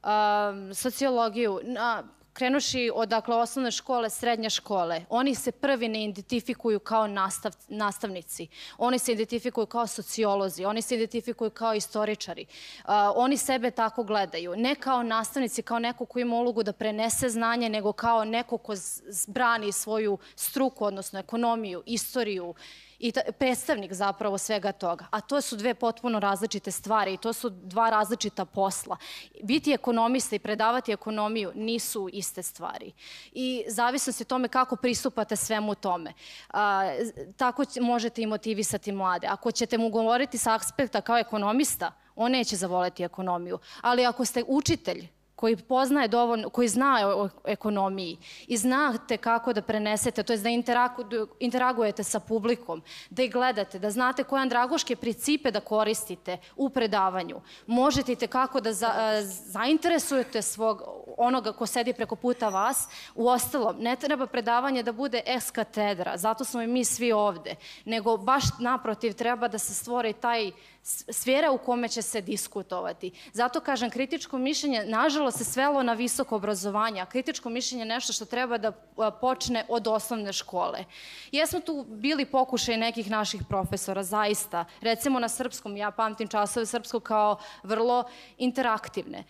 um, 0.04 0.74
sociologiju, 0.74 1.60
na, 1.64 2.04
krenuši 2.38 2.92
od 2.94 3.10
dakle, 3.10 3.36
osnovne 3.36 3.72
škole, 3.72 4.10
srednje 4.10 4.50
škole, 4.50 5.06
oni 5.10 5.36
se 5.36 5.52
prvi 5.52 5.88
ne 5.88 6.04
identifikuju 6.04 6.80
kao 6.80 7.08
nastav, 7.08 7.56
nastavnici. 7.68 8.48
Oni 8.78 9.00
se 9.00 9.12
identifikuju 9.12 9.66
kao 9.66 9.88
sociolozi, 9.88 10.66
oni 10.66 10.82
se 10.82 10.96
identifikuju 10.96 11.50
kao 11.50 11.74
istoričari. 11.74 12.46
Uh, 12.46 12.92
oni 13.16 13.38
sebe 13.38 13.72
tako 13.72 14.04
gledaju. 14.04 14.56
Ne 14.56 14.76
kao 14.76 15.04
nastavnici, 15.04 15.62
kao 15.62 15.80
neko 15.80 16.06
ko 16.06 16.20
ima 16.20 16.36
ulogu 16.36 16.64
da 16.64 16.74
prenese 16.74 17.30
znanje, 17.30 17.70
nego 17.70 17.92
kao 17.94 18.26
neko 18.26 18.58
ko 18.58 18.74
brani 19.28 19.72
svoju 19.72 20.18
struku, 20.36 20.86
odnosno 20.86 21.20
ekonomiju, 21.20 21.84
istoriju, 21.86 22.54
i 23.00 23.12
ta, 23.12 23.22
predstavnik 23.40 23.94
zapravo 23.94 24.38
svega 24.38 24.72
toga. 24.72 25.06
A 25.12 25.22
to 25.22 25.42
su 25.42 25.56
dve 25.56 25.74
potpuno 25.74 26.20
različite 26.20 26.72
stvari 26.72 27.14
i 27.14 27.18
to 27.18 27.34
su 27.34 27.50
dva 27.50 27.90
različita 27.90 28.46
posla. 28.46 28.98
Biti 29.44 29.74
ekonomista 29.74 30.36
i 30.36 30.40
predavati 30.40 30.92
ekonomiju 30.92 31.52
nisu 31.56 32.10
iste 32.14 32.44
stvari. 32.44 32.94
I 33.32 33.64
zavisno 33.68 34.14
se 34.14 34.26
tome 34.26 34.48
kako 34.48 34.76
pristupate 34.76 35.36
svemu 35.36 35.76
tome. 35.76 36.14
A, 36.50 36.92
tako 37.38 37.64
možete 37.82 38.22
i 38.22 38.28
motivisati 38.28 38.92
mlade. 38.92 39.28
Ako 39.28 39.52
ćete 39.52 39.78
mu 39.78 39.90
govoriti 39.90 40.38
sa 40.38 40.56
aspekta 40.56 41.02
kao 41.02 41.18
ekonomista, 41.18 41.92
on 42.16 42.32
neće 42.32 42.56
zavoleti 42.56 43.04
ekonomiju. 43.04 43.60
Ali 43.82 44.06
ako 44.06 44.26
ste 44.26 44.44
učitelj, 44.48 45.08
koji 45.38 45.56
poznaje 45.56 46.08
dovoljno, 46.08 46.50
koji 46.50 46.68
zna 46.68 47.14
o 47.16 47.30
ekonomiji 47.46 48.18
i 48.48 48.58
znate 48.58 49.18
kako 49.18 49.54
da 49.54 49.62
prenesete, 49.62 50.24
to 50.24 50.34
je 50.34 50.40
da 50.40 50.50
interagujete 51.40 52.04
sa 52.04 52.20
publikom, 52.20 52.82
da 53.10 53.24
ih 53.24 53.32
gledate, 53.32 53.80
da 53.80 53.92
znate 53.92 54.24
koje 54.24 54.42
andragoške 54.42 54.96
principe 54.96 55.52
da 55.52 55.60
koristite 55.60 56.38
u 56.56 56.70
predavanju. 56.70 57.42
Možete 57.68 58.12
i 58.14 58.28
kako 58.28 58.62
da 58.62 58.74
za, 58.74 58.92
zainteresujete 59.24 60.42
svog 60.42 60.82
onoga 61.18 61.54
ko 61.54 61.66
sedi 61.66 61.94
preko 61.94 62.16
puta 62.16 62.50
vas. 62.50 62.88
U 63.16 63.28
ostalom, 63.28 63.76
ne 63.80 63.96
treba 63.96 64.26
predavanje 64.28 64.84
da 64.84 64.92
bude 64.92 65.22
ex 65.26 65.52
katedra, 65.52 66.18
zato 66.18 66.44
smo 66.44 66.62
i 66.62 66.68
mi 66.68 66.86
svi 66.86 67.12
ovde, 67.12 67.56
nego 67.86 68.18
baš 68.18 68.44
naprotiv 68.60 69.14
treba 69.14 69.48
da 69.48 69.58
se 69.58 69.74
stvori 69.74 70.14
taj 70.14 70.52
sfera 70.88 71.52
u 71.52 71.58
kome 71.58 71.88
će 71.88 72.02
se 72.02 72.22
diskutovati. 72.22 73.12
Zato 73.34 73.60
kažem, 73.60 73.90
kritičko 73.90 74.38
mišljenje, 74.38 74.86
nažalost, 74.86 75.38
se 75.38 75.44
svelo 75.44 75.84
na 75.84 75.94
visoko 75.94 76.36
obrazovanje, 76.36 77.02
a 77.02 77.06
kritičko 77.06 77.50
mišljenje 77.50 77.82
je 77.82 77.86
nešto 77.86 78.14
što 78.14 78.26
treba 78.26 78.58
da 78.58 78.72
počne 79.22 79.66
od 79.68 79.88
osnovne 79.88 80.34
škole. 80.34 80.86
Jesmo 81.32 81.60
tu 81.60 81.86
bili 81.90 82.26
pokušaj 82.26 82.78
nekih 82.78 83.10
naših 83.10 83.42
profesora, 83.50 84.04
zaista. 84.04 84.66
Recimo 84.82 85.20
na 85.20 85.30
srpskom, 85.30 85.78
ja 85.78 85.92
pamtim 85.92 86.28
časove 86.28 86.66
srpskog 86.66 87.04
kao 87.04 87.38
vrlo 87.64 88.04
interaktivne, 88.38 89.24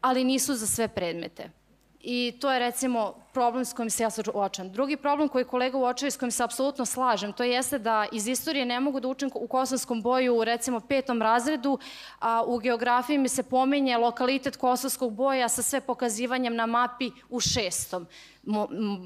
ali 0.00 0.24
nisu 0.24 0.54
za 0.54 0.66
sve 0.66 0.88
predmete. 0.88 1.59
I 2.02 2.38
to 2.40 2.52
je 2.52 2.58
recimo 2.58 3.14
problem 3.32 3.64
s 3.64 3.72
kojim 3.72 3.90
se 3.90 4.02
ja 4.02 4.08
uočam. 4.34 4.72
Drugi 4.72 4.96
problem 4.96 5.28
koji 5.28 5.44
kolega 5.44 5.78
uočava 5.78 6.08
i 6.08 6.10
s 6.10 6.16
kojim 6.16 6.30
se 6.30 6.44
apsolutno 6.44 6.86
slažem, 6.86 7.32
to 7.32 7.44
jeste 7.44 7.78
da 7.78 8.06
iz 8.12 8.28
istorije 8.28 8.64
ne 8.64 8.80
mogu 8.80 9.00
da 9.00 9.08
učim 9.08 9.30
u 9.34 9.46
kosovskom 9.46 10.02
boju 10.02 10.36
u 10.36 10.44
recimo 10.44 10.80
petom 10.80 11.22
razredu, 11.22 11.78
a 12.18 12.42
u 12.46 12.58
geografiji 12.58 13.18
mi 13.18 13.28
se 13.28 13.42
pominje 13.42 13.96
lokalitet 13.96 14.56
kosovskog 14.56 15.12
boja 15.12 15.48
sa 15.48 15.62
sve 15.62 15.80
pokazivanjem 15.80 16.56
na 16.56 16.66
mapi 16.66 17.10
u 17.28 17.40
šestom. 17.40 18.06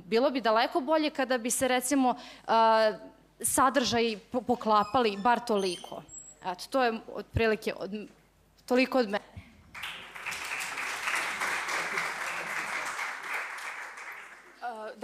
Bilo 0.04 0.30
bi 0.30 0.40
daleko 0.40 0.80
bolje 0.80 1.10
kada 1.10 1.38
bi 1.38 1.50
se 1.50 1.68
recimo 1.68 2.14
sadržaji 3.40 4.16
po 4.16 4.40
poklapali 4.40 5.16
bar 5.16 5.40
toliko. 5.40 6.02
Eto, 6.46 6.64
to 6.70 6.84
je 6.84 7.00
otprilike 7.14 7.74
od, 7.76 7.90
toliko 8.66 8.98
od 8.98 9.08
mene. 9.08 9.33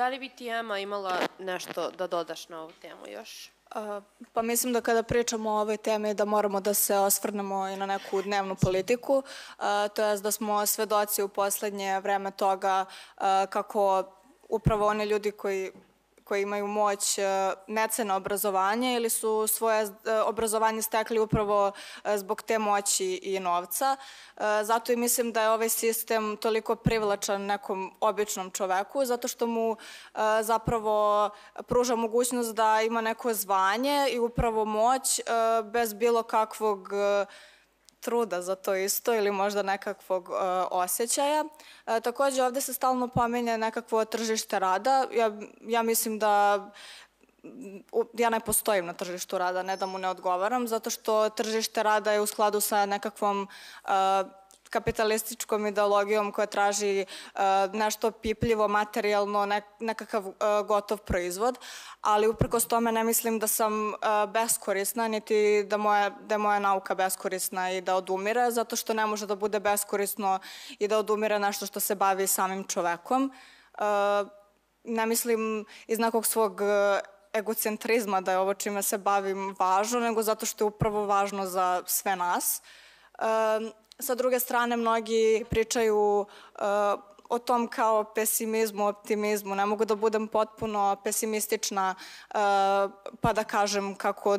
Da 0.01 0.09
li 0.09 0.19
bi 0.19 0.29
ti, 0.29 0.49
Ema, 0.49 0.79
imala 0.79 1.19
nešto 1.39 1.91
da 1.91 2.07
dodaš 2.07 2.49
na 2.49 2.61
ovu 2.61 2.73
temu 2.83 3.07
još? 3.09 3.51
Pa 4.33 4.43
mislim 4.43 4.73
da 4.73 4.81
kada 4.81 5.03
pričamo 5.03 5.51
o 5.51 5.61
ovoj 5.61 5.77
temi 5.77 6.15
da 6.15 6.25
moramo 6.25 6.61
da 6.61 6.75
se 6.75 6.97
osvrnemo 6.97 7.69
i 7.69 7.77
na 7.77 7.87
neku 7.87 8.23
dnevnu 8.23 8.57
politiku, 8.57 9.23
to 9.95 10.05
je 10.05 10.17
da 10.17 10.31
smo 10.31 10.67
svedoci 10.67 11.23
u 11.23 11.29
poslednje 11.29 12.01
vreme 12.01 12.31
toga 12.31 12.85
kako 13.51 14.05
upravo 14.49 14.87
oni 14.87 15.05
ljudi 15.05 15.31
koji 15.31 15.73
koji 16.31 16.43
imaju 16.43 16.67
moć 16.67 17.19
e, 17.19 17.23
necene 17.67 18.15
obrazovanje 18.15 18.95
ili 18.95 19.11
su 19.11 19.47
svoje 19.47 19.83
e, 19.83 19.89
obrazovanje 20.21 20.83
stekli 20.83 21.19
upravo 21.19 21.73
e, 22.05 22.19
zbog 22.19 22.43
te 22.43 22.59
moći 22.59 23.21
i 23.23 23.41
novca. 23.41 23.97
Zato 24.63 24.93
i 24.93 24.97
mislim 24.97 25.33
da 25.33 25.43
je 25.43 25.51
ovaj 25.51 25.69
sistem 25.69 26.37
toliko 26.37 26.77
privlačan 26.77 27.43
nekom 27.43 27.95
običnom 28.01 28.51
čoveku, 28.51 29.05
zato 29.05 29.29
što 29.29 29.47
mu 29.47 29.77
zapravo 30.41 31.31
pruža 31.69 31.97
mogućnost 31.97 32.55
da 32.55 32.81
ima 32.83 33.01
neko 33.01 33.35
zvanje 33.35 34.09
i 34.13 34.19
upravo 34.19 34.65
moć 34.65 35.21
bez 35.65 35.95
bilo 35.95 36.23
kakvog 36.23 36.89
truda 38.01 38.43
za 38.43 38.55
to 38.55 38.75
isto 38.75 39.15
ili 39.15 39.31
možda 39.31 39.63
nekakvog 39.63 40.29
uh, 40.29 40.37
osjećaja. 40.71 41.45
E, 41.87 42.01
takođe 42.01 42.43
ovde 42.43 42.61
se 42.61 42.75
stalno 42.75 43.09
pomenja 43.09 43.57
nekakvo 43.57 44.05
tržište 44.05 44.59
rada. 44.59 45.07
Ja, 45.13 45.31
ja 45.61 45.83
mislim 45.83 46.19
da 46.19 46.67
ja 48.15 48.31
ne 48.31 48.41
postojim 48.41 48.87
na 48.87 48.93
tržištu 48.93 49.39
rada, 49.39 49.63
ne 49.63 49.77
da 49.77 49.87
mu 49.87 49.99
ne 49.99 50.09
odgovaram, 50.09 50.69
zato 50.69 50.91
što 50.91 51.29
tržište 51.29 51.83
rada 51.83 52.13
je 52.13 52.21
u 52.21 52.27
skladu 52.27 52.61
sa 52.61 52.87
nekakvom 52.87 53.49
uh, 53.85 53.91
kapitalističkom 54.71 55.67
ideologijom 55.67 56.33
koja 56.33 56.47
traži 56.47 57.05
uh, 57.35 57.41
nešto 57.73 58.11
pipljivo, 58.11 58.69
materijalno, 58.69 59.47
ne, 59.47 59.63
nekakav 59.81 60.27
uh, 60.27 60.35
gotov 60.67 60.99
proizvod, 60.99 61.59
ali 62.01 62.29
uprkos 62.29 62.67
tome 62.67 62.93
ne 62.93 63.05
mislim 63.05 63.39
da 63.39 63.47
sam 63.47 63.89
uh, 63.89 63.95
beskorisna, 64.33 65.09
niti 65.09 65.65
da, 65.65 65.77
moja, 65.77 66.11
da 66.11 66.35
je 66.35 66.39
moja 66.39 66.59
nauka 66.59 66.95
beskorisna 66.95 67.71
i 67.73 67.81
da 67.81 67.95
odumire, 67.95 68.51
zato 68.51 68.77
što 68.77 68.95
ne 68.95 69.07
može 69.07 69.27
da 69.27 69.35
bude 69.35 69.61
beskorisno 69.61 70.39
i 70.79 70.89
da 70.89 70.99
odumire 70.99 71.39
nešto 71.39 71.67
što 71.67 71.81
se 71.81 71.95
bavi 71.95 72.27
samim 72.27 72.65
čovekom. 72.65 73.33
Ne 74.85 75.07
mislim 75.07 75.67
iz 75.87 75.99
nekog 75.99 76.27
svog 76.27 76.61
egocentrizma 77.35 78.21
da 78.21 78.33
je 78.33 78.39
ovo 78.39 78.55
čime 78.55 78.83
se 78.83 78.99
bavim 78.99 79.57
važno, 79.59 80.01
nego 80.01 80.23
zato 80.23 80.47
što 80.47 80.65
je 80.65 80.67
upravo 80.67 81.07
važno 81.07 81.47
za 81.47 81.83
sve 81.87 82.17
nas. 82.17 82.63
Sa 84.01 84.15
druge 84.15 84.41
strane, 84.41 84.77
mnogi 84.77 85.45
pričaju 85.51 86.19
uh, 86.21 86.27
o 87.29 87.39
tom 87.39 87.69
kao 87.69 88.05
pesimizmu, 88.05 88.87
optimizmu. 88.87 89.55
Ne 89.55 89.67
mogu 89.67 89.85
da 89.85 89.95
budem 89.95 90.29
potpuno 90.29 90.97
pesimistična 91.05 91.95
uh, 91.95 92.37
pa 93.21 93.33
da 93.33 93.45
kažem 93.45 93.95
kako 93.95 94.39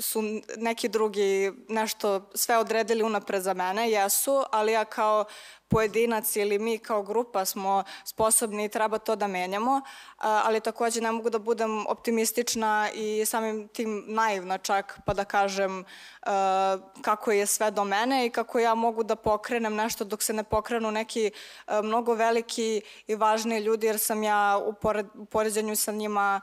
su 0.00 0.22
neki 0.56 0.88
drugi 0.88 1.52
nešto 1.68 2.30
sve 2.34 2.58
odredili 2.58 3.02
unapred 3.02 3.42
za 3.42 3.54
mene, 3.54 3.90
jesu, 3.90 4.44
ali 4.50 4.72
ja 4.72 4.84
kao 4.84 5.24
pojedinac 5.70 6.36
ili 6.36 6.58
mi 6.58 6.78
kao 6.78 7.02
grupa 7.02 7.44
smo 7.44 7.84
sposobni 8.04 8.64
i 8.64 8.68
treba 8.68 8.98
to 8.98 9.16
da 9.16 9.26
menjamo, 9.26 9.80
ali 10.18 10.60
takođe 10.60 11.00
ne 11.00 11.12
mogu 11.12 11.30
da 11.30 11.38
budem 11.38 11.86
optimistična 11.86 12.88
i 12.94 13.26
samim 13.26 13.68
tim 13.68 14.04
naivna 14.06 14.58
čak 14.58 14.98
pa 15.06 15.14
da 15.14 15.24
kažem 15.24 15.84
kako 17.02 17.32
je 17.32 17.46
sve 17.46 17.70
do 17.70 17.84
mene 17.84 18.26
i 18.26 18.30
kako 18.30 18.58
ja 18.58 18.74
mogu 18.74 19.02
da 19.02 19.16
pokrenem 19.16 19.74
nešto 19.74 20.04
dok 20.04 20.22
se 20.22 20.32
ne 20.32 20.44
pokrenu 20.44 20.90
neki 20.90 21.30
mnogo 21.82 22.14
veliki 22.14 22.82
i 23.06 23.14
važni 23.14 23.58
ljudi 23.58 23.86
jer 23.86 23.98
sam 23.98 24.22
ja 24.22 24.58
u, 24.66 24.74
poređenju 25.26 25.76
sa 25.76 25.92
njima 25.92 26.40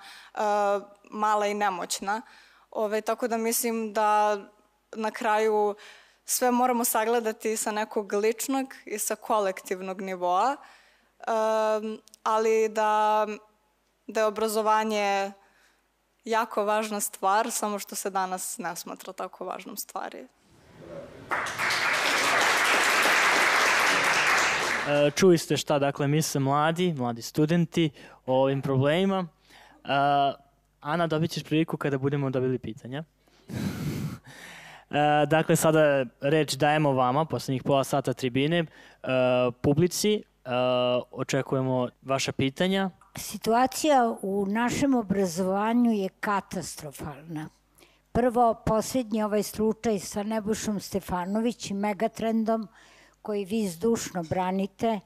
mala 1.04 1.48
i 1.48 1.54
nemoćna. 1.54 2.22
Ove, 2.72 3.02
tako 3.02 3.28
da 3.28 3.38
mislim 3.38 3.94
da 3.94 4.38
na 4.96 5.12
kraju 5.12 5.76
sve 6.26 6.52
moramo 6.52 6.86
sagledati 6.86 7.58
sa 7.58 7.72
nekog 7.72 8.14
ličnog 8.14 8.74
i 8.86 9.00
sa 9.00 9.16
kolektivnog 9.16 10.02
nivoa, 10.02 10.56
um, 11.28 12.02
ali 12.24 12.70
da, 12.70 13.28
da 14.08 14.20
je 14.20 14.26
obrazovanje 14.26 15.32
jako 16.24 16.64
važna 16.66 17.00
stvar, 17.00 17.52
samo 17.52 17.80
što 17.80 17.96
se 17.96 18.10
danas 18.10 18.58
ne 18.58 18.76
smatra 18.76 19.14
tako 19.14 19.46
važnom 19.46 19.78
stvari. 19.78 20.28
E, 24.88 25.12
čuli 25.16 25.38
ste 25.38 25.58
šta 25.58 25.80
dakle 25.80 26.08
misle 26.08 26.40
mladi, 26.40 26.94
mladi 26.94 27.22
studenti 27.22 27.90
o 28.26 28.42
ovim 28.42 28.62
problemima. 28.62 29.28
Uh, 29.84 30.47
Ana, 30.82 31.08
dobit 31.08 31.32
ćeš 31.32 31.44
priliku 31.44 31.78
kada 31.78 31.98
budemo 31.98 32.30
dobili 32.30 32.60
pitanja. 32.60 33.04
E, 34.90 35.26
dakle, 35.26 35.56
sada 35.56 36.06
reč 36.22 36.56
dajemo 36.56 36.92
vama, 36.92 37.26
poslednjih 37.26 37.64
pola 37.64 37.84
sata 37.84 38.14
tribine, 38.14 38.58
e, 38.58 38.66
publici. 39.62 40.14
E, 40.14 40.24
očekujemo 41.12 41.90
vaša 42.02 42.32
pitanja. 42.32 42.90
Situacija 43.16 44.16
u 44.22 44.46
našem 44.46 44.96
obrazovanju 44.96 45.92
je 45.92 46.10
katastrofalna. 46.10 47.50
Prvo, 48.12 48.54
posljednji 48.66 49.24
ovaj 49.24 49.44
slučaj 49.44 50.00
sa 50.00 50.24
Nebušom 50.24 50.80
Stefanović 50.80 51.72
i 51.72 51.74
Megatrendom, 51.74 52.68
koji 53.22 53.46
vi 53.46 53.68
zdušno 53.68 54.24
branite, 54.24 54.88
e, 54.88 55.00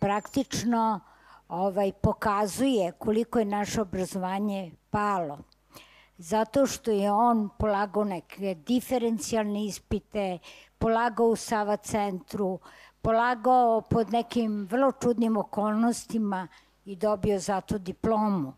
praktično 0.00 1.00
ovaj, 1.50 1.92
pokazuje 1.92 2.92
koliko 2.92 3.38
je 3.38 3.44
naše 3.44 3.80
obrazovanje 3.80 4.72
palo. 4.90 5.38
Zato 6.18 6.66
što 6.66 6.90
je 6.90 7.12
on 7.12 7.48
polagao 7.58 8.04
neke 8.04 8.54
diferencijalne 8.54 9.64
ispite, 9.64 10.38
polagao 10.78 11.26
u 11.26 11.36
Sava 11.36 11.76
centru, 11.76 12.58
polagao 13.02 13.80
pod 13.80 14.12
nekim 14.12 14.66
vrlo 14.70 14.92
čudnim 14.92 15.36
okolnostima 15.36 16.48
i 16.84 16.96
dobio 16.96 17.38
zato 17.38 17.78
diplomu. 17.78 18.52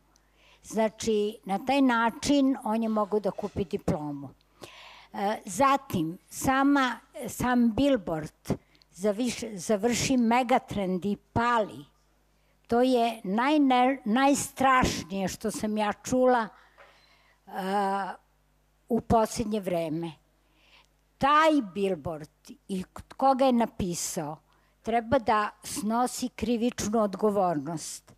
Znači, 0.63 1.39
na 1.45 1.59
taj 1.67 1.83
način 1.83 2.57
on 2.65 2.83
je 2.83 2.89
mogao 2.89 3.21
da 3.21 3.31
kupi 3.31 3.65
diplomu. 3.65 4.29
E, 5.13 5.37
zatim, 5.45 6.19
sama, 6.29 6.99
sam 7.29 7.73
billboard 7.75 8.59
zaviš, 8.91 9.45
završi 9.55 10.17
megatrend 10.17 11.05
i 11.05 11.17
pali 11.33 11.92
To 12.73 12.81
je 12.83 13.21
najne, 13.25 13.99
najstrašnije 14.05 15.29
što 15.29 15.51
sam 15.51 15.77
ja 15.77 15.93
čula 15.93 16.49
uh, 17.47 17.53
u 18.89 19.01
posljednje 19.01 19.61
vreme. 19.61 20.13
Taj 21.19 21.51
billboard 21.75 22.31
i 22.69 22.85
koga 23.17 23.45
je 23.45 23.53
napisao 23.53 24.37
treba 24.83 25.19
da 25.19 25.51
snosi 25.65 26.29
krivičnu 26.29 27.03
odgovornost. 27.03 28.13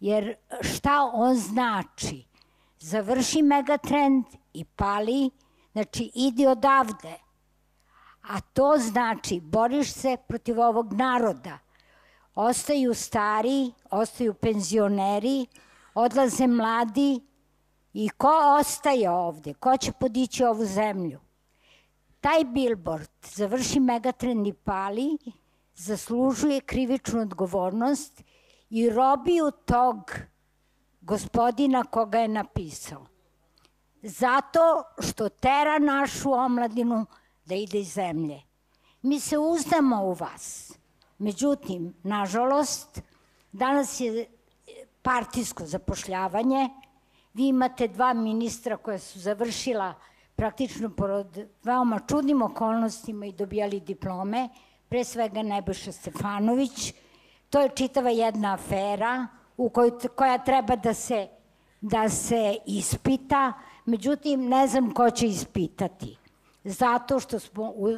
Jer 0.00 0.34
šta 0.60 1.10
on 1.12 1.34
znači? 1.34 2.24
Završi 2.78 3.42
megatrend 3.42 4.24
i 4.52 4.64
pali, 4.64 5.30
znači 5.72 6.10
idi 6.14 6.46
odavde. 6.46 7.14
A 8.22 8.40
to 8.40 8.74
znači 8.78 9.40
boriš 9.40 9.92
se 9.92 10.16
protiv 10.28 10.60
ovog 10.60 10.92
naroda 10.92 11.63
Ostaju 12.34 12.94
stari, 12.94 13.72
ostaju 13.90 14.34
penzioneri, 14.34 15.46
odlaze 15.94 16.46
mladi 16.46 17.20
i 17.92 18.08
ko 18.08 18.32
ostaje 18.60 19.10
ovde? 19.10 19.54
Ko 19.54 19.76
će 19.76 19.92
podići 19.92 20.44
ovu 20.44 20.64
zemlju? 20.64 21.20
Taj 22.20 22.44
billboard 22.44 23.10
završi 23.22 23.80
Megatrend 23.80 24.46
i 24.46 24.52
pali, 24.52 25.18
zaslužuje 25.74 26.60
krivičnu 26.60 27.20
odgovornost 27.20 28.22
i 28.70 28.90
robiju 28.90 29.50
tog 29.64 30.12
gospodina 31.00 31.84
koga 31.84 32.18
je 32.18 32.28
napisao. 32.28 33.06
Zato 34.02 34.82
što 34.98 35.28
tera 35.28 35.78
našu 35.78 36.32
omladinu 36.32 37.06
da 37.44 37.54
ide 37.54 37.80
iz 37.80 37.92
zemlje. 37.92 38.42
Mi 39.02 39.20
se 39.20 39.38
uzdamo 39.38 40.04
u 40.04 40.12
vas. 40.12 40.72
Međutim, 41.18 41.94
nažalost, 42.02 43.02
danas 43.52 44.00
je 44.00 44.26
partijsko 45.02 45.66
zapošljavanje. 45.66 46.68
Vi 47.34 47.48
imate 47.48 47.88
dva 47.88 48.12
ministra 48.12 48.76
koja 48.76 48.98
su 48.98 49.18
završila 49.18 49.94
praktično 50.36 50.90
pod 50.90 51.38
veoma 51.62 52.00
čudnim 52.08 52.42
okolnostima 52.42 53.26
i 53.26 53.32
dobijali 53.32 53.80
diplome, 53.80 54.48
pre 54.88 55.04
svega 55.04 55.42
Nebojša 55.42 55.92
Stefanović. 55.92 56.94
To 57.50 57.60
je 57.60 57.70
čitava 57.74 58.10
jedna 58.10 58.54
afera 58.54 59.26
u 59.56 59.68
kojoj, 59.68 59.92
koja 60.16 60.38
treba 60.38 60.76
da 60.76 60.94
se 60.94 61.28
da 61.80 62.08
se 62.08 62.56
ispita, 62.66 63.52
međutim 63.84 64.48
ne 64.48 64.66
znam 64.66 64.94
ko 64.94 65.10
će 65.10 65.26
ispitati. 65.26 66.16
Zato 66.64 67.20
što 67.20 67.38
smo 67.38 67.72
u 67.76 67.88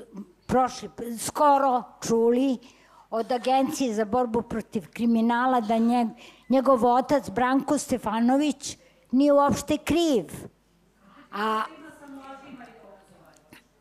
prošli, 0.46 0.90
skoro 1.18 1.82
čuli 2.06 2.58
od 3.16 3.32
Agencije 3.32 3.94
za 3.94 4.04
borbu 4.04 4.42
protiv 4.42 4.86
kriminala 4.92 5.60
da 5.60 5.78
njeg, 5.78 6.08
njegov 6.48 6.84
otac 6.84 7.30
Branko 7.30 7.78
Stefanović 7.78 8.76
nije 9.10 9.32
uopšte 9.32 9.78
kriv. 9.78 10.24
A 11.32 11.62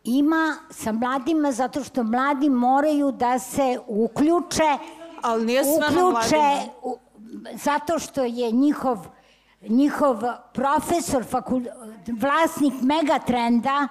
ima 0.04 0.56
sa 0.70 0.92
mladima 0.92 1.52
zato 1.52 1.84
što 1.84 2.04
mladi 2.04 2.50
moraju 2.50 3.12
da 3.12 3.40
se 3.40 3.80
uključe 3.88 4.78
Ali 5.22 5.46
nije 5.46 5.64
sve 5.64 5.80
na 5.80 5.88
uključe 5.88 6.38
mladima. 6.38 6.72
u, 6.84 6.98
zato 7.54 8.00
što 8.00 8.24
je 8.24 8.52
njihov 8.52 9.08
njihov 9.70 10.22
profesor 10.54 11.24
fakul, 11.24 11.62
vlasnik 12.08 12.74
Megatrenda 12.82 13.88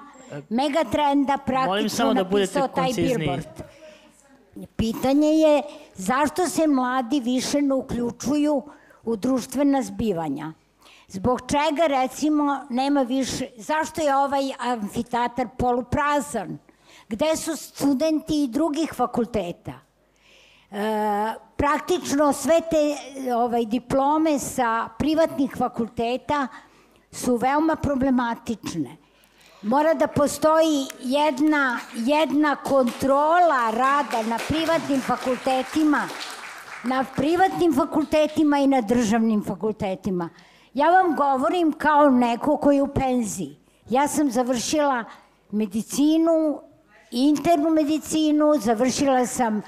Megatrenda 0.49 1.38
praktično 1.47 1.88
samo 1.88 2.14
da 2.14 2.24
budete 2.24 2.68
taj 2.74 2.92
billboard. 2.97 3.47
Pitanje 4.76 5.28
je 5.28 5.62
zašto 5.94 6.46
se 6.48 6.66
mladi 6.66 7.20
više 7.20 7.62
ne 7.62 7.74
uključuju 7.74 8.62
u 9.05 9.16
društvena 9.16 9.82
zbivanja? 9.82 10.52
Zbog 11.09 11.40
čega, 11.40 11.86
recimo, 11.86 12.61
nema 12.70 13.02
više... 13.02 13.48
Zašto 13.57 14.02
je 14.02 14.16
ovaj 14.16 14.42
amfiteatar 14.59 15.48
poluprazan? 15.59 16.59
Gde 17.09 17.36
su 17.36 17.57
studenti 17.57 18.44
i 18.44 18.48
drugih 18.48 18.92
fakulteta? 18.94 19.72
E, 20.70 21.34
praktično 21.57 22.32
sve 22.32 22.61
te 22.70 22.96
ovaj, 23.34 23.66
diplome 23.66 24.38
sa 24.38 24.88
privatnih 24.98 25.55
fakulteta 25.59 26.48
su 27.12 27.36
veoma 27.36 27.76
problematične. 27.76 28.96
Mora 29.65 29.95
da 29.95 30.07
postoji 30.07 30.87
jedna, 31.01 31.79
jedna 31.95 32.57
kontrola 32.57 33.71
rada 33.71 34.23
na 34.29 34.39
privatnim 34.49 35.01
fakultetima, 35.01 36.09
na 36.85 37.05
privatnim 37.17 37.73
fakultetima 37.75 38.59
i 38.59 38.67
na 38.67 38.81
državnim 38.81 39.45
fakultetima. 39.45 40.29
Ja 40.75 40.91
vam 40.91 41.17
govorim 41.17 41.73
kao 41.73 42.11
neko 42.11 42.57
koji 42.57 42.77
je 42.77 42.83
u 42.83 42.95
penziji. 42.95 43.57
Ja 43.91 44.09
sam 44.09 44.31
završila 44.31 45.05
medicinu, 45.51 46.61
internu 47.11 47.71
medicinu, 47.71 48.55
završila 48.59 49.27
sam 49.27 49.62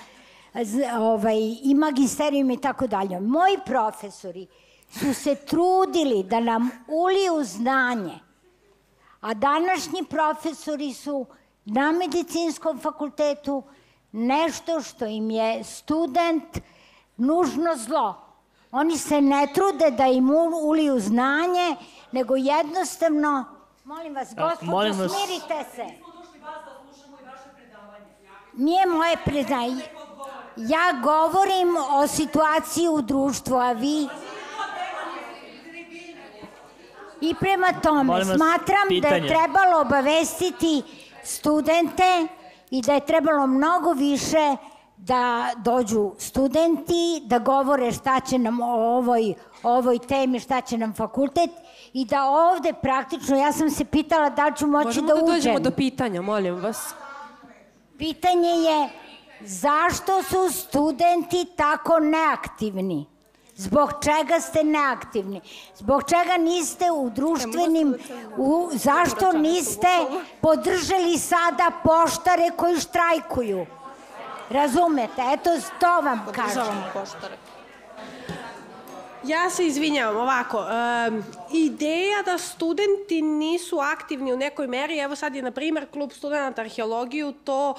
ovaj, 0.99 1.39
i 1.63 1.75
magisterijum 1.75 2.51
i 2.51 2.61
tako 2.61 2.87
dalje. 2.87 3.21
Moji 3.21 3.59
profesori 3.67 4.47
su 4.91 5.15
se 5.15 5.35
trudili 5.35 6.23
da 6.23 6.41
nam 6.41 6.71
uliju 6.89 7.45
znanje, 7.45 8.26
a 9.21 9.35
današnji 9.35 10.05
profesori 10.11 10.95
su 10.95 11.27
na 11.65 11.93
medicinskom 11.93 12.81
fakultetu 12.81 13.63
nešto 14.13 14.83
što 14.83 15.07
im 15.07 15.31
je 15.31 15.65
student 15.65 16.59
nužno 17.17 17.77
zlo. 17.77 18.15
Oni 18.71 18.99
se 18.99 19.21
ne 19.21 19.47
trude 19.55 19.91
da 19.91 20.07
im 20.07 20.31
uliju 20.63 21.01
znanje, 21.01 21.77
nego 22.13 22.37
jednostavno, 22.37 23.45
molim 23.85 24.15
vas, 24.15 24.35
vas. 24.99 25.13
smirite 25.13 25.65
se. 25.75 25.87
Nije 28.53 28.87
moje 28.87 29.17
predanje. 29.25 29.83
Ja 30.57 31.01
govorim 31.03 31.77
o 31.91 32.07
situaciji 32.07 32.89
u 32.89 33.03
društvu, 33.03 33.57
a 33.57 33.73
vi... 33.73 34.09
I 37.21 37.35
prema 37.41 37.67
tome, 37.83 38.05
Molim 38.05 38.29
vas, 38.29 38.37
smatram 38.37 39.01
da 39.03 39.09
je 39.09 39.29
trebalo 39.29 39.81
obavestiti 39.81 40.83
studente 41.25 42.27
i 42.71 42.83
da 42.83 42.93
je 42.93 43.07
trebalo 43.07 43.47
mnogo 43.47 43.93
više 43.93 44.57
da 44.97 45.51
dođu 45.57 46.13
studenti, 46.19 47.23
da 47.25 47.39
govore 47.39 47.93
šta 47.93 48.21
će 48.21 48.39
nam 48.39 48.61
o 48.61 48.97
ovoj, 48.97 49.35
ovoj 49.63 49.99
temi, 49.99 50.41
šta 50.41 50.61
će 50.61 50.79
nam 50.79 50.95
fakultet 50.95 51.51
i 51.93 52.05
da 52.05 52.25
ovde 52.25 52.73
praktično, 52.73 53.37
ja 53.37 53.53
sam 53.53 53.71
se 53.71 53.85
pitala 53.85 54.31
da 54.31 54.47
li 54.47 54.57
ću 54.57 54.67
moći 54.67 54.87
Možemo 54.87 55.09
da 55.09 55.15
da 55.15 55.21
uđem. 55.25 55.35
dođemo 55.35 55.59
do 55.59 55.71
pitanja, 55.71 56.23
molim 56.23 56.55
vas. 56.55 56.95
Pitanje 57.99 58.49
je 58.49 58.89
zašto 59.41 60.23
su 60.23 60.51
studenti 60.53 61.47
tako 61.57 61.99
neaktivni? 62.01 63.07
Zbog 63.57 63.93
čega 64.05 64.41
ste 64.41 64.65
neaktivni? 64.65 65.41
Zbog 65.77 66.03
čega 66.09 66.37
niste 66.37 66.91
u 66.91 67.11
društvenim... 67.11 67.95
U, 68.37 68.71
zašto 68.73 69.33
niste 69.33 69.89
podržali 70.41 71.19
sada 71.19 71.71
poštare 71.85 72.51
koji 72.57 72.81
štrajkuju? 72.81 73.67
Razumete? 74.51 75.23
Eto, 75.33 75.51
to 75.81 76.01
vam 76.01 76.27
kažem. 76.35 76.47
Podržavamo 76.47 76.87
poštare. 76.93 77.37
Ja 79.25 79.51
se 79.51 79.67
izvinjavam, 79.67 80.17
ovako, 80.17 80.59
um, 80.59 81.25
ideja 81.53 82.23
da 82.25 82.39
studenti 82.39 83.23
nisu 83.23 83.79
aktivni 83.79 84.33
u 84.33 84.37
nekoj 84.37 84.67
meri, 84.67 84.99
evo 84.99 85.17
sad 85.17 85.35
je, 85.35 85.43
na 85.43 85.51
primer, 85.51 85.87
klub 85.91 86.13
studenta 86.13 86.63
arheologiju 86.63 87.33
to 87.33 87.75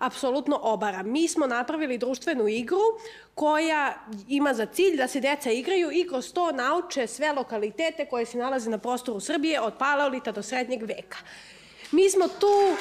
apsolutno 0.00 0.60
obara. 0.62 1.02
Mi 1.02 1.28
smo 1.28 1.46
napravili 1.46 1.98
društvenu 1.98 2.48
igru 2.48 2.80
koja 3.34 3.94
ima 4.28 4.54
za 4.54 4.66
cilj 4.66 4.96
da 4.96 5.08
se 5.08 5.20
deca 5.20 5.50
igraju 5.50 5.90
i 5.92 6.08
kroz 6.08 6.32
to 6.32 6.52
nauče 6.52 7.06
sve 7.06 7.32
lokalitete 7.32 8.06
koje 8.06 8.26
se 8.26 8.38
nalaze 8.38 8.70
na 8.70 8.78
prostoru 8.78 9.20
Srbije 9.20 9.60
od 9.60 9.74
paleolita 9.78 10.32
do 10.32 10.42
srednjeg 10.42 10.82
veka. 10.82 11.18
Mi 11.92 12.10
smo 12.10 12.28
tu 12.28 12.76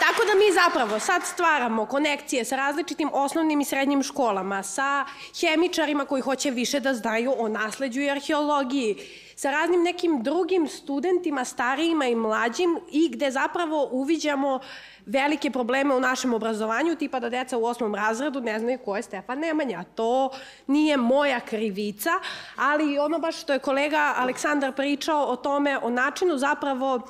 Tako 0.00 0.24
da 0.24 0.34
mi 0.34 0.52
zapravo 0.52 1.00
sad 1.00 1.22
stvaramo 1.24 1.86
konekcije 1.86 2.44
sa 2.44 2.56
različitim 2.56 3.10
osnovnim 3.12 3.60
i 3.60 3.64
srednjim 3.64 4.02
školama, 4.02 4.62
sa 4.62 5.04
hemičarima 5.40 6.04
koji 6.04 6.22
hoće 6.22 6.50
više 6.50 6.80
da 6.80 6.94
znaju 6.94 7.34
o 7.38 7.48
nasleđu 7.48 8.00
i 8.00 8.10
arheologiji, 8.10 8.96
sa 9.36 9.50
raznim 9.50 9.82
nekim 9.82 10.22
drugim 10.22 10.68
studentima, 10.68 11.44
starijima 11.44 12.06
i 12.06 12.14
mlađim 12.14 12.78
i 12.90 13.08
gde 13.08 13.30
zapravo 13.30 13.88
uviđamo 13.92 14.60
velike 15.06 15.50
probleme 15.50 15.94
u 15.94 16.00
našem 16.00 16.34
obrazovanju, 16.34 16.96
tipa 16.96 17.20
da 17.20 17.28
deca 17.28 17.58
u 17.58 17.64
osmom 17.64 17.94
razredu 17.94 18.40
ne 18.40 18.58
znaju 18.58 18.78
ko 18.84 18.96
je 18.96 19.02
Stefan 19.02 19.38
Nemanja. 19.38 19.84
To 19.94 20.30
nije 20.66 20.96
moja 20.96 21.40
krivica, 21.40 22.10
ali 22.56 22.98
ono 22.98 23.18
baš 23.18 23.40
što 23.40 23.52
je 23.52 23.58
kolega 23.58 24.14
Aleksandar 24.16 24.72
pričao 24.72 25.24
o 25.24 25.36
tome, 25.36 25.78
o 25.78 25.90
načinu 25.90 26.38
zapravo 26.38 27.00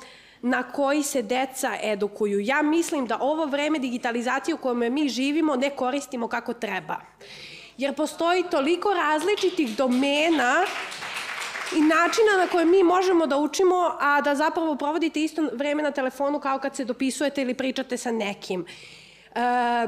na 0.41 0.63
koji 0.63 1.03
se 1.03 1.21
deca 1.21 1.77
edukuju. 1.83 2.39
Ja 2.39 2.61
mislim 2.61 3.07
da 3.07 3.17
ovo 3.21 3.45
vreme 3.45 3.79
digitalizacije 3.79 4.55
u 4.55 4.57
kojem 4.57 4.93
mi 4.93 5.09
živimo 5.09 5.55
ne 5.55 5.69
koristimo 5.69 6.27
kako 6.27 6.53
treba. 6.53 6.95
Jer 7.77 7.95
postoji 7.95 8.43
toliko 8.51 8.93
različitih 8.93 9.77
domena 9.77 10.65
i 11.75 11.81
načina 11.81 12.37
na 12.37 12.47
koje 12.51 12.65
mi 12.65 12.83
možemo 12.83 13.27
da 13.27 13.37
učimo, 13.37 13.97
a 13.99 14.21
da 14.21 14.35
zapravo 14.35 14.75
provodite 14.75 15.23
isto 15.23 15.49
vreme 15.53 15.83
na 15.83 15.91
telefonu 15.91 16.39
kao 16.39 16.59
kad 16.59 16.75
se 16.75 16.85
dopisujete 16.85 17.41
ili 17.41 17.53
pričate 17.53 17.97
sa 17.97 18.11
nekim. 18.11 18.65
E, 19.35 19.87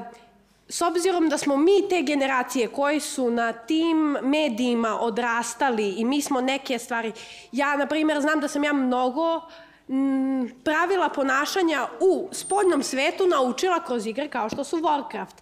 s 0.69 0.81
obzirom 0.81 1.29
da 1.29 1.37
smo 1.37 1.57
mi 1.57 1.89
te 1.89 2.01
generacije 2.01 2.67
koji 2.67 2.99
su 2.99 3.31
na 3.31 3.53
tim 3.53 4.17
medijima 4.21 4.99
odrastali 4.99 5.89
i 5.89 6.05
mi 6.05 6.21
smo 6.21 6.41
neke 6.41 6.79
stvari, 6.79 7.11
ja, 7.51 7.77
na 7.77 7.85
primjer, 7.85 8.21
znam 8.21 8.39
da 8.39 8.47
sam 8.47 8.63
ja 8.63 8.73
mnogo 8.73 9.35
m, 9.35 9.41
pravila 10.63 11.09
ponašanja 11.09 11.87
u 11.99 12.29
spoljnom 12.31 12.83
svetu 12.83 13.27
naučila 13.27 13.83
kroz 13.85 14.05
igre 14.05 14.27
kao 14.27 14.49
što 14.49 14.63
su 14.63 14.77
Warcraft. 14.77 15.35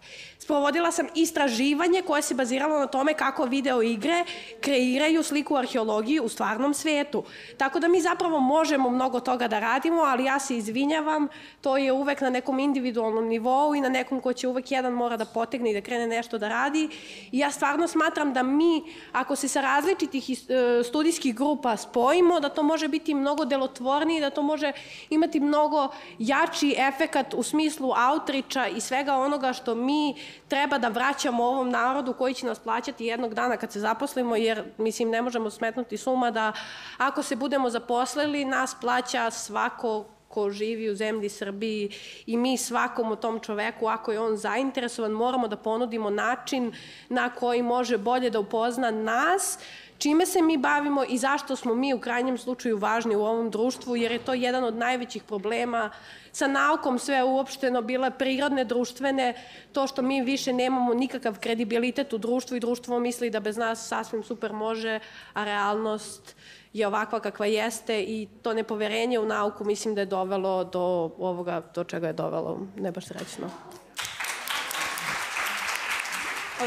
Sprovodila 0.49 0.91
sam 0.91 1.07
istraživanje 1.15 2.01
koje 2.01 2.21
se 2.21 2.33
baziralo 2.33 2.79
na 2.79 2.87
tome 2.87 3.13
kako 3.13 3.45
video 3.45 3.81
igre 3.81 4.25
kreiraju 4.61 5.23
sliku 5.23 5.55
arheologije 5.55 6.21
u 6.21 6.29
stvarnom 6.29 6.73
svetu. 6.73 7.23
Tako 7.57 7.79
da 7.79 7.87
mi 7.87 8.01
zapravo 8.01 8.39
možemo 8.39 8.89
mnogo 8.89 9.19
toga 9.19 9.47
da 9.47 9.59
radimo, 9.59 10.01
ali 10.01 10.25
ja 10.25 10.39
se 10.39 10.57
izvinjavam, 10.57 11.27
to 11.61 11.77
je 11.77 11.91
uvek 11.91 12.21
na 12.21 12.29
nekom 12.29 12.59
individualnom 12.59 13.27
nivou 13.27 13.75
i 13.75 13.81
na 13.81 13.89
nekom 13.89 14.21
ko 14.21 14.33
će 14.33 14.47
uvek 14.47 14.71
jedan 14.71 14.93
mora 14.93 15.17
da 15.17 15.25
potegne 15.25 15.71
i 15.71 15.73
da 15.73 15.81
krene 15.81 16.07
nešto 16.07 16.37
da 16.37 16.49
radi. 16.49 16.89
I 17.31 17.39
ja 17.39 17.51
stvarno 17.51 17.87
smatram 17.87 18.33
da 18.33 18.43
mi, 18.43 18.81
ako 19.11 19.35
se 19.35 19.47
sa 19.47 19.61
različitih 19.61 20.29
e, 20.29 20.83
studijskih 20.83 21.35
grupa 21.35 21.77
spojimo, 21.77 22.39
da 22.39 22.49
to 22.49 22.63
može 22.63 22.87
biti 22.87 23.13
mnogo 23.13 23.45
delotvornije, 23.45 24.21
da 24.21 24.29
to 24.29 24.41
može 24.41 24.71
imati 25.09 25.39
mnogo 25.39 25.87
jači 26.19 26.75
efekat 26.77 27.33
u 27.33 27.43
smislu 27.43 27.91
outreacha 28.11 28.67
i 28.67 28.81
svega 28.81 29.15
onoga 29.15 29.53
što 29.53 29.75
mi 29.75 30.15
treba 30.47 30.77
da 30.77 30.87
vraćamo 30.87 31.43
ovom 31.43 31.69
narodu 31.69 32.13
koji 32.13 32.33
će 32.33 32.45
nas 32.45 32.59
plaćati 32.59 33.05
jednog 33.05 33.33
dana 33.33 33.57
kad 33.57 33.71
se 33.71 33.79
zaposlimo, 33.79 34.35
jer 34.35 34.63
mislim 34.77 35.09
ne 35.09 35.21
možemo 35.21 35.49
smetnuti 35.49 35.97
suma 35.97 36.31
da 36.31 36.53
ako 36.97 37.23
se 37.23 37.35
budemo 37.35 37.69
zaposlili, 37.69 38.45
nas 38.45 38.75
plaća 38.81 39.31
svako 39.31 40.05
ko 40.29 40.49
živi 40.49 40.89
u 40.89 40.95
zemlji 40.95 41.29
Srbiji 41.29 41.91
i 42.25 42.37
mi 42.37 42.57
svakom 42.57 43.11
od 43.11 43.19
tom 43.19 43.39
čoveku, 43.39 43.87
ako 43.87 44.11
je 44.11 44.19
on 44.19 44.37
zainteresovan, 44.37 45.11
moramo 45.11 45.47
da 45.47 45.57
ponudimo 45.57 46.09
način 46.09 46.73
na 47.09 47.29
koji 47.29 47.63
može 47.63 47.97
bolje 47.97 48.29
da 48.29 48.39
upozna 48.39 48.91
nas, 48.91 49.59
čime 49.99 50.25
se 50.25 50.41
mi 50.41 50.57
bavimo 50.57 51.03
i 51.09 51.17
zašto 51.17 51.55
smo 51.55 51.75
mi 51.75 51.93
u 51.93 51.99
krajnjem 51.99 52.37
slučaju 52.37 52.77
važni 52.77 53.15
u 53.15 53.23
ovom 53.23 53.49
društvu, 53.49 53.95
jer 53.95 54.11
je 54.11 54.19
to 54.19 54.33
jedan 54.33 54.63
od 54.63 54.75
najvećih 54.75 55.23
problema 55.23 55.89
sa 56.31 56.47
naukom 56.47 56.99
sve 56.99 57.23
uopšteno 57.23 57.81
bile 57.81 58.11
prirodne, 58.11 58.63
društvene, 58.63 59.33
to 59.73 59.87
što 59.87 60.01
mi 60.01 60.21
više 60.21 60.53
nemamo 60.53 60.93
nikakav 60.93 61.39
kredibilitet 61.39 62.13
u 62.13 62.17
društvu 62.17 62.57
i 62.57 62.59
društvo 62.59 62.99
misli 62.99 63.29
da 63.29 63.39
bez 63.39 63.57
nas 63.57 63.87
sasvim 63.87 64.23
super 64.23 64.53
može, 64.53 64.99
a 65.33 65.43
realnost 65.43 66.35
je 66.73 66.87
ovakva 66.87 67.19
kakva 67.19 67.45
jeste 67.45 68.03
i 68.03 68.27
to 68.41 68.53
nepoverenje 68.53 69.19
u 69.19 69.25
nauku 69.25 69.65
mislim 69.65 69.95
da 69.95 70.01
je 70.01 70.05
dovelo 70.05 70.63
do 70.63 71.11
ovoga, 71.17 71.61
do 71.75 71.83
čega 71.83 72.07
je 72.07 72.13
dovelo, 72.13 72.59
ne 72.77 72.91
baš 72.91 73.05
srećno. 73.05 73.49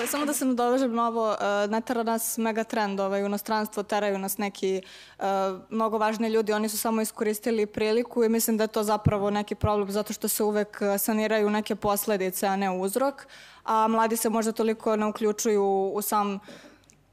Samo 0.07 0.27
da 0.27 0.33
se 0.33 0.45
nadovežem 0.45 0.95
na 0.95 1.09
ovo, 1.09 1.31
uh, 1.31 1.71
ne 1.71 1.81
tera 1.81 2.03
nas 2.03 2.39
megatrend 2.39 3.01
ovaj, 3.01 3.23
u 3.23 3.27
inostranstvo, 3.27 3.83
teraju 3.83 4.19
nas 4.19 4.39
neki 4.39 4.83
uh, 5.19 5.25
mnogo 5.71 5.99
važni 5.99 6.29
ljudi, 6.29 6.53
oni 6.53 6.69
su 6.69 6.79
samo 6.79 7.03
iskoristili 7.03 7.67
priliku 7.67 8.25
i 8.25 8.29
mislim 8.29 8.57
da 8.57 8.65
je 8.65 8.69
to 8.69 8.83
zapravo 8.83 9.31
neki 9.31 9.55
problem 9.55 9.91
zato 9.91 10.13
što 10.13 10.29
se 10.29 10.43
uvek 10.43 10.81
saniraju 10.99 11.51
neke 11.51 11.75
posledice, 11.75 12.47
a 12.47 12.57
ne 12.57 12.71
uzrok, 12.71 13.27
a 13.65 13.89
mladi 13.89 14.17
se 14.17 14.29
možda 14.29 14.53
toliko 14.53 14.97
ne 14.97 15.07
uključuju 15.07 15.93
u 15.95 16.03
sam 16.03 16.39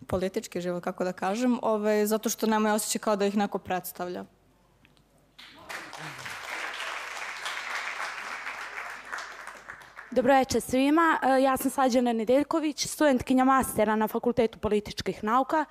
politički 0.07 0.61
život, 0.61 0.83
kako 0.83 1.03
da 1.03 1.13
kažem, 1.13 1.59
ovaj, 1.61 2.05
zato 2.05 2.29
što 2.29 2.47
nemaju 2.47 2.75
osjećaj 2.75 2.99
kao 2.99 3.15
da 3.15 3.25
ih 3.25 3.37
neko 3.37 3.57
predstavlja. 3.57 4.25
Dobro 10.11 10.33
večer 10.33 10.61
svima. 10.61 11.19
E, 11.21 11.41
ja 11.41 11.57
sam 11.57 11.71
Slađana 11.71 12.13
Nedeljković, 12.13 12.87
studentkinja 12.87 13.43
mastera 13.43 13.95
na 13.95 14.07
Fakultetu 14.07 14.59
političkih 14.59 15.23
nauka. 15.23 15.65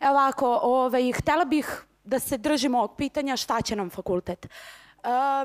Evo 0.00 0.12
ovako, 0.12 0.60
ovaj, 0.62 1.12
htela 1.12 1.44
bih 1.44 1.84
da 2.04 2.18
se 2.18 2.38
držimo 2.38 2.78
ovog 2.78 2.96
pitanja 2.96 3.36
šta 3.36 3.60
će 3.62 3.76
nam 3.76 3.90
fakultet. 3.90 4.46
E, 4.46 4.48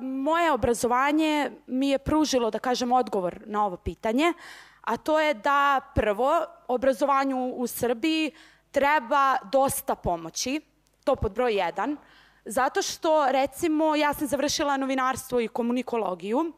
moje 0.02 0.52
obrazovanje 0.52 1.52
mi 1.68 1.90
je 1.90 1.98
pružilo, 1.98 2.52
da 2.52 2.60
kažem, 2.60 2.92
odgovor 2.92 3.42
na 3.46 3.66
ovo 3.66 3.78
pitanje, 3.78 4.34
a 4.82 4.98
to 4.98 5.20
je 5.20 5.34
da 5.34 5.82
prvo, 5.96 6.46
obrazovanju 6.68 7.54
u 7.56 7.68
Srbiji 7.68 8.32
treba 8.72 9.38
dosta 9.52 9.96
pomoći, 9.96 10.62
to 11.04 11.16
pod 11.16 11.32
broj 11.32 11.54
jedan, 11.54 11.98
zato 12.46 12.82
što, 12.82 13.32
recimo, 13.32 13.96
ja 13.96 14.14
sam 14.14 14.28
završila 14.28 14.78
novinarstvo 14.78 15.40
i 15.40 15.48
komunikologiju, 15.48 16.54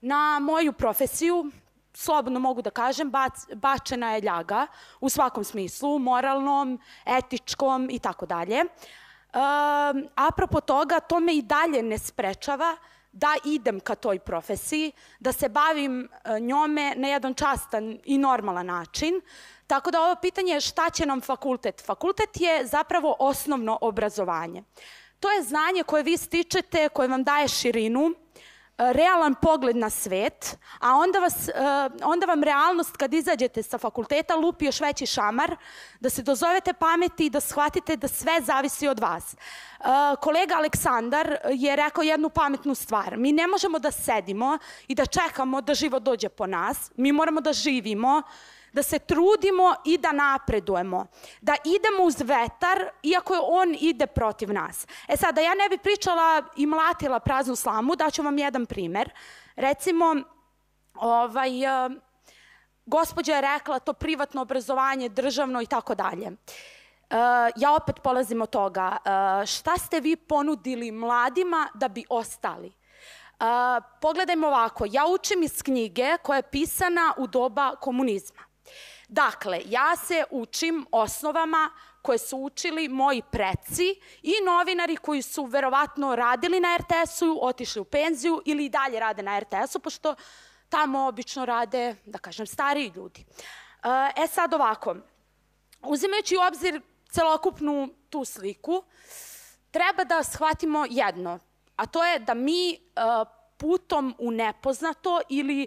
Na 0.00 0.38
moju 0.38 0.72
profesiju, 0.72 1.50
slobodno 1.94 2.40
mogu 2.40 2.62
da 2.62 2.70
kažem, 2.70 3.10
bac, 3.10 3.32
bačena 3.54 4.14
je 4.14 4.20
ljaga 4.20 4.66
u 5.00 5.08
svakom 5.08 5.44
smislu, 5.44 5.98
moralnom, 5.98 6.80
etičkom 7.06 7.88
i 7.90 7.98
tako 7.98 8.26
dalje. 8.26 8.64
Apropo 10.14 10.60
toga, 10.60 11.00
to 11.00 11.20
me 11.20 11.34
i 11.34 11.42
dalje 11.42 11.82
ne 11.82 11.98
sprečava 11.98 12.76
da 13.12 13.34
idem 13.44 13.80
ka 13.80 13.94
toj 13.94 14.18
profesiji, 14.18 14.92
da 15.18 15.32
se 15.32 15.48
bavim 15.48 16.00
e, 16.04 16.40
njome 16.40 16.94
na 16.96 17.08
jedan 17.08 17.34
častan 17.34 17.98
i 18.04 18.18
normalan 18.18 18.66
način. 18.66 19.20
Tako 19.66 19.90
da 19.90 20.02
ovo 20.02 20.14
pitanje 20.22 20.52
je 20.52 20.60
šta 20.60 20.90
će 20.90 21.06
nam 21.06 21.20
fakultet? 21.20 21.82
Fakultet 21.86 22.40
je 22.40 22.66
zapravo 22.66 23.16
osnovno 23.18 23.78
obrazovanje. 23.80 24.62
To 25.20 25.30
je 25.30 25.42
znanje 25.42 25.82
koje 25.82 26.02
vi 26.02 26.16
stičete, 26.16 26.88
koje 26.88 27.08
vam 27.08 27.24
daje 27.24 27.48
širinu, 27.48 28.14
realan 28.78 29.34
pogled 29.34 29.76
na 29.76 29.90
svet, 29.90 30.58
a 30.80 30.94
onda, 30.96 31.18
vas, 31.18 31.48
e, 31.48 31.52
onda 32.02 32.26
vam 32.26 32.42
realnost 32.42 32.96
kad 32.96 33.14
izađete 33.14 33.62
sa 33.62 33.78
fakulteta 33.78 34.34
lupi 34.34 34.64
još 34.64 34.80
veći 34.80 35.06
šamar, 35.06 35.56
da 36.00 36.10
se 36.10 36.22
dozovete 36.22 36.72
pameti 36.72 37.26
i 37.26 37.30
da 37.30 37.40
shvatite 37.40 37.96
da 37.96 38.08
sve 38.08 38.40
zavisi 38.40 38.88
od 38.88 39.00
vas. 39.00 39.34
E, 39.34 39.36
kolega 40.20 40.54
Aleksandar 40.54 41.36
je 41.50 41.76
rekao 41.76 42.02
jednu 42.02 42.28
pametnu 42.28 42.74
stvar. 42.74 43.16
Mi 43.16 43.32
ne 43.32 43.46
možemo 43.46 43.78
da 43.78 43.90
sedimo 43.90 44.58
i 44.88 44.94
da 44.94 45.06
čekamo 45.06 45.60
da 45.60 45.74
život 45.74 46.02
dođe 46.02 46.28
po 46.28 46.46
nas. 46.46 46.90
Mi 46.96 47.12
moramo 47.12 47.40
da 47.40 47.52
živimo 47.52 48.22
da 48.78 48.82
se 48.82 48.98
trudimo 48.98 49.74
i 49.84 49.98
da 49.98 50.12
napredujemo, 50.12 51.06
da 51.40 51.54
idemo 51.64 52.02
uz 52.04 52.20
vetar, 52.20 52.90
iako 53.02 53.34
je 53.34 53.40
on 53.42 53.76
ide 53.80 54.06
protiv 54.06 54.52
nas. 54.52 54.86
E 55.08 55.16
sad, 55.16 55.34
da 55.34 55.40
ja 55.40 55.54
ne 55.54 55.68
bi 55.68 55.78
pričala 55.78 56.42
i 56.56 56.66
mlatila 56.66 57.20
praznu 57.20 57.56
slamu, 57.56 57.96
daću 57.96 58.22
vam 58.22 58.38
jedan 58.38 58.66
primer. 58.66 59.10
Recimo, 59.56 60.16
ovaj, 60.94 61.50
uh, 61.66 61.92
gospođa 62.86 63.34
je 63.34 63.40
rekla 63.40 63.78
to 63.78 63.92
privatno 63.92 64.42
obrazovanje, 64.42 65.08
državno 65.08 65.62
i 65.62 65.66
tako 65.66 65.94
dalje. 65.94 66.26
Uh, 66.28 67.16
ja 67.56 67.74
opet 67.74 67.96
polazim 68.02 68.42
od 68.42 68.50
toga. 68.50 68.96
Uh, 68.96 69.46
šta 69.46 69.78
ste 69.78 70.00
vi 70.00 70.16
ponudili 70.16 70.92
mladima 70.92 71.68
da 71.74 71.88
bi 71.88 72.04
ostali? 72.08 72.68
Uh, 72.68 73.46
pogledajmo 74.00 74.46
ovako, 74.46 74.84
ja 74.90 75.06
učim 75.06 75.42
iz 75.42 75.62
knjige 75.62 76.16
koja 76.22 76.36
je 76.36 76.50
pisana 76.50 77.14
u 77.16 77.26
doba 77.26 77.76
komunizma. 77.76 78.47
Dakle, 79.08 79.62
ja 79.66 79.96
se 79.96 80.24
učim 80.30 80.86
osnovama 80.92 81.70
koje 82.02 82.18
su 82.18 82.36
učili 82.38 82.88
moji 82.88 83.22
preci 83.30 84.00
i 84.22 84.32
novinari 84.46 84.96
koji 84.96 85.22
su 85.22 85.44
verovatno 85.44 86.16
radili 86.16 86.60
na 86.60 86.76
RTS-u, 86.76 87.38
otišli 87.42 87.80
u 87.80 87.84
penziju 87.84 88.42
ili 88.44 88.64
i 88.64 88.68
dalje 88.68 89.00
rade 89.00 89.22
na 89.22 89.38
RTS-u, 89.38 89.78
pošto 89.78 90.14
tamo 90.68 91.06
obično 91.06 91.44
rade, 91.44 91.96
da 92.04 92.18
kažem, 92.18 92.46
stariji 92.46 92.92
ljudi. 92.96 93.24
E 94.16 94.26
sad 94.26 94.54
ovako, 94.54 94.96
uzimajući 95.82 96.36
u 96.36 96.40
obzir 96.48 96.80
celokupnu 97.10 97.88
tu 98.10 98.24
sliku, 98.24 98.82
treba 99.70 100.04
da 100.04 100.22
shvatimo 100.22 100.86
jedno, 100.90 101.38
a 101.76 101.86
to 101.86 102.04
je 102.04 102.18
da 102.18 102.34
mi 102.34 102.78
putom 103.56 104.14
u 104.18 104.30
nepoznato 104.30 105.20
ili 105.28 105.66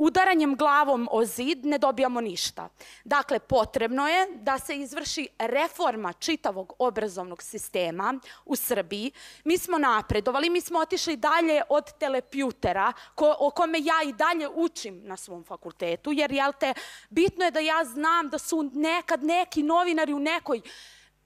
udaranjem 0.00 0.56
glavom 0.56 1.08
o 1.10 1.24
zid 1.24 1.66
ne 1.66 1.78
dobijamo 1.78 2.20
ništa. 2.20 2.68
Dakle, 3.04 3.38
potrebno 3.38 4.08
je 4.08 4.26
da 4.34 4.58
se 4.58 4.76
izvrši 4.76 5.28
reforma 5.38 6.12
čitavog 6.12 6.72
obrazovnog 6.78 7.42
sistema 7.42 8.14
u 8.44 8.56
Srbiji. 8.56 9.12
Mi 9.44 9.58
smo 9.58 9.78
napredovali, 9.78 10.50
mi 10.50 10.60
smo 10.60 10.78
otišli 10.78 11.16
dalje 11.16 11.62
od 11.68 11.92
telepjutera, 11.98 12.92
ko, 13.14 13.36
o 13.38 13.50
kome 13.50 13.78
ja 13.78 14.00
i 14.06 14.12
dalje 14.12 14.48
učim 14.48 15.02
na 15.04 15.16
svom 15.16 15.44
fakultetu, 15.44 16.12
jer 16.12 16.32
jel 16.32 16.52
te, 16.60 16.74
bitno 17.10 17.44
je 17.44 17.50
da 17.50 17.60
ja 17.60 17.84
znam 17.84 18.28
da 18.28 18.38
su 18.38 18.70
nekad 18.72 19.24
neki 19.24 19.62
novinari 19.62 20.12
u 20.12 20.18
nekoj 20.18 20.60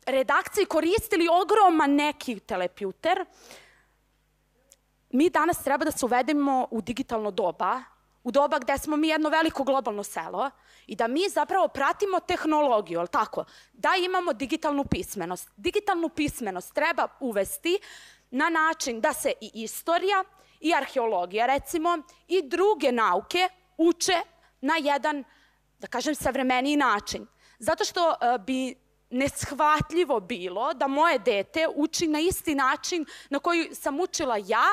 redakciji 0.07 0.67
koristili 0.67 1.29
ogroman 1.43 1.95
neki 1.95 2.41
telepjuter. 2.41 3.25
Mi 5.11 5.31
danas 5.31 5.63
treba 5.65 5.85
da 5.85 5.91
se 5.91 6.07
uvedemo 6.07 6.69
u 6.71 6.81
digitalno 6.81 7.31
doba, 7.31 7.95
u 8.25 8.31
doba 8.31 8.59
gde 8.59 8.79
smo 8.79 8.97
mi 8.97 9.09
jedno 9.09 9.29
veliko 9.29 9.65
globalno 9.65 10.03
selo 10.03 10.51
i 10.87 10.97
da 10.97 11.07
mi 11.07 11.29
zapravo 11.29 11.69
pratimo 11.69 12.21
tehnologiju, 12.21 12.99
ali 12.99 13.09
tako, 13.09 13.45
da 13.73 13.89
imamo 14.05 14.33
digitalnu 14.33 14.85
pismenost. 14.85 15.51
Digitalnu 15.57 16.09
pismenost 16.09 16.75
treba 16.75 17.09
uvesti 17.21 17.79
na 18.31 18.49
način 18.49 19.01
da 19.01 19.13
se 19.13 19.33
i 19.41 19.51
istorija 19.55 20.25
i 20.61 20.75
arheologija, 20.75 21.47
recimo, 21.47 21.99
i 22.29 22.43
druge 22.43 22.93
nauke 22.93 23.49
uče 23.79 24.21
na 24.61 24.75
jedan, 24.77 25.25
da 25.79 25.87
kažem, 25.87 26.15
savremeniji 26.15 26.77
način. 26.77 27.27
Zato 27.59 27.85
što 27.85 28.09
uh, 28.09 28.45
bi 28.45 28.75
neshvatljivo 29.11 30.21
bilo 30.21 30.75
da 30.75 30.87
moje 30.87 31.19
dete 31.19 31.69
uči 31.75 32.07
na 32.07 32.21
isti 32.21 32.55
način 32.55 33.07
na 33.31 33.39
koji 33.39 33.75
sam 33.75 34.01
učila 34.01 34.37
ja, 34.37 34.67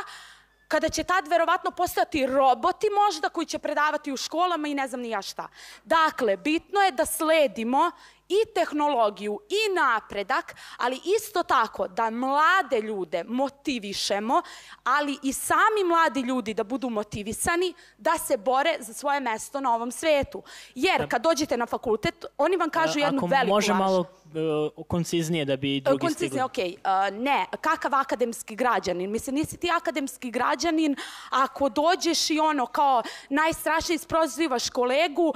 kada 0.71 0.89
će 0.89 1.03
tad 1.03 1.27
verovatno 1.27 1.71
postati 1.71 2.25
roboti 2.25 2.87
možda 2.89 3.29
koji 3.29 3.45
će 3.45 3.59
predavati 3.59 4.11
u 4.11 4.17
školama 4.17 4.67
i 4.67 4.73
ne 4.73 4.87
znam 4.87 5.01
ni 5.01 5.09
ja 5.09 5.21
šta. 5.21 5.47
Dakle, 5.83 6.37
bitno 6.37 6.79
je 6.79 6.91
da 6.91 7.05
sledimo 7.05 7.91
i 8.31 8.53
tehnologiju 8.55 9.39
i 9.49 9.75
napredak, 9.75 10.55
ali 10.77 10.99
isto 11.17 11.43
tako 11.43 11.87
da 11.87 12.09
mlade 12.09 12.81
ljude 12.81 13.23
motivišemo, 13.23 14.41
ali 14.83 15.17
i 15.23 15.33
sami 15.33 15.83
mladi 15.85 16.21
ljudi 16.21 16.53
da 16.53 16.63
budu 16.63 16.89
motivisani 16.89 17.73
da 17.97 18.17
se 18.17 18.37
bore 18.37 18.77
za 18.79 18.93
svoje 18.93 19.19
mesto 19.19 19.59
na 19.61 19.75
ovom 19.75 19.91
svetu. 19.91 20.43
Jer 20.75 21.01
da. 21.01 21.07
kad 21.07 21.21
dođete 21.21 21.57
na 21.57 21.65
fakultet, 21.65 22.25
oni 22.37 22.57
vam 22.57 22.69
kažu 22.69 22.99
jednu 22.99 23.19
Ako 23.19 23.27
veliku 23.27 23.49
može 23.55 23.71
laž. 23.71 23.79
malo 23.79 23.99
uh, 23.99 24.85
konciznije 24.87 25.45
da 25.45 25.55
bi 25.55 25.81
drugi 25.81 25.99
Konciznije, 25.99 26.29
stigli. 26.29 26.41
okej. 26.41 26.75
Okay. 26.83 27.09
Uh, 27.09 27.23
ne, 27.23 27.45
kakav 27.61 27.95
akademski 27.95 28.55
građanin? 28.55 29.11
Mislim, 29.11 29.35
nisi 29.35 29.57
ti 29.57 29.69
akademski 29.71 30.31
građanin 30.31 30.95
ako 31.29 31.69
dođeš 31.69 32.29
i 32.29 32.39
ono 32.39 32.65
kao 32.65 33.03
najstrašnije 33.29 33.95
isprozivaš 33.95 34.69
kolegu, 34.69 35.33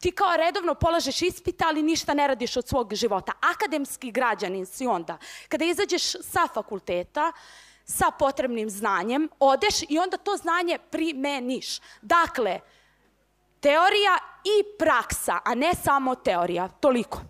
ti 0.00 0.12
kao 0.12 0.36
redovno 0.36 0.74
polažeš 0.74 1.22
ispita, 1.22 1.64
ali 1.68 1.82
ništa 1.82 2.14
ne 2.14 2.26
radiš 2.26 2.56
od 2.56 2.68
svog 2.68 2.94
života. 2.94 3.32
Akademski 3.40 4.10
građanin 4.10 4.66
si 4.66 4.86
onda. 4.86 5.18
Kada 5.48 5.64
izađeš 5.64 6.02
sa 6.02 6.46
fakulteta, 6.54 7.32
sa 7.84 8.10
potrebnim 8.18 8.70
znanjem, 8.70 9.28
odeš 9.40 9.74
i 9.88 9.98
onda 9.98 10.16
to 10.16 10.36
znanje 10.36 10.78
primeniš. 10.90 11.80
Dakle, 12.02 12.60
teorija 13.60 14.18
i 14.44 14.78
praksa, 14.78 15.38
a 15.44 15.54
ne 15.54 15.74
samo 15.74 16.14
teorija. 16.14 16.68
Toliko. 16.68 17.20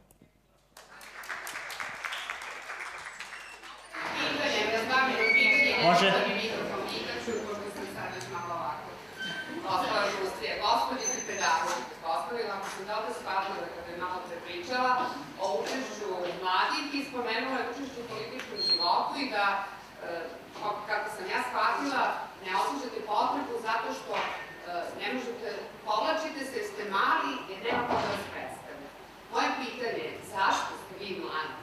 Može. 5.83 6.56
I 17.37 17.43
spomenula 17.43 17.61
je 17.61 18.03
u 18.03 18.09
političkom 18.13 18.59
životu 18.69 19.13
i 19.23 19.31
da, 19.35 19.47
e, 20.05 20.29
kako 20.89 21.07
sam 21.17 21.25
ja 21.35 21.41
shvatila, 21.49 22.03
ne 22.45 22.53
osjećate 22.61 22.99
potrebu 23.13 23.55
zato 23.69 23.89
što 23.99 24.13
e, 24.17 24.23
ne 25.01 25.09
možete, 25.15 25.49
povlačite 25.87 26.43
se 26.51 26.59
ste 26.71 26.83
mali 26.99 27.33
jer 27.49 27.59
nema 27.67 27.83
ko 27.89 27.95
da 28.03 28.09
vas 28.15 28.25
predstavlja. 28.33 28.89
Moje 29.33 29.49
pitanje 29.63 30.03
je 30.09 30.19
zašto 30.35 30.73
ste 30.83 30.93
vi 31.01 31.09
mladi 31.23 31.57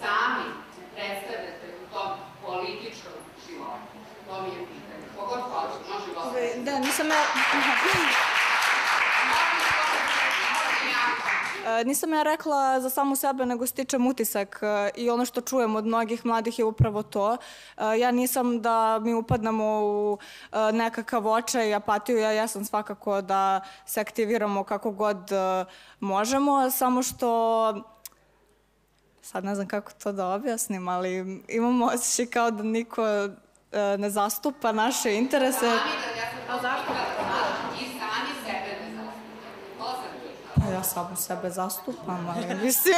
sami 0.00 0.48
predstavljate 0.94 1.66
u 1.82 1.84
tom 1.94 2.10
političkom 2.44 3.18
životu? 3.44 3.94
To 4.26 4.34
mi 4.42 4.50
je 4.56 4.60
pitanje. 4.72 5.06
Kogod 5.16 5.42
hoće, 5.50 5.78
može 5.90 6.08
gospodin. 6.14 6.64
Da, 6.66 6.72
nisam 6.86 7.06
ja... 7.08 7.22
E, 11.00 11.33
Nisam 11.84 12.12
ja 12.12 12.22
rekla 12.22 12.80
za 12.80 12.90
samu 12.90 13.16
sebe, 13.16 13.46
nego 13.46 13.66
stičem 13.66 14.06
utisak 14.06 14.60
e, 14.62 14.90
i 14.96 15.10
ono 15.10 15.24
što 15.24 15.40
čujem 15.40 15.76
od 15.76 15.86
mnogih 15.86 16.26
mladih 16.26 16.58
je 16.58 16.64
upravo 16.64 17.02
to. 17.02 17.36
E, 17.76 17.98
Ja 17.98 18.10
nisam 18.10 18.62
da 18.62 18.98
mi 18.98 19.14
upadnemo 19.14 19.80
u 19.84 20.18
e, 20.52 20.72
nekakav 20.72 21.26
očaj 21.26 21.68
i 21.68 21.74
apatiju, 21.74 22.18
ja 22.18 22.30
jesam 22.30 22.64
svakako 22.64 23.20
da 23.20 23.60
se 23.86 24.00
aktiviramo 24.00 24.64
kako 24.64 24.90
god 24.90 25.32
e, 25.32 25.64
možemo, 26.00 26.70
samo 26.70 27.02
što 27.02 27.74
sad 29.22 29.44
ne 29.44 29.54
znam 29.54 29.68
kako 29.68 29.92
to 30.02 30.12
da 30.12 30.28
objasnim, 30.28 30.88
ali 30.88 31.42
imamo 31.48 31.86
osjećaj 31.86 32.26
kao 32.26 32.50
da 32.50 32.62
niko 32.62 33.02
e, 33.06 33.28
ne 33.98 34.10
zastupa 34.10 34.72
naše 34.72 35.14
interese. 35.14 35.70
To 36.46 36.52
zašto 36.62 36.92
i 37.80 37.84
sami 37.84 38.34
sebe 38.44 38.70
ne 38.80 38.96
zastupate. 38.96 39.78
To 39.78 39.84
sam 39.84 40.04
pitala. 40.22 40.66
Pa 40.66 40.72
ja 40.72 40.73
samo 40.84 41.16
sebe 41.16 41.50
zastupam, 41.50 42.28
ali 42.36 42.54
mislim... 42.64 42.94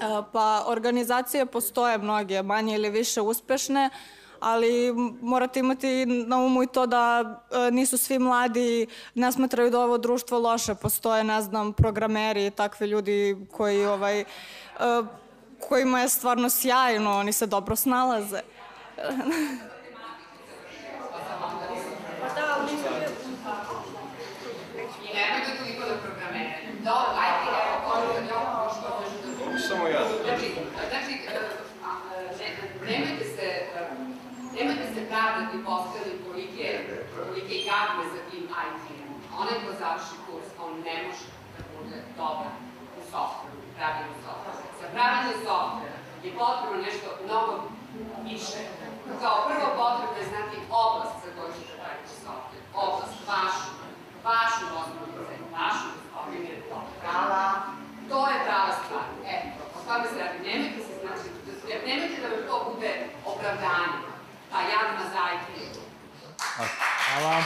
E, 0.00 0.22
Pa 0.32 0.64
organizacije 0.66 1.46
postoje 1.46 1.98
mnoge, 1.98 2.42
manje 2.42 2.74
ili 2.74 2.90
više 2.90 3.20
uspešne, 3.20 3.90
ali 4.40 4.92
morate 5.20 5.60
imati 5.60 6.06
na 6.06 6.36
umu 6.36 6.62
i 6.62 6.66
to 6.66 6.86
da 6.86 7.24
e, 7.50 7.70
nisu 7.70 7.98
svi 7.98 8.18
mladi, 8.18 8.86
ne 9.14 9.32
smatraju 9.32 9.70
da 9.70 9.80
ovo 9.80 9.98
društvo 9.98 10.38
loše. 10.38 10.74
Postoje, 10.74 11.24
ne 11.24 11.42
znam, 11.42 11.72
programeri 11.72 12.46
i 12.46 12.50
takvi 12.50 12.86
ljudi 12.86 13.36
koji, 13.52 13.86
ovaj, 13.86 14.20
e, 14.20 14.24
kojima 15.68 16.00
je 16.00 16.08
stvarno 16.08 16.50
sjajno, 16.50 17.18
oni 17.18 17.32
se 17.32 17.46
dobro 17.46 17.76
snalaze. 17.76 18.40
I 25.04 25.24
da 26.84 27.04
da 27.14 28.20
da. 28.28 28.60
Samo 29.68 29.88
ja. 29.88 30.02
Znači, 30.24 30.46
znači, 30.90 31.12
e, 31.12 31.38
e, 32.10 32.30
ne, 32.38 32.46
nemojte 32.90 33.24
se, 33.24 33.46
e, 33.76 33.88
nemojte 34.56 34.86
se 34.94 35.00
pravdati 35.08 35.64
postali 35.64 36.12
kolike, 36.26 36.66
kolike 37.26 37.54
jadne 37.70 38.04
za 38.14 38.20
tim 38.30 38.44
IT-em. 38.64 39.10
Onaj 39.40 39.56
ko 39.64 39.70
završi 39.80 40.16
kurs, 40.26 40.48
on 40.64 40.72
ne 40.86 40.96
može 41.04 41.26
da 41.54 41.62
bude 41.74 41.96
dobar 42.16 42.52
u 42.98 43.00
softveru, 43.10 43.58
u 43.66 43.70
pravilnom 43.76 44.16
softveru. 44.24 44.69
Za 44.90 44.96
pravilni 44.96 45.34
softver 45.46 45.92
je 46.24 46.30
potrebno 46.38 46.76
nešto 46.86 47.08
mnogo 47.24 47.52
više. 48.30 48.60
Kao 49.22 49.36
prvo 49.48 49.66
potrebno 49.80 50.16
je 50.20 50.30
znati 50.32 50.56
oblast 50.82 51.14
za 51.24 51.30
koju 51.36 51.50
ćete 51.56 51.72
raditi 51.82 52.14
softver. 52.24 52.60
Oblast 52.84 53.16
vašu, 53.30 53.70
vašu 54.24 54.64
osnovnu 54.80 55.18
cenu, 55.26 55.46
vašu 55.58 55.88
gospodine 55.96 56.54
prava. 57.00 57.44
To 58.10 58.18
je 58.30 58.36
prava 58.46 58.72
stvar. 58.80 59.06
Eto, 59.34 59.62
o 59.76 59.78
tome 59.86 60.04
se 60.12 60.18
radi. 60.22 60.38
Nemojte 60.48 60.80
se, 60.86 60.92
znači, 61.02 61.26
nemojte 61.86 62.16
da 62.22 62.28
vam 62.28 62.42
to 62.48 62.56
bude 62.70 62.92
opravdanje. 63.32 63.98
Pa 64.50 64.58
jadna 64.72 65.04
zajke. 65.14 65.62
Hvala. 67.06 67.36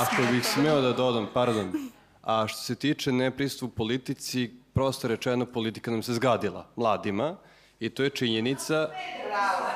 Ako 0.00 0.22
bih 0.30 0.46
smeo 0.46 0.80
da 0.80 0.92
dodam, 0.92 1.26
pardon, 1.34 1.72
a 2.26 2.46
što 2.48 2.58
se 2.58 2.74
tiče 2.74 3.12
nepristupu 3.12 3.74
politici, 3.74 4.50
prosto 4.74 5.08
rečeno 5.08 5.46
politika 5.46 5.90
nam 5.90 6.02
se 6.02 6.14
zgadila, 6.14 6.66
mladima, 6.76 7.36
i 7.80 7.90
to 7.90 8.02
je 8.02 8.10
činjenica, 8.10 8.86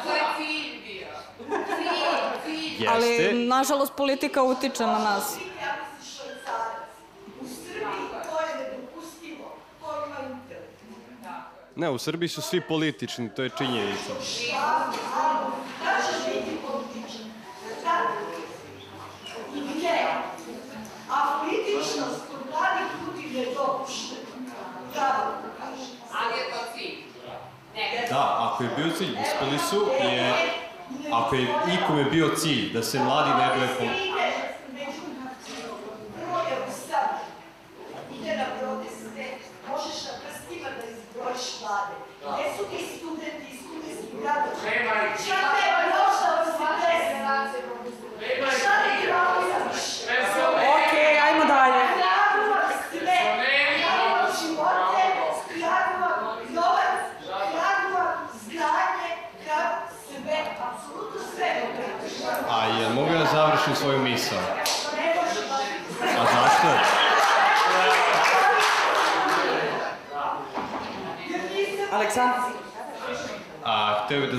To 0.05 0.13
je 0.13 0.23
cilj 0.37 0.83
bio. 0.85 1.07
Cilj, 1.47 1.85
cilj. 2.45 2.73
jeste, 2.73 2.89
Ali, 2.89 3.47
nažalost, 3.47 3.93
politika 3.97 4.43
utiče 4.43 4.83
na 4.83 4.99
nas. 4.99 5.39
ne, 11.77 11.91
u 11.91 11.99
Srbiji 11.99 12.29
su 12.29 12.43
svi 12.43 12.61
politični, 12.61 13.31
to 13.35 13.43
je 13.43 13.51
činjenica. 13.59 14.13
A 21.11 21.39
političnost 21.45 21.60
kod 21.60 21.60
ljudi 23.31 23.49
ne 23.49 23.55
dopuštena. 23.55 24.21
Pravo 24.93 25.31
da 25.43 25.49
kažem. 25.59 25.87
Ali 26.19 26.39
je 26.39 26.45
to 26.53 26.61
cilj. 26.75 26.99
Ne, 27.75 28.07
Da, 28.11 28.51
ako 28.53 28.63
je 28.63 28.71
bio 28.77 28.91
cilj, 28.99 29.17
uspeli 29.23 29.59
su, 29.71 29.87
jer 30.03 30.35
ako 31.13 31.35
je 31.35 31.47
ikome 31.75 32.05
bio 32.05 32.29
cilj 32.37 32.73
da 32.73 32.83
se 32.83 32.99
mladi 32.99 33.31
ne 33.31 33.49
boje 33.57 33.69
po... 33.69 33.85
Prvo 36.15 36.39
je 36.49 36.57
u 36.69 36.73
Srbiji. 36.87 37.31
Ide 38.21 38.37
na 38.37 38.45
proteste, 38.59 39.25
možeš 39.71 39.99
na 40.09 40.13
prstima 40.23 40.69
da 40.77 40.83
izbrojiš 40.95 41.47
mlade. 41.61 41.95
Gde 42.21 42.45
su 42.57 42.63
ti 42.71 42.79
studenti 42.97 43.47
iz 43.53 43.59
studentskih 43.61 44.11
treba 44.65 44.93
još 45.95 46.17
da 46.23 46.29
vam 46.37 46.47
se 46.57 46.67
desi? 46.83 48.61
Šta 48.61 48.73
ne 48.85 48.93
tražiš? 49.07 49.85
Okej, 50.75 51.19
ajmo 51.27 51.45
dalje. 51.45 51.83
Kragujevac 52.01 52.73
sve, 52.91 53.19
Kragujevac 53.81 54.33
živote, 54.43 55.05
Kragujevac 55.55 56.21
novac, 56.59 56.99
Kragujevac 57.53 58.19
znanje, 58.45 59.11
Kragujevac 59.45 59.91
sve, 60.07 60.39
apsolutno 60.69 61.21
sve. 61.35 61.51
A 62.51 62.67
jel 62.67 62.91
mogu 62.95 63.13
ja 63.13 63.25
završim 63.33 63.70
svoju 63.81 63.99
misao? 63.99 64.39
A 66.19 66.25
zašto? 66.33 66.69
Aleksandar. 71.93 72.41
A, 73.65 74.05
hteo 74.05 74.21
bih 74.21 74.31
da 74.31 74.39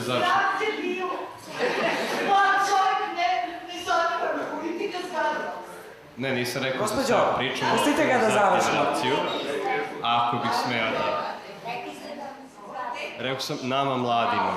čovjek 2.67 3.01
ne, 6.17 6.35
nisam 6.35 6.63
rekao 6.63 6.81
Gospođo, 6.81 7.03
za 7.03 7.15
sad 7.15 7.35
pričam. 7.37 7.67
pustite 7.77 8.05
ga 8.05 8.13
da 8.17 8.25
za 8.25 8.31
završi. 8.31 8.67
generaciju. 8.71 9.15
Ako 10.03 10.37
bih 10.37 10.51
smeo 10.65 10.91
da... 10.91 11.33
Rekao 13.19 13.39
sam 13.39 13.57
nama 13.61 13.97
mladima. 13.97 14.53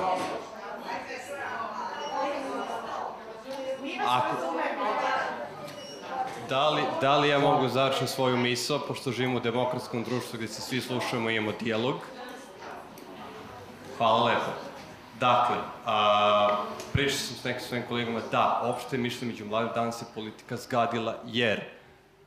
Ako... 4.08 4.53
Da 6.48 6.70
li, 6.70 6.82
da 7.00 7.18
li 7.18 7.28
ja 7.28 7.38
mogu 7.38 7.68
završiti 7.68 8.06
svoju 8.06 8.36
misao, 8.36 8.78
pošto 8.78 9.12
živimo 9.12 9.36
u 9.36 9.40
demokratskom 9.40 10.04
društvu 10.04 10.38
gde 10.38 10.48
se 10.48 10.60
svi 10.60 10.80
slušamo 10.80 11.30
i 11.30 11.36
imamo 11.36 11.52
dijalog? 11.60 11.94
Hvala 13.98 14.24
lepo. 14.24 14.50
Dakle, 15.20 15.56
a, 15.86 16.64
pričao 16.92 17.18
sam 17.18 17.36
s 17.36 17.44
nekim 17.44 17.62
svojim 17.62 17.84
kolegama, 17.88 18.20
da, 18.30 18.60
opšte 18.64 18.98
mišljenje 18.98 19.32
među 19.32 19.44
mladim 19.44 19.70
danas 19.74 19.98
se 19.98 20.04
politika 20.14 20.56
zgadila, 20.56 21.16
jer 21.26 21.60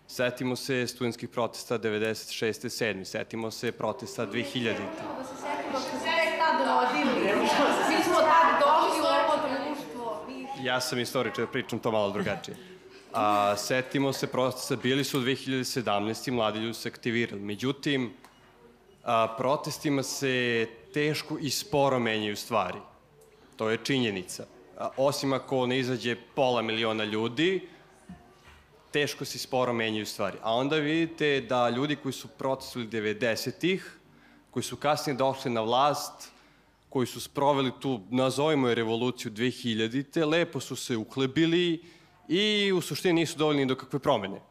setimo 0.08 0.56
se 0.56 0.88
studentskih 0.88 1.30
protesta 1.30 1.80
96. 1.80 2.52
7. 2.54 3.04
Setimo 3.04 3.52
se 3.52 3.72
protesta 3.72 4.28
2000. 4.28 4.34
Da 4.34 5.24
se 5.24 5.36
setimo 5.36 5.80
što 5.80 6.00
se 6.00 6.06
tad 6.40 6.68
rodili. 6.68 7.34
Mi 7.90 8.04
smo 8.04 8.16
tad 8.16 8.60
došli 8.60 9.02
u 9.02 9.06
ovo 9.06 9.36
društvo. 9.48 10.26
Ja 10.62 10.82
sam 10.82 11.00
istoričar, 11.00 11.48
pričam 11.48 11.80
to 11.80 11.92
malo 11.92 12.12
drugačije. 12.12 12.77
A, 13.14 13.56
setimo 13.58 14.14
se 14.14 14.28
protesta, 14.28 14.76
bili 14.76 15.04
su 15.04 15.20
u 15.20 15.22
2017. 15.22 16.32
mladi 16.32 16.60
ljudi 16.60 16.74
se 16.74 16.90
aktivirali. 16.90 17.42
Međutim, 17.42 18.14
a, 19.04 19.36
protestima 19.38 20.04
se 20.04 20.68
teško 20.94 21.38
i 21.42 21.50
sporo 21.50 22.00
menjaju 22.00 22.36
stvari. 22.36 22.80
To 23.56 23.70
je 23.70 23.78
činjenica. 23.84 24.46
A, 24.78 24.90
osim 24.98 25.34
ako 25.34 25.66
ne 25.66 25.80
izađe 25.80 26.16
pola 26.36 26.62
miliona 26.62 27.04
ljudi, 27.04 27.68
teško 28.92 29.26
se 29.26 29.40
sporo 29.40 29.74
menjaju 29.74 30.06
stvari. 30.06 30.38
A 30.42 30.54
onda 30.54 30.76
vidite 30.76 31.42
da 31.42 31.70
ljudi 31.70 31.96
koji 31.96 32.14
su 32.14 32.28
protestovali 32.28 32.90
90-ih, 32.90 34.00
koji 34.52 34.64
su 34.64 34.76
kasnije 34.76 35.18
došli 35.18 35.52
na 35.52 35.62
vlast, 35.62 36.32
koji 36.90 37.08
su 37.08 37.22
sproveli 37.22 37.72
tu, 37.80 38.00
nazovimo 38.10 38.70
je 38.70 38.76
revoluciju 38.76 39.32
2000-te, 39.32 40.26
lepo 40.26 40.60
su 40.60 40.76
se 40.76 40.98
uhlebili 40.98 41.74
i 41.74 41.82
u 42.78 42.82
suštini 42.82 43.14
nisu 43.14 43.38
dovoljni 43.38 43.66
do 43.66 43.76
kakve 43.76 44.00
promene. 44.00 44.42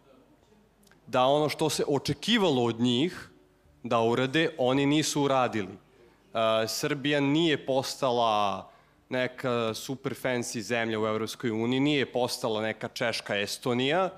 Da 1.07 1.24
ono 1.24 1.48
što 1.48 1.70
se 1.70 1.85
očekivalo 1.89 2.65
od 2.65 2.81
njih 2.81 3.31
da 3.82 4.01
urade, 4.01 4.51
oni 4.59 4.86
nisu 4.86 5.23
uradili. 5.23 5.73
Uh, 5.73 6.40
Srbija 6.69 7.20
nije 7.20 7.66
postala 7.66 8.70
neka 9.09 9.74
super 9.74 10.15
fancy 10.15 10.61
zemlja 10.61 11.01
u 11.01 11.07
Evropskoj 11.07 11.51
uniji, 11.51 11.81
nije 11.81 12.12
postala 12.12 12.62
neka 12.62 12.89
Češka 12.89 13.39
Estonija. 13.39 14.11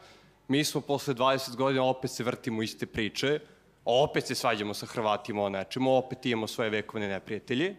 Mi 0.49 0.65
smo 0.65 0.81
posle 0.81 1.15
20 1.15 1.57
godina 1.57 1.85
opet 1.85 2.11
se 2.11 2.25
vrtimo 2.25 2.63
iste 2.63 2.87
priče, 2.87 3.41
opet 3.85 4.27
se 4.27 4.35
svađamo 4.35 4.75
sa 4.75 4.87
Hrvatima 4.87 5.43
o 5.43 5.49
nečemu, 5.49 5.97
opet 5.97 6.27
imamo 6.27 6.47
svoje 6.47 6.71
vekovne 6.71 7.09
neprijatelje. 7.09 7.77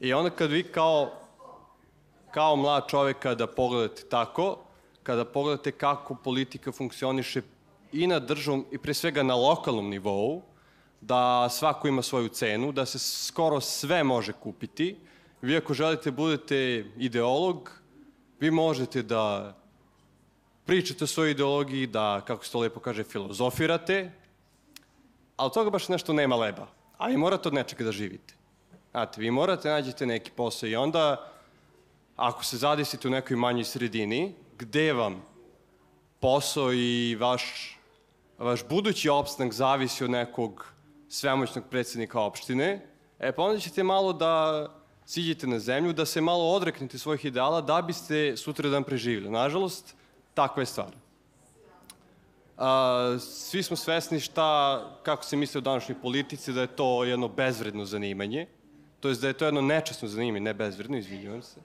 I 0.00 0.12
onda 0.12 0.30
kad 0.30 0.50
vi 0.50 0.62
kao, 0.62 1.12
kao 2.36 2.56
mlad 2.56 2.84
čovek 2.88 3.18
kada 3.18 3.46
pogledate 3.46 4.02
tako, 4.08 4.58
kada 5.02 5.24
pogledate 5.24 5.72
kako 5.72 6.14
politika 6.14 6.72
funkcioniše 6.72 7.42
i 7.92 8.06
na 8.06 8.18
državom 8.18 8.66
i 8.70 8.78
pre 8.78 8.94
svega 8.94 9.22
na 9.22 9.34
lokalnom 9.34 9.88
nivou, 9.88 10.42
da 11.00 11.48
svako 11.48 11.88
ima 11.88 12.02
svoju 12.02 12.28
cenu, 12.28 12.72
da 12.72 12.84
se 12.86 12.98
skoro 12.98 13.60
sve 13.60 14.04
može 14.04 14.32
kupiti. 14.32 14.96
Vi 15.42 15.56
ako 15.56 15.74
želite 15.74 16.10
budete 16.10 16.84
ideolog, 16.96 17.70
vi 18.40 18.50
možete 18.50 19.02
da 19.02 19.54
pričate 20.66 21.04
o 21.04 21.06
svojoj 21.06 21.30
ideologiji, 21.30 21.86
da, 21.86 22.20
kako 22.26 22.44
se 22.44 22.52
to 22.52 22.60
lepo 22.60 22.80
kaže, 22.80 23.04
filozofirate, 23.04 24.12
ali 25.36 25.52
toga 25.54 25.70
baš 25.70 25.88
nešto 25.88 26.12
nema 26.12 26.36
leba. 26.36 26.68
A 26.98 27.08
vi 27.08 27.16
morate 27.16 27.48
od 27.48 27.54
nečega 27.54 27.84
da 27.84 27.92
živite. 27.92 28.34
Znate, 28.90 29.20
vi 29.20 29.30
morate 29.30 29.68
nađete 29.68 30.06
neki 30.06 30.30
posao 30.36 30.68
i 30.68 30.76
onda, 30.76 31.32
ako 32.16 32.44
se 32.44 32.56
zadesite 32.56 33.08
u 33.08 33.10
nekoj 33.10 33.36
manjoj 33.36 33.64
sredini, 33.64 34.34
gde 34.58 34.92
vam 34.92 35.22
posao 36.20 36.72
i 36.72 37.16
vaš, 37.20 37.76
vaš 38.38 38.68
budući 38.68 39.08
opstanak 39.08 39.52
zavisi 39.52 40.04
od 40.04 40.10
nekog 40.10 40.66
svemoćnog 41.08 41.64
predsednika 41.70 42.20
opštine, 42.20 42.86
e 43.18 43.32
pa 43.32 43.42
onda 43.42 43.60
ćete 43.60 43.82
malo 43.82 44.12
da 44.12 44.66
siđete 45.06 45.46
na 45.46 45.58
zemlju, 45.58 45.92
da 45.92 46.06
se 46.06 46.20
malo 46.20 46.50
odreknete 46.50 46.98
svojih 46.98 47.24
ideala 47.24 47.60
da 47.60 47.82
biste 47.82 48.36
sutra 48.36 48.68
dan 48.68 48.84
preživili. 48.84 49.30
Nažalost, 49.30 49.94
takva 50.34 50.62
je 50.62 50.66
stvar. 50.66 50.92
A, 52.56 53.16
svi 53.20 53.62
smo 53.62 53.76
svesni 53.76 54.20
šta, 54.20 54.80
kako 55.02 55.24
se 55.24 55.36
misle 55.36 55.58
o 55.58 55.62
današnjoj 55.62 56.00
politici, 56.02 56.52
da 56.52 56.60
je 56.60 56.66
to 56.66 57.04
jedno 57.04 57.28
bezvredno 57.28 57.84
zanimanje, 57.84 58.46
to 59.00 59.08
je 59.08 59.14
da 59.14 59.28
je 59.28 59.32
to 59.32 59.44
jedno 59.44 59.60
nečasno 59.60 60.08
zanimanje, 60.08 60.40
ne 60.40 60.54
bezvredno, 60.54 60.96
izvinjujem 60.96 61.42
se, 61.42 61.60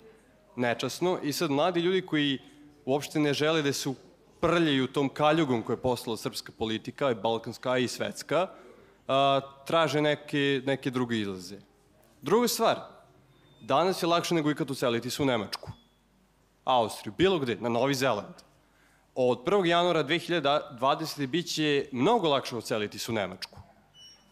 nečasno, 0.55 1.19
i 1.23 1.33
sad 1.33 1.51
mladi 1.51 1.79
ljudi 1.79 2.01
koji 2.01 2.39
uopšte 2.85 3.19
ne 3.19 3.33
žele 3.33 3.61
da 3.61 3.73
se 3.73 3.89
uprljaju 3.89 4.87
tom 4.87 5.09
kaljugom 5.09 5.63
koje 5.63 5.73
je 5.75 5.81
poslala 5.81 6.17
srpska 6.17 6.51
politika, 6.57 7.11
i 7.11 7.15
balkanska 7.15 7.77
i 7.77 7.87
svetska, 7.87 8.47
a, 9.07 9.41
traže 9.67 10.01
neke, 10.01 10.61
neke 10.65 10.89
druge 10.89 11.19
izlaze. 11.19 11.59
Druga 12.21 12.47
stvar, 12.47 12.79
danas 13.61 14.03
je 14.03 14.07
lakše 14.07 14.35
nego 14.35 14.51
ikad 14.51 14.71
uceliti 14.71 15.09
se 15.09 15.23
u 15.23 15.25
Nemačku, 15.25 15.71
Austriju, 16.63 17.13
bilo 17.17 17.39
gde, 17.39 17.55
na 17.55 17.69
Novi 17.69 17.93
Zeland. 17.93 18.35
Od 19.15 19.43
1. 19.45 19.65
januara 19.65 20.03
2020. 20.03 21.27
biće 21.27 21.85
mnogo 21.91 22.29
lakše 22.29 22.55
uceliti 22.55 22.99
se 22.99 23.11
u 23.11 23.15
Nemačku. 23.15 23.59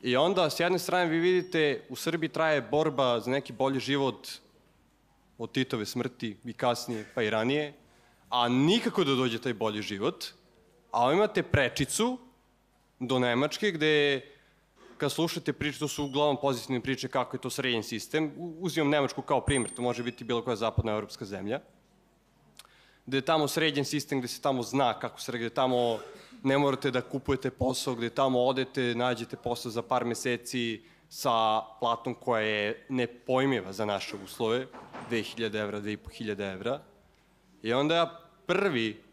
I 0.01 0.15
onda, 0.15 0.49
s 0.49 0.59
jedne 0.59 0.79
strane, 0.79 1.05
vi 1.05 1.19
vidite, 1.19 1.85
u 1.89 1.95
Srbiji 1.95 2.29
traje 2.29 2.61
borba 2.61 3.19
za 3.19 3.31
neki 3.31 3.53
bolji 3.53 3.79
život 3.79 4.27
od 5.39 5.51
Titove 5.51 5.85
smrti 5.85 6.37
i 6.45 6.53
kasnije, 6.53 7.05
pa 7.15 7.23
i 7.23 7.29
ranije, 7.29 7.73
a 8.29 8.49
nikako 8.49 9.03
da 9.03 9.15
dođe 9.15 9.39
taj 9.41 9.53
bolji 9.53 9.81
život, 9.81 10.25
a 10.91 11.13
imate 11.13 11.43
prečicu 11.43 12.17
do 12.99 13.19
Nemačke 13.19 13.71
gde 13.71 14.21
kad 14.97 15.11
slušate 15.11 15.53
priče, 15.53 15.79
to 15.79 15.87
su 15.87 16.05
uglavnom 16.05 16.37
pozitivne 16.41 16.81
priče 16.81 17.07
kako 17.07 17.37
je 17.37 17.41
to 17.41 17.49
srednji 17.49 17.83
sistem. 17.83 18.31
Uzimam 18.37 18.89
Nemačku 18.89 19.21
kao 19.21 19.41
primjer, 19.41 19.71
to 19.75 19.81
može 19.81 20.03
biti 20.03 20.23
bilo 20.23 20.41
koja 20.43 20.55
zapadna 20.55 20.91
evropska 20.91 21.25
zemlja. 21.25 21.59
Gde 23.05 23.17
je 23.17 23.21
tamo 23.21 23.47
srednjen 23.47 23.85
sistem, 23.85 24.19
gde 24.19 24.27
se 24.27 24.41
tamo 24.41 24.63
zna 24.63 24.99
kako 24.99 25.21
se 25.21 25.31
gde 25.31 25.49
tamo 25.49 25.99
ne 26.43 26.57
morate 26.57 26.91
da 26.91 27.01
kupujete 27.01 27.49
posao, 27.51 27.95
gde 27.95 28.09
tamo 28.09 28.43
odete, 28.43 28.95
nađete 28.95 29.37
posao 29.37 29.71
za 29.71 29.81
par 29.81 30.05
meseci 30.05 30.81
sa 31.09 31.61
platom 31.79 32.15
koja 32.15 32.41
je 32.41 32.85
nepojmiva 32.89 33.73
za 33.73 33.85
naše 33.85 34.15
uslove, 34.23 34.67
2000 35.09 35.61
evra, 35.61 35.81
2500 35.81 36.53
evra. 36.53 36.81
I 37.63 37.73
onda 37.73 37.95
ja 37.95 38.19
prvi 38.45 39.03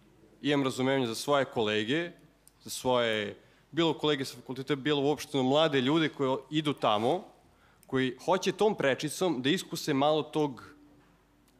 imam 0.42 0.64
razumevanje 0.64 1.06
za 1.06 1.14
svoje 1.14 1.44
kolege, 1.44 2.10
za 2.62 2.70
svoje 2.70 3.36
bilo 3.70 3.94
kolege 3.94 4.24
sa 4.24 4.36
fakulteta, 4.36 4.76
bilo 4.76 5.02
uopšteno 5.02 5.42
mlade 5.42 5.80
ljude 5.80 6.08
koji 6.08 6.36
idu 6.50 6.72
tamo, 6.72 7.24
koji 7.86 8.16
hoće 8.24 8.52
tom 8.52 8.74
prečicom 8.74 9.42
da 9.42 9.50
iskuse 9.50 9.94
malo 9.94 10.22
tog, 10.22 10.64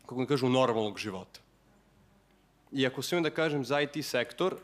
kako 0.02 0.20
da 0.20 0.26
kažu, 0.26 0.48
normalnog 0.48 0.98
života. 0.98 1.40
I 2.72 2.86
ako 2.86 3.02
sve 3.02 3.20
da 3.20 3.30
kažem 3.30 3.64
za 3.64 3.80
IT 3.80 4.04
sektor, 4.04 4.56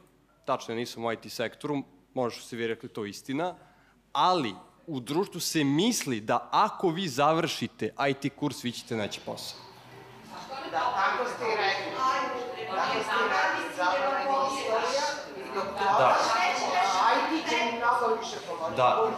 tačno 0.45 0.75
nisam 0.75 1.05
u 1.05 1.13
IT 1.13 1.33
sektoru, 1.33 1.83
možda 2.15 2.43
se 2.43 2.57
vi 2.57 2.67
rekli 2.67 2.89
to 2.89 3.05
istina, 3.05 3.55
ali 4.13 4.55
u 4.87 5.01
društvu 5.01 5.41
se 5.41 5.65
misli 5.65 6.21
da 6.21 6.49
ako 6.51 6.89
vi 6.89 7.09
završite 7.09 7.95
IT 8.09 8.33
kurs, 8.37 8.65
vi 8.65 8.73
ćete 8.73 8.97
naći 8.97 9.21
posao. 9.21 9.59
Da, 10.71 10.79
tako 10.79 11.29
ste 11.37 11.45
i 11.45 11.57
rekli. 11.57 11.93
Tako 12.77 12.99
ste 13.05 13.17
i 13.25 13.29
rekli, 13.29 13.77
zapravo 13.77 14.49
istorija 14.59 15.07
i 15.37 15.55
doktora. 15.55 15.99
Da. 15.99 16.17
IT 17.37 17.49
će 17.49 17.57
mi 17.57 17.79
mnogo 17.79 18.21
više 18.21 18.37
pomoći. 18.49 18.77
Da. 18.77 19.11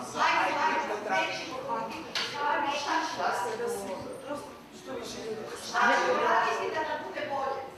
Šta 3.15 3.33
ste 3.35 3.63
da 3.63 3.69
se... 3.69 3.95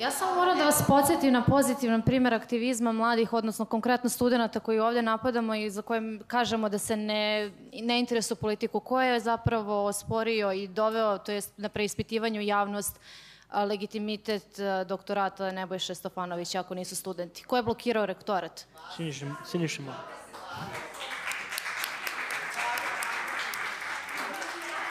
Ja 0.01 0.11
samo 0.11 0.35
moram 0.35 0.59
da 0.59 0.65
vas 0.65 0.83
podsjetim 0.87 1.33
na 1.33 1.43
pozitivan 1.43 2.03
primer 2.03 2.35
aktivizma 2.35 2.93
mladih, 2.93 3.33
odnosno 3.33 3.65
konkretno 3.65 4.11
studenta 4.11 4.61
koji 4.61 4.79
ovde 4.79 5.03
napadamo 5.03 5.55
i 5.55 5.71
za 5.71 5.83
koje 5.83 6.19
kažemo 6.27 6.69
da 6.69 6.79
se 6.79 6.97
ne, 6.97 7.51
ne 7.73 7.99
interesu 7.99 8.37
politiku, 8.37 8.81
ko 8.81 9.01
je 9.01 9.21
zapravo 9.21 9.85
osporio 9.85 10.53
i 10.53 10.69
doveo, 10.69 11.19
to 11.19 11.33
jest 11.33 11.59
na 11.59 11.69
preispitivanju 11.69 12.41
javnost, 12.41 13.01
legitimitet 13.55 14.59
doktorata 14.87 15.51
Nebojše 15.53 15.95
Stefanovića 15.95 16.61
ako 16.61 16.75
nisu 16.75 16.97
studenti. 16.97 17.45
Ko 17.45 17.57
je 17.57 17.63
blokirao 17.63 18.07
rektorat? 18.07 18.67
Siniša, 18.97 19.27
Siniša. 19.47 19.83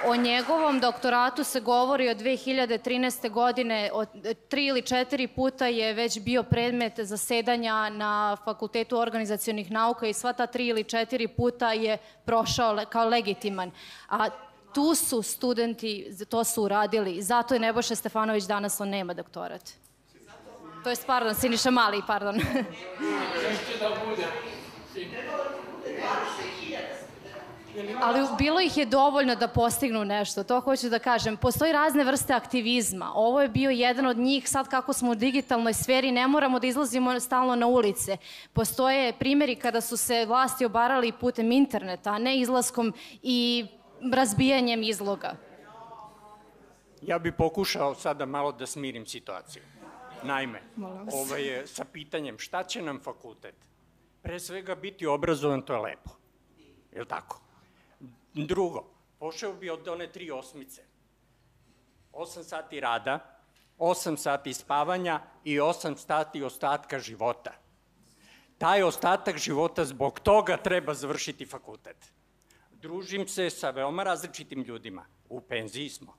O 0.07 0.15
njegovom 0.15 0.79
doktoratu 0.79 1.43
se 1.43 1.59
govori 1.59 2.09
od 2.09 2.17
2013. 2.17 3.29
godine, 3.29 3.89
od 3.93 4.09
tri 4.49 4.65
ili 4.65 4.81
četiri 4.81 5.27
puta 5.27 5.67
je 5.67 5.93
već 5.93 6.19
bio 6.19 6.43
predmet 6.43 6.99
zasedanja 6.99 7.89
na 7.89 8.37
Fakultetu 8.45 8.97
organizacijonih 8.97 9.71
nauka 9.71 10.07
i 10.07 10.13
sva 10.13 10.33
ta 10.33 10.47
tri 10.47 10.67
ili 10.67 10.83
četiri 10.83 11.27
puta 11.27 11.73
je 11.73 11.97
prošao 12.25 12.77
kao 12.89 13.09
legitiman. 13.09 13.71
A 14.09 14.29
tu 14.73 14.95
su 14.95 15.21
studenti, 15.21 16.11
to 16.29 16.43
su 16.43 16.63
uradili. 16.63 17.21
Zato 17.21 17.53
je 17.53 17.59
Nebojša 17.59 17.95
Stefanović 17.95 18.43
danas, 18.43 18.81
on 18.81 18.89
nema 18.89 19.13
doktorat. 19.13 19.69
To 20.83 20.89
je, 20.89 20.95
pardon, 21.07 21.35
Siniša 21.35 21.71
Mali, 21.71 22.01
pardon. 22.07 22.35
da 23.79 23.89
bude. 24.05 24.27
Ali 28.01 28.27
bilo 28.37 28.59
ih 28.59 28.77
je 28.77 28.85
dovoljno 28.85 29.35
da 29.35 29.47
postignu 29.47 30.05
nešto, 30.05 30.43
to 30.43 30.59
hoću 30.59 30.89
da 30.89 30.99
kažem. 30.99 31.37
Postoji 31.37 31.71
razne 31.71 32.03
vrste 32.03 32.33
aktivizma. 32.33 33.11
Ovo 33.15 33.41
je 33.41 33.49
bio 33.49 33.69
jedan 33.69 34.05
od 34.05 34.17
njih, 34.17 34.49
sad 34.49 34.69
kako 34.69 34.93
smo 34.93 35.11
u 35.11 35.15
digitalnoj 35.15 35.73
sferi, 35.73 36.11
ne 36.11 36.27
moramo 36.27 36.59
da 36.59 36.67
izlazimo 36.67 37.19
stalno 37.19 37.55
na 37.55 37.67
ulice. 37.67 38.17
Postoje 38.53 39.13
primjeri 39.13 39.55
kada 39.55 39.81
su 39.81 39.97
se 39.97 40.25
vlasti 40.25 40.65
obarali 40.65 41.11
putem 41.11 41.51
interneta, 41.51 42.11
a 42.11 42.19
ne 42.19 42.39
izlaskom 42.39 42.93
i 43.21 43.65
razbijanjem 44.13 44.83
izloga. 44.83 45.35
Ja 47.01 47.19
bih 47.19 47.33
pokušao 47.37 47.95
sada 47.95 48.25
malo 48.25 48.51
da 48.51 48.65
smirim 48.65 49.05
situaciju. 49.05 49.63
Naime, 50.23 50.61
ovo 51.13 51.35
je 51.35 51.67
sa 51.67 51.85
pitanjem 51.85 52.39
šta 52.39 52.63
će 52.63 52.81
nam 52.81 52.99
fakultet? 52.99 53.55
Pre 54.21 54.39
svega 54.39 54.75
biti 54.75 55.05
obrazovan, 55.05 55.61
to 55.61 55.73
je 55.73 55.79
lepo. 55.79 56.09
Je 56.91 57.01
li 57.01 57.07
tako? 57.07 57.44
Drugo, 58.35 58.83
pošao 59.19 59.53
bi 59.53 59.69
od 59.69 59.87
one 59.87 60.11
tri 60.11 60.31
osmice. 60.31 60.81
Osam 62.11 62.43
sati 62.43 62.79
rada, 62.79 63.19
8 63.77 64.17
sati 64.17 64.53
spavanja 64.53 65.21
i 65.43 65.59
8 65.59 65.95
sati 65.95 66.43
ostatka 66.43 66.99
života. 66.99 67.53
Taj 68.57 68.83
ostatak 68.83 69.37
života 69.37 69.85
zbog 69.85 70.19
toga 70.19 70.57
treba 70.57 70.93
završiti 70.93 71.45
fakultet. 71.45 72.11
Družim 72.71 73.27
se 73.27 73.49
sa 73.49 73.69
veoma 73.69 74.03
različitim 74.03 74.63
ljudima. 74.63 75.05
U 75.29 75.41
penziji 75.41 75.89
smo. 75.89 76.13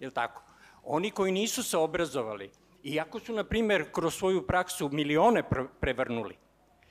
Je 0.00 0.10
tako? 0.10 0.42
Oni 0.84 1.10
koji 1.10 1.32
nisu 1.32 1.62
se 1.62 1.76
obrazovali, 1.76 2.50
iako 2.82 3.20
su, 3.20 3.32
na 3.32 3.44
primer, 3.44 3.92
kroz 3.92 4.14
svoju 4.14 4.46
praksu 4.46 4.88
milione 4.88 5.42
prevrnuli, 5.80 6.36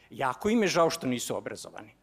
jako 0.09 0.49
im 0.49 0.61
je 0.61 0.67
žao 0.67 0.89
što 0.89 1.07
nisu 1.07 1.37
obrazovani. 1.37 1.95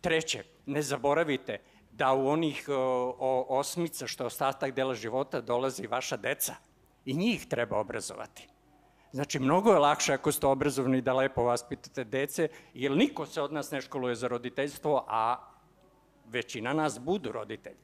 Treće, 0.00 0.44
ne 0.66 0.82
zaboravite 0.82 1.58
da 1.92 2.12
u 2.12 2.28
onih 2.28 2.66
o, 2.68 3.46
osmica 3.48 4.06
što 4.06 4.24
je 4.24 4.26
ostatak 4.26 4.74
dela 4.74 4.94
života 4.94 5.40
dolaze 5.40 5.82
i 5.84 5.86
vaša 5.86 6.16
deca. 6.16 6.54
I 7.04 7.14
njih 7.14 7.46
treba 7.46 7.78
obrazovati. 7.78 8.48
Znači, 9.12 9.38
mnogo 9.38 9.72
je 9.72 9.78
lakše 9.78 10.12
ako 10.12 10.32
ste 10.32 10.46
obrazovani 10.46 11.00
da 11.00 11.12
lepo 11.12 11.44
vaspitate 11.44 12.04
dece, 12.04 12.48
jer 12.74 12.92
niko 12.92 13.26
se 13.26 13.42
od 13.42 13.52
nas 13.52 13.70
ne 13.70 13.80
školuje 13.80 14.14
za 14.14 14.28
roditeljstvo, 14.28 15.04
a 15.08 15.36
većina 16.26 16.72
nas 16.72 16.98
budu 16.98 17.32
roditelji. 17.32 17.78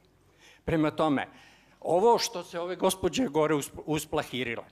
Prema 0.65 0.91
tome, 0.91 1.27
ovo 1.79 2.17
što 2.17 2.43
se 2.43 2.59
ove 2.59 2.75
gospođe 2.75 3.27
gore 3.27 3.55
usplahirile, 3.85 4.63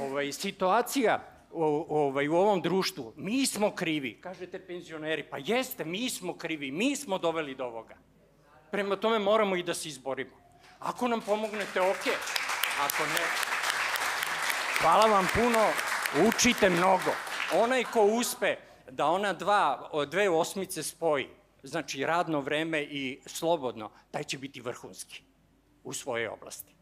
ovaj, 0.00 0.32
situacija 0.32 1.37
ovaj, 1.52 2.28
u 2.28 2.34
ovom 2.34 2.62
društvu, 2.62 3.12
mi 3.16 3.46
smo 3.46 3.74
krivi, 3.74 4.20
kažete 4.20 4.66
penzioneri, 4.66 5.22
pa 5.22 5.38
jeste, 5.38 5.84
mi 5.84 6.10
smo 6.10 6.36
krivi, 6.36 6.70
mi 6.70 6.96
smo 6.96 7.18
doveli 7.18 7.54
do 7.54 7.64
ovoga. 7.64 7.96
Prema 8.70 8.96
tome 8.96 9.18
moramo 9.18 9.56
i 9.56 9.62
da 9.62 9.74
se 9.74 9.88
izborimo. 9.88 10.36
Ako 10.78 11.08
nam 11.08 11.20
pomognete, 11.20 11.80
ok. 11.80 12.06
Ako 12.84 13.02
ne, 13.02 13.24
hvala 14.80 15.06
vam 15.06 15.26
puno, 15.34 15.66
učite 16.28 16.70
mnogo. 16.70 17.12
Onaj 17.54 17.84
ko 17.84 18.02
uspe 18.02 18.56
da 18.90 19.06
ona 19.06 19.32
dva, 19.32 19.90
dve 20.10 20.28
osmice 20.28 20.82
spoji, 20.82 21.28
znači 21.62 22.04
radno 22.04 22.40
vreme 22.40 22.82
i 22.82 23.20
slobodno, 23.26 23.90
taj 24.10 24.24
će 24.24 24.38
biti 24.38 24.60
vrhunski 24.60 25.22
u 25.84 25.92
svojoj 25.92 26.28
oblasti. 26.28 26.77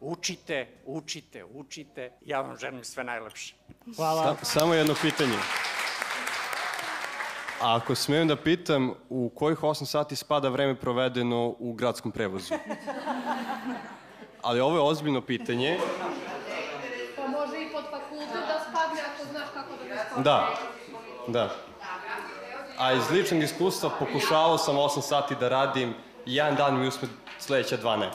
Učite, 0.00 0.68
učite, 0.84 1.44
učite. 1.44 2.12
Ja 2.24 2.40
vam 2.40 2.56
želim 2.56 2.84
sve 2.84 3.04
najlepše. 3.04 3.54
Hvala. 3.96 4.36
Sa, 4.36 4.44
samo 4.44 4.74
jedno 4.74 4.94
pitanje. 5.02 5.36
A 7.60 7.76
ako 7.76 7.94
smijem 7.94 8.28
da 8.28 8.36
pitam, 8.36 8.94
u 9.08 9.28
kojih 9.28 9.58
8 9.58 9.84
sati 9.84 10.16
spada 10.16 10.48
vreme 10.48 10.74
provedeno 10.74 11.54
u 11.58 11.72
gradskom 11.72 12.12
prevozu? 12.12 12.54
Ali 14.42 14.60
ovo 14.60 14.76
je 14.76 14.82
ozbiljno 14.82 15.20
pitanje. 15.20 15.78
Pa 17.16 17.26
može 17.26 17.62
i 17.62 17.72
pod 17.72 17.84
fakultet 17.90 18.46
da 18.48 18.64
spadne 18.70 19.02
ako 19.14 19.30
znaš 19.30 19.48
kako 19.54 19.70
da 19.82 19.94
ga 19.94 20.00
spadne. 20.06 20.24
Da, 20.24 20.48
da. 21.26 21.50
A 22.78 22.92
iz 22.92 23.10
ličnog 23.10 23.42
iskustva 23.42 23.90
pokušavao 23.98 24.58
sam 24.58 24.76
8 24.76 25.00
sati 25.00 25.34
da 25.40 25.48
radim, 25.48 25.94
jedan 26.26 26.56
dan 26.56 26.80
mi 26.80 26.88
uspe 26.88 27.06
sledeća 27.38 27.76
dva 27.76 27.96
ne. 27.96 28.10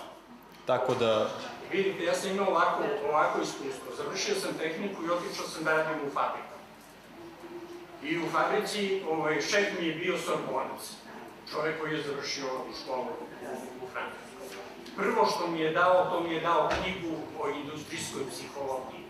Tako 0.65 0.95
da... 0.95 1.27
Vidite, 1.71 2.03
ja 2.03 2.13
sam 2.13 2.31
imao 2.31 2.49
ovako, 2.49 2.83
ovako 3.09 3.41
iskustvo. 3.41 3.95
Završio 3.97 4.35
sam 4.35 4.53
tehniku 4.53 5.03
i 5.05 5.09
otišao 5.09 5.47
sam 5.47 5.63
da 5.63 5.77
radim 5.77 6.07
u 6.07 6.11
fabriku. 6.13 6.55
I 8.03 8.17
u 8.17 8.29
fabrici 8.29 9.01
ovaj, 9.09 9.41
šef 9.41 9.79
mi 9.79 9.87
je 9.87 9.95
bio 9.95 10.17
sorbonac. 10.17 10.93
Čovek 11.51 11.81
koji 11.81 11.93
je 11.93 12.03
završio 12.03 12.45
školu 12.83 13.01
u, 13.01 13.85
u 13.85 13.87
Francuskoj. 13.93 14.57
Prvo 14.95 15.25
što 15.25 15.47
mi 15.47 15.59
je 15.59 15.71
dao, 15.71 16.09
to 16.09 16.23
mi 16.23 16.33
je 16.33 16.41
dao 16.41 16.69
knjigu 16.81 17.15
o 17.39 17.49
industrijskoj 17.49 18.21
psihologiji. 18.31 19.05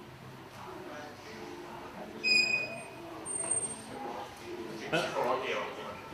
Znači, 4.90 5.06
psihologija 5.06 5.58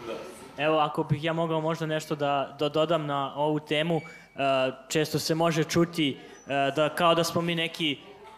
Da. 0.08 0.14
Evo, 0.64 0.78
ako 0.78 1.04
bih 1.04 1.24
ja 1.24 1.34
mogao 1.34 1.62
možda 1.62 1.86
nešto 1.86 2.16
da, 2.16 2.56
da 2.60 2.70
dodam 2.70 3.06
na 3.06 3.34
ovu 3.36 3.60
temu, 3.60 4.02
često 4.88 5.20
se 5.20 5.36
može 5.36 5.64
čuti 5.64 6.20
da 6.48 6.90
kao 6.96 7.16
da 7.16 7.24
smo 7.24 7.42
mi 7.42 7.56
neki 7.56 7.98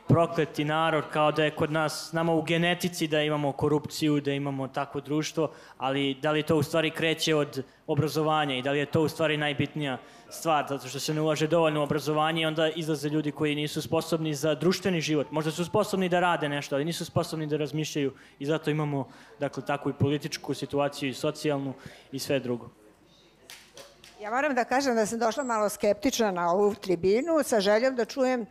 prokleti 0.09 0.65
narod, 0.65 1.03
kao 1.13 1.31
da 1.31 1.43
je 1.43 1.51
kod 1.51 1.71
nas, 1.71 2.13
nama 2.13 2.33
u 2.33 2.41
genetici 2.41 3.07
da 3.07 3.21
imamo 3.21 3.51
korupciju, 3.51 4.21
da 4.21 4.31
imamo 4.31 4.67
takvo 4.67 5.01
društvo, 5.01 5.51
ali 5.77 6.13
da 6.21 6.31
li 6.31 6.43
to 6.43 6.55
u 6.55 6.63
stvari 6.63 6.89
kreće 6.91 7.35
od 7.35 7.63
obrazovanja 7.87 8.55
i 8.55 8.61
da 8.61 8.71
li 8.71 8.79
je 8.79 8.85
to 8.85 9.01
u 9.01 9.07
stvari 9.07 9.37
najbitnija 9.37 9.97
stvar, 10.29 10.65
zato 10.69 10.87
što 10.87 10.99
se 10.99 11.13
ne 11.13 11.21
ulaže 11.21 11.47
dovoljno 11.47 11.79
u 11.79 11.83
obrazovanje 11.83 12.41
i 12.41 12.45
onda 12.45 12.69
izlaze 12.69 13.09
ljudi 13.09 13.31
koji 13.31 13.55
nisu 13.55 13.81
sposobni 13.81 14.33
za 14.33 14.55
društveni 14.55 15.01
život. 15.01 15.31
Možda 15.31 15.51
su 15.51 15.65
sposobni 15.65 16.09
da 16.09 16.19
rade 16.19 16.49
nešto, 16.49 16.75
ali 16.75 16.85
nisu 16.85 17.05
sposobni 17.05 17.47
da 17.47 17.57
razmišljaju 17.57 18.13
i 18.39 18.45
zato 18.45 18.71
imamo 18.71 19.07
dakle, 19.39 19.65
takvu 19.65 19.89
i 19.89 19.99
političku 19.99 20.53
situaciju 20.53 21.09
i 21.09 21.13
socijalnu 21.13 21.73
i 22.11 22.19
sve 22.19 22.39
drugo. 22.39 22.78
Ja 24.19 24.29
moram 24.31 24.55
da 24.55 24.63
kažem 24.63 24.95
da 24.95 25.05
sam 25.05 25.19
došla 25.19 25.43
malo 25.43 25.69
skeptična 25.69 26.31
na 26.31 26.51
ovu 26.51 26.75
tribinu 26.75 27.43
sa 27.43 27.59
željom 27.59 27.95
da 27.95 28.05
čujem 28.05 28.45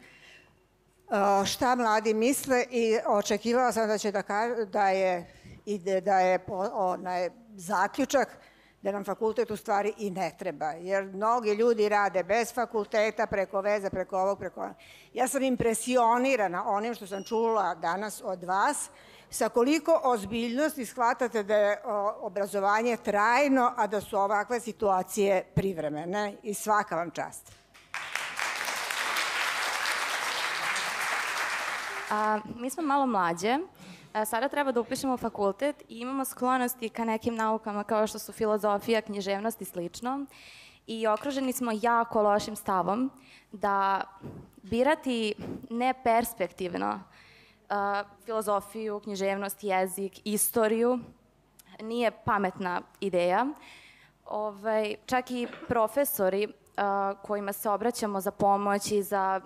šta 1.46 1.74
mladi 1.74 2.14
misle 2.14 2.64
i 2.70 2.98
očekivala 3.06 3.72
sam 3.72 3.88
da 3.88 3.98
će 3.98 4.12
da, 4.12 4.22
kaže, 4.22 4.64
da 4.64 4.88
je, 4.88 5.34
ide, 5.64 6.00
da 6.00 6.20
je 6.20 6.38
onaj, 6.72 7.30
zaključak 7.56 8.28
da 8.82 8.92
nam 8.92 9.04
fakultet 9.04 9.50
u 9.50 9.56
stvari 9.56 9.92
i 9.98 10.10
ne 10.10 10.32
treba, 10.38 10.70
jer 10.70 11.04
mnogi 11.04 11.50
ljudi 11.50 11.88
rade 11.88 12.22
bez 12.22 12.54
fakulteta, 12.54 13.26
preko 13.26 13.60
veze, 13.60 13.90
preko 13.90 14.18
ovog, 14.18 14.38
preko 14.38 14.60
ovog. 14.60 14.74
Ja 15.14 15.28
sam 15.28 15.42
impresionirana 15.42 16.68
onim 16.68 16.94
što 16.94 17.06
sam 17.06 17.24
čula 17.24 17.74
danas 17.74 18.22
od 18.24 18.44
vas, 18.44 18.90
sa 19.30 19.48
koliko 19.48 20.00
ozbiljnosti 20.04 20.86
shvatate 20.86 21.42
da 21.42 21.56
je 21.56 21.82
obrazovanje 22.20 22.96
trajno, 22.96 23.72
a 23.76 23.86
da 23.86 24.00
su 24.00 24.16
ovakve 24.16 24.60
situacije 24.60 25.44
privremene 25.54 26.34
i 26.42 26.54
svaka 26.54 26.96
vam 26.96 27.10
čast. 27.10 27.52
A, 32.10 32.40
mi 32.56 32.70
smo 32.70 32.82
malo 32.82 33.06
mlađe, 33.06 33.58
a, 34.12 34.24
sada 34.24 34.48
treba 34.48 34.72
da 34.72 34.80
upišemo 34.80 35.16
fakultet 35.16 35.82
i 35.88 36.00
imamo 36.00 36.24
sklonosti 36.24 36.88
ka 36.88 37.04
nekim 37.04 37.34
naukama 37.34 37.84
kao 37.84 38.06
što 38.06 38.18
su 38.18 38.32
filozofija, 38.32 39.02
književnost 39.02 39.60
i 39.62 39.64
slično. 39.64 40.26
I 40.86 41.06
okruženi 41.06 41.52
smo 41.52 41.72
jako 41.82 42.22
lošim 42.22 42.56
stavom 42.56 43.10
da 43.52 44.02
birati 44.62 45.34
neperspektivno 45.70 47.00
filozofiju, 48.24 49.00
književnost, 49.00 49.64
jezik, 49.64 50.20
istoriju 50.24 50.98
nije 51.82 52.10
pametna 52.24 52.82
ideja. 53.00 53.46
Ovaj, 54.26 54.94
čak 55.06 55.30
i 55.30 55.46
profesori 55.68 56.48
kojima 57.22 57.52
se 57.52 57.70
obraćamo 57.70 58.20
za 58.20 58.30
pomoć 58.30 58.92
i 58.92 59.02
za 59.02 59.40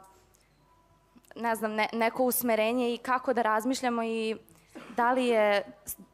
ne 1.36 1.54
znam, 1.54 1.72
ne, 1.72 1.88
neko 1.92 2.24
usmerenje 2.24 2.94
i 2.94 2.98
kako 2.98 3.32
da 3.32 3.42
razmišljamo 3.42 4.02
i 4.02 4.36
da 4.96 5.12
li 5.12 5.26
je, 5.26 5.64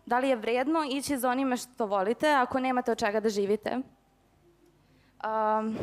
da 0.06 0.18
li 0.18 0.28
je 0.28 0.36
vredno 0.36 0.84
ići 0.90 1.18
za 1.18 1.30
onime 1.30 1.56
što 1.56 1.86
volite 1.86 2.30
ako 2.30 2.60
nemate 2.60 2.92
od 2.92 2.98
čega 2.98 3.20
da 3.20 3.28
živite. 3.28 3.70
Um, 3.74 5.78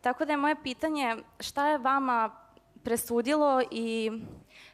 tako 0.00 0.24
da 0.24 0.32
je 0.32 0.36
moje 0.36 0.62
pitanje 0.62 1.16
šta 1.40 1.68
je 1.68 1.78
vama 1.78 2.30
presudilo 2.82 3.62
i 3.70 4.10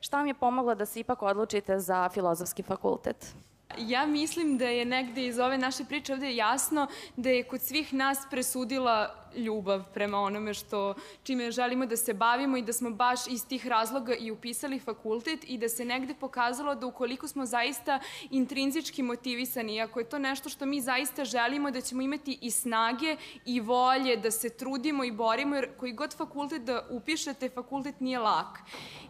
šta 0.06 0.16
vam 0.16 0.26
je 0.26 0.34
pomoglo 0.34 0.74
da 0.74 0.86
se 0.86 1.00
ipak 1.00 1.22
odlučite 1.22 1.80
za 1.80 2.08
filozofski 2.08 2.62
fakultet? 2.62 3.34
Ja 3.78 4.06
mislim 4.06 4.58
da 4.58 4.68
je 4.68 4.84
negde 4.84 5.26
iz 5.26 5.38
ove 5.38 5.58
naše 5.58 5.84
priče 5.84 6.12
ovde 6.12 6.34
jasno 6.34 6.86
da 7.16 7.30
je 7.30 7.42
kod 7.42 7.60
svih 7.60 7.94
nas 7.94 8.18
presudila 8.30 9.25
ljubav 9.36 9.84
prema 9.94 10.18
onome 10.18 10.54
što, 10.54 10.94
čime 11.22 11.50
želimo 11.50 11.86
da 11.86 11.96
se 11.96 12.14
bavimo 12.14 12.56
i 12.56 12.62
da 12.62 12.72
smo 12.72 12.90
baš 12.90 13.26
iz 13.26 13.46
tih 13.46 13.66
razloga 13.66 14.14
i 14.14 14.30
upisali 14.30 14.78
fakultet 14.78 15.44
i 15.48 15.58
da 15.58 15.68
se 15.68 15.84
negde 15.84 16.14
pokazalo 16.14 16.74
da 16.74 16.86
ukoliko 16.86 17.28
smo 17.28 17.46
zaista 17.46 18.00
intrinzički 18.30 19.02
motivisani, 19.02 19.80
ako 19.80 20.00
je 20.00 20.08
to 20.08 20.18
nešto 20.18 20.48
što 20.48 20.66
mi 20.66 20.80
zaista 20.80 21.24
želimo, 21.24 21.70
da 21.70 21.80
ćemo 21.80 22.02
imati 22.02 22.38
i 22.40 22.50
snage 22.50 23.16
i 23.44 23.60
volje 23.60 24.16
da 24.16 24.30
se 24.30 24.50
trudimo 24.50 25.04
i 25.04 25.12
borimo, 25.12 25.54
jer 25.56 25.68
koji 25.76 25.92
god 25.92 26.16
fakultet 26.16 26.62
da 26.62 26.86
upišete, 26.90 27.48
fakultet 27.48 28.00
nije 28.00 28.18
lak. 28.18 28.58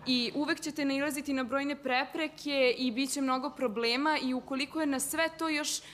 I 0.06 0.32
uvek 0.34 0.60
ćete 0.60 0.84
nailaziti 0.84 1.32
na 1.32 1.44
brojne 1.44 1.76
prepreke 1.76 2.74
i 2.78 2.90
bit 2.90 3.10
će 3.12 3.20
mnogo 3.20 3.50
problema 3.50 4.18
i 4.22 4.34
ukoliko 4.34 4.80
je 4.80 4.86
na 4.86 5.00
sve 5.00 5.28
to 5.38 5.48
još 5.48 5.78
uh, 5.78 5.84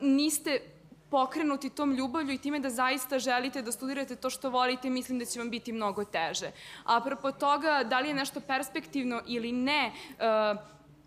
niste 0.00 0.71
pokrenuti 1.12 1.70
tom 1.70 1.92
ljubavlju 1.92 2.32
i 2.32 2.38
time 2.38 2.58
da 2.60 2.70
zaista 2.70 3.18
želite 3.18 3.62
da 3.62 3.72
studirate 3.72 4.16
to 4.16 4.30
što 4.30 4.50
volite, 4.50 4.90
mislim 4.90 5.18
da 5.18 5.24
će 5.24 5.38
vam 5.38 5.50
biti 5.50 5.72
mnogo 5.72 6.04
teže. 6.04 6.52
Apropo 6.84 7.32
toga, 7.32 7.82
da 7.84 8.00
li 8.00 8.08
je 8.08 8.14
nešto 8.14 8.40
perspektivno 8.40 9.20
ili 9.26 9.52
ne, 9.52 9.92
uh, 9.92 10.60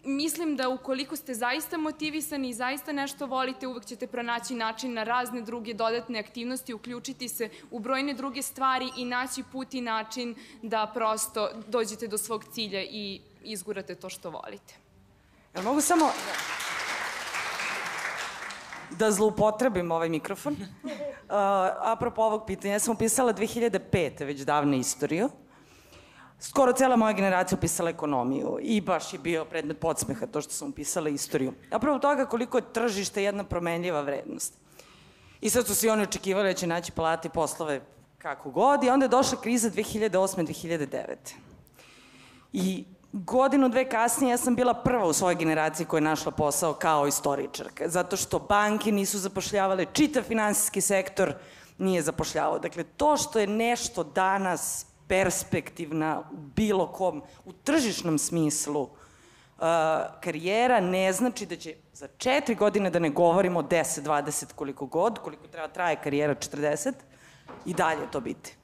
mislim 0.04 0.56
da 0.56 0.70
ukoliko 0.70 1.16
ste 1.16 1.34
zaista 1.34 1.78
motivisani 1.78 2.50
i 2.50 2.54
zaista 2.54 2.92
nešto 2.92 3.26
volite, 3.26 3.68
uvek 3.68 3.86
ćete 3.86 4.08
pronaći 4.08 4.56
način 4.56 4.94
na 4.94 5.04
razne 5.04 5.42
druge 5.42 5.74
dodatne 5.74 6.20
aktivnosti, 6.20 6.74
uključiti 6.74 7.30
se 7.30 7.50
u 7.72 7.80
brojne 7.80 8.14
druge 8.14 8.42
stvari 8.42 8.92
i 8.98 9.06
naći 9.06 9.44
put 9.52 9.74
i 9.74 9.82
način 9.82 10.36
da 10.62 10.92
prosto 10.94 11.50
dođete 11.68 12.08
do 12.08 12.18
svog 12.18 12.46
cilja 12.54 12.82
i 12.82 13.22
izgurate 13.44 13.96
to 13.96 14.10
što 14.10 14.30
volite. 14.30 14.74
Jel 15.56 15.64
mogu 15.64 15.82
samo 15.82 16.06
da 16.06 16.65
zloupotrebim 19.12 19.92
ovaj 19.92 20.10
mikrofon? 20.10 20.56
Uh, 21.26 21.32
apropo 21.82 22.22
ovog 22.22 22.44
pitanja, 22.48 22.74
ja 22.74 22.80
sam 22.80 22.94
upisala 22.94 23.34
2005. 23.34 24.26
već 24.26 24.42
davne 24.42 24.78
istoriju. 24.78 25.30
Skoro 26.40 26.74
cela 26.74 26.96
moja 26.96 27.14
generacija 27.14 27.58
upisala 27.58 27.90
ekonomiju 27.90 28.58
i 28.62 28.82
baš 28.82 29.14
je 29.14 29.20
bio 29.20 29.46
predmet 29.46 29.80
podsmeha 29.80 30.26
to 30.26 30.42
što 30.42 30.54
sam 30.54 30.70
upisala 30.70 31.10
istoriju. 31.10 31.54
Apropo 31.72 32.00
toga 32.00 32.26
koliko 32.26 32.58
je 32.58 32.74
tržište 32.74 33.24
jedna 33.24 33.44
promenljiva 33.44 34.02
vrednost. 34.02 34.54
I 35.42 35.50
sad 35.50 35.68
su 35.68 35.76
svi 35.76 35.90
oni 35.90 36.04
očekivali 36.04 36.50
da 36.50 36.54
će 36.54 36.68
naći 36.68 36.92
plate 36.92 37.28
i 37.28 37.32
poslove 37.32 37.82
kako 38.18 38.52
god 38.52 38.84
i 38.84 38.90
onda 38.90 39.06
je 39.06 39.10
došla 39.10 39.42
kriza 39.42 39.70
2008-2009. 39.70 41.06
I 42.54 42.86
godinu, 43.24 43.70
dve 43.70 43.90
kasnije 43.90 44.32
ja 44.32 44.38
sam 44.38 44.56
bila 44.56 44.74
prva 44.74 45.06
u 45.06 45.14
svojoj 45.14 45.36
generaciji 45.36 45.86
koja 45.86 45.98
je 45.98 46.02
našla 46.02 46.32
posao 46.32 46.74
kao 46.74 47.08
istoričarka, 47.08 47.90
zato 47.90 48.18
što 48.18 48.40
banke 48.40 48.92
nisu 48.92 49.20
zapošljavale, 49.20 49.86
čitav 49.94 50.24
finansijski 50.24 50.82
sektor 50.82 51.34
nije 51.78 52.02
zapošljavao. 52.02 52.60
Dakle, 52.60 52.84
to 52.84 53.18
što 53.18 53.40
je 53.40 53.48
nešto 53.48 54.04
danas 54.04 54.86
perspektivna 55.08 56.24
u 56.32 56.36
bilo 56.38 56.88
kom, 56.88 57.22
u 57.46 57.54
tržišnom 57.54 58.18
smislu, 58.18 58.82
uh, 58.82 58.90
karijera 60.22 60.80
ne 60.80 61.14
znači 61.14 61.46
da 61.46 61.56
će 61.56 61.76
za 61.94 62.08
četiri 62.18 62.56
godine, 62.56 62.90
da 62.90 63.00
ne 63.00 63.10
govorimo 63.10 63.62
10, 63.62 64.02
20, 64.02 64.54
koliko 64.56 64.86
god, 64.86 65.20
koliko 65.20 65.48
treba 65.48 65.68
traje 65.68 65.96
karijera 66.04 66.36
40, 66.36 66.94
i 67.66 67.74
dalje 67.74 68.12
to 68.12 68.20
biti. 68.20 68.56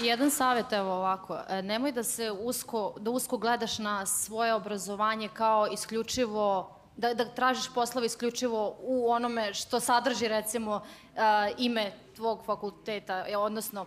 Jedan 0.00 0.30
savjet, 0.30 0.72
evo 0.72 0.92
ovako, 0.92 1.38
e, 1.48 1.62
nemoj 1.62 1.92
da 1.92 2.02
se 2.02 2.30
usko, 2.30 2.94
da 2.98 3.10
usko 3.10 3.36
gledaš 3.36 3.78
na 3.78 4.06
svoje 4.06 4.54
obrazovanje 4.54 5.28
kao 5.28 5.66
isključivo 5.72 6.76
da, 6.96 7.14
da 7.14 7.24
tražiš 7.24 7.74
poslove 7.74 8.06
isključivo 8.06 8.76
u 8.80 9.10
onome 9.10 9.54
što 9.54 9.80
sadrži 9.80 10.28
recimo 10.28 10.76
uh, 10.76 11.20
ime 11.58 11.92
tvog 12.16 12.44
fakulteta, 12.44 13.24
e, 13.28 13.36
odnosno 13.36 13.86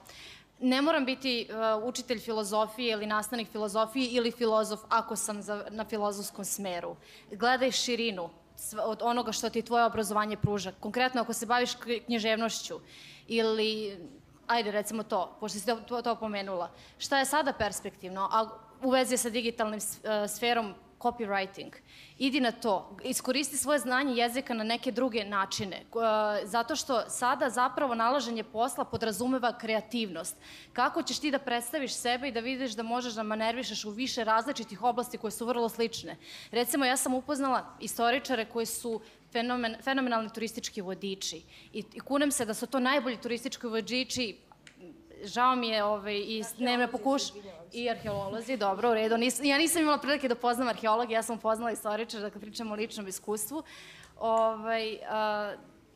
ne 0.59 0.81
moram 0.81 1.05
biti 1.05 1.47
uh, 1.49 1.83
učitelj 1.83 2.19
filozofije 2.19 2.91
ili 2.91 3.05
nastavnik 3.05 3.51
filozofije 3.51 4.09
ili 4.11 4.31
filozof 4.31 4.79
ako 4.89 5.15
sam 5.15 5.41
za, 5.41 5.65
na 5.69 5.85
filozofskom 5.85 6.45
smeru. 6.45 6.95
Gledaj 7.31 7.71
širinu 7.71 8.29
od 8.85 9.01
onoga 9.01 9.31
što 9.31 9.49
ti 9.49 9.61
tvoje 9.61 9.85
obrazovanje 9.85 10.37
pruža. 10.37 10.71
Konkretno 10.79 11.21
ako 11.21 11.33
se 11.33 11.45
baviš 11.45 11.71
književnošću 12.05 12.79
ili 13.27 13.99
ajde 14.47 14.71
recimo 14.71 15.03
to, 15.03 15.37
pošto 15.39 15.59
si 15.59 15.65
to, 15.65 16.01
to 16.01 16.15
pomenula, 16.15 16.71
šta 16.97 17.19
je 17.19 17.25
sada 17.25 17.53
perspektivno, 17.53 18.29
a 18.31 18.49
u 18.83 18.89
vezi 18.89 19.17
sa 19.17 19.29
digitalnim 19.29 19.79
sferom 20.27 20.73
copywriting. 20.99 21.71
Idi 22.17 22.39
na 22.41 22.51
to, 22.51 22.97
iskoristi 23.03 23.57
svoje 23.57 23.79
znanje 23.79 24.15
jezika 24.15 24.53
na 24.53 24.63
neke 24.63 24.91
druge 24.91 25.23
načine, 25.23 25.81
zato 26.43 26.75
što 26.75 27.01
sada 27.09 27.49
zapravo 27.49 27.95
nalaženje 27.95 28.43
posla 28.43 28.85
podrazumeva 28.85 29.57
kreativnost. 29.57 30.35
Kako 30.73 31.03
ćeš 31.03 31.19
ti 31.19 31.31
da 31.31 31.39
predstaviš 31.39 31.93
sebe 31.93 32.27
i 32.27 32.31
da 32.31 32.39
vidiš 32.39 32.71
da 32.71 32.83
možeš 32.83 33.13
da 33.13 33.23
manervišeš 33.23 33.85
u 33.85 33.89
više 33.89 34.23
različitih 34.23 34.83
oblasti 34.83 35.17
koje 35.17 35.31
su 35.31 35.45
vrlo 35.45 35.69
slične. 35.69 36.17
Recimo, 36.51 36.85
ja 36.85 36.97
sam 36.97 37.13
upoznala 37.13 37.65
istoričare 37.79 38.45
koji 38.45 38.65
su 38.65 39.01
fenomen, 39.35 39.75
fenomenalni 39.83 40.31
turistički 40.33 40.81
vodiči 40.81 41.41
i, 41.73 41.83
i 41.93 41.99
kunem 41.99 42.31
se 42.31 42.45
da 42.45 42.53
su 42.53 42.67
to 42.67 42.79
najbolji 42.79 43.17
turistički 43.21 43.67
vodiči 43.67 44.29
žao 45.23 45.55
mi 45.55 45.69
je 45.69 45.83
ovaj, 45.83 46.15
i 46.15 46.43
ne 46.59 46.77
me 46.77 46.87
pokuš 46.91 47.21
i 47.73 47.89
arheolozi, 47.89 48.57
dobro, 48.57 48.91
u 48.91 48.93
redu. 48.93 49.17
Nis, 49.17 49.39
ja 49.43 49.57
nisam 49.57 49.81
imala 49.81 49.97
prilike 49.97 50.27
da 50.27 50.35
poznam 50.35 50.67
arheologa, 50.67 51.13
ja 51.13 51.23
sam 51.23 51.37
upoznala 51.37 51.71
istoričar, 51.71 52.21
dakle 52.21 52.41
pričamo 52.41 52.73
o 52.73 52.75
ličnom 52.75 53.07
iskustvu. 53.07 53.63
Ovaj, 54.19 54.97
a, 55.09 55.55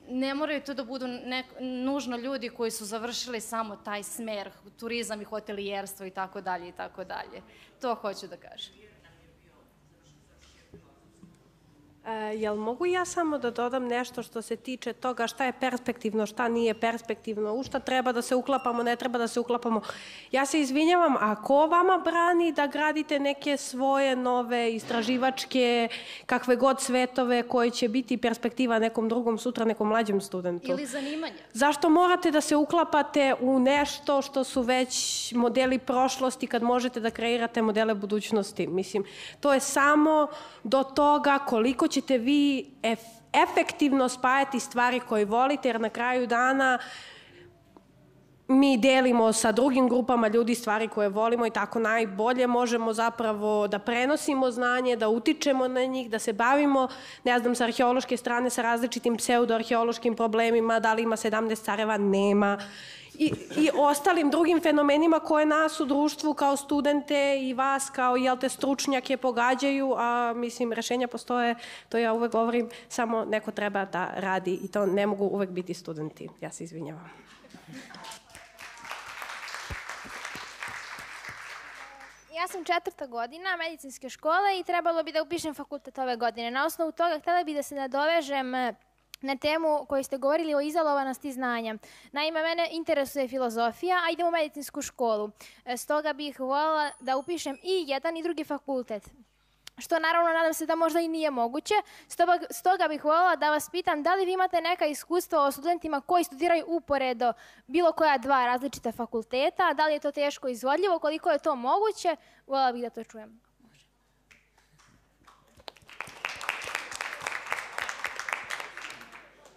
ne 0.10 0.34
moraju 0.34 0.62
to 0.66 0.74
da 0.74 0.84
budu 0.84 1.08
ne, 1.08 1.44
nužno 1.60 2.18
ljudi 2.18 2.50
koji 2.50 2.72
su 2.72 2.86
završili 2.86 3.42
samo 3.42 3.76
taj 3.76 4.04
smer, 4.04 4.50
turizam 4.80 5.22
i 5.22 5.26
hotelijerstvo 5.26 6.06
i 6.06 6.12
tako 6.12 6.42
dalje 6.42 6.70
i 6.70 6.72
tako 6.72 7.04
dalje. 7.04 7.42
To 7.82 7.96
hoću 7.96 8.28
da 8.28 8.38
kažem. 8.38 8.79
E, 12.10 12.36
jel 12.36 12.56
mogu 12.56 12.86
ja 12.86 13.06
samo 13.06 13.38
da 13.38 13.52
dodam 13.52 13.88
nešto 13.88 14.24
što 14.24 14.42
se 14.42 14.56
tiče 14.56 14.94
toga 14.94 15.28
šta 15.28 15.46
je 15.46 15.54
perspektivno, 15.60 16.26
šta 16.26 16.48
nije 16.48 16.74
perspektivno, 16.74 17.54
u 17.54 17.64
šta 17.64 17.80
treba 17.80 18.12
da 18.12 18.22
se 18.22 18.36
uklapamo, 18.36 18.84
ne 18.84 18.96
treba 18.96 19.20
da 19.20 19.28
se 19.28 19.40
uklapamo. 19.40 19.82
Ja 20.32 20.46
se 20.46 20.60
izvinjavam, 20.60 21.16
a 21.20 21.44
ko 21.44 21.68
vama 21.68 21.98
brani 21.98 22.52
da 22.52 22.68
gradite 22.68 23.20
neke 23.20 23.58
svoje 23.58 24.16
nove 24.16 24.74
istraživačke, 24.74 25.90
kakve 26.26 26.56
god 26.56 26.82
svetove 26.82 27.44
koje 27.44 27.70
će 27.70 27.88
biti 27.88 28.18
perspektiva 28.18 28.80
nekom 28.80 29.10
drugom 29.10 29.38
sutra, 29.38 29.66
nekom 29.66 29.88
mlađem 29.88 30.22
studentu? 30.22 30.72
Ili 30.72 30.86
zanimanja. 30.86 31.34
Zašto 31.54 31.90
morate 31.90 32.32
da 32.32 32.42
se 32.42 32.56
uklapate 32.56 33.36
u 33.40 33.60
nešto 33.60 34.22
što 34.22 34.44
su 34.44 34.62
već 34.62 35.34
modeli 35.36 35.80
prošlosti 35.80 36.48
kad 36.48 36.64
možete 36.64 37.00
da 37.00 37.12
kreirate 37.12 37.62
modele 37.62 37.94
budućnosti? 37.94 38.68
Mislim, 38.68 39.04
to 39.40 39.54
je 39.54 39.60
samo 39.60 40.28
do 40.64 40.84
toga 40.84 41.40
koliko 41.40 41.88
ćete 42.02 42.18
vi 42.18 42.72
ef, 42.84 43.00
efektivno 43.34 44.10
spajati 44.10 44.60
stvari 44.60 45.00
koje 45.00 45.26
volite, 45.26 45.70
jer 45.70 45.82
na 45.82 45.90
kraju 45.90 46.28
dana 46.28 46.80
mi 48.48 48.78
delimo 48.78 49.34
sa 49.34 49.52
drugim 49.52 49.90
grupama 49.90 50.28
ljudi 50.28 50.56
stvari 50.56 50.88
koje 50.88 51.10
volimo 51.10 51.46
i 51.46 51.50
tako 51.50 51.80
najbolje 51.80 52.48
možemo 52.48 52.94
zapravo 52.94 53.68
da 53.68 53.80
prenosimo 53.80 54.52
znanje, 54.52 54.96
da 54.96 55.10
utičemo 55.10 55.68
na 55.68 55.86
njih, 55.86 56.10
da 56.10 56.20
se 56.20 56.34
bavimo, 56.34 56.88
ne 57.24 57.40
znam, 57.40 57.56
sa 57.56 57.64
arheološke 57.64 58.18
strane 58.18 58.50
sa 58.50 58.62
različitim 58.62 59.18
pseudoarheološkim 59.18 60.16
problemima, 60.16 60.80
da 60.80 60.94
li 60.94 61.04
ima 61.04 61.16
17 61.16 61.64
careva, 61.64 61.98
nema 61.98 62.58
i, 63.20 63.34
i 63.58 63.70
ostalim 63.74 64.30
drugim 64.30 64.62
fenomenima 64.62 65.20
koje 65.20 65.46
nas 65.46 65.80
u 65.80 65.86
društvu 65.86 66.34
kao 66.34 66.58
studente 66.58 67.40
i 67.42 67.54
vas 67.54 67.90
kao 67.90 68.16
jel 68.16 68.38
te 68.38 68.50
stručnjake 68.50 69.18
pogađaju, 69.18 69.96
a 69.98 70.34
mislim 70.36 70.74
rešenja 70.74 71.08
postoje, 71.08 71.56
to 71.90 71.98
ja 71.98 72.14
uvek 72.14 72.32
govorim, 72.32 72.70
samo 72.90 73.26
neko 73.26 73.52
treba 73.52 73.86
da 73.86 74.12
radi 74.16 74.60
i 74.64 74.72
to 74.72 74.86
ne 74.86 75.08
mogu 75.08 75.26
uvek 75.26 75.50
biti 75.50 75.74
studenti. 75.74 76.30
Ja 76.42 76.52
se 76.52 76.64
izvinjavam. 76.64 77.12
Ja 82.34 82.48
sam 82.48 82.64
četvrta 82.64 83.08
godina 83.08 83.58
medicinske 83.58 84.10
škole 84.10 84.60
i 84.60 84.64
trebalo 84.64 85.04
bi 85.04 85.12
da 85.12 85.22
upišem 85.22 85.54
fakultet 85.54 85.98
ove 85.98 86.16
godine. 86.16 86.52
Na 86.52 86.66
osnovu 86.66 86.92
toga 86.92 87.20
htela 87.20 87.44
bi 87.44 87.54
da 87.54 87.64
se 87.64 87.76
nadovežem 87.76 88.54
na 89.22 89.38
temu 89.38 89.86
koju 89.86 90.04
ste 90.04 90.18
govorili 90.18 90.56
o 90.56 90.62
izolovanosti 90.62 91.32
znanja. 91.32 91.76
Naime, 92.12 92.44
mene 92.44 92.68
interesuje 92.72 93.28
filozofija, 93.28 93.98
a 93.98 94.12
idem 94.12 94.28
u 94.28 94.32
medicinsku 94.32 94.82
školu. 94.82 95.32
E, 95.66 95.78
stoga 95.78 96.14
bih 96.14 96.40
voljela 96.40 96.92
da 97.00 97.18
upišem 97.18 97.58
i 97.64 97.84
jedan 97.88 98.18
i 98.18 98.24
drugi 98.24 98.44
fakultet. 98.44 99.10
Što 99.78 100.00
naravno 100.00 100.32
nadam 100.32 100.54
se 100.54 100.66
da 100.66 100.76
možda 100.76 101.00
i 101.00 101.08
nije 101.08 101.32
moguće. 101.32 101.74
Stoga, 102.08 102.40
stoga 102.52 102.88
bih 102.88 103.06
voljela 103.06 103.36
da 103.36 103.50
vas 103.50 103.70
pitam 103.70 104.04
da 104.04 104.16
li 104.16 104.26
vi 104.26 104.34
imate 104.34 104.62
neka 104.62 104.86
iskustva 104.86 105.44
o 105.44 105.52
studentima 105.52 106.02
koji 106.02 106.24
studiraju 106.24 106.66
uporedo 106.68 107.34
bilo 107.68 107.92
koja 107.92 108.18
dva 108.18 108.46
različita 108.46 108.92
fakulteta, 108.92 109.74
da 109.74 109.86
li 109.86 109.94
je 109.94 110.00
to 110.00 110.12
teško 110.12 110.48
izvodljivo, 110.48 111.00
koliko 111.00 111.30
je 111.30 111.40
to 111.40 111.56
moguće, 111.56 112.16
voljela 112.48 112.72
bih 112.72 112.82
da 112.82 112.90
to 112.90 113.04
čujem. 113.04 113.49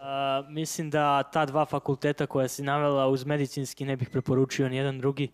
Uh, 0.03 0.49
mislim 0.49 0.91
da 0.91 1.23
ta 1.23 1.47
dva 1.47 1.65
fakulteta 1.65 2.27
koja 2.27 2.49
si 2.49 2.63
navela 2.63 3.07
uz 3.07 3.25
medicinski 3.25 3.85
ne 3.85 3.97
bih 3.97 4.11
preporučio 4.11 4.69
ni 4.69 4.77
jedan 4.77 4.99
drugi, 4.99 5.29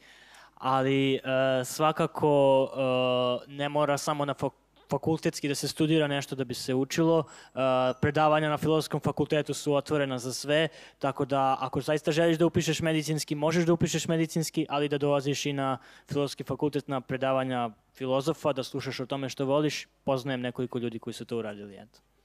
ali 0.55 1.15
uh, 1.25 1.67
svakako 1.67 2.63
uh, 2.63 3.49
ne 3.53 3.69
mora 3.69 3.99
samo 3.99 4.25
na 4.25 4.35
fak 4.35 4.53
fakultetski 4.91 5.49
da 5.49 5.55
se 5.55 5.69
studira 5.69 6.07
nešto 6.07 6.37
da 6.37 6.45
bi 6.45 6.55
se 6.55 6.75
učilo. 6.75 7.19
Uh, 7.19 7.61
predavanja 8.01 8.49
na 8.49 8.59
filozofskom 8.59 9.01
fakultetu 9.01 9.55
su 9.55 9.75
otvorena 9.75 10.19
za 10.19 10.33
sve, 10.33 10.69
tako 10.99 11.25
da 11.25 11.57
ako 11.61 11.81
zaista 11.81 12.13
želiš 12.13 12.39
da 12.39 12.47
upišeš 12.47 12.81
medicinski, 12.81 13.35
možeš 13.35 13.65
da 13.65 13.73
upišeš 13.73 14.09
medicinski, 14.09 14.67
ali 14.69 14.89
da 14.89 14.99
dolaziš 14.99 15.47
i 15.47 15.53
na 15.53 15.79
filozofski 16.09 16.45
fakultet 16.45 16.89
na 16.89 17.01
predavanja 17.01 17.71
filozofa, 17.95 18.53
da 18.53 18.63
slušaš 18.63 19.01
o 19.01 19.07
tome 19.07 19.29
što 19.29 19.45
voliš. 19.45 19.87
Poznajem 20.05 20.41
nekoliko 20.41 20.79
ljudi 20.79 20.99
koji 20.99 21.15
su 21.15 21.25
to 21.25 21.39
uradili. 21.39 21.77
Eto. 21.77 22.18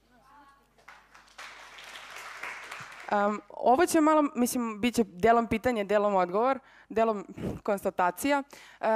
Um, 3.12 3.42
ovo 3.50 3.86
će 3.86 4.02
malo, 4.02 4.24
mislim, 4.36 4.82
bit 4.82 4.96
će 4.96 5.04
delom 5.04 5.48
pitanje, 5.48 5.84
delom 5.84 6.16
odgovor, 6.16 6.60
delom 6.90 7.26
konstatacija. 7.64 8.44
Uh, 8.80 8.88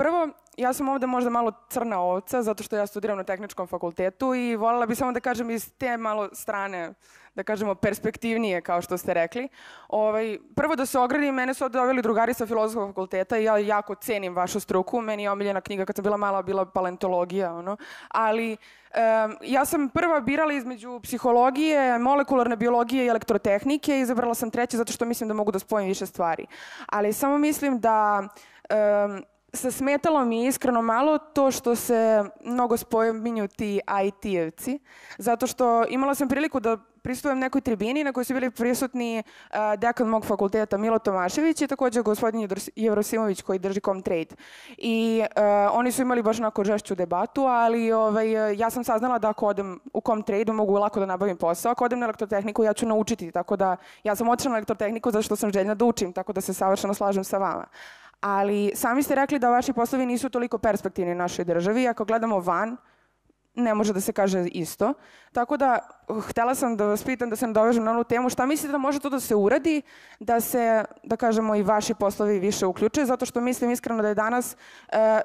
prvo, 0.00 0.28
ja 0.56 0.72
sam 0.72 0.88
ovde 0.88 1.06
možda 1.06 1.30
malo 1.30 1.52
crna 1.68 2.00
ovca, 2.00 2.42
zato 2.42 2.62
što 2.62 2.76
ja 2.76 2.86
studiram 2.86 3.16
na 3.16 3.24
tehničkom 3.24 3.66
fakultetu 3.66 4.34
i 4.34 4.56
voljela 4.56 4.86
bi 4.86 4.94
samo 4.94 5.12
da 5.12 5.20
kažem 5.20 5.50
iz 5.50 5.72
te 5.78 5.96
malo 5.96 6.28
strane, 6.32 6.94
da 7.34 7.42
kažemo 7.42 7.74
perspektivnije, 7.74 8.60
kao 8.60 8.82
što 8.82 8.98
ste 8.98 9.14
rekli. 9.14 9.48
Ovaj, 9.88 10.38
prvo 10.56 10.76
da 10.76 10.86
se 10.86 10.98
ogradim, 10.98 11.34
mene 11.34 11.54
su 11.54 11.68
doveli 11.68 12.02
drugari 12.02 12.34
sa 12.34 12.46
filozofskog 12.46 12.88
fakulteta 12.88 13.38
i 13.38 13.44
ja 13.44 13.58
jako 13.58 13.94
cenim 13.94 14.36
vašu 14.36 14.60
struku. 14.60 15.00
Meni 15.00 15.22
je 15.22 15.30
omiljena 15.30 15.60
knjiga 15.60 15.84
kad 15.84 15.96
sam 15.96 16.02
bila 16.02 16.16
mala, 16.16 16.42
bila 16.42 16.64
paleontologija, 16.64 17.54
ono. 17.54 17.76
Ali 18.08 18.52
um, 18.52 19.36
ja 19.42 19.64
sam 19.64 19.88
prva 19.88 20.20
birala 20.20 20.52
između 20.52 21.00
psihologije, 21.02 21.98
molekularne 21.98 22.56
biologije 22.56 23.04
i 23.04 23.08
elektrotehnike 23.08 23.98
i 23.98 24.00
izabrala 24.00 24.34
sam 24.34 24.50
treće 24.50 24.76
zato 24.76 24.92
što 24.92 25.04
mislim 25.04 25.28
da 25.28 25.34
mogu 25.34 25.52
da 25.52 25.58
spojim 25.58 25.88
više 25.88 26.06
stvari. 26.06 26.46
Ali 26.86 27.12
samo 27.12 27.38
mislim 27.38 27.80
da 27.80 28.28
um, 28.70 29.22
se 29.52 29.70
smetalo 29.70 30.24
mi 30.24 30.42
je 30.42 30.48
iskreno 30.48 30.82
malo 30.82 31.18
to 31.18 31.50
što 31.50 31.74
se 31.74 32.24
mnogo 32.44 32.76
spominju 32.76 33.48
ti 33.48 33.80
IT-evci, 33.86 34.78
zato 35.18 35.46
što 35.46 35.84
imala 35.88 36.14
sam 36.14 36.28
priliku 36.28 36.60
da 36.60 36.76
pristujem 37.02 37.38
nekoj 37.38 37.60
tribini 37.60 38.04
na 38.04 38.12
kojoj 38.12 38.24
su 38.24 38.34
bili 38.34 38.50
prisutni 38.50 39.22
dekan 39.78 40.06
mog 40.06 40.26
fakulteta 40.26 40.76
Milo 40.76 40.98
Tomašević 40.98 41.62
i 41.62 41.66
takođe 41.66 42.02
gospodin 42.02 42.48
Jevrosimović 42.76 43.42
koji 43.42 43.58
drži 43.58 43.80
Comtrade. 43.80 44.34
I 44.78 45.22
oni 45.72 45.92
su 45.92 46.02
imali 46.02 46.22
baš 46.22 46.38
onako 46.38 46.64
žešću 46.64 46.94
debatu, 46.94 47.44
ali 47.44 47.92
ovaj, 47.92 48.58
ja 48.58 48.70
sam 48.70 48.84
saznala 48.84 49.18
da 49.18 49.30
ako 49.30 49.46
odem 49.46 49.80
u 49.92 50.00
Comtrade 50.06 50.52
mogu 50.52 50.74
lako 50.74 51.00
da 51.00 51.06
nabavim 51.06 51.36
posao. 51.36 51.72
Ako 51.72 51.84
odem 51.84 51.98
na 51.98 52.04
elektrotehniku 52.04 52.64
ja 52.64 52.72
ću 52.72 52.86
naučiti, 52.86 53.32
tako 53.32 53.56
da 53.56 53.76
ja 54.04 54.16
sam 54.16 54.28
otišla 54.28 54.50
na 54.50 54.56
elektrotehniku 54.56 55.10
zato 55.10 55.22
što 55.22 55.36
sam 55.36 55.52
željna 55.52 55.74
da 55.74 55.84
učim, 55.84 56.12
tako 56.12 56.32
da 56.32 56.40
se 56.40 56.54
savršeno 56.54 56.94
slažem 56.94 57.24
sa 57.24 57.38
vama 57.38 57.66
ali 58.20 58.72
sami 58.74 59.02
ste 59.02 59.14
rekli 59.14 59.38
da 59.38 59.50
vaši 59.50 59.72
poslovi 59.72 60.06
nisu 60.06 60.28
toliko 60.28 60.58
perspektivni 60.58 61.14
našoj 61.14 61.44
državi. 61.44 61.88
Ako 61.88 62.04
gledamo 62.04 62.40
van, 62.40 62.76
ne 63.54 63.74
može 63.74 63.92
da 63.92 64.00
se 64.00 64.12
kaže 64.12 64.46
isto. 64.46 64.94
Tako 65.32 65.56
da, 65.56 65.78
htela 66.28 66.54
sam 66.54 66.76
da 66.76 66.86
vas 66.86 67.04
pitam, 67.04 67.30
da 67.30 67.36
se 67.36 67.46
nadovežem 67.46 67.84
na 67.84 67.90
onu 67.90 68.04
temu, 68.04 68.30
šta 68.30 68.46
mislite 68.46 68.72
da 68.72 68.78
može 68.78 69.00
to 69.00 69.10
da 69.10 69.20
se 69.20 69.34
uradi, 69.34 69.82
da 70.20 70.40
se, 70.40 70.84
da 71.02 71.16
kažemo, 71.16 71.56
i 71.56 71.62
vaši 71.62 71.94
poslovi 71.94 72.38
više 72.38 72.66
uključe, 72.66 73.04
zato 73.04 73.26
što 73.26 73.40
mislim 73.40 73.70
iskreno 73.70 74.02
da 74.02 74.08
je 74.08 74.14
danas 74.14 74.56
e, 74.88 75.20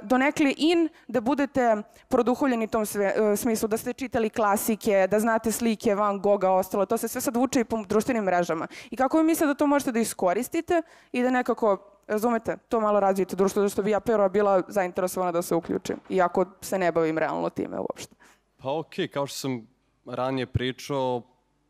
in 0.58 0.90
da 1.08 1.22
budete 1.22 1.82
produhuljeni 2.08 2.68
tom 2.68 2.86
sve, 2.86 3.14
e, 3.16 3.36
smislu, 3.36 3.68
da 3.68 3.78
ste 3.78 3.94
čitali 3.94 4.30
klasike, 4.30 5.08
da 5.12 5.20
znate 5.20 5.52
slike 5.52 5.96
Van 5.96 6.20
Gogha, 6.20 6.52
ostalo, 6.52 6.86
to 6.86 6.98
se 6.98 7.08
sve 7.08 7.22
sad 7.22 7.36
vuče 7.36 7.60
i 7.60 7.64
po 7.64 7.84
društvenim 7.88 8.24
mrežama. 8.24 8.68
I 8.92 8.96
kako 8.96 9.18
vi 9.18 9.24
mislite 9.24 9.48
da 9.48 9.54
to 9.54 9.68
možete 9.68 9.92
da 9.92 10.00
iskoristite 10.00 10.82
i 11.12 11.24
da 11.24 11.30
nekako 11.30 11.95
Razumete? 12.08 12.58
To 12.70 12.80
malo 12.80 13.00
razvijete 13.00 13.36
društvo, 13.36 13.62
zašto 13.62 13.84
bi 13.84 13.92
ja 13.92 14.00
prva 14.00 14.30
bila 14.30 14.62
zainteresovana 14.68 15.32
da 15.32 15.42
se 15.42 15.56
uključim, 15.56 16.00
iako 16.10 16.46
se 16.62 16.78
ne 16.80 16.92
bavim 16.92 17.18
realno 17.18 17.50
time 17.50 17.80
uopšte. 17.80 18.16
Pa 18.58 18.72
okej, 18.72 19.08
okay, 19.08 19.12
kao 19.12 19.28
što 19.28 19.38
sam 19.38 19.68
ranije 20.06 20.46
pričao, 20.46 21.22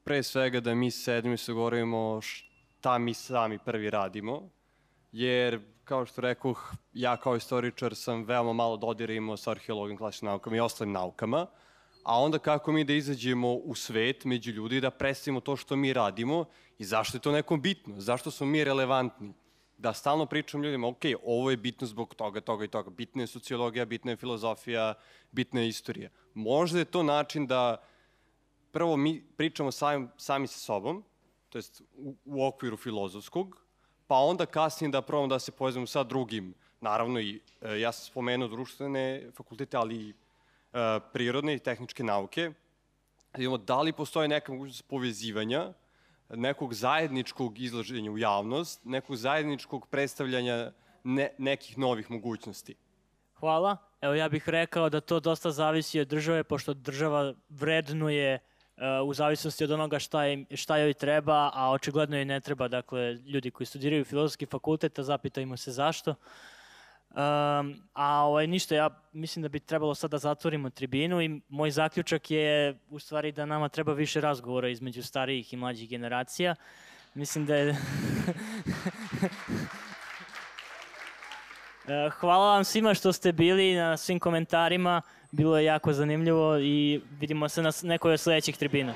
pre 0.03 0.23
svega 0.23 0.59
da 0.59 0.75
mi 0.75 0.91
sedimo 0.91 1.33
i 1.33 1.37
se 1.37 1.53
govorimo 1.53 2.21
šta 2.21 2.97
mi 2.97 3.13
sami 3.13 3.59
prvi 3.65 3.89
radimo, 3.89 4.49
jer 5.11 5.59
kao 5.83 6.05
što 6.05 6.21
rekoh, 6.21 6.73
ja 6.93 7.17
kao 7.17 7.35
istoričar 7.35 7.95
sam 7.95 8.23
veoma 8.23 8.53
malo 8.53 8.77
dodirimo 8.77 9.37
sa 9.37 9.51
arheologijom, 9.51 9.97
klasičnim 9.97 10.29
naukama 10.29 10.55
i 10.55 10.59
ostalim 10.59 10.93
naukama, 10.93 11.47
a 12.03 12.19
onda 12.19 12.39
kako 12.39 12.71
mi 12.71 12.83
da 12.83 12.93
izađemo 12.93 13.53
u 13.53 13.75
svet 13.75 14.25
među 14.25 14.51
ljudi 14.51 14.81
da 14.81 14.91
predstavimo 14.91 15.39
to 15.39 15.55
što 15.55 15.75
mi 15.75 15.93
radimo 15.93 16.45
i 16.77 16.85
zašto 16.85 17.17
je 17.17 17.21
to 17.21 17.31
nekom 17.31 17.61
bitno, 17.61 18.01
zašto 18.01 18.31
smo 18.31 18.47
mi 18.47 18.63
relevantni 18.63 19.33
da 19.77 19.93
stalno 19.93 20.25
pričam 20.25 20.63
ljudima, 20.63 20.87
ok, 20.87 21.03
ovo 21.23 21.51
je 21.51 21.57
bitno 21.57 21.87
zbog 21.87 22.15
toga, 22.15 22.41
toga 22.41 22.65
i 22.65 22.67
toga. 22.67 22.89
Bitna 22.89 23.23
je 23.23 23.27
sociologija, 23.27 23.85
bitna 23.85 24.11
je 24.11 24.17
filozofija, 24.17 24.93
bitna 25.31 25.61
je 25.61 25.67
istorija. 25.67 26.09
Možda 26.33 26.79
je 26.79 26.85
to 26.85 27.03
način 27.03 27.47
da 27.47 27.83
prvo 28.71 28.97
mi 28.97 29.23
pričamo 29.37 29.71
sami, 29.71 30.07
sami 30.17 30.47
sa 30.47 30.59
sobom, 30.59 31.03
to 31.49 31.57
jest 31.57 31.81
u, 31.97 32.15
u 32.25 32.45
okviru 32.45 32.77
filozofskog, 32.77 33.65
pa 34.07 34.15
onda 34.15 34.45
kasnije 34.45 34.91
da 34.91 35.01
probamo 35.01 35.27
da 35.27 35.39
se 35.39 35.51
povezamo 35.51 35.87
sa 35.87 36.03
drugim. 36.03 36.53
Naravno, 36.81 37.19
i, 37.19 37.41
e, 37.61 37.79
ja 37.79 37.91
sam 37.91 38.05
spomenuo 38.11 38.47
društvene 38.47 39.31
fakultete, 39.33 39.77
ali 39.77 39.95
i 39.95 40.09
e, 40.09 40.99
prirodne 41.13 41.55
i 41.55 41.59
tehničke 41.59 42.03
nauke. 42.03 42.51
Da 43.31 43.37
vidimo 43.37 43.57
da 43.57 43.81
li 43.81 43.93
postoje 43.93 44.27
neka 44.27 44.51
mogućnost 44.51 44.87
povezivanja 44.87 45.73
nekog 46.29 46.73
zajedničkog 46.73 47.59
izlaženja 47.59 48.11
u 48.11 48.17
javnost, 48.17 48.85
nekog 48.85 49.15
zajedničkog 49.15 49.87
predstavljanja 49.87 50.71
ne, 51.03 51.29
nekih 51.37 51.77
novih 51.77 52.11
mogućnosti. 52.11 52.75
Hvala. 53.33 53.77
Evo 54.01 54.13
ja 54.13 54.29
bih 54.29 54.49
rekao 54.49 54.89
da 54.89 55.01
to 55.01 55.19
dosta 55.19 55.51
zavisi 55.51 55.99
od 55.99 56.07
države, 56.07 56.43
pošto 56.43 56.73
država 56.73 57.33
vrednuje 57.49 58.39
uh, 58.39 59.09
u 59.09 59.13
zavisnosti 59.13 59.63
od 59.63 59.71
onoga 59.71 59.99
šta, 59.99 60.23
je, 60.23 60.45
šta 60.51 60.77
joj 60.77 60.93
treba, 60.93 61.51
a 61.53 61.71
očigledno 61.71 62.15
joj 62.15 62.25
ne 62.25 62.39
treba, 62.39 62.67
dakle, 62.67 63.13
ljudi 63.13 63.51
koji 63.51 63.67
studiraju 63.67 64.05
filozofski 64.05 64.45
fakultet, 64.45 64.99
a 64.99 65.03
zapitajmo 65.03 65.57
se 65.57 65.71
zašto. 65.71 66.11
Uh, 66.11 66.17
Um, 67.15 67.81
a 67.93 68.23
ovaj, 68.23 68.47
ništa, 68.47 68.75
ja 68.75 68.89
mislim 69.13 69.43
da 69.43 69.49
bi 69.49 69.59
trebalo 69.59 69.95
sad 69.95 70.11
da 70.11 70.17
zatvorimo 70.17 70.69
tribinu 70.69 71.21
i 71.21 71.41
moj 71.49 71.71
zaključak 71.71 72.31
je 72.31 72.79
u 72.89 72.99
stvari 72.99 73.31
da 73.31 73.45
nama 73.45 73.69
treba 73.69 73.93
više 73.93 74.21
razgovora 74.21 74.69
između 74.69 75.03
starijih 75.03 75.53
i 75.53 75.57
mlađih 75.57 75.89
generacija. 75.89 76.55
Mislim 77.13 77.45
da 77.45 77.55
je... 77.55 77.75
E, 81.87 82.09
hvala 82.09 82.53
vam 82.53 82.63
svima 82.63 82.93
što 82.93 83.13
ste 83.13 83.31
bili 83.31 83.75
na 83.75 83.97
svim 83.97 84.19
komentarima. 84.19 85.01
Bilo 85.31 85.57
je 85.57 85.65
jako 85.65 85.93
zanimljivo 85.93 86.59
i 86.59 87.01
vidimo 87.19 87.49
se 87.49 87.61
na 87.61 87.71
nekoj 87.83 88.13
od 88.13 88.19
sledećih 88.19 88.57
tribina. 88.57 88.93